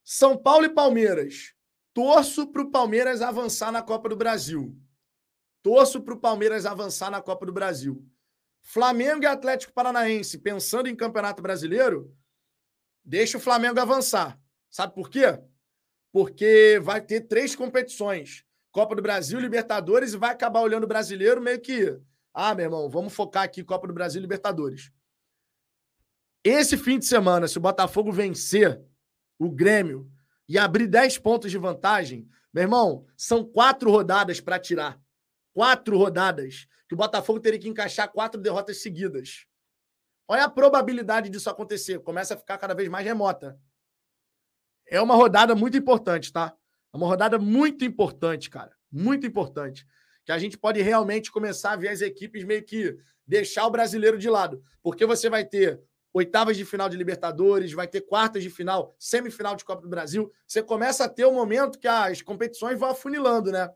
São 0.02 0.38
Paulo 0.38 0.64
e 0.64 0.74
Palmeiras. 0.74 1.54
Torço 1.94 2.48
para 2.48 2.62
o 2.62 2.72
Palmeiras 2.72 3.22
avançar 3.22 3.70
na 3.70 3.82
Copa 3.82 4.08
do 4.08 4.16
Brasil. 4.16 4.74
Torço 5.62 6.02
para 6.02 6.14
o 6.14 6.20
Palmeiras 6.22 6.66
avançar 6.66 7.12
na 7.12 7.22
Copa 7.22 7.46
do 7.46 7.52
Brasil. 7.52 8.02
Flamengo 8.62 9.24
e 9.24 9.26
Atlético 9.26 9.74
Paranaense, 9.74 10.38
pensando 10.38 10.88
em 10.88 10.96
Campeonato 10.96 11.42
Brasileiro, 11.42 12.16
deixa 13.04 13.38
o 13.38 13.42
Flamengo 13.42 13.78
avançar. 13.78 14.40
Sabe 14.70 14.96
por 14.96 15.10
quê? 15.10 15.38
Porque 16.14 16.80
vai 16.82 17.02
ter 17.02 17.28
três 17.28 17.58
competições: 17.58 18.46
Copa 18.72 18.96
do 18.96 19.02
Brasil, 19.02 19.38
Libertadores, 19.38 20.14
e 20.14 20.18
vai 20.18 20.32
acabar 20.32 20.62
olhando 20.62 20.86
o 20.86 20.88
brasileiro 20.88 21.42
meio 21.42 21.60
que. 21.60 22.00
Ah, 22.40 22.54
meu 22.54 22.66
irmão, 22.66 22.88
vamos 22.88 23.16
focar 23.16 23.42
aqui 23.42 23.64
Copa 23.64 23.88
do 23.88 23.94
Brasil 23.96 24.20
e 24.20 24.22
Libertadores. 24.22 24.92
Esse 26.44 26.78
fim 26.78 27.00
de 27.00 27.06
semana, 27.08 27.48
se 27.48 27.58
o 27.58 27.62
Botafogo 27.62 28.12
vencer 28.12 28.80
o 29.40 29.50
Grêmio 29.50 30.08
e 30.48 30.56
abrir 30.56 30.86
10 30.86 31.18
pontos 31.18 31.50
de 31.50 31.58
vantagem, 31.58 32.30
meu 32.54 32.62
irmão, 32.62 33.08
são 33.18 33.44
quatro 33.44 33.90
rodadas 33.90 34.40
para 34.40 34.60
tirar. 34.60 35.02
Quatro 35.52 35.98
rodadas. 35.98 36.68
Que 36.88 36.94
o 36.94 36.98
Botafogo 36.98 37.40
teria 37.40 37.60
que 37.60 37.68
encaixar 37.68 38.12
quatro 38.12 38.40
derrotas 38.40 38.84
seguidas. 38.84 39.48
Olha 40.28 40.44
a 40.44 40.50
probabilidade 40.50 41.32
disso 41.32 41.50
acontecer. 41.50 42.02
Começa 42.02 42.36
a 42.36 42.38
ficar 42.38 42.60
cada 42.60 42.76
vez 42.76 42.88
mais 42.88 43.04
remota. 43.04 43.60
É 44.86 45.02
uma 45.02 45.16
rodada 45.16 45.56
muito 45.56 45.76
importante, 45.76 46.32
tá? 46.32 46.56
É 46.94 46.98
uma 46.98 47.08
rodada 47.08 47.40
muito 47.40 47.84
importante, 47.84 48.48
cara. 48.48 48.78
Muito 48.92 49.26
importante. 49.26 49.88
Que 50.28 50.32
a 50.32 50.38
gente 50.38 50.60
pode 50.60 50.80
realmente 50.80 51.32
começar 51.32 51.72
a 51.72 51.76
ver 51.76 51.88
as 51.88 52.02
equipes 52.02 52.44
meio 52.44 52.64
que 52.64 52.96
deixar 53.26 53.66
o 53.66 53.72
brasileiro 53.72 54.20
de 54.20 54.30
lado. 54.30 54.62
Porque 54.84 55.08
você 55.08 55.28
vai 55.28 55.44
ter 55.44 55.82
oitavas 56.14 56.56
de 56.56 56.64
final 56.64 56.88
de 56.88 56.98
Libertadores, 56.98 57.74
vai 57.74 57.88
ter 57.88 58.02
quartas 58.02 58.44
de 58.44 58.52
final, 58.52 58.96
semifinal 59.00 59.56
de 59.56 59.66
Copa 59.66 59.82
do 59.82 59.90
Brasil. 59.90 60.32
Você 60.46 60.62
começa 60.62 61.06
a 61.06 61.10
ter 61.10 61.26
o 61.26 61.30
um 61.30 61.34
momento 61.34 61.80
que 61.80 61.88
as 61.88 62.22
competições 62.22 62.80
vão 62.80 62.90
afunilando, 62.90 63.52
né? 63.52 63.68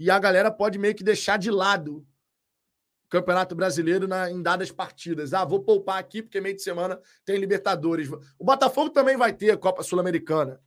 e 0.00 0.10
a 0.10 0.18
galera 0.18 0.50
pode 0.50 0.78
meio 0.78 0.94
que 0.94 1.04
deixar 1.04 1.36
de 1.36 1.50
lado 1.50 1.98
o 1.98 3.10
Campeonato 3.10 3.54
Brasileiro 3.54 4.08
na, 4.08 4.30
em 4.30 4.40
dadas 4.40 4.72
partidas. 4.72 5.34
Ah, 5.34 5.44
vou 5.44 5.62
poupar 5.62 5.98
aqui 5.98 6.22
porque 6.22 6.40
meio 6.40 6.56
de 6.56 6.62
semana 6.62 6.98
tem 7.22 7.36
Libertadores. 7.36 8.08
O 8.38 8.42
Botafogo 8.42 8.88
também 8.88 9.18
vai 9.18 9.34
ter 9.34 9.58
Copa 9.58 9.82
Sul-Americana. 9.82 10.58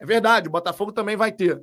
É 0.00 0.04
verdade, 0.04 0.48
o 0.48 0.50
Botafogo 0.50 0.90
também 0.90 1.16
vai 1.16 1.30
ter. 1.30 1.62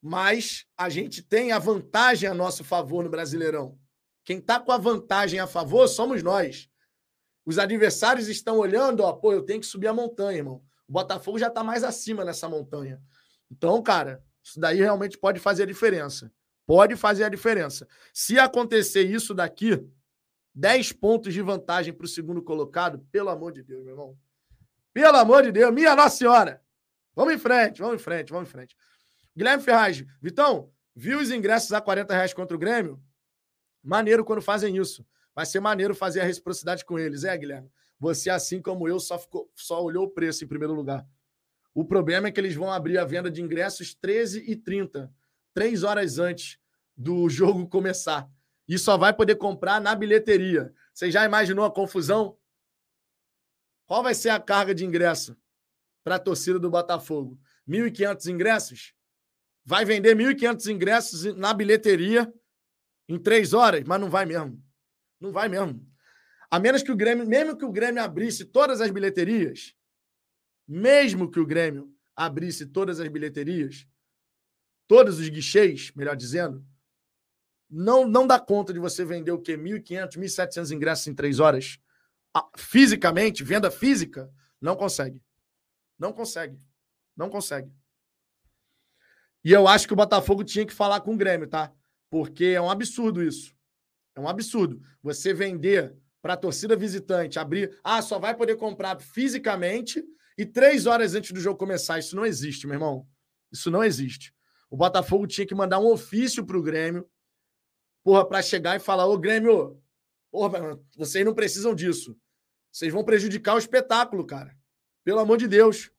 Mas 0.00 0.64
a 0.76 0.88
gente 0.88 1.22
tem 1.22 1.52
a 1.52 1.58
vantagem 1.58 2.28
a 2.28 2.34
nosso 2.34 2.62
favor 2.62 3.02
no 3.02 3.10
Brasileirão. 3.10 3.78
Quem 4.24 4.38
está 4.38 4.60
com 4.60 4.70
a 4.70 4.78
vantagem 4.78 5.40
a 5.40 5.46
favor 5.46 5.88
somos 5.88 6.22
nós. 6.22 6.68
Os 7.44 7.58
adversários 7.58 8.28
estão 8.28 8.58
olhando, 8.58 9.00
ó, 9.00 9.12
pô, 9.12 9.32
eu 9.32 9.42
tenho 9.42 9.60
que 9.60 9.66
subir 9.66 9.86
a 9.86 9.94
montanha, 9.94 10.38
irmão. 10.38 10.62
O 10.86 10.92
Botafogo 10.92 11.38
já 11.38 11.48
está 11.48 11.64
mais 11.64 11.82
acima 11.82 12.24
nessa 12.24 12.48
montanha. 12.48 13.00
Então, 13.50 13.82
cara, 13.82 14.22
isso 14.42 14.60
daí 14.60 14.78
realmente 14.78 15.16
pode 15.16 15.40
fazer 15.40 15.62
a 15.64 15.66
diferença. 15.66 16.30
Pode 16.66 16.96
fazer 16.96 17.24
a 17.24 17.28
diferença. 17.28 17.88
Se 18.12 18.38
acontecer 18.38 19.02
isso 19.02 19.32
daqui, 19.32 19.82
10 20.54 20.92
pontos 20.92 21.32
de 21.32 21.40
vantagem 21.40 21.92
para 21.92 22.04
o 22.04 22.08
segundo 22.08 22.42
colocado, 22.42 22.98
pelo 23.10 23.30
amor 23.30 23.52
de 23.52 23.62
Deus, 23.62 23.82
meu 23.82 23.92
irmão. 23.92 24.18
Pelo 24.92 25.16
amor 25.16 25.42
de 25.42 25.52
Deus, 25.52 25.72
minha 25.72 25.96
Nossa 25.96 26.16
Senhora. 26.16 26.62
Vamos 27.14 27.32
em 27.32 27.38
frente, 27.38 27.80
vamos 27.80 27.96
em 27.96 28.04
frente, 28.04 28.32
vamos 28.32 28.48
em 28.48 28.52
frente. 28.52 28.76
Guilherme 29.38 29.62
Ferraz, 29.62 30.04
Vitão, 30.20 30.68
viu 30.96 31.20
os 31.20 31.30
ingressos 31.30 31.72
a 31.72 31.80
40 31.80 32.12
reais 32.12 32.34
contra 32.34 32.56
o 32.56 32.58
Grêmio? 32.58 33.00
Maneiro 33.80 34.24
quando 34.24 34.42
fazem 34.42 34.76
isso. 34.76 35.06
Vai 35.32 35.46
ser 35.46 35.60
maneiro 35.60 35.94
fazer 35.94 36.22
a 36.22 36.24
reciprocidade 36.24 36.84
com 36.84 36.98
eles, 36.98 37.22
é, 37.22 37.38
Guilherme? 37.38 37.70
Você, 38.00 38.30
assim 38.30 38.60
como 38.60 38.88
eu, 38.88 38.98
só, 38.98 39.16
ficou, 39.16 39.48
só 39.54 39.80
olhou 39.80 40.06
o 40.06 40.10
preço 40.10 40.42
em 40.42 40.48
primeiro 40.48 40.74
lugar. 40.74 41.06
O 41.72 41.84
problema 41.84 42.26
é 42.26 42.32
que 42.32 42.40
eles 42.40 42.56
vão 42.56 42.72
abrir 42.72 42.98
a 42.98 43.04
venda 43.04 43.30
de 43.30 43.40
ingressos 43.40 43.94
13 43.94 44.40
e 44.40 44.56
30, 44.56 45.08
três 45.54 45.84
horas 45.84 46.18
antes 46.18 46.58
do 46.96 47.28
jogo 47.28 47.68
começar. 47.68 48.28
E 48.66 48.76
só 48.76 48.98
vai 48.98 49.14
poder 49.14 49.36
comprar 49.36 49.80
na 49.80 49.94
bilheteria. 49.94 50.74
Você 50.92 51.12
já 51.12 51.24
imaginou 51.24 51.64
a 51.64 51.70
confusão? 51.70 52.36
Qual 53.86 54.02
vai 54.02 54.16
ser 54.16 54.30
a 54.30 54.40
carga 54.40 54.74
de 54.74 54.84
ingresso 54.84 55.36
para 56.02 56.16
a 56.16 56.18
torcida 56.18 56.58
do 56.58 56.68
Botafogo? 56.68 57.38
1.500 57.68 58.26
ingressos? 58.32 58.97
Vai 59.68 59.84
vender 59.84 60.16
1.500 60.16 60.72
ingressos 60.72 61.24
na 61.36 61.52
bilheteria 61.52 62.32
em 63.06 63.18
três 63.18 63.52
horas, 63.52 63.84
mas 63.84 64.00
não 64.00 64.08
vai 64.08 64.24
mesmo. 64.24 64.64
Não 65.20 65.30
vai 65.30 65.46
mesmo. 65.46 65.86
A 66.50 66.58
menos 66.58 66.82
que 66.82 66.90
o 66.90 66.96
Grêmio, 66.96 67.28
mesmo 67.28 67.54
que 67.54 67.66
o 67.66 67.70
Grêmio 67.70 68.02
abrisse 68.02 68.46
todas 68.46 68.80
as 68.80 68.90
bilheterias, 68.90 69.74
mesmo 70.66 71.30
que 71.30 71.38
o 71.38 71.44
Grêmio 71.44 71.94
abrisse 72.16 72.64
todas 72.64 72.98
as 72.98 73.08
bilheterias, 73.08 73.86
todos 74.86 75.18
os 75.18 75.28
guichês, 75.28 75.92
melhor 75.94 76.16
dizendo, 76.16 76.66
não, 77.68 78.08
não 78.08 78.26
dá 78.26 78.40
conta 78.40 78.72
de 78.72 78.78
você 78.78 79.04
vender 79.04 79.32
o 79.32 79.42
quê? 79.42 79.54
1.500, 79.54 80.16
1.700 80.16 80.74
ingressos 80.74 81.06
em 81.08 81.14
três 81.14 81.40
horas. 81.40 81.78
Ah, 82.34 82.48
fisicamente, 82.56 83.44
venda 83.44 83.70
física, 83.70 84.32
não 84.58 84.74
consegue. 84.74 85.22
Não 85.98 86.10
consegue. 86.10 86.58
Não 87.14 87.28
consegue. 87.28 87.70
E 89.44 89.52
eu 89.52 89.68
acho 89.68 89.86
que 89.86 89.92
o 89.92 89.96
Botafogo 89.96 90.44
tinha 90.44 90.66
que 90.66 90.72
falar 90.72 91.00
com 91.00 91.14
o 91.14 91.16
Grêmio, 91.16 91.48
tá? 91.48 91.72
Porque 92.10 92.44
é 92.46 92.60
um 92.60 92.70
absurdo 92.70 93.22
isso. 93.22 93.54
É 94.14 94.20
um 94.20 94.28
absurdo. 94.28 94.80
Você 95.02 95.32
vender 95.32 95.96
para 96.20 96.34
a 96.34 96.36
torcida 96.36 96.74
visitante, 96.76 97.38
abrir. 97.38 97.78
Ah, 97.82 98.02
só 98.02 98.18
vai 98.18 98.34
poder 98.34 98.56
comprar 98.56 99.00
fisicamente 99.00 100.02
e 100.36 100.44
três 100.44 100.86
horas 100.86 101.14
antes 101.14 101.32
do 101.32 101.40
jogo 101.40 101.58
começar. 101.58 101.98
Isso 101.98 102.16
não 102.16 102.26
existe, 102.26 102.66
meu 102.66 102.74
irmão. 102.74 103.06
Isso 103.52 103.70
não 103.70 103.82
existe. 103.82 104.34
O 104.70 104.76
Botafogo 104.76 105.26
tinha 105.26 105.46
que 105.46 105.54
mandar 105.54 105.78
um 105.78 105.90
ofício 105.90 106.44
para 106.44 106.58
o 106.58 106.62
Grêmio, 106.62 107.08
porra, 108.04 108.26
para 108.26 108.42
chegar 108.42 108.76
e 108.76 108.80
falar: 108.80 109.06
Ô 109.06 109.16
Grêmio, 109.16 109.80
porra, 110.30 110.78
vocês 110.96 111.24
não 111.24 111.34
precisam 111.34 111.74
disso. 111.74 112.16
Vocês 112.70 112.92
vão 112.92 113.04
prejudicar 113.04 113.54
o 113.54 113.58
espetáculo, 113.58 114.26
cara. 114.26 114.54
Pelo 115.04 115.20
amor 115.20 115.38
de 115.38 115.48
Deus. 115.48 115.90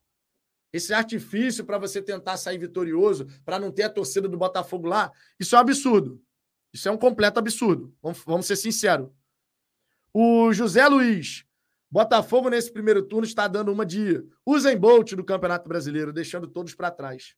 Esse 0.72 0.94
artifício 0.94 1.66
para 1.66 1.78
você 1.78 2.02
tentar 2.02 2.38
sair 2.38 2.58
vitorioso, 2.58 3.28
para 3.44 3.60
não 3.60 3.72
ter 3.72 3.84
a 3.84 3.90
torcida 3.90 4.28
do 4.28 4.38
Botafogo 4.38 4.88
lá, 4.88 5.12
isso 5.40 5.56
é 5.56 5.58
um 5.58 5.62
absurdo. 5.62 6.22
Isso 6.72 6.88
é 6.88 6.92
um 6.92 6.98
completo 6.98 7.40
absurdo. 7.40 7.94
Vamos, 8.02 8.22
vamos 8.26 8.46
ser 8.46 8.56
sinceros. 8.56 9.10
O 10.14 10.54
José 10.54 10.88
Luiz, 10.88 11.46
Botafogo, 11.90 12.50
nesse 12.50 12.72
primeiro 12.72 13.02
turno, 13.04 13.26
está 13.26 13.48
dando 13.48 13.72
uma 13.72 13.86
de 13.86 14.24
Usain 14.46 14.78
Bolt 14.78 15.14
do 15.14 15.24
Campeonato 15.24 15.68
Brasileiro, 15.68 16.14
deixando 16.14 16.48
todos 16.48 16.76
para 16.76 16.92
trás. 16.92 17.36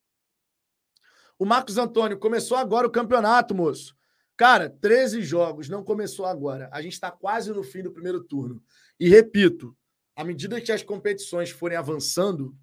O 1.39 1.45
Marcos 1.45 1.77
Antônio, 1.77 2.19
começou 2.19 2.57
agora 2.57 2.85
o 2.85 2.91
campeonato, 2.91 3.55
moço. 3.55 3.95
Cara, 4.35 4.69
13 4.69 5.21
jogos, 5.21 5.69
não 5.69 5.83
começou 5.83 6.25
agora. 6.25 6.69
A 6.71 6.81
gente 6.81 6.93
está 6.93 7.09
quase 7.09 7.51
no 7.51 7.63
fim 7.63 7.81
do 7.81 7.91
primeiro 7.91 8.23
turno. 8.23 8.61
E 8.99 9.07
repito, 9.07 9.75
à 10.15 10.23
medida 10.23 10.59
que 10.59 10.71
as 10.71 10.83
competições 10.83 11.49
forem 11.49 11.77
avançando, 11.77 12.55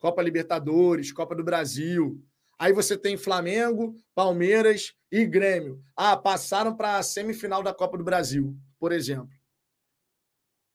Copa 0.00 0.22
Libertadores, 0.22 1.12
Copa 1.12 1.36
do 1.36 1.44
Brasil, 1.44 2.20
aí 2.58 2.72
você 2.72 2.96
tem 2.96 3.18
Flamengo, 3.18 3.94
Palmeiras 4.14 4.94
e 5.12 5.26
Grêmio. 5.26 5.80
Ah, 5.94 6.16
passaram 6.16 6.74
para 6.74 6.96
a 6.96 7.02
semifinal 7.02 7.62
da 7.62 7.74
Copa 7.74 7.98
do 7.98 8.02
Brasil, 8.02 8.56
por 8.78 8.90
exemplo. 8.90 9.28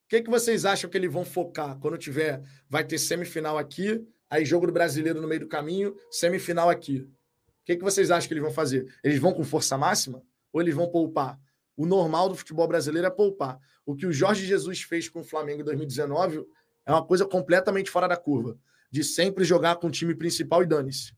O 0.06 0.08
que, 0.08 0.22
que 0.22 0.30
vocês 0.30 0.64
acham 0.64 0.88
que 0.88 0.96
eles 0.96 1.12
vão 1.12 1.26
focar 1.26 1.78
quando 1.80 1.98
tiver? 1.98 2.44
Vai 2.70 2.84
ter 2.84 3.00
semifinal 3.00 3.58
aqui, 3.58 4.08
aí 4.30 4.46
jogo 4.46 4.68
do 4.68 4.72
brasileiro 4.72 5.20
no 5.20 5.28
meio 5.28 5.42
do 5.42 5.48
caminho, 5.48 5.96
semifinal 6.12 6.70
aqui. 6.70 7.00
O 7.00 7.66
que, 7.66 7.76
que 7.76 7.84
vocês 7.84 8.12
acham 8.12 8.28
que 8.28 8.34
eles 8.36 8.44
vão 8.44 8.54
fazer? 8.54 8.86
Eles 9.04 9.18
vão 9.18 9.34
com 9.34 9.44
força 9.44 9.76
máxima 9.76 10.22
ou 10.54 10.62
eles 10.62 10.76
vão 10.76 10.88
poupar? 10.88 11.40
O 11.76 11.88
normal 11.88 12.30
do 12.30 12.36
futebol 12.36 12.68
brasileiro 12.68 13.08
é 13.08 13.10
poupar. 13.10 13.60
O 13.84 13.96
que 13.96 14.06
o 14.06 14.14
Jorge 14.14 14.46
Jesus 14.46 14.84
fez 14.84 15.10
com 15.10 15.22
o 15.22 15.24
Flamengo 15.24 15.62
em 15.62 15.66
2019 15.66 16.46
é 16.86 16.92
uma 16.92 17.04
coisa 17.04 17.26
completamente 17.26 17.90
fora 17.90 18.08
da 18.08 18.16
curva. 18.16 18.56
De 18.96 19.04
sempre 19.04 19.44
jogar 19.44 19.76
com 19.76 19.88
o 19.88 19.92
time 19.92 20.16
principal 20.16 20.64
e 20.64 20.66
dane-se. 20.66 21.14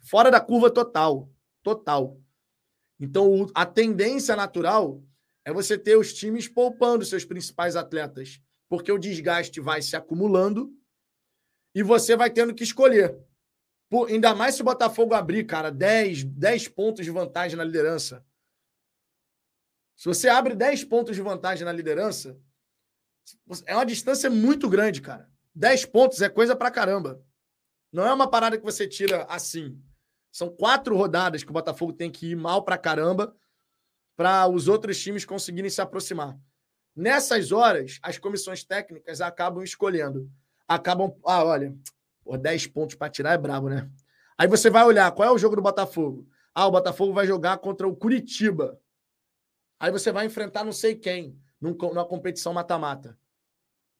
Fora 0.00 0.32
da 0.32 0.40
curva 0.40 0.68
total. 0.68 1.30
Total. 1.62 2.20
Então, 2.98 3.48
a 3.54 3.64
tendência 3.64 4.34
natural 4.34 5.00
é 5.44 5.52
você 5.52 5.78
ter 5.78 5.96
os 5.96 6.12
times 6.12 6.48
poupando 6.48 7.04
seus 7.04 7.24
principais 7.24 7.76
atletas. 7.76 8.42
Porque 8.68 8.90
o 8.90 8.98
desgaste 8.98 9.60
vai 9.60 9.80
se 9.80 9.94
acumulando 9.94 10.76
e 11.72 11.84
você 11.84 12.16
vai 12.16 12.30
tendo 12.30 12.52
que 12.52 12.64
escolher. 12.64 13.16
Por, 13.88 14.08
ainda 14.08 14.34
mais 14.34 14.56
se 14.56 14.62
o 14.62 14.64
Botafogo 14.64 15.14
abrir, 15.14 15.44
cara, 15.44 15.70
10, 15.70 16.24
10 16.24 16.66
pontos 16.66 17.04
de 17.04 17.12
vantagem 17.12 17.56
na 17.56 17.62
liderança. 17.62 18.26
Se 19.94 20.06
você 20.06 20.28
abre 20.28 20.56
10 20.56 20.82
pontos 20.82 21.14
de 21.14 21.22
vantagem 21.22 21.64
na 21.64 21.70
liderança, 21.70 22.36
é 23.66 23.76
uma 23.76 23.86
distância 23.86 24.28
muito 24.28 24.68
grande, 24.68 25.00
cara. 25.00 25.30
10 25.54 25.86
pontos 25.86 26.20
é 26.22 26.28
coisa 26.28 26.54
pra 26.54 26.70
caramba. 26.70 27.22
Não 27.92 28.06
é 28.06 28.12
uma 28.12 28.30
parada 28.30 28.56
que 28.56 28.64
você 28.64 28.86
tira 28.86 29.24
assim. 29.24 29.80
São 30.30 30.48
quatro 30.48 30.96
rodadas 30.96 31.42
que 31.42 31.50
o 31.50 31.52
Botafogo 31.52 31.92
tem 31.92 32.10
que 32.10 32.30
ir 32.30 32.36
mal 32.36 32.62
pra 32.62 32.78
caramba 32.78 33.34
para 34.16 34.46
os 34.46 34.68
outros 34.68 35.00
times 35.00 35.24
conseguirem 35.24 35.70
se 35.70 35.80
aproximar. 35.80 36.38
Nessas 36.94 37.52
horas, 37.52 37.98
as 38.02 38.18
comissões 38.18 38.62
técnicas 38.62 39.20
acabam 39.20 39.62
escolhendo. 39.62 40.30
Acabam. 40.68 41.16
Ah, 41.24 41.44
olha, 41.44 41.74
por 42.22 42.38
10 42.38 42.66
pontos 42.68 42.94
para 42.94 43.10
tirar 43.10 43.32
é 43.32 43.38
brabo, 43.38 43.68
né? 43.68 43.90
Aí 44.36 44.46
você 44.46 44.70
vai 44.70 44.84
olhar 44.84 45.10
qual 45.12 45.28
é 45.28 45.32
o 45.32 45.38
jogo 45.38 45.56
do 45.56 45.62
Botafogo. 45.62 46.28
Ah, 46.54 46.66
o 46.66 46.70
Botafogo 46.70 47.12
vai 47.12 47.26
jogar 47.26 47.58
contra 47.58 47.88
o 47.88 47.96
Curitiba. 47.96 48.78
Aí 49.78 49.90
você 49.90 50.12
vai 50.12 50.26
enfrentar 50.26 50.64
não 50.64 50.72
sei 50.72 50.94
quem 50.94 51.40
numa 51.60 52.04
competição 52.04 52.52
mata-mata. 52.52 53.18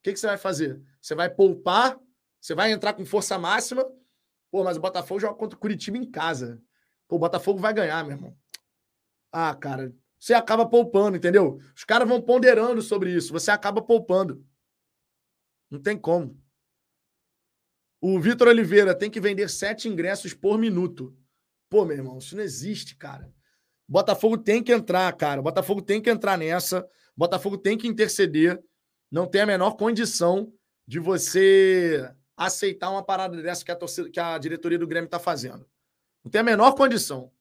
O 0.00 0.02
que, 0.02 0.12
que 0.14 0.18
você 0.18 0.26
vai 0.26 0.38
fazer? 0.38 0.80
Você 1.00 1.14
vai 1.14 1.28
poupar? 1.28 1.98
Você 2.40 2.54
vai 2.54 2.72
entrar 2.72 2.94
com 2.94 3.04
força 3.04 3.38
máxima? 3.38 3.84
Pô, 4.50 4.64
mas 4.64 4.78
o 4.78 4.80
Botafogo 4.80 5.20
joga 5.20 5.34
contra 5.34 5.56
o 5.56 5.60
Curitiba 5.60 5.98
em 5.98 6.10
casa. 6.10 6.60
Pô, 7.06 7.16
o 7.16 7.18
Botafogo 7.18 7.60
vai 7.60 7.74
ganhar, 7.74 8.02
meu 8.02 8.16
irmão. 8.16 8.36
Ah, 9.30 9.54
cara, 9.54 9.94
você 10.18 10.32
acaba 10.32 10.66
poupando, 10.66 11.18
entendeu? 11.18 11.58
Os 11.76 11.84
caras 11.84 12.08
vão 12.08 12.20
ponderando 12.20 12.80
sobre 12.80 13.12
isso. 13.12 13.32
Você 13.32 13.50
acaba 13.50 13.82
poupando. 13.82 14.44
Não 15.70 15.80
tem 15.80 15.98
como. 15.98 16.42
O 18.00 18.18
Vitor 18.18 18.48
Oliveira 18.48 18.94
tem 18.94 19.10
que 19.10 19.20
vender 19.20 19.50
sete 19.50 19.86
ingressos 19.86 20.32
por 20.32 20.58
minuto. 20.58 21.14
Pô, 21.68 21.84
meu 21.84 21.96
irmão, 21.96 22.18
isso 22.18 22.34
não 22.34 22.42
existe, 22.42 22.96
cara. 22.96 23.32
Botafogo 23.86 24.38
tem 24.38 24.62
que 24.62 24.72
entrar, 24.72 25.12
cara. 25.16 25.42
Botafogo 25.42 25.82
tem 25.82 26.00
que 26.00 26.08
entrar 26.08 26.38
nessa. 26.38 26.88
Botafogo 27.14 27.58
tem 27.58 27.76
que 27.76 27.86
interceder. 27.86 28.58
Não 29.10 29.26
tem 29.26 29.42
a 29.42 29.46
menor 29.46 29.72
condição 29.72 30.52
de 30.86 30.98
você 30.98 32.14
aceitar 32.36 32.90
uma 32.90 33.04
parada 33.04 33.40
dessa 33.42 33.64
que 33.64 33.70
a, 33.70 33.76
torcida, 33.76 34.10
que 34.10 34.20
a 34.20 34.38
diretoria 34.38 34.78
do 34.78 34.86
Grêmio 34.86 35.06
está 35.06 35.18
fazendo. 35.18 35.68
Não 36.24 36.30
tem 36.30 36.40
a 36.40 36.44
menor 36.44 36.74
condição. 36.74 37.32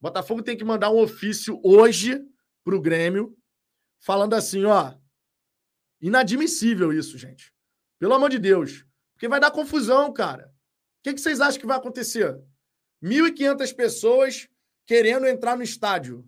Botafogo 0.00 0.42
tem 0.42 0.56
que 0.56 0.64
mandar 0.64 0.90
um 0.90 0.98
ofício 0.98 1.60
hoje 1.62 2.24
para 2.64 2.74
o 2.74 2.80
Grêmio, 2.80 3.36
falando 3.98 4.34
assim: 4.34 4.64
ó, 4.64 4.94
inadmissível 6.00 6.92
isso, 6.92 7.18
gente. 7.18 7.52
Pelo 7.98 8.14
amor 8.14 8.30
de 8.30 8.38
Deus. 8.38 8.84
Porque 9.12 9.28
vai 9.28 9.40
dar 9.40 9.50
confusão, 9.50 10.10
cara. 10.12 10.46
O 10.46 11.02
que, 11.02 11.14
que 11.14 11.20
vocês 11.20 11.40
acham 11.40 11.60
que 11.60 11.66
vai 11.66 11.76
acontecer? 11.76 12.40
1.500 13.02 13.74
pessoas 13.74 14.48
querendo 14.86 15.26
entrar 15.26 15.56
no 15.56 15.62
estádio. 15.62 16.26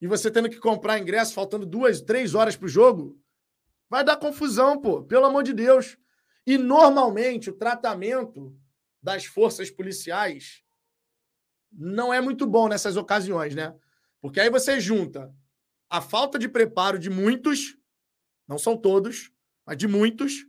E 0.00 0.06
você 0.06 0.30
tendo 0.30 0.48
que 0.48 0.58
comprar 0.58 0.98
ingresso 0.98 1.34
faltando 1.34 1.66
duas, 1.66 2.00
três 2.00 2.34
horas 2.34 2.56
para 2.56 2.66
o 2.66 2.68
jogo. 2.68 3.20
Vai 3.88 4.04
dar 4.04 4.16
confusão, 4.16 4.80
pô. 4.80 5.02
Pelo 5.02 5.26
amor 5.26 5.42
de 5.42 5.52
Deus. 5.52 5.96
E 6.46 6.56
normalmente 6.58 7.50
o 7.50 7.56
tratamento 7.56 8.56
das 9.02 9.24
forças 9.24 9.70
policiais 9.70 10.62
não 11.72 12.12
é 12.12 12.20
muito 12.20 12.46
bom 12.46 12.68
nessas 12.68 12.96
ocasiões, 12.96 13.54
né? 13.54 13.74
Porque 14.20 14.40
aí 14.40 14.50
você 14.50 14.80
junta 14.80 15.34
a 15.88 16.00
falta 16.00 16.38
de 16.38 16.48
preparo 16.48 16.98
de 16.98 17.10
muitos, 17.10 17.76
não 18.46 18.58
são 18.58 18.76
todos, 18.76 19.30
mas 19.64 19.76
de 19.76 19.86
muitos, 19.86 20.46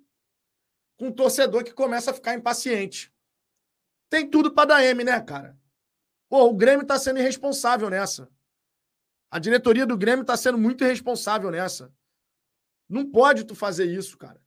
com 0.98 1.08
um 1.08 1.12
torcedor 1.12 1.64
que 1.64 1.74
começa 1.74 2.12
a 2.12 2.14
ficar 2.14 2.34
impaciente. 2.34 3.14
Tem 4.10 4.28
tudo 4.28 4.52
para 4.52 4.70
dar 4.70 4.84
M, 4.84 5.04
né, 5.04 5.20
cara? 5.22 5.58
Pô, 6.30 6.46
o 6.46 6.56
Grêmio 6.56 6.82
está 6.82 6.98
sendo 6.98 7.20
irresponsável 7.20 7.90
nessa. 7.90 8.30
A 9.30 9.40
diretoria 9.40 9.86
do 9.86 9.98
Grêmio 9.98 10.22
está 10.22 10.36
sendo 10.38 10.58
muito 10.58 10.84
irresponsável 10.84 11.52
nessa. 11.52 11.94
Não 12.88 13.10
pode 13.10 13.44
tu 13.44 13.56
fazer 13.56 13.86
isso, 13.86 14.18
cara. 14.18 14.42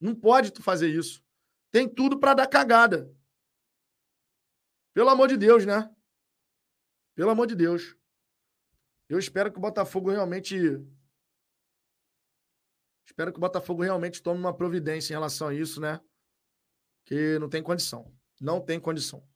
Não 0.00 0.14
pode 0.14 0.52
tu 0.52 0.62
fazer 0.62 0.88
isso. 0.88 1.22
Tem 1.70 1.88
tudo 1.88 2.18
para 2.18 2.34
dar 2.34 2.46
cagada. 2.46 3.12
Pelo 4.94 5.10
amor 5.10 5.28
de 5.28 5.36
Deus, 5.36 5.64
né? 5.64 5.90
Pelo 7.14 7.30
amor 7.30 7.46
de 7.46 7.54
Deus. 7.54 7.96
Eu 9.08 9.18
espero 9.18 9.50
que 9.50 9.58
o 9.58 9.62
Botafogo 9.62 10.10
realmente 10.10 10.56
Espero 13.08 13.32
que 13.32 13.38
o 13.38 13.40
Botafogo 13.40 13.82
realmente 13.82 14.22
tome 14.22 14.38
uma 14.38 14.54
providência 14.54 15.12
em 15.12 15.16
relação 15.16 15.48
a 15.48 15.54
isso, 15.54 15.80
né? 15.80 15.98
Que 17.06 17.38
não 17.38 17.48
tem 17.48 17.62
condição. 17.62 18.12
Não 18.38 18.60
tem 18.60 18.78
condição. 18.78 19.26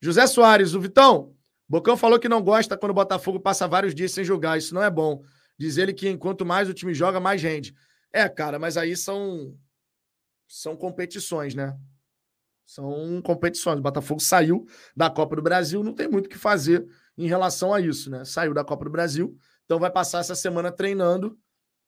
José 0.00 0.26
Soares, 0.26 0.74
o 0.74 0.80
Vitão. 0.80 1.34
Bocão 1.66 1.96
falou 1.96 2.20
que 2.20 2.28
não 2.28 2.42
gosta 2.42 2.76
quando 2.76 2.90
o 2.90 2.94
Botafogo 2.94 3.40
passa 3.40 3.66
vários 3.66 3.94
dias 3.94 4.12
sem 4.12 4.22
jogar. 4.22 4.58
Isso 4.58 4.74
não 4.74 4.82
é 4.82 4.90
bom. 4.90 5.24
Diz 5.58 5.76
ele 5.76 5.92
que 5.92 6.08
enquanto 6.08 6.44
mais 6.44 6.68
o 6.68 6.74
time 6.74 6.94
joga, 6.94 7.20
mais 7.20 7.42
rende. 7.42 7.74
É, 8.12 8.28
cara, 8.28 8.58
mas 8.58 8.76
aí 8.76 8.96
são 8.96 9.56
são 10.46 10.76
competições, 10.76 11.54
né? 11.54 11.78
São 12.66 13.20
competições. 13.22 13.78
O 13.78 13.82
Botafogo 13.82 14.20
saiu 14.20 14.66
da 14.94 15.08
Copa 15.08 15.36
do 15.36 15.42
Brasil, 15.42 15.82
não 15.82 15.94
tem 15.94 16.08
muito 16.08 16.26
o 16.26 16.28
que 16.28 16.38
fazer 16.38 16.86
em 17.16 17.26
relação 17.26 17.72
a 17.72 17.80
isso, 17.80 18.10
né? 18.10 18.24
Saiu 18.24 18.52
da 18.52 18.64
Copa 18.64 18.84
do 18.84 18.90
Brasil, 18.90 19.36
então 19.64 19.78
vai 19.78 19.90
passar 19.90 20.20
essa 20.20 20.34
semana 20.34 20.70
treinando 20.70 21.38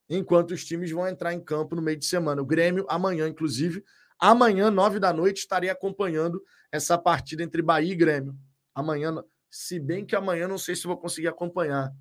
enquanto 0.09 0.53
os 0.53 0.65
times 0.65 0.91
vão 0.91 1.07
entrar 1.07 1.32
em 1.32 1.41
campo 1.41 1.74
no 1.74 1.82
meio 1.82 1.99
de 1.99 2.07
semana. 2.07 2.41
O 2.41 2.47
Grêmio, 2.47 2.86
amanhã, 2.89 3.28
inclusive, 3.28 3.85
amanhã, 4.19 4.70
nove 4.70 4.99
da 4.99 5.12
noite, 5.12 5.39
estarei 5.39 5.70
acompanhando 5.70 6.43
essa 6.70 6.99
partida 6.99 7.43
entre 7.43 7.62
Bahia 7.62 7.93
e 7.93 7.97
Grêmio. 7.97 8.36
Amanhã, 8.74 9.15
se 9.51 9.78
bem 9.78 10.05
que 10.05 10.16
amanhã 10.16 10.49
não 10.49 10.59
sei 10.59 10.74
se 10.74 10.86
vou 10.86 10.97
conseguir 10.97 11.28
acompanhar. 11.28 11.93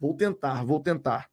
Vou 0.00 0.16
tentar, 0.16 0.64
vou 0.64 0.80
tentar. 0.80 1.28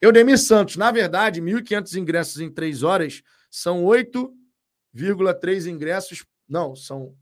Eudemir 0.00 0.38
Santos, 0.38 0.76
na 0.76 0.90
verdade, 0.90 1.40
1.500 1.40 1.96
ingressos 1.96 2.40
em 2.40 2.50
três 2.50 2.82
horas 2.82 3.22
são 3.50 3.84
8,3 3.84 5.66
ingressos. 5.66 6.26
Não, 6.48 6.76
são 6.76 7.16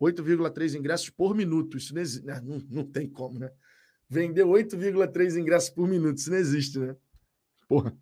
8,3 0.00 0.78
ingressos 0.78 1.10
por 1.10 1.34
minuto. 1.34 1.76
Isso 1.76 1.94
não, 1.94 2.02
existe, 2.02 2.26
né? 2.26 2.40
não, 2.42 2.58
não 2.70 2.84
tem 2.84 3.08
como, 3.08 3.38
né? 3.38 3.50
Vender 4.08 4.44
8,3 4.44 5.38
ingressos 5.38 5.70
por 5.70 5.86
minuto. 5.86 6.18
Isso 6.18 6.30
não 6.30 6.38
existe, 6.38 6.78
né? 6.78 6.96
Porra. 7.68 7.96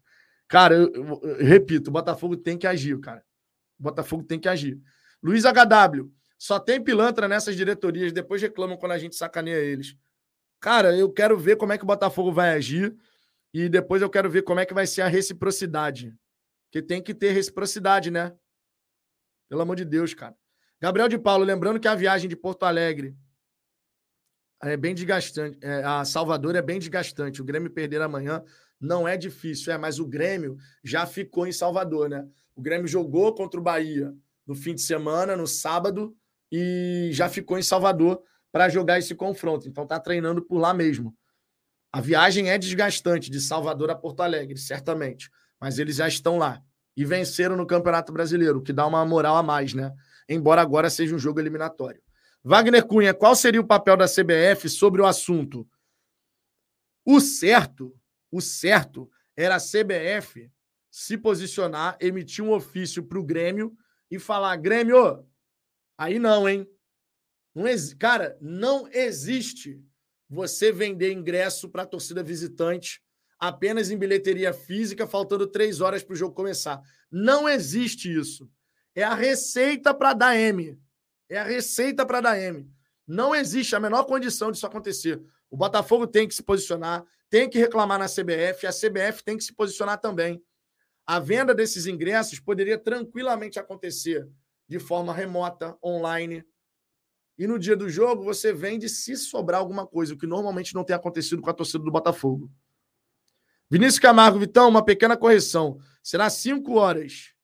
Cara, 0.47 0.75
eu, 0.75 0.91
eu, 0.95 1.21
eu, 1.23 1.45
repito, 1.45 1.91
o 1.91 1.93
Botafogo 1.93 2.37
tem 2.37 2.57
que 2.57 2.67
agir, 2.67 2.99
cara. 3.01 3.23
O 3.79 3.83
Botafogo 3.83 4.23
tem 4.23 4.41
que 4.41 4.49
agir. 4.49 4.81
Luiz 5.23 5.45
HW, 5.45 6.11
só 6.39 6.59
tem 6.59 6.83
pilantra 6.83 7.29
nessas 7.29 7.55
diretorias, 7.55 8.13
depois 8.13 8.41
reclamam 8.41 8.79
quando 8.79 8.93
a 8.93 8.99
gente 8.99 9.15
sacaneia 9.17 9.59
eles. 9.59 9.95
Cara, 10.61 10.97
eu 10.97 11.13
quero 11.13 11.39
ver 11.39 11.57
como 11.57 11.73
é 11.73 11.79
que 11.79 11.85
o 11.85 11.87
Botafogo 11.87 12.33
vai 12.33 12.51
agir 12.51 12.97
e 13.53 13.69
depois 13.69 14.03
eu 14.03 14.11
quero 14.11 14.31
ver 14.31 14.43
como 14.43 14.61
é 14.61 14.67
que 14.67 14.75
vai 14.75 14.87
ser 14.87 15.03
a 15.03 15.09
reciprocidade. 15.09 16.15
Porque 16.67 16.83
tem 16.83 17.03
que 17.03 17.15
ter 17.15 17.33
reciprocidade, 17.33 18.11
né? 18.11 18.37
Pelo 19.49 19.63
amor 19.63 19.77
de 19.77 19.85
Deus, 19.85 20.13
cara. 20.13 20.37
Gabriel 20.81 21.09
de 21.09 21.19
Paulo, 21.19 21.45
lembrando 21.45 21.81
que 21.81 21.89
a 21.89 21.95
viagem 21.95 22.29
de 22.29 22.37
Porto 22.37 22.65
Alegre 22.65 23.17
é 24.63 24.77
bem 24.77 24.95
desgastante. 24.95 25.59
É, 25.63 25.83
a 25.83 26.05
Salvador 26.05 26.55
é 26.57 26.63
bem 26.63 26.79
desgastante. 26.79 27.41
O 27.41 27.45
Grêmio 27.45 27.71
perder 27.71 28.03
amanhã 28.03 28.45
não 28.81 29.09
é 29.09 29.17
difícil, 29.17 29.73
é, 29.73 29.79
mas 29.79 29.99
o 29.99 30.07
Grêmio 30.07 30.57
já 30.85 31.07
ficou 31.07 31.47
em 31.47 31.53
Salvador, 31.53 32.09
né? 32.09 32.27
O 32.55 32.63
Grêmio 32.63 32.87
jogou 32.87 33.35
contra 33.35 33.59
o 33.59 33.63
Bahia 33.63 34.15
no 34.47 34.55
fim 34.55 34.75
de 34.75 34.81
semana, 34.81 35.37
no 35.37 35.47
sábado, 35.47 36.17
e 36.51 37.11
já 37.13 37.29
ficou 37.29 37.59
em 37.59 37.63
Salvador 37.63 38.23
para 38.53 38.69
jogar 38.69 38.99
esse 38.99 39.15
confronto. 39.15 39.69
Então 39.69 39.87
tá 39.87 39.99
treinando 40.01 40.43
por 40.43 40.59
lá 40.59 40.73
mesmo. 40.73 41.15
A 41.93 42.01
viagem 42.01 42.51
é 42.51 42.59
desgastante 42.59 43.31
de 43.31 43.41
Salvador 43.41 43.91
a 43.91 43.95
Porto 43.95 44.21
Alegre, 44.21 44.59
certamente, 44.59 45.31
mas 45.61 45.79
eles 45.79 45.97
já 45.97 46.07
estão 46.07 46.37
lá 46.37 46.63
e 46.97 47.05
venceram 47.05 47.57
no 47.57 47.67
Campeonato 47.67 48.13
Brasileiro, 48.13 48.59
o 48.59 48.63
que 48.63 48.73
dá 48.73 48.87
uma 48.87 49.05
moral 49.07 49.37
a 49.37 49.43
mais, 49.43 49.73
né? 49.73 49.93
Embora 50.29 50.61
agora 50.61 50.91
seja 50.91 51.15
um 51.15 51.19
jogo 51.19 51.41
eliminatório. 51.41 52.03
Wagner 52.45 52.85
Cunha, 52.87 53.15
qual 53.15 53.35
seria 53.35 53.61
o 53.61 53.67
papel 53.67 53.97
da 53.97 54.07
CBF 54.07 54.69
sobre 54.69 55.01
o 55.01 55.07
assunto? 55.07 55.67
O 57.05 57.21
certo, 57.21 57.97
o 58.31 58.41
certo 58.41 59.11
era 59.37 59.57
a 59.57 59.61
CBF 59.61 60.51
se 60.91 61.17
posicionar, 61.17 61.97
emitir 62.01 62.45
um 62.45 62.53
ofício 62.53 63.03
para 63.03 63.19
o 63.19 63.25
Grêmio 63.25 63.77
e 64.11 64.19
falar: 64.19 64.57
Grêmio, 64.57 65.25
aí 65.97 66.19
não, 66.19 66.49
hein? 66.49 66.69
Não 67.59 67.67
ex... 67.67 67.93
Cara, 67.93 68.39
não 68.41 68.89
existe 68.93 69.83
você 70.31 70.71
vender 70.71 71.13
ingresso 71.13 71.69
para 71.69 71.83
a 71.83 71.87
torcida 71.87 72.23
visitante 72.23 73.03
apenas 73.37 73.91
em 73.91 73.99
bilheteria 73.99 74.53
física, 74.53 75.09
faltando 75.09 75.45
três 75.45 75.81
horas 75.81 76.05
para 76.05 76.13
o 76.13 76.17
jogo 76.17 76.37
começar. 76.37 76.81
Não 77.11 77.49
existe 77.49 78.17
isso. 78.17 78.49
É 78.95 79.03
a 79.03 79.15
receita 79.15 79.93
para 79.93 80.13
dar 80.13 80.37
M. 80.37 80.81
É 81.29 81.39
a 81.39 81.43
receita 81.43 82.07
para 82.07 82.21
dar 82.21 82.39
M. 82.39 82.71
Não 83.05 83.35
existe 83.35 83.75
a 83.75 83.81
menor 83.81 84.05
condição 84.05 84.53
disso 84.53 84.67
acontecer. 84.67 85.21
O 85.51 85.57
Botafogo 85.57 86.07
tem 86.07 86.29
que 86.29 86.37
se 86.37 86.43
posicionar, 86.45 87.05
tem 87.29 87.51
que 87.51 87.59
reclamar 87.59 87.99
na 87.99 88.07
CBF, 88.07 88.69
a 88.69 88.73
CBF 88.73 89.25
tem 89.25 89.37
que 89.37 89.43
se 89.43 89.53
posicionar 89.53 90.01
também. 90.01 90.41
A 91.05 91.19
venda 91.19 91.53
desses 91.53 91.87
ingressos 91.87 92.39
poderia 92.39 92.79
tranquilamente 92.79 93.59
acontecer 93.59 94.29
de 94.69 94.79
forma 94.79 95.13
remota, 95.13 95.77
online. 95.83 96.45
E 97.39 97.47
no 97.47 97.59
dia 97.59 97.77
do 97.77 97.89
jogo, 97.89 98.25
você 98.25 98.53
vende 98.53 98.89
se 98.89 99.17
sobrar 99.17 99.61
alguma 99.61 99.87
coisa, 99.87 100.13
o 100.13 100.19
que 100.19 100.27
normalmente 100.27 100.75
não 100.75 100.83
tem 100.83 100.97
acontecido 100.97 101.41
com 101.41 101.49
a 101.49 101.55
torcida 101.55 101.85
do 101.85 101.91
Botafogo. 101.91 102.51
Vinícius 103.71 104.01
Camargo, 104.01 104.39
Vitão, 104.41 104.69
uma 104.69 104.85
pequena 104.85 105.17
correção. 105.17 105.79
Será 106.03 106.29
cinco 106.31 106.75
horas. 106.75 107.35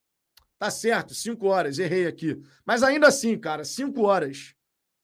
Tá 0.59 0.71
certo, 0.71 1.15
cinco 1.15 1.47
horas. 1.47 1.79
Errei 1.79 2.07
aqui. 2.07 2.43
Mas 2.65 2.83
ainda 2.83 3.07
assim, 3.07 3.39
cara, 3.39 3.65
cinco 3.65 4.03
horas. 4.03 4.55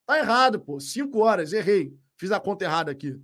Tá 0.06 0.18
errado, 0.18 0.58
pô. 0.58 0.80
Cinco 0.80 1.20
horas, 1.20 1.52
errei. 1.52 1.96
Fiz 2.16 2.32
a 2.32 2.40
conta 2.40 2.64
errada 2.64 2.90
aqui. 2.90 3.20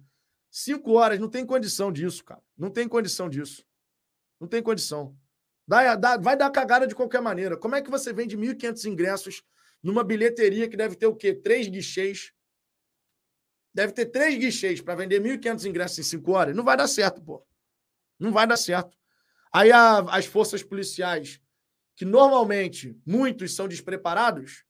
Cinco 0.50 0.92
horas, 0.92 1.18
não 1.18 1.28
tem 1.28 1.44
condição 1.44 1.90
disso, 1.90 2.24
cara. 2.24 2.42
Não 2.56 2.70
tem 2.70 2.86
condição 2.86 3.28
disso. 3.28 3.64
Não 4.38 4.46
tem 4.46 4.62
condição. 4.62 5.16
Dá, 5.66 5.96
dá, 5.96 6.16
vai 6.16 6.36
dar 6.36 6.50
cagada 6.50 6.86
de 6.86 6.94
qualquer 6.94 7.20
maneira. 7.20 7.56
Como 7.56 7.74
é 7.74 7.82
que 7.82 7.90
você 7.90 8.12
vende 8.12 8.36
1.500 8.36 8.84
ingressos 8.84 9.42
numa 9.82 10.02
bilheteria 10.02 10.68
que 10.68 10.76
deve 10.76 10.96
ter 10.96 11.06
o 11.06 11.14
quê? 11.14 11.34
Três 11.34 11.68
guichês. 11.68 12.32
Deve 13.74 13.92
ter 13.92 14.06
três 14.06 14.36
guichês 14.38 14.80
para 14.80 14.94
vender 14.94 15.20
1.500 15.20 15.64
ingressos 15.66 15.98
em 15.98 16.02
cinco 16.02 16.32
horas. 16.32 16.56
Não 16.56 16.64
vai 16.64 16.76
dar 16.76 16.88
certo, 16.88 17.22
pô. 17.22 17.46
Não 18.18 18.32
vai 18.32 18.46
dar 18.46 18.56
certo. 18.56 18.96
Aí 19.52 19.70
a, 19.70 19.98
as 20.14 20.26
forças 20.26 20.62
policiais, 20.62 21.40
que 21.94 22.04
normalmente 22.04 22.98
muitos 23.06 23.54
são 23.54 23.68
despreparados, 23.68 24.64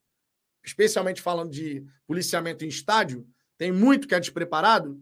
especialmente 0.64 1.22
falando 1.22 1.50
de 1.50 1.84
policiamento 2.06 2.64
em 2.64 2.68
estádio, 2.68 3.26
tem 3.56 3.72
muito 3.72 4.06
que 4.06 4.14
é 4.14 4.20
despreparado. 4.20 5.00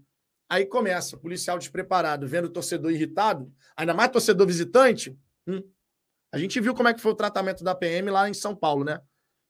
Aí 0.49 0.67
começa, 0.67 1.17
policial 1.17 1.59
despreparado, 1.59 2.29
vendo 2.29 2.47
o 2.47 2.53
torcedor 2.53 2.93
irritado, 2.93 3.53
ainda 3.77 3.95
mais 3.95 4.11
torcedor 4.11 4.47
visitante. 4.47 5.19
Hum. 5.47 5.63
A 6.31 6.39
gente 6.39 6.61
viu 6.61 6.75
como 6.75 6.89
é 6.89 6.95
que 6.95 7.01
foi 7.01 7.13
o 7.13 7.17
tratamento 7.17 7.65
da 7.65 7.75
PM 7.75 8.11
lá 8.11 8.29
em 8.29 8.35
São 8.35 8.55
Paulo, 8.55 8.85
né? 8.85 9.01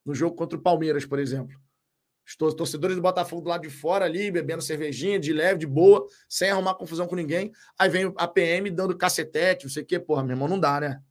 No 0.05 0.15
jogo 0.15 0.37
contra 0.37 0.59
o 0.59 0.63
Palmeiras, 0.63 1.07
por 1.07 1.19
exemplo. 1.19 1.59
Os 2.27 2.55
torcedores 2.55 2.97
do 2.97 3.03
Botafogo 3.03 3.43
do 3.43 3.49
lado 3.49 3.63
de 3.63 3.71
fora 3.71 4.05
ali, 4.07 4.31
bebendo 4.31 4.63
cervejinha, 4.63 5.19
de 5.19 5.33
leve, 5.33 5.61
de 5.61 5.67
boa, 5.67 6.07
sem 6.29 6.51
arrumar 6.51 6.75
confusão 6.75 7.07
com 7.07 7.15
ninguém. 7.15 7.53
Aí 7.79 7.89
vem 7.89 8.13
a 8.17 8.27
PM 8.27 8.71
dando 8.71 8.97
cacetete, 8.97 9.67
não 9.67 9.71
sei 9.71 9.83
o 9.83 9.87
quê. 9.87 9.99
Porra, 10.01 10.23
meu 10.23 10.33
irmão, 10.33 10.49
não 10.49 10.59
dá, 10.59 10.81
né? 10.81 11.03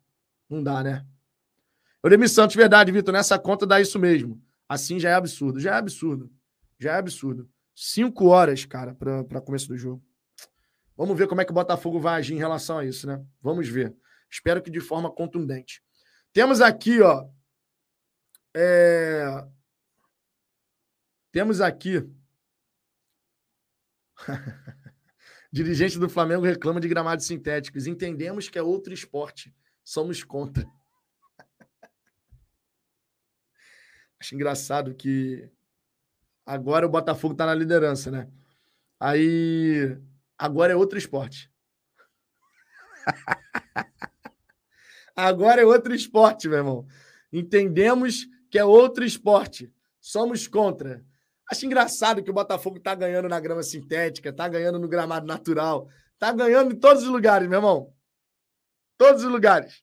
Não 0.49 0.64
dá, 0.64 0.84
né? 0.84 1.06
Eudemir 2.03 2.30
Santos, 2.30 2.56
verdade, 2.56 2.91
Vitor, 2.91 3.14
nessa 3.14 3.38
conta 3.38 3.65
dá 3.65 3.80
isso 3.80 3.99
mesmo. 3.99 4.41
Assim 4.68 4.99
já 4.99 5.10
é 5.11 5.14
absurdo. 5.14 5.60
Já 5.60 5.76
é 5.76 5.78
absurdo. 5.78 6.32
Já 6.80 6.94
é 6.94 6.98
absurdo. 6.98 7.49
Cinco 7.76 8.26
horas, 8.28 8.65
cara, 8.65 8.94
para 8.95 9.41
começo 9.41 9.68
do 9.68 9.78
jogo. 9.78 10.03
Vamos 10.98 11.18
ver 11.18 11.28
como 11.28 11.41
é 11.41 11.45
que 11.45 11.52
o 11.52 11.56
Botafogo 11.56 11.99
vai 11.99 12.20
agir 12.20 12.34
em 12.34 12.40
relação 12.40 12.78
a 12.78 12.86
isso, 12.86 13.07
né? 13.07 13.24
Vamos 13.41 13.68
ver. 13.68 13.95
Espero 14.30 14.61
que 14.61 14.70
de 14.70 14.80
forma 14.80 15.11
contundente. 15.11 15.82
Temos 16.32 16.60
aqui, 16.60 17.02
ó. 17.02 17.26
É... 18.55 19.45
Temos 21.31 21.61
aqui. 21.61 22.07
Dirigente 25.51 25.99
do 25.99 26.09
Flamengo 26.09 26.43
reclama 26.43 26.80
de 26.80 26.88
gramados 26.88 27.25
sintéticos. 27.25 27.88
Entendemos 27.88 28.49
que 28.49 28.57
é 28.57 28.63
outro 28.63 28.93
esporte. 28.93 29.53
Somos 29.84 30.23
contra. 30.23 30.65
Acho 34.19 34.35
engraçado 34.35 34.95
que 34.95 35.51
Agora 36.45 36.85
o 36.85 36.89
Botafogo 36.89 37.34
está 37.34 37.45
na 37.45 37.55
liderança, 37.55 38.11
né? 38.11 38.27
Aí 38.99 39.97
agora 40.38 40.73
é 40.73 40.75
outro 40.75 40.97
esporte. 40.97 41.49
agora 45.15 45.61
é 45.61 45.65
outro 45.65 45.93
esporte, 45.95 46.49
meu 46.49 46.57
irmão. 46.57 46.85
Entendemos 47.31 48.27
que 48.53 48.59
é 48.59 48.63
outro 48.63 49.03
esporte. 49.03 49.73
Somos 49.99 50.47
contra. 50.47 51.03
Acho 51.49 51.65
engraçado 51.65 52.21
que 52.21 52.30
o 52.30 52.34
Botafogo 52.35 52.77
está 52.77 52.93
ganhando 52.93 53.27
na 53.27 53.39
grama 53.39 53.63
sintética, 53.63 54.30
está 54.30 54.47
ganhando 54.47 54.77
no 54.77 54.88
gramado 54.88 55.25
natural, 55.25 55.89
está 56.13 56.31
ganhando 56.31 56.71
em 56.71 56.80
todos 56.80 57.01
os 57.01 57.09
lugares, 57.09 57.49
meu 57.49 57.57
irmão. 57.57 57.91
Todos 58.95 59.23
os 59.23 59.31
lugares. 59.31 59.81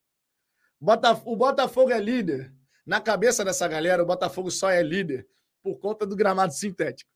O 0.80 1.34
Botafogo 1.34 1.90
é 1.90 1.98
líder. 1.98 2.54
Na 2.86 3.00
cabeça 3.00 3.44
dessa 3.44 3.66
galera, 3.66 4.04
o 4.04 4.06
Botafogo 4.06 4.52
só 4.52 4.70
é 4.70 4.84
líder 4.84 5.26
por 5.64 5.80
conta 5.80 6.06
do 6.06 6.14
gramado 6.14 6.52
sintético. 6.52 7.10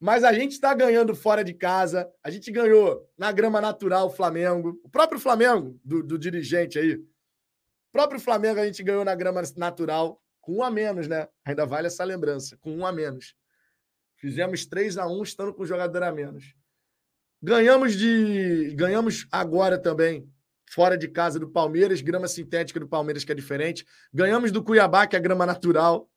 Mas 0.00 0.24
a 0.24 0.32
gente 0.32 0.52
está 0.52 0.72
ganhando 0.72 1.14
fora 1.14 1.44
de 1.44 1.52
casa, 1.52 2.10
a 2.24 2.30
gente 2.30 2.50
ganhou 2.50 3.06
na 3.18 3.30
grama 3.30 3.60
natural 3.60 4.06
o 4.06 4.10
Flamengo, 4.10 4.80
o 4.82 4.88
próprio 4.88 5.20
Flamengo, 5.20 5.78
do, 5.84 6.02
do 6.02 6.18
dirigente 6.18 6.78
aí. 6.78 6.94
O 6.94 7.92
próprio 7.92 8.18
Flamengo 8.18 8.58
a 8.58 8.64
gente 8.64 8.82
ganhou 8.82 9.04
na 9.04 9.14
grama 9.14 9.42
natural, 9.54 10.21
com 10.42 10.56
um 10.56 10.62
a 10.62 10.70
menos, 10.70 11.08
né? 11.08 11.28
Ainda 11.44 11.64
vale 11.64 11.86
essa 11.86 12.04
lembrança, 12.04 12.58
com 12.58 12.76
um 12.76 12.84
a 12.84 12.92
menos. 12.92 13.34
Fizemos 14.16 14.66
3 14.66 14.98
a 14.98 15.06
1 15.06 15.22
estando 15.22 15.54
com 15.54 15.62
o 15.62 15.66
jogador 15.66 16.02
a 16.02 16.12
menos. 16.12 16.54
Ganhamos 17.40 17.94
de. 17.94 18.74
Ganhamos 18.74 19.26
agora 19.32 19.80
também, 19.80 20.30
fora 20.68 20.98
de 20.98 21.08
casa 21.08 21.38
do 21.38 21.48
Palmeiras, 21.48 22.00
grama 22.00 22.28
sintética 22.28 22.78
do 22.78 22.88
Palmeiras, 22.88 23.24
que 23.24 23.32
é 23.32 23.34
diferente. 23.34 23.86
Ganhamos 24.12 24.52
do 24.52 24.62
Cuiabá, 24.62 25.06
que 25.06 25.16
é 25.16 25.20
grama 25.20 25.46
natural. 25.46 26.10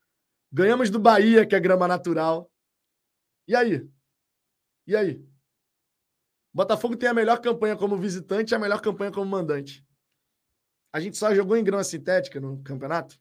Ganhamos 0.52 0.90
do 0.90 1.00
Bahia, 1.00 1.46
que 1.46 1.56
é 1.56 1.60
grama 1.60 1.88
natural. 1.88 2.52
E 3.48 3.56
aí? 3.56 3.88
E 4.88 4.96
aí? 4.96 5.24
Botafogo 6.54 6.96
tem 6.96 7.10
a 7.10 7.14
melhor 7.14 7.40
campanha 7.42 7.76
como 7.76 7.98
visitante 7.98 8.54
e 8.54 8.56
a 8.56 8.60
melhor 8.60 8.82
campanha 8.82 9.12
como 9.12 9.30
mandante. 9.30 9.86
A 10.94 11.00
gente 11.00 11.18
só 11.18 11.34
jogou 11.36 11.58
em 11.58 11.64
grama 11.64 11.84
sintética 11.84 12.40
no 12.40 12.64
campeonato? 12.64 13.20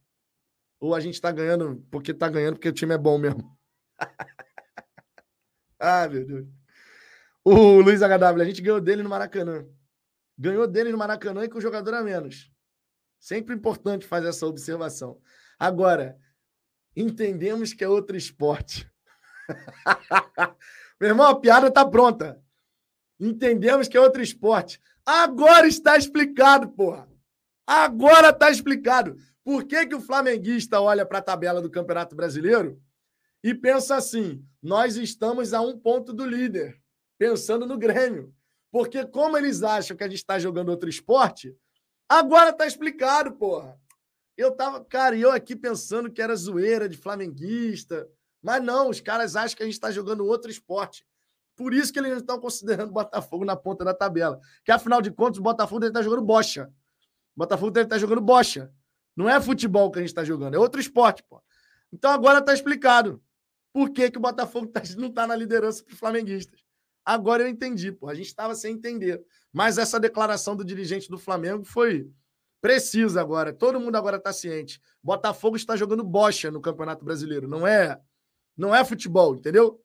Ou 0.85 0.95
a 0.95 1.01
gente 1.01 1.21
tá 1.21 1.31
ganhando 1.31 1.85
porque 1.91 2.13
tá 2.13 2.29
ganhando 2.29 2.55
porque 2.55 2.69
o 2.69 2.73
time 2.73 2.95
é 2.95 2.99
bom 2.99 3.17
mesmo? 3.17 3.57
ah, 5.79 6.09
meu 6.09 6.27
Deus. 6.27 6.47
O 7.45 7.81
Luiz 7.81 8.01
HW, 8.01 8.41
a 8.41 8.45
gente 8.45 8.63
ganhou 8.63 8.81
dele 8.81 9.03
no 9.03 9.09
Maracanã. 9.09 9.67
Ganhou 10.37 10.67
dele 10.67 10.91
no 10.91 10.99
Maracanã 10.99 11.45
e 11.45 11.49
com 11.49 11.59
o 11.59 11.63
jogador 11.63 11.95
a 11.95 12.03
menos. 12.03 12.51
Sempre 13.19 13.55
importante 13.55 14.07
fazer 14.07 14.29
essa 14.29 14.47
observação. 14.47 15.21
Agora, 15.59 16.19
Entendemos 16.97 17.73
que 17.73 17.83
é 17.83 17.89
outro 17.89 18.17
esporte. 18.17 18.89
Meu 21.01 21.11
irmão, 21.11 21.27
a 21.27 21.41
piada 21.41 21.67
está 21.67 21.85
pronta. 21.85 22.41
Entendemos 23.19 23.89
que 23.89 23.97
é 23.97 24.01
outro 24.01 24.23
esporte. 24.23 24.81
Agora 25.05 25.67
está 25.67 25.97
explicado, 25.97 26.69
porra. 26.69 27.09
Agora 27.67 28.31
está 28.31 28.51
explicado. 28.51 29.17
Por 29.45 29.65
que, 29.65 29.87
que 29.87 29.95
o 29.95 30.01
flamenguista 30.01 30.81
olha 30.81 31.05
para 31.05 31.19
a 31.19 31.23
tabela 31.23 31.61
do 31.61 31.71
Campeonato 31.71 32.17
Brasileiro 32.17 32.81
e 33.43 33.55
pensa 33.55 33.97
assim: 33.97 34.43
nós 34.63 34.97
estamos 34.97 35.53
a 35.53 35.61
um 35.61 35.79
ponto 35.79 36.13
do 36.15 36.25
líder, 36.25 36.81
pensando 37.19 37.67
no 37.67 37.77
Grêmio. 37.77 38.35
Porque, 38.73 39.05
como 39.05 39.37
eles 39.37 39.63
acham 39.63 39.97
que 39.97 40.03
a 40.03 40.09
gente 40.09 40.17
está 40.17 40.39
jogando 40.39 40.71
outro 40.71 40.89
esporte, 40.89 41.55
agora 42.09 42.51
está 42.51 42.67
explicado, 42.67 43.33
porra. 43.33 43.79
Eu 44.37 44.51
tava, 44.51 44.85
cara, 44.85 45.17
eu 45.17 45.31
aqui 45.31 45.55
pensando 45.55 46.11
que 46.11 46.21
era 46.21 46.35
zoeira 46.35 46.89
de 46.89 46.97
flamenguista. 46.97 48.09
Mas 48.43 48.63
não, 48.63 48.91
os 48.91 49.01
caras 49.01 49.37
acham 49.37 49.57
que 49.57 49.63
a 49.63 49.67
gente 49.67 49.75
está 49.75 49.91
jogando 49.91 50.27
outro 50.27 50.51
esporte. 50.51 51.07
Por 51.55 51.73
isso 51.73 51.93
que 51.93 51.99
eles 51.99 52.11
não 52.11 52.19
estão 52.19 52.41
considerando 52.41 52.91
o 52.91 52.93
Botafogo 52.93 53.45
na 53.45 53.55
ponta 53.55 53.85
da 53.85 53.95
tabela. 53.95 54.41
Que 54.65 54.73
afinal 54.73 55.01
de 55.01 55.11
contas, 55.11 55.39
o 55.39 55.43
Botafogo 55.43 55.81
deve 55.81 55.91
estar 55.91 56.01
tá 56.01 56.05
jogando 56.05 56.25
bocha. 56.25 56.69
O 57.37 57.39
Botafogo 57.39 57.71
deve 57.71 57.87
estar 57.87 57.97
tá 57.97 58.01
jogando 58.01 58.21
bocha. 58.21 58.73
Não 59.17 59.29
é 59.29 59.41
futebol 59.41 59.91
que 59.91 59.99
a 59.99 60.03
gente 60.03 60.11
está 60.11 60.25
jogando, 60.25 60.55
é 60.55 60.59
outro 60.59 60.81
esporte, 60.81 61.23
pô. 61.29 61.43
Então 61.93 62.11
agora 62.11 62.41
está 62.41 62.53
explicado 62.53 63.23
por 63.73 63.91
que, 63.91 64.11
que 64.11 64.19
o 64.19 64.21
Botafogo 64.21 64.67
tá, 64.67 64.83
não 64.97 65.09
está 65.09 65.27
na 65.27 65.37
liderança 65.37 65.85
para 65.85 65.93
os 65.93 65.99
flamenguistas. 65.99 66.61
Agora 67.05 67.43
eu 67.43 67.49
entendi, 67.49 67.93
pô. 67.93 68.09
A 68.09 68.15
gente 68.15 68.27
estava 68.27 68.55
sem 68.55 68.75
entender. 68.75 69.23
Mas 69.53 69.79
essa 69.79 70.01
declaração 70.01 70.57
do 70.57 70.65
dirigente 70.65 71.09
do 71.11 71.19
Flamengo 71.19 71.65
foi 71.65 72.11
Precisa 72.65 73.21
agora. 73.21 73.53
Todo 73.53 73.79
mundo 73.79 73.95
agora 73.95 74.17
está 74.17 74.33
ciente. 74.33 74.81
Botafogo 75.03 75.55
está 75.55 75.77
jogando 75.77 76.03
bocha 76.03 76.51
no 76.51 76.63
Campeonato 76.63 77.05
Brasileiro. 77.05 77.47
Não 77.47 77.67
é, 77.67 78.01
não 78.57 78.75
é 78.75 78.83
futebol, 78.83 79.35
entendeu? 79.35 79.85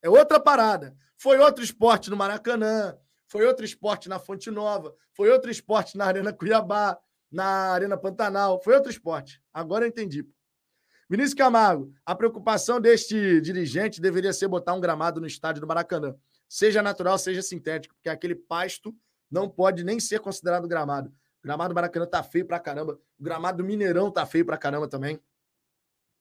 É 0.00 0.08
outra 0.08 0.38
parada. 0.38 0.96
Foi 1.18 1.38
outro 1.38 1.64
esporte 1.64 2.08
no 2.08 2.16
Maracanã, 2.16 2.96
foi 3.26 3.44
outro 3.44 3.64
esporte 3.64 4.08
na 4.08 4.20
Fonte 4.20 4.48
Nova, 4.48 4.94
foi 5.12 5.28
outro 5.28 5.50
esporte 5.50 5.98
na 5.98 6.04
Arena 6.04 6.32
Cuiabá, 6.32 6.96
na 7.30 7.72
Arena 7.72 7.96
Pantanal, 7.96 8.60
foi 8.62 8.74
outro 8.74 8.90
esporte. 8.90 9.40
Agora 9.52 9.84
eu 9.84 9.88
entendi. 9.88 10.26
Vinícius 11.08 11.34
Camargo, 11.34 11.92
a 12.06 12.14
preocupação 12.14 12.80
deste 12.80 13.40
dirigente 13.40 14.00
deveria 14.00 14.32
ser 14.32 14.46
botar 14.46 14.74
um 14.74 14.80
gramado 14.80 15.20
no 15.20 15.26
estádio 15.26 15.60
do 15.60 15.66
Maracanã. 15.66 16.14
seja 16.48 16.82
natural, 16.82 17.18
seja 17.18 17.42
sintético, 17.42 17.94
porque 17.94 18.08
aquele 18.08 18.34
pasto 18.34 18.94
não 19.30 19.48
pode 19.48 19.84
nem 19.84 20.00
ser 20.00 20.20
considerado 20.20 20.66
gramado. 20.68 21.08
O 21.08 21.42
gramado 21.42 21.72
do 21.72 21.74
Maracanã 21.74 22.06
tá 22.06 22.22
feio 22.22 22.46
pra 22.46 22.60
caramba. 22.60 22.98
O 23.18 23.22
gramado 23.22 23.58
do 23.58 23.64
Mineirão 23.64 24.10
tá 24.10 24.26
feio 24.26 24.44
pra 24.44 24.58
caramba 24.58 24.86
também. 24.88 25.20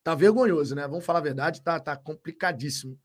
Tá 0.04 0.16
vergonhoso, 0.16 0.76
né? 0.76 0.88
Vamos 0.88 1.06
falar 1.06 1.20
a 1.20 1.24
verdade, 1.24 1.62
tá, 1.62 1.80
tá 1.80 1.96
complicadíssimo. 1.96 3.00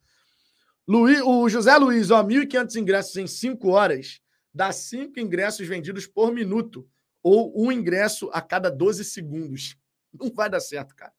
Luiz, 0.86 1.20
o 1.22 1.48
José 1.48 1.76
Luiz, 1.76 2.10
ó, 2.10 2.22
1.500 2.22 2.76
ingressos 2.76 3.16
em 3.16 3.26
5 3.26 3.68
horas, 3.68 4.20
dá 4.52 4.70
5 4.70 5.18
ingressos 5.18 5.66
vendidos 5.66 6.06
por 6.06 6.32
minuto, 6.32 6.89
ou 7.24 7.52
um 7.56 7.72
ingresso 7.72 8.28
a 8.32 8.42
cada 8.42 8.70
12 8.70 9.02
segundos. 9.05 9.76
Não 10.12 10.30
vai 10.32 10.51
dar 10.51 10.60
certo, 10.60 10.94
cara. 10.94 11.12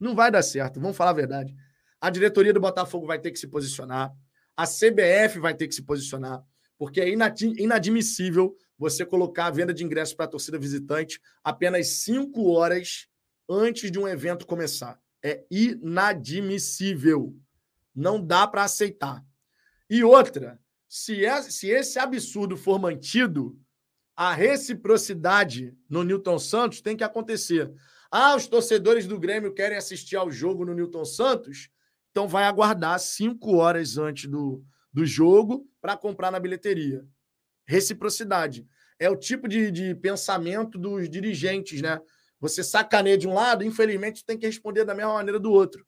Não 0.00 0.14
vai 0.14 0.30
dar 0.30 0.42
certo, 0.42 0.80
vamos 0.80 0.96
falar 0.96 1.10
a 1.10 1.14
verdade. 1.14 1.54
A 2.00 2.10
diretoria 2.10 2.52
do 2.52 2.60
Botafogo 2.60 3.06
vai 3.06 3.18
ter 3.18 3.30
que 3.30 3.38
se 3.38 3.46
posicionar, 3.46 4.12
a 4.56 4.66
CBF 4.66 5.38
vai 5.38 5.54
ter 5.54 5.68
que 5.68 5.74
se 5.74 5.82
posicionar, 5.82 6.42
porque 6.76 7.00
é 7.00 7.08
inadmissível 7.08 8.56
você 8.76 9.06
colocar 9.06 9.46
a 9.46 9.50
venda 9.50 9.72
de 9.72 9.84
ingressos 9.84 10.14
para 10.14 10.24
a 10.24 10.28
torcida 10.28 10.58
visitante 10.58 11.20
apenas 11.42 11.88
5 11.88 12.50
horas 12.50 13.06
antes 13.48 13.90
de 13.90 13.98
um 13.98 14.08
evento 14.08 14.46
começar. 14.46 15.00
É 15.22 15.44
inadmissível. 15.50 17.34
Não 17.94 18.24
dá 18.24 18.46
para 18.46 18.64
aceitar. 18.64 19.24
E 19.88 20.02
outra, 20.02 20.58
é, 20.88 21.42
se 21.42 21.68
esse 21.68 21.98
absurdo 21.98 22.56
for 22.56 22.78
mantido, 22.78 23.58
a 24.16 24.32
reciprocidade 24.32 25.76
no 25.88 26.04
Newton 26.04 26.38
Santos 26.38 26.80
tem 26.80 26.96
que 26.96 27.04
acontecer. 27.04 27.72
Ah, 28.10 28.36
os 28.36 28.46
torcedores 28.46 29.06
do 29.06 29.18
Grêmio 29.18 29.52
querem 29.52 29.76
assistir 29.76 30.16
ao 30.16 30.30
jogo 30.30 30.64
no 30.64 30.74
Newton 30.74 31.04
Santos, 31.04 31.68
então 32.10 32.28
vai 32.28 32.44
aguardar 32.44 32.98
cinco 33.00 33.56
horas 33.56 33.98
antes 33.98 34.30
do, 34.30 34.64
do 34.92 35.04
jogo 35.04 35.68
para 35.80 35.96
comprar 35.96 36.30
na 36.30 36.38
bilheteria. 36.38 37.04
Reciprocidade. 37.66 38.66
É 39.00 39.10
o 39.10 39.16
tipo 39.16 39.48
de, 39.48 39.70
de 39.72 39.94
pensamento 39.96 40.78
dos 40.78 41.10
dirigentes, 41.10 41.82
né? 41.82 42.00
Você 42.38 42.62
sacaneia 42.62 43.18
de 43.18 43.26
um 43.26 43.34
lado, 43.34 43.64
infelizmente 43.64 44.24
tem 44.24 44.38
que 44.38 44.46
responder 44.46 44.84
da 44.84 44.94
mesma 44.94 45.14
maneira 45.14 45.40
do 45.40 45.50
outro. 45.50 45.84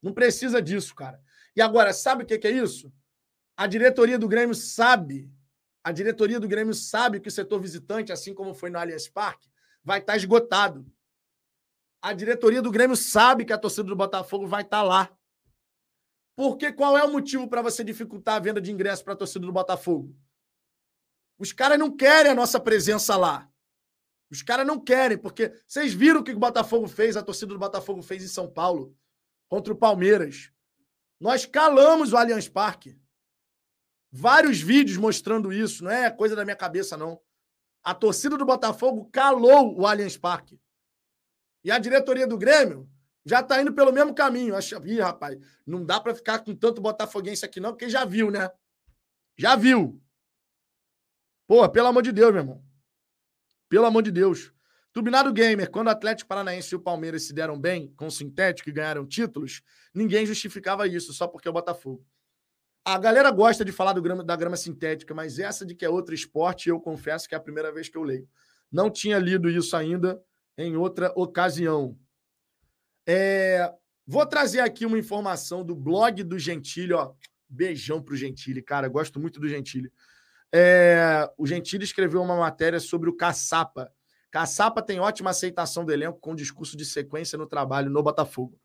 Não 0.00 0.12
precisa 0.12 0.62
disso, 0.62 0.94
cara. 0.94 1.20
E 1.56 1.60
agora, 1.60 1.92
sabe 1.92 2.22
o 2.22 2.26
que 2.26 2.46
é 2.46 2.50
isso? 2.50 2.92
A 3.56 3.66
diretoria 3.66 4.18
do 4.18 4.28
Grêmio 4.28 4.54
sabe, 4.54 5.28
a 5.82 5.92
diretoria 5.92 6.38
do 6.38 6.48
Grêmio 6.48 6.74
sabe 6.74 7.20
que 7.20 7.28
o 7.28 7.32
setor 7.32 7.60
visitante, 7.60 8.12
assim 8.12 8.34
como 8.34 8.54
foi 8.54 8.70
no 8.70 8.78
Allianz 8.78 9.08
Parque, 9.08 9.48
vai 9.82 9.98
estar 9.98 10.16
esgotado. 10.16 10.86
A 12.02 12.12
diretoria 12.12 12.60
do 12.60 12.70
Grêmio 12.70 12.96
sabe 12.96 13.44
que 13.44 13.52
a 13.52 13.58
torcida 13.58 13.84
do 13.84 13.96
Botafogo 13.96 14.46
vai 14.46 14.62
estar 14.62 14.82
lá. 14.82 15.10
Porque 16.36 16.72
qual 16.72 16.96
é 16.96 17.04
o 17.04 17.12
motivo 17.12 17.48
para 17.48 17.62
você 17.62 17.84
dificultar 17.84 18.36
a 18.36 18.40
venda 18.40 18.60
de 18.60 18.72
ingressos 18.72 19.02
para 19.02 19.14
a 19.14 19.16
torcida 19.16 19.44
do 19.44 19.52
Botafogo? 19.52 20.14
Os 21.38 21.52
caras 21.52 21.78
não 21.78 21.94
querem 21.94 22.32
a 22.32 22.34
nossa 22.34 22.60
presença 22.60 23.16
lá. 23.16 23.50
Os 24.30 24.42
caras 24.42 24.66
não 24.66 24.78
querem, 24.78 25.18
porque 25.18 25.52
vocês 25.66 25.92
viram 25.94 26.20
o 26.20 26.22
que 26.22 26.32
o 26.32 26.38
Botafogo 26.38 26.86
fez, 26.86 27.16
a 27.16 27.22
torcida 27.22 27.52
do 27.52 27.58
Botafogo 27.58 28.02
fez 28.02 28.22
em 28.22 28.28
São 28.28 28.48
Paulo, 28.48 28.94
contra 29.48 29.72
o 29.72 29.76
Palmeiras. 29.76 30.52
Nós 31.18 31.46
calamos 31.46 32.12
o 32.12 32.16
Allianz 32.16 32.48
Parque. 32.48 32.99
Vários 34.12 34.60
vídeos 34.60 34.96
mostrando 34.96 35.52
isso, 35.52 35.84
não 35.84 35.90
é 35.90 36.10
coisa 36.10 36.34
da 36.34 36.44
minha 36.44 36.56
cabeça, 36.56 36.96
não. 36.96 37.20
A 37.82 37.94
torcida 37.94 38.36
do 38.36 38.44
Botafogo 38.44 39.08
calou 39.12 39.78
o 39.78 39.86
Allianz 39.86 40.16
Parque. 40.16 40.60
E 41.62 41.70
a 41.70 41.78
diretoria 41.78 42.26
do 42.26 42.36
Grêmio 42.36 42.88
já 43.24 43.40
está 43.40 43.60
indo 43.60 43.72
pelo 43.72 43.92
mesmo 43.92 44.14
caminho. 44.14 44.56
Acha, 44.56 44.80
Ih, 44.84 45.00
rapaz, 45.00 45.38
não 45.66 45.84
dá 45.84 46.00
para 46.00 46.14
ficar 46.14 46.40
com 46.40 46.54
tanto 46.54 46.80
botafoguense 46.80 47.44
aqui, 47.44 47.60
não, 47.60 47.70
porque 47.70 47.88
já 47.88 48.04
viu, 48.04 48.30
né? 48.30 48.50
Já 49.36 49.56
viu. 49.56 50.02
Pô, 51.46 51.68
pelo 51.68 51.88
amor 51.88 52.02
de 52.02 52.12
Deus, 52.12 52.32
meu 52.32 52.42
irmão. 52.42 52.64
Pelo 53.68 53.86
amor 53.86 54.02
de 54.02 54.10
Deus. 54.10 54.52
Turbinado 54.92 55.32
Gamer, 55.32 55.70
quando 55.70 55.86
o 55.86 55.90
Atlético 55.90 56.28
Paranaense 56.28 56.74
e 56.74 56.76
o 56.76 56.80
Palmeiras 56.80 57.22
se 57.22 57.32
deram 57.32 57.58
bem 57.58 57.92
com 57.96 58.08
o 58.08 58.10
sintético 58.10 58.68
e 58.68 58.72
ganharam 58.72 59.06
títulos, 59.06 59.62
ninguém 59.94 60.26
justificava 60.26 60.88
isso, 60.88 61.12
só 61.12 61.28
porque 61.28 61.46
é 61.46 61.50
o 61.50 61.54
Botafogo. 61.54 62.04
A 62.84 62.98
galera 62.98 63.30
gosta 63.30 63.64
de 63.64 63.72
falar 63.72 63.92
grama, 64.00 64.24
da 64.24 64.34
grama 64.34 64.56
sintética, 64.56 65.14
mas 65.14 65.38
essa 65.38 65.66
de 65.66 65.74
que 65.74 65.84
é 65.84 65.88
outro 65.88 66.14
esporte, 66.14 66.68
eu 66.68 66.80
confesso 66.80 67.28
que 67.28 67.34
é 67.34 67.38
a 67.38 67.40
primeira 67.40 67.70
vez 67.70 67.88
que 67.88 67.96
eu 67.96 68.02
leio. 68.02 68.26
Não 68.72 68.90
tinha 68.90 69.18
lido 69.18 69.50
isso 69.50 69.76
ainda 69.76 70.20
em 70.56 70.76
outra 70.76 71.12
ocasião. 71.14 71.98
É, 73.06 73.70
vou 74.06 74.24
trazer 74.24 74.60
aqui 74.60 74.86
uma 74.86 74.98
informação 74.98 75.64
do 75.64 75.74
blog 75.74 76.22
do 76.22 76.38
Gentili, 76.38 76.92
ó. 76.92 77.12
Beijão 77.48 78.00
pro 78.00 78.16
Gentili, 78.16 78.62
cara. 78.62 78.88
Gosto 78.88 79.18
muito 79.18 79.40
do 79.40 79.48
Gentili. 79.48 79.92
É, 80.52 81.28
o 81.36 81.46
Gentili 81.46 81.84
escreveu 81.84 82.22
uma 82.22 82.36
matéria 82.36 82.80
sobre 82.80 83.10
o 83.10 83.16
Caçapa. 83.16 83.92
Caçapa 84.30 84.80
tem 84.80 85.00
ótima 85.00 85.30
aceitação 85.30 85.84
do 85.84 85.92
elenco 85.92 86.20
com 86.20 86.34
discurso 86.34 86.76
de 86.76 86.84
sequência 86.84 87.36
no 87.36 87.46
trabalho 87.46 87.90
no 87.90 88.02
Botafogo. 88.02 88.58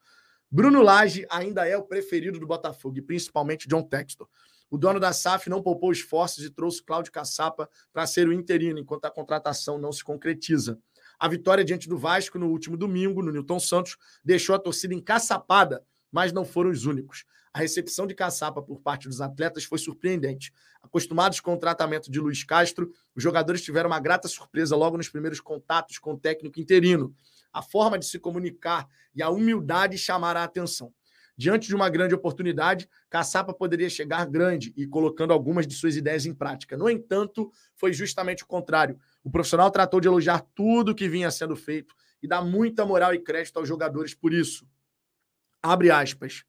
Bruno 0.51 0.81
Lage 0.81 1.25
ainda 1.29 1.67
é 1.67 1.77
o 1.77 1.83
preferido 1.83 2.39
do 2.39 2.47
Botafogo, 2.47 2.97
e 2.97 3.01
principalmente 3.01 3.67
John 3.67 3.83
Textor. 3.83 4.27
O 4.69 4.77
dono 4.77 4.99
da 4.99 5.13
SAF 5.13 5.49
não 5.49 5.61
poupou 5.61 5.91
esforços 5.91 6.43
e 6.43 6.49
trouxe 6.49 6.83
Cláudio 6.83 7.11
Caçapa 7.11 7.69
para 7.93 8.07
ser 8.07 8.27
o 8.27 8.33
interino, 8.33 8.79
enquanto 8.79 9.05
a 9.05 9.11
contratação 9.11 9.77
não 9.77 9.91
se 9.91 10.03
concretiza. 10.03 10.79
A 11.19 11.27
vitória 11.27 11.63
diante 11.63 11.87
do 11.87 11.97
Vasco 11.97 12.37
no 12.37 12.49
último 12.49 12.75
domingo, 12.75 13.21
no 13.21 13.31
Newton 13.31 13.59
Santos, 13.59 13.97
deixou 14.23 14.55
a 14.55 14.59
torcida 14.59 14.93
encaçapada, 14.93 15.83
mas 16.11 16.33
não 16.33 16.43
foram 16.43 16.71
os 16.71 16.85
únicos. 16.85 17.25
A 17.53 17.59
recepção 17.59 18.05
de 18.05 18.13
caçapa 18.13 18.61
por 18.61 18.81
parte 18.81 19.07
dos 19.07 19.21
atletas 19.21 19.63
foi 19.63 19.77
surpreendente. 19.77 20.51
Acostumados 20.83 21.39
com 21.39 21.53
o 21.53 21.57
tratamento 21.57 22.11
de 22.11 22.19
Luiz 22.19 22.43
Castro, 22.43 22.91
os 23.15 23.23
jogadores 23.23 23.61
tiveram 23.61 23.89
uma 23.89 23.99
grata 23.99 24.27
surpresa 24.27 24.75
logo 24.75 24.97
nos 24.97 25.07
primeiros 25.07 25.39
contatos 25.39 25.97
com 25.97 26.13
o 26.13 26.19
técnico 26.19 26.59
interino. 26.59 27.15
A 27.55 27.61
forma 27.61 27.97
de 27.97 28.05
se 28.05 28.19
comunicar 28.19 28.85
e 29.15 29.23
a 29.23 29.29
humildade 29.29 29.97
chamaram 29.97 30.41
a 30.41 30.43
atenção. 30.43 30.93
Diante 31.37 31.69
de 31.69 31.75
uma 31.75 31.89
grande 31.89 32.13
oportunidade, 32.13 32.89
Caçapa 33.09 33.53
poderia 33.53 33.89
chegar 33.89 34.25
grande 34.25 34.73
e 34.75 34.85
colocando 34.85 35.31
algumas 35.31 35.65
de 35.65 35.73
suas 35.73 35.95
ideias 35.95 36.25
em 36.25 36.33
prática. 36.33 36.75
No 36.75 36.89
entanto, 36.89 37.49
foi 37.73 37.93
justamente 37.93 38.43
o 38.43 38.45
contrário. 38.45 38.99
O 39.23 39.31
profissional 39.31 39.71
tratou 39.71 40.01
de 40.01 40.07
elogiar 40.09 40.45
tudo 40.53 40.93
que 40.93 41.07
vinha 41.07 41.31
sendo 41.31 41.55
feito 41.55 41.95
e 42.21 42.27
dar 42.27 42.41
muita 42.41 42.85
moral 42.85 43.13
e 43.13 43.19
crédito 43.19 43.55
aos 43.55 43.69
jogadores 43.69 44.13
por 44.13 44.33
isso. 44.33 44.67
Abre 45.63 45.89
aspas. 45.89 46.43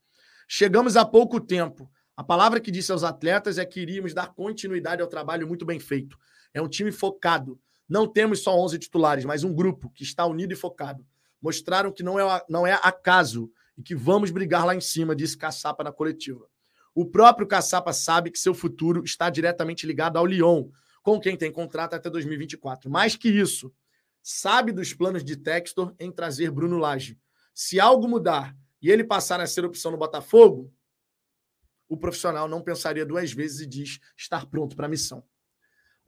Chegamos 0.49 0.97
há 0.97 1.05
pouco 1.05 1.41
tempo. 1.41 1.89
A 2.17 2.25
palavra 2.25 2.61
que 2.61 2.73
disse 2.73 2.91
aos 2.91 3.05
atletas 3.05 3.59
é 3.59 3.65
que 3.65 3.79
iríamos 3.79 4.13
dar 4.13 4.35
continuidade 4.35 5.03
ao 5.03 5.09
trabalho 5.09 5.47
muito 5.47 5.65
bem 5.65 5.79
feito. 5.79 6.19
É 6.53 6.61
um 6.61 6.69
time 6.69 6.91
focado. 6.91 7.61
Não 7.89 8.07
temos 8.07 8.41
só 8.43 8.57
11 8.59 8.79
titulares, 8.79 9.25
mas 9.25 9.45
um 9.45 9.55
grupo 9.55 9.91
que 9.91 10.03
está 10.03 10.27
unido 10.27 10.53
e 10.53 10.57
focado. 10.57 11.07
Mostraram 11.41 11.93
que 11.93 12.03
não 12.03 12.19
é, 12.19 12.45
não 12.49 12.67
é 12.67 12.73
acaso 12.83 13.51
e 13.77 13.83
que 13.83 13.95
vamos 13.95 14.31
brigar 14.31 14.65
lá 14.67 14.75
em 14.75 14.81
cima, 14.81 15.15
disse 15.15 15.37
Caçapa 15.37 15.85
na 15.85 15.93
coletiva. 15.93 16.49
O 16.95 17.05
próprio 17.05 17.47
Caçapa 17.47 17.93
sabe 17.93 18.31
que 18.31 18.39
seu 18.39 18.55
futuro 18.55 19.05
está 19.05 19.29
diretamente 19.29 19.87
ligado 19.87 20.17
ao 20.17 20.27
Lyon, 20.27 20.71
com 21.03 21.21
quem 21.21 21.37
tem 21.37 21.53
contrato 21.53 21.95
até 21.95 22.09
2024. 22.09 22.91
Mais 22.91 23.15
que 23.15 23.29
isso, 23.29 23.73
sabe 24.23 24.73
dos 24.73 24.93
planos 24.93 25.23
de 25.23 25.37
Textor 25.37 25.95
em 26.01 26.11
trazer 26.11 26.51
Bruno 26.51 26.79
Lage. 26.79 27.19
Se 27.55 27.79
algo 27.79 28.09
mudar 28.09 28.57
e 28.83 28.91
ele 28.91 29.05
passar 29.05 29.41
a 29.41 29.47
ser 29.47 29.65
opção 29.65 29.93
no 29.93 29.99
Botafogo, 29.99 30.73
o 31.89 31.97
profissional 31.97 32.49
não 32.49 32.63
pensaria 32.63 33.07
duas 33.07 33.33
vezes 33.33 33.61
e 33.61 33.67
diz 33.67 34.01
estar 34.17 34.47
pronto 34.47 34.75
para 34.75 34.87
a 34.87 34.89
missão. 34.89 35.23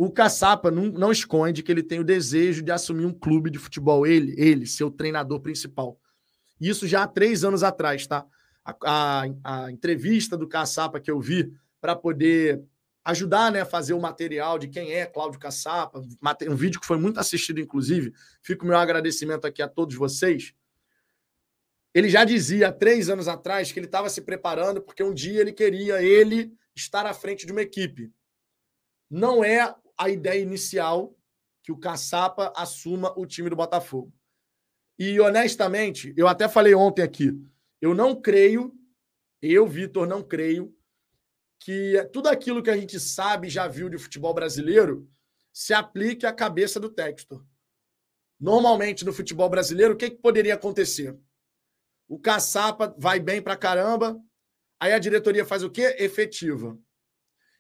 O 0.01 0.13
Caçapa 0.13 0.71
não, 0.71 0.85
não, 0.85 1.11
esconde 1.11 1.61
que 1.61 1.73
ele 1.73 1.83
tem 1.83 1.99
o 1.99 2.05
desejo 2.05 2.63
de 2.63 2.71
assumir 2.71 3.05
um 3.05 3.13
clube 3.13 3.51
de 3.51 3.59
futebol, 3.59 4.07
ele, 4.07 4.33
ele, 4.39 4.65
seu 4.65 4.93
treinador 4.93 5.41
principal. 5.41 6.01
Isso 6.61 6.87
já 6.87 7.03
há 7.03 7.09
três 7.09 7.43
anos 7.43 7.65
atrás, 7.65 8.07
tá? 8.07 8.25
A, 8.65 8.77
a, 8.85 9.65
a 9.65 9.73
entrevista 9.73 10.37
do 10.37 10.47
Caçapa 10.47 11.01
que 11.01 11.11
eu 11.11 11.21
vi 11.21 11.53
para 11.81 11.97
poder 11.97 12.63
ajudar 13.05 13.51
né, 13.51 13.63
a 13.63 13.67
fazer 13.67 13.93
o 13.93 14.01
material 14.01 14.57
de 14.57 14.69
quem 14.69 14.93
é 14.93 15.05
Cláudio 15.05 15.41
Caçapa, 15.41 16.01
um 16.49 16.55
vídeo 16.55 16.81
que 16.81 16.87
foi 16.87 16.99
muito 16.99 17.19
assistido, 17.19 17.59
inclusive. 17.59 18.13
Fica 18.41 18.65
o 18.65 18.69
meu 18.69 18.77
agradecimento 18.77 19.47
aqui 19.47 19.63
a 19.63 19.69
todos 19.69 19.97
vocês. 19.97 20.55
Ele 21.93 22.09
já 22.09 22.25
dizia 22.25 22.69
há 22.69 22.73
três 22.73 23.09
anos 23.09 23.27
atrás 23.27 23.73
que 23.73 23.81
ele 23.81 23.87
estava 23.87 24.09
se 24.09 24.21
preparando 24.21 24.81
porque 24.81 25.03
um 25.03 25.13
dia 25.13 25.41
ele 25.41 25.53
queria 25.53 26.01
ele 26.01 26.53
estar 26.77 27.05
à 27.05 27.13
frente 27.13 27.47
de 27.47 27.51
uma 27.51 27.63
equipe. 27.63 28.13
Não 29.11 29.43
é 29.43 29.75
a 29.99 30.09
ideia 30.09 30.41
inicial 30.41 31.17
que 31.63 31.73
o 31.73 31.79
Caçapa 31.79 32.53
assuma 32.57 33.13
o 33.19 33.27
time 33.27 33.51
do 33.51 33.57
Botafogo. 33.57 34.13
E 34.99 35.21
honestamente, 35.21 36.15
eu 36.17 36.27
até 36.27 36.49
falei 36.49 36.75
ontem 36.75 37.03
aqui, 37.03 37.33
eu 37.81 37.95
não 37.95 38.21
creio, 38.21 38.75
eu, 39.41 39.67
Vitor, 39.67 40.07
não 40.07 40.23
creio 40.23 40.75
que 41.61 42.03
tudo 42.13 42.29
aquilo 42.29 42.63
que 42.63 42.71
a 42.71 42.77
gente 42.77 42.99
sabe, 42.99 43.49
já 43.49 43.69
viu 43.69 43.89
de 43.89 43.99
futebol 43.99 44.33
brasileiro, 44.33 45.09
se 45.53 45.75
aplique 45.75 46.25
à 46.25 46.33
cabeça 46.33 46.79
do 46.81 46.89
Textor. 46.89 47.45
Normalmente 48.41 49.05
no 49.05 49.13
futebol 49.13 49.49
brasileiro, 49.49 49.95
o 49.95 49.97
que, 49.97 50.11
que 50.11 50.17
poderia 50.17 50.55
acontecer? 50.55 51.17
O 52.09 52.19
caçapa 52.19 52.95
vai 52.97 53.19
bem 53.21 53.43
pra 53.43 53.57
caramba. 53.57 54.19
Aí 54.81 54.93
a 54.93 54.99
diretoria 54.99 55.45
faz 55.45 55.63
o 55.63 55.71
quê? 55.71 55.97
Efetiva. 55.99 56.79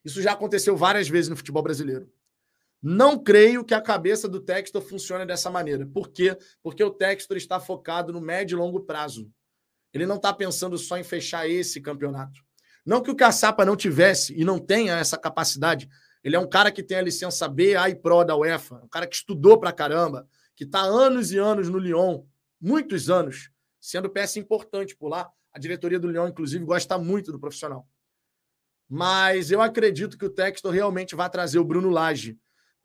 Isso 0.04 0.22
já 0.22 0.32
aconteceu 0.32 0.76
várias 0.76 1.08
vezes 1.08 1.28
no 1.28 1.36
futebol 1.36 1.62
brasileiro. 1.62 2.10
Não 2.80 3.18
creio 3.18 3.64
que 3.64 3.74
a 3.74 3.80
cabeça 3.80 4.28
do 4.28 4.40
Textor 4.40 4.80
funcione 4.82 5.26
dessa 5.26 5.50
maneira. 5.50 5.84
Por 5.86 6.08
quê? 6.08 6.36
Porque 6.62 6.82
o 6.82 6.90
Textor 6.90 7.36
está 7.36 7.58
focado 7.58 8.12
no 8.12 8.20
médio 8.20 8.56
e 8.56 8.58
longo 8.58 8.80
prazo. 8.80 9.30
Ele 9.92 10.06
não 10.06 10.16
está 10.16 10.32
pensando 10.32 10.78
só 10.78 10.96
em 10.96 11.02
fechar 11.02 11.48
esse 11.48 11.80
campeonato. 11.80 12.40
Não 12.86 13.02
que 13.02 13.10
o 13.10 13.16
Caçapa 13.16 13.64
não 13.64 13.76
tivesse 13.76 14.38
e 14.38 14.44
não 14.44 14.58
tenha 14.58 14.96
essa 14.96 15.18
capacidade. 15.18 15.88
Ele 16.22 16.36
é 16.36 16.38
um 16.38 16.48
cara 16.48 16.70
que 16.70 16.82
tem 16.82 16.98
a 16.98 17.02
licença 17.02 17.48
B, 17.48 17.74
A 17.76 17.88
e 17.88 17.96
Pro 17.96 18.24
da 18.24 18.36
UEFA. 18.36 18.76
Um 18.76 18.88
cara 18.88 19.06
que 19.06 19.16
estudou 19.16 19.58
pra 19.58 19.72
caramba, 19.72 20.28
que 20.54 20.64
está 20.64 20.80
anos 20.80 21.32
e 21.32 21.38
anos 21.38 21.68
no 21.68 21.78
Lyon, 21.78 22.22
muitos 22.60 23.10
anos, 23.10 23.50
sendo 23.80 24.08
peça 24.08 24.38
importante 24.38 24.96
por 24.96 25.08
lá. 25.08 25.30
A 25.52 25.58
diretoria 25.58 25.98
do 25.98 26.08
Lyon, 26.08 26.28
inclusive, 26.28 26.64
gosta 26.64 26.96
muito 26.96 27.32
do 27.32 27.40
profissional. 27.40 27.88
Mas 28.88 29.50
eu 29.50 29.60
acredito 29.60 30.16
que 30.16 30.24
o 30.24 30.30
Textor 30.30 30.72
realmente 30.72 31.14
vai 31.14 31.28
trazer 31.28 31.58
o 31.58 31.64
Bruno 31.64 31.90
Lage 31.90 32.38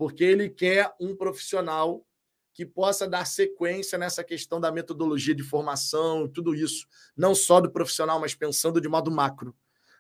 porque 0.03 0.25
ele 0.25 0.49
quer 0.49 0.93
um 0.99 1.15
profissional 1.15 2.05
que 2.53 2.65
possa 2.65 3.07
dar 3.07 3.25
sequência 3.25 3.97
nessa 3.97 4.21
questão 4.21 4.59
da 4.59 4.69
metodologia 4.69 5.33
de 5.33 5.43
formação, 5.43 6.27
tudo 6.27 6.53
isso, 6.53 6.85
não 7.15 7.33
só 7.33 7.61
do 7.61 7.71
profissional, 7.71 8.19
mas 8.19 8.35
pensando 8.35 8.81
de 8.81 8.89
modo 8.89 9.09
macro. 9.09 9.55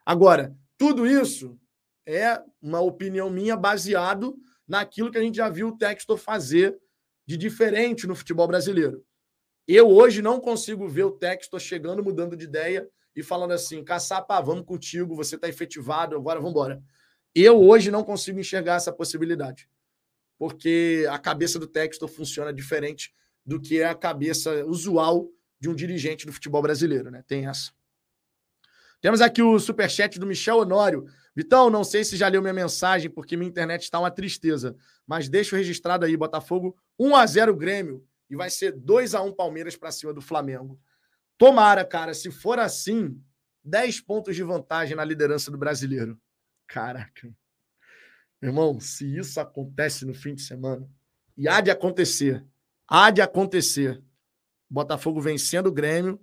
Agora, 0.05 0.53
tudo 0.77 1.07
isso 1.07 1.57
é 2.05 2.37
uma 2.61 2.81
opinião 2.81 3.29
minha 3.29 3.55
baseado 3.55 4.35
naquilo 4.67 5.09
que 5.09 5.17
a 5.17 5.21
gente 5.21 5.37
já 5.37 5.47
viu 5.47 5.69
o 5.69 5.77
Textor 5.77 6.17
fazer 6.17 6.77
de 7.25 7.37
diferente 7.37 8.05
no 8.05 8.13
futebol 8.13 8.45
brasileiro. 8.45 9.05
Eu 9.65 9.89
hoje 9.89 10.21
não 10.21 10.37
consigo 10.37 10.85
ver 10.85 11.05
o 11.05 11.11
Textor 11.11 11.61
chegando, 11.61 12.03
mudando 12.03 12.35
de 12.35 12.43
ideia 12.43 12.89
e 13.15 13.23
falando 13.23 13.51
assim: 13.51 13.81
Caçapa, 13.85 14.41
vamos 14.41 14.65
contigo, 14.65 15.15
você 15.15 15.35
está 15.35 15.47
efetivado, 15.47 16.13
agora 16.17 16.41
vamos 16.41 16.51
embora. 16.51 16.83
Eu 17.33 17.57
hoje 17.61 17.89
não 17.89 18.03
consigo 18.03 18.37
enxergar 18.37 18.75
essa 18.75 18.91
possibilidade 18.91 19.69
porque 20.43 21.07
a 21.09 21.17
cabeça 21.17 21.57
do 21.57 21.65
Textor 21.65 22.09
funciona 22.09 22.51
diferente 22.51 23.13
do 23.45 23.61
que 23.61 23.79
é 23.79 23.85
a 23.85 23.95
cabeça 23.95 24.65
usual 24.65 25.29
de 25.57 25.69
um 25.69 25.73
dirigente 25.73 26.25
do 26.25 26.33
futebol 26.33 26.61
brasileiro, 26.61 27.09
né? 27.09 27.23
Tem 27.25 27.47
essa. 27.47 27.71
Temos 28.99 29.21
aqui 29.21 29.41
o 29.41 29.57
superchat 29.57 30.19
do 30.19 30.25
Michel 30.25 30.57
Honório. 30.57 31.05
Vitão, 31.33 31.69
não 31.69 31.81
sei 31.81 32.03
se 32.03 32.17
já 32.17 32.27
leu 32.27 32.41
minha 32.41 32.53
mensagem, 32.53 33.09
porque 33.09 33.37
minha 33.37 33.47
internet 33.47 33.83
está 33.83 33.97
uma 33.97 34.11
tristeza. 34.11 34.75
Mas 35.07 35.29
deixa 35.29 35.55
registrado 35.55 36.03
aí, 36.05 36.17
Botafogo 36.17 36.75
1 36.99 37.15
a 37.15 37.25
0 37.25 37.55
Grêmio. 37.55 38.05
E 38.29 38.35
vai 38.35 38.49
ser 38.49 38.73
2 38.73 39.15
a 39.15 39.21
1 39.21 39.31
Palmeiras 39.31 39.77
para 39.77 39.93
cima 39.93 40.13
do 40.13 40.19
Flamengo. 40.19 40.77
Tomara, 41.37 41.85
cara, 41.85 42.13
se 42.13 42.29
for 42.29 42.59
assim, 42.59 43.17
10 43.63 44.01
pontos 44.01 44.35
de 44.35 44.43
vantagem 44.43 44.97
na 44.97 45.05
liderança 45.05 45.49
do 45.49 45.57
brasileiro. 45.57 46.19
Caraca. 46.67 47.33
Irmão, 48.43 48.77
se 48.77 49.05
isso 49.17 49.39
acontece 49.39 50.05
no 50.05 50.13
fim 50.13 50.35
de 50.35 50.41
semana, 50.41 50.85
e 51.37 51.47
há 51.47 51.61
de 51.61 51.71
acontecer, 51.71 52.45
há 52.85 53.09
de 53.09 53.21
acontecer, 53.21 54.03
Botafogo 54.69 55.21
vencendo 55.21 55.67
o 55.67 55.71
Grêmio 55.71 56.19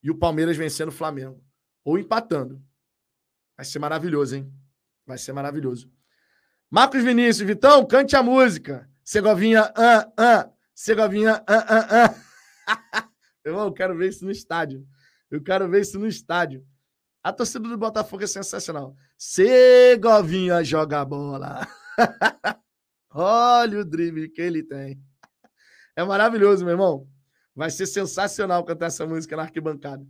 e 0.00 0.12
o 0.12 0.16
Palmeiras 0.16 0.56
vencendo 0.56 0.90
o 0.90 0.92
Flamengo, 0.92 1.42
ou 1.84 1.98
empatando. 1.98 2.62
Vai 3.56 3.66
ser 3.66 3.80
maravilhoso, 3.80 4.36
hein? 4.36 4.54
Vai 5.04 5.18
ser 5.18 5.32
maravilhoso. 5.32 5.90
Marcos 6.70 7.02
Vinícius, 7.02 7.48
Vitão, 7.48 7.84
cante 7.84 8.14
a 8.14 8.22
música. 8.22 8.88
Segovinha, 9.02 9.72
ah, 9.74 10.12
ah. 10.16 10.50
Segovinha, 10.72 11.42
ah, 11.48 11.66
ah, 11.68 12.14
ah. 12.94 13.08
Irmão, 13.44 13.64
eu 13.64 13.72
quero 13.72 13.98
ver 13.98 14.10
isso 14.10 14.24
no 14.24 14.30
estádio. 14.30 14.86
Eu 15.28 15.42
quero 15.42 15.68
ver 15.68 15.80
isso 15.80 15.98
no 15.98 16.06
estádio. 16.06 16.64
A 17.22 17.32
torcida 17.32 17.68
do 17.68 17.76
Botafogo 17.76 18.24
é 18.24 18.26
sensacional. 18.26 18.96
Segovinha 19.18 20.64
joga 20.64 21.04
bola. 21.04 21.66
Olha 23.12 23.80
o 23.80 23.84
drible 23.84 24.28
que 24.28 24.40
ele 24.40 24.62
tem. 24.62 24.98
É 25.94 26.02
maravilhoso, 26.02 26.64
meu 26.64 26.72
irmão. 26.72 27.06
Vai 27.54 27.70
ser 27.70 27.86
sensacional 27.86 28.64
cantar 28.64 28.86
essa 28.86 29.06
música 29.06 29.36
na 29.36 29.42
arquibancada. 29.42 30.06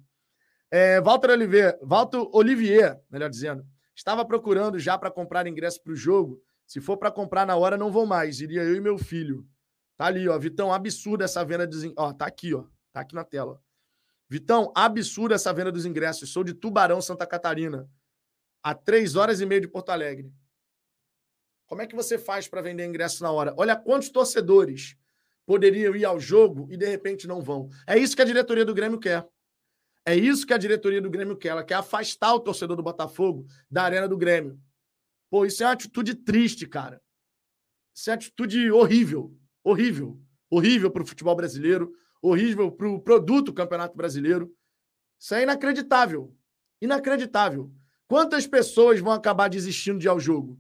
É, 0.71 1.01
Walter 1.01 1.31
Olivier, 1.31 1.79
Walter 1.83 2.29
Olivier, 2.33 3.01
melhor 3.11 3.29
dizendo, 3.29 3.67
estava 3.97 4.25
procurando 4.25 4.79
já 4.79 4.97
para 4.97 5.11
comprar 5.11 5.49
ingresso 5.49 5.83
para 5.83 5.93
o 5.93 5.97
jogo. 5.97 6.41
Se 6.65 6.81
for 6.81 6.97
para 6.97 7.11
comprar 7.11 7.45
na 7.45 7.57
hora, 7.57 7.77
não 7.77 7.91
vou 7.91 8.07
mais. 8.07 8.41
Iria 8.41 8.63
eu 8.63 8.77
e 8.77 8.81
meu 8.81 8.97
filho. 8.97 9.45
Tá 9.97 10.07
ali, 10.07 10.29
ó. 10.29 10.39
Vitão, 10.39 10.73
absurda 10.73 11.25
essa 11.25 11.45
venda 11.45 11.67
de. 11.67 11.93
Ó, 11.97 12.13
tá 12.13 12.27
aqui, 12.27 12.55
ó. 12.55 12.65
Tá 12.93 13.01
aqui 13.01 13.17
na 13.17 13.25
tela. 13.25 13.61
Vitão, 14.31 14.73
absurda 14.77 15.35
essa 15.35 15.53
venda 15.53 15.73
dos 15.73 15.85
ingressos. 15.85 16.33
Sou 16.33 16.45
de 16.45 16.55
Tubarão, 16.55 17.03
Santa 17.03 17.27
Catarina. 17.27 17.91
A 18.63 18.73
três 18.73 19.17
horas 19.17 19.41
e 19.41 19.47
meia 19.47 19.61
de 19.61 19.67
Porto 19.67 19.91
Alegre. 19.91 20.33
Como 21.67 21.83
é 21.83 21.87
que 21.87 21.97
você 21.97 22.17
faz 22.17 22.47
para 22.47 22.63
vender 22.63 22.87
ingresso 22.87 23.25
na 23.25 23.33
hora? 23.33 23.53
Olha 23.57 23.75
quantos 23.75 24.09
torcedores 24.09 24.97
poderiam 25.45 25.97
ir 25.97 26.05
ao 26.05 26.21
jogo 26.21 26.69
e 26.71 26.77
de 26.77 26.87
repente 26.87 27.27
não 27.27 27.41
vão. 27.41 27.71
É 27.85 27.99
isso 27.99 28.15
que 28.15 28.23
a 28.23 28.25
diretoria 28.25 28.65
do 28.65 28.73
Grêmio 28.73 29.01
quer. 29.01 29.27
É 30.07 30.15
isso 30.15 30.47
que 30.47 30.55
a 30.55 30.59
diretoria 30.59 31.03
do 31.03 31.11
Grêmio 31.11 31.37
quer. 31.37 31.49
Ela 31.49 31.65
quer 31.65 31.75
afastar 31.75 32.33
o 32.33 32.41
torcedor 32.41 32.77
do 32.77 32.85
Botafogo 32.85 33.47
da 33.69 33.83
arena 33.83 34.07
do 34.07 34.17
Grêmio. 34.17 34.61
Pô, 35.29 35.45
isso 35.45 35.65
é 35.65 35.67
uma 35.67 35.73
atitude 35.73 36.15
triste, 36.15 36.69
cara. 36.69 37.03
Isso 37.93 38.09
é 38.09 38.13
uma 38.13 38.17
atitude 38.17 38.71
horrível. 38.71 39.37
Horrível. 39.65 40.21
Horrível 40.49 40.91
para 40.91 41.03
o 41.03 41.07
futebol 41.07 41.35
brasileiro 41.35 41.93
horrível 42.23 42.71
para 42.71 42.89
o 42.89 43.01
produto 43.01 43.53
Campeonato 43.53 43.97
Brasileiro. 43.97 44.55
Isso 45.19 45.35
é 45.35 45.43
inacreditável. 45.43 46.35
Inacreditável. 46.81 47.73
Quantas 48.07 48.47
pessoas 48.47 49.01
vão 49.01 49.13
acabar 49.13 49.49
desistindo 49.49 49.99
de 49.99 50.07
ir 50.07 50.11
ao 50.11 50.19
jogo 50.19 50.59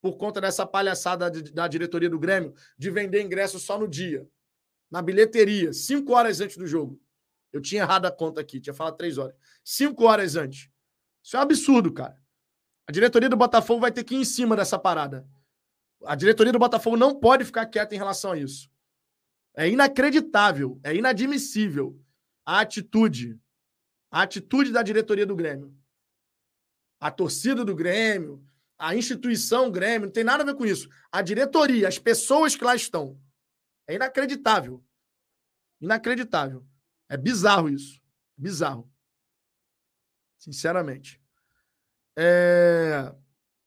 por 0.00 0.16
conta 0.16 0.40
dessa 0.40 0.66
palhaçada 0.66 1.30
da 1.30 1.68
diretoria 1.68 2.08
do 2.10 2.18
Grêmio 2.18 2.54
de 2.78 2.90
vender 2.90 3.22
ingresso 3.22 3.58
só 3.58 3.78
no 3.78 3.88
dia, 3.88 4.28
na 4.90 5.00
bilheteria, 5.00 5.72
cinco 5.72 6.12
horas 6.12 6.40
antes 6.40 6.56
do 6.56 6.66
jogo? 6.66 7.00
Eu 7.52 7.60
tinha 7.60 7.82
errado 7.82 8.06
a 8.06 8.10
conta 8.10 8.40
aqui, 8.40 8.60
tinha 8.60 8.72
falado 8.72 8.96
três 8.96 9.18
horas. 9.18 9.34
Cinco 9.62 10.04
horas 10.04 10.36
antes. 10.36 10.70
Isso 11.22 11.36
é 11.36 11.38
um 11.38 11.42
absurdo, 11.42 11.92
cara. 11.92 12.20
A 12.86 12.92
diretoria 12.92 13.28
do 13.28 13.36
Botafogo 13.36 13.80
vai 13.80 13.92
ter 13.92 14.04
que 14.04 14.14
ir 14.14 14.18
em 14.18 14.24
cima 14.24 14.56
dessa 14.56 14.78
parada. 14.78 15.26
A 16.04 16.14
diretoria 16.14 16.52
do 16.52 16.58
Botafogo 16.58 16.96
não 16.96 17.14
pode 17.14 17.44
ficar 17.44 17.66
quieta 17.66 17.94
em 17.94 17.98
relação 17.98 18.32
a 18.32 18.38
isso. 18.38 18.71
É 19.54 19.68
inacreditável, 19.68 20.80
é 20.82 20.94
inadmissível 20.94 22.00
a 22.44 22.60
atitude, 22.60 23.38
a 24.10 24.22
atitude 24.22 24.72
da 24.72 24.82
diretoria 24.82 25.26
do 25.26 25.36
Grêmio. 25.36 25.76
A 26.98 27.10
torcida 27.10 27.64
do 27.64 27.74
Grêmio, 27.74 28.44
a 28.78 28.96
instituição 28.96 29.70
Grêmio, 29.70 30.06
não 30.06 30.12
tem 30.12 30.24
nada 30.24 30.42
a 30.42 30.46
ver 30.46 30.54
com 30.54 30.64
isso. 30.64 30.88
A 31.10 31.22
diretoria, 31.22 31.88
as 31.88 31.98
pessoas 31.98 32.56
que 32.56 32.64
lá 32.64 32.74
estão. 32.74 33.20
É 33.86 33.94
inacreditável. 33.94 34.84
Inacreditável. 35.80 36.66
É 37.08 37.16
bizarro 37.16 37.68
isso. 37.68 38.00
Bizarro. 38.36 38.90
Sinceramente. 40.38 41.20
É... 42.16 43.14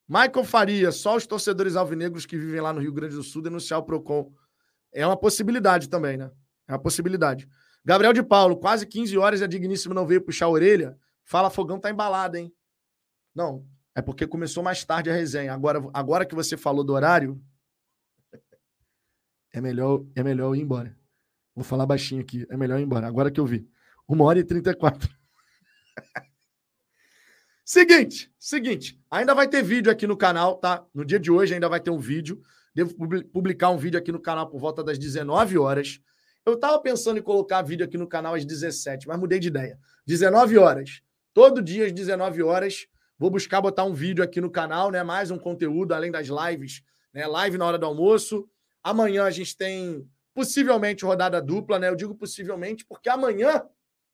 Michael 0.07 0.45
Faria, 0.45 0.91
só 0.91 1.15
os 1.15 1.25
torcedores 1.25 1.75
alvinegros 1.75 2.25
que 2.25 2.37
vivem 2.37 2.61
lá 2.61 2.71
no 2.71 2.79
Rio 2.79 2.93
Grande 2.93 3.15
do 3.15 3.23
Sul 3.23 3.41
denunciar 3.41 3.79
o 3.79 3.83
PROCON 3.83 4.33
é 4.95 5.05
uma 5.05 5.17
possibilidade 5.17 5.89
também, 5.89 6.17
né? 6.17 6.31
É 6.67 6.71
uma 6.71 6.79
possibilidade. 6.79 7.47
Gabriel 7.83 8.13
de 8.13 8.23
Paulo, 8.23 8.57
quase 8.57 8.87
15 8.87 9.17
horas 9.17 9.41
e 9.41 9.43
a 9.43 9.47
Digníssimo 9.47 9.93
não 9.93 10.07
veio 10.07 10.21
puxar 10.21 10.45
a 10.45 10.49
orelha. 10.49 10.97
Fala, 11.23 11.49
fogão 11.49 11.79
tá 11.79 11.91
embalado, 11.91 12.37
hein? 12.37 12.51
Não, 13.33 13.67
é 13.93 14.01
porque 14.01 14.25
começou 14.25 14.63
mais 14.63 14.83
tarde 14.83 15.09
a 15.09 15.13
resenha. 15.13 15.53
Agora, 15.53 15.83
agora 15.93 16.25
que 16.25 16.33
você 16.33 16.55
falou 16.55 16.83
do 16.83 16.93
horário, 16.93 17.39
é 19.53 19.59
melhor, 19.59 20.03
é 20.15 20.23
melhor 20.23 20.47
eu 20.47 20.55
ir 20.55 20.61
embora. 20.61 20.97
Vou 21.53 21.63
falar 21.63 21.85
baixinho 21.85 22.21
aqui. 22.21 22.45
É 22.49 22.57
melhor 22.57 22.79
ir 22.79 22.83
embora. 22.83 23.07
Agora 23.07 23.29
que 23.29 23.39
eu 23.39 23.45
vi. 23.45 23.69
Uma 24.07 24.23
hora 24.25 24.39
e 24.39 24.43
34. 24.43 25.09
seguinte, 27.63 28.33
seguinte. 28.39 29.01
Ainda 29.11 29.33
vai 29.33 29.47
ter 29.47 29.63
vídeo 29.63 29.91
aqui 29.91 30.07
no 30.07 30.17
canal, 30.17 30.55
tá? 30.57 30.85
No 30.93 31.05
dia 31.05 31.19
de 31.19 31.31
hoje 31.31 31.53
ainda 31.53 31.69
vai 31.69 31.79
ter 31.79 31.91
um 31.91 31.99
vídeo. 31.99 32.41
Devo 32.75 32.93
publicar 33.31 33.69
um 33.69 33.77
vídeo 33.77 33.97
aqui 33.97 34.11
no 34.11 34.19
canal 34.19 34.49
por 34.49 34.59
volta 34.59 34.83
das 34.83 34.99
19 34.99 35.57
horas. 35.57 36.01
Eu 36.45 36.55
estava 36.55 36.77
pensando 36.79 37.17
em 37.17 37.21
colocar 37.21 37.61
vídeo 37.61 37.85
aqui 37.85 37.97
no 37.97 38.05
canal 38.05 38.35
às 38.35 38.45
17, 38.45 39.07
mas 39.07 39.17
mudei 39.17 39.39
de 39.39 39.47
ideia. 39.47 39.79
19 40.05 40.57
horas. 40.57 41.01
Todo 41.33 41.61
dia 41.61 41.85
às 41.85 41.93
19 41.93 42.43
horas. 42.43 42.85
Vou 43.17 43.29
buscar 43.29 43.61
botar 43.61 43.85
um 43.85 43.93
vídeo 43.93 44.21
aqui 44.21 44.41
no 44.41 44.51
canal, 44.51 44.91
né? 44.91 45.01
Mais 45.03 45.31
um 45.31 45.39
conteúdo, 45.39 45.93
além 45.93 46.11
das 46.11 46.27
lives, 46.27 46.83
né? 47.13 47.25
Live 47.25 47.57
na 47.57 47.65
hora 47.65 47.79
do 47.79 47.85
almoço. 47.85 48.45
Amanhã 48.83 49.23
a 49.23 49.31
gente 49.31 49.55
tem 49.55 50.05
possivelmente 50.33 51.05
rodada 51.05 51.41
dupla, 51.41 51.79
né? 51.79 51.87
Eu 51.87 51.95
digo 51.95 52.13
possivelmente 52.13 52.85
porque 52.85 53.07
amanhã, 53.07 53.63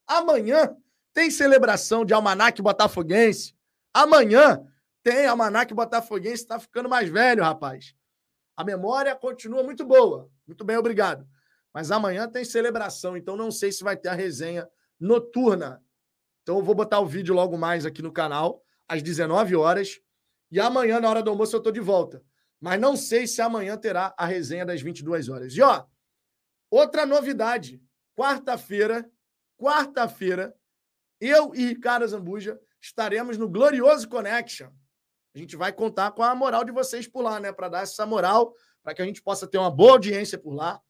amanhã 0.06 0.78
tem 1.12 1.32
celebração 1.32 2.06
de 2.06 2.14
Almanac 2.14 2.62
Botafoguense. 2.62 3.56
Amanhã 3.92 4.64
tem 5.04 5.26
Almanac 5.26 5.74
Botafoguense, 5.74 6.46
tá 6.46 6.60
ficando 6.60 6.88
mais 6.88 7.10
velho, 7.10 7.44
rapaz. 7.44 7.96
A 8.62 8.64
memória 8.64 9.16
continua 9.16 9.64
muito 9.64 9.84
boa. 9.84 10.30
Muito 10.46 10.64
bem, 10.64 10.78
obrigado. 10.78 11.28
Mas 11.74 11.90
amanhã 11.90 12.30
tem 12.30 12.46
celebração, 12.46 13.18
então 13.18 13.36
não 13.36 13.50
sei 13.50 13.72
se 13.72 13.84
vai 13.84 13.98
ter 13.98 14.10
a 14.10 14.14
resenha 14.14 14.70
noturna. 15.00 15.84
Então 16.44 16.60
eu 16.60 16.64
vou 16.64 16.76
botar 16.76 17.00
o 17.00 17.08
vídeo 17.08 17.34
logo 17.34 17.58
mais 17.58 17.88
aqui 17.88 18.04
no 18.04 18.12
canal, 18.12 18.64
às 18.88 19.02
19 19.02 19.56
horas. 19.56 20.00
E 20.52 20.60
amanhã, 20.60 21.00
na 21.00 21.10
hora 21.10 21.24
do 21.24 21.32
almoço, 21.32 21.56
eu 21.56 21.58
estou 21.58 21.74
de 21.74 21.80
volta. 21.80 22.24
Mas 22.60 22.80
não 22.80 22.96
sei 22.96 23.26
se 23.26 23.42
amanhã 23.42 23.76
terá 23.76 24.14
a 24.16 24.28
resenha 24.28 24.64
das 24.64 24.80
22 24.80 25.28
horas. 25.28 25.54
E 25.56 25.62
ó, 25.64 25.84
outra 26.70 27.04
novidade. 27.04 27.82
Quarta-feira, 28.16 29.10
quarta-feira, 29.58 30.56
eu 31.20 31.56
e 31.56 31.66
Ricardo 31.66 32.08
Zambuja 32.08 32.62
estaremos 32.80 33.40
no 33.40 33.50
Glorioso 33.50 34.08
Connection. 34.08 34.70
A 35.34 35.38
gente 35.38 35.56
vai 35.56 35.72
contar 35.72 36.12
com 36.12 36.24
a 36.24 36.36
moral 36.36 36.64
de 36.64 36.72
vocês 36.72 37.08
por 37.08 37.22
lá, 37.22 37.40
né? 37.40 37.52
Para 37.52 37.70
dar 37.70 37.84
essa 37.84 38.06
moral, 38.06 38.54
para 38.84 38.94
que 38.94 39.02
a 39.02 39.06
gente 39.06 39.22
possa 39.22 39.48
ter 39.48 39.58
uma 39.58 39.72
boa 39.72 39.94
audiência 39.94 40.38
por 40.38 40.54
lá. 40.54 40.82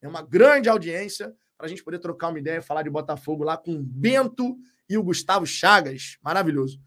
É 0.00 0.08
uma 0.08 0.22
grande 0.22 0.68
audiência 0.68 1.34
para 1.56 1.66
a 1.66 1.68
gente 1.68 1.84
poder 1.84 1.98
trocar 1.98 2.28
uma 2.28 2.38
ideia, 2.38 2.62
falar 2.62 2.82
de 2.82 2.90
Botafogo 2.90 3.44
lá 3.44 3.56
com 3.56 3.74
o 3.74 3.82
Bento 3.82 4.56
e 4.88 4.96
o 4.96 5.02
Gustavo 5.02 5.46
Chagas. 5.46 6.18
Maravilhoso. 6.22 6.80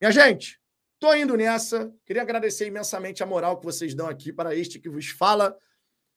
Minha 0.00 0.10
gente, 0.10 0.60
tô 0.98 1.14
indo 1.14 1.36
nessa. 1.36 1.92
Queria 2.04 2.22
agradecer 2.22 2.66
imensamente 2.66 3.22
a 3.22 3.26
moral 3.26 3.58
que 3.58 3.64
vocês 3.64 3.94
dão 3.94 4.08
aqui 4.08 4.32
para 4.32 4.54
este 4.54 4.78
que 4.78 4.88
vos 4.88 5.08
fala. 5.08 5.56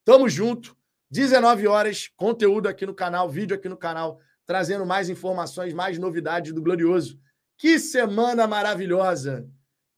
Tamo 0.03 0.27
junto. 0.29 0.75
19 1.11 1.67
horas, 1.67 2.09
conteúdo 2.15 2.67
aqui 2.67 2.85
no 2.85 2.93
canal, 2.93 3.29
vídeo 3.29 3.55
aqui 3.55 3.69
no 3.69 3.77
canal, 3.77 4.19
trazendo 4.45 4.85
mais 4.85 5.07
informações, 5.07 5.73
mais 5.73 5.99
novidades 5.99 6.51
do 6.51 6.61
Glorioso. 6.61 7.19
Que 7.57 7.79
semana 7.79 8.47
maravilhosa! 8.47 9.47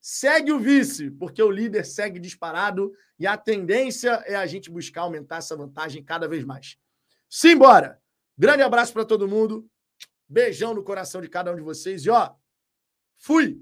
Segue 0.10 0.54
o 0.54 0.58
vice, 0.58 1.12
porque 1.12 1.44
o 1.44 1.52
líder 1.52 1.86
segue 1.86 2.18
disparado 2.18 2.94
e 3.20 3.28
a 3.28 3.36
tendência 3.36 4.12
é 4.26 4.38
a 4.38 4.46
gente 4.46 4.72
buscar 4.72 5.02
aumentar 5.02 5.40
essa 5.40 5.54
vantagem 5.54 6.02
cada 6.02 6.30
vez 6.30 6.46
mais. 6.46 6.78
Simbora! 7.30 8.02
Grande 8.38 8.64
abraço 8.64 8.94
para 8.94 9.04
todo 9.04 9.28
mundo. 9.28 9.70
Beijão 10.26 10.74
no 10.74 10.82
coração 10.82 11.20
de 11.20 11.28
cada 11.28 11.52
um 11.52 11.58
de 11.58 11.62
vocês 11.62 12.06
e 12.06 12.10
ó, 12.10 12.34
fui! 13.18 13.62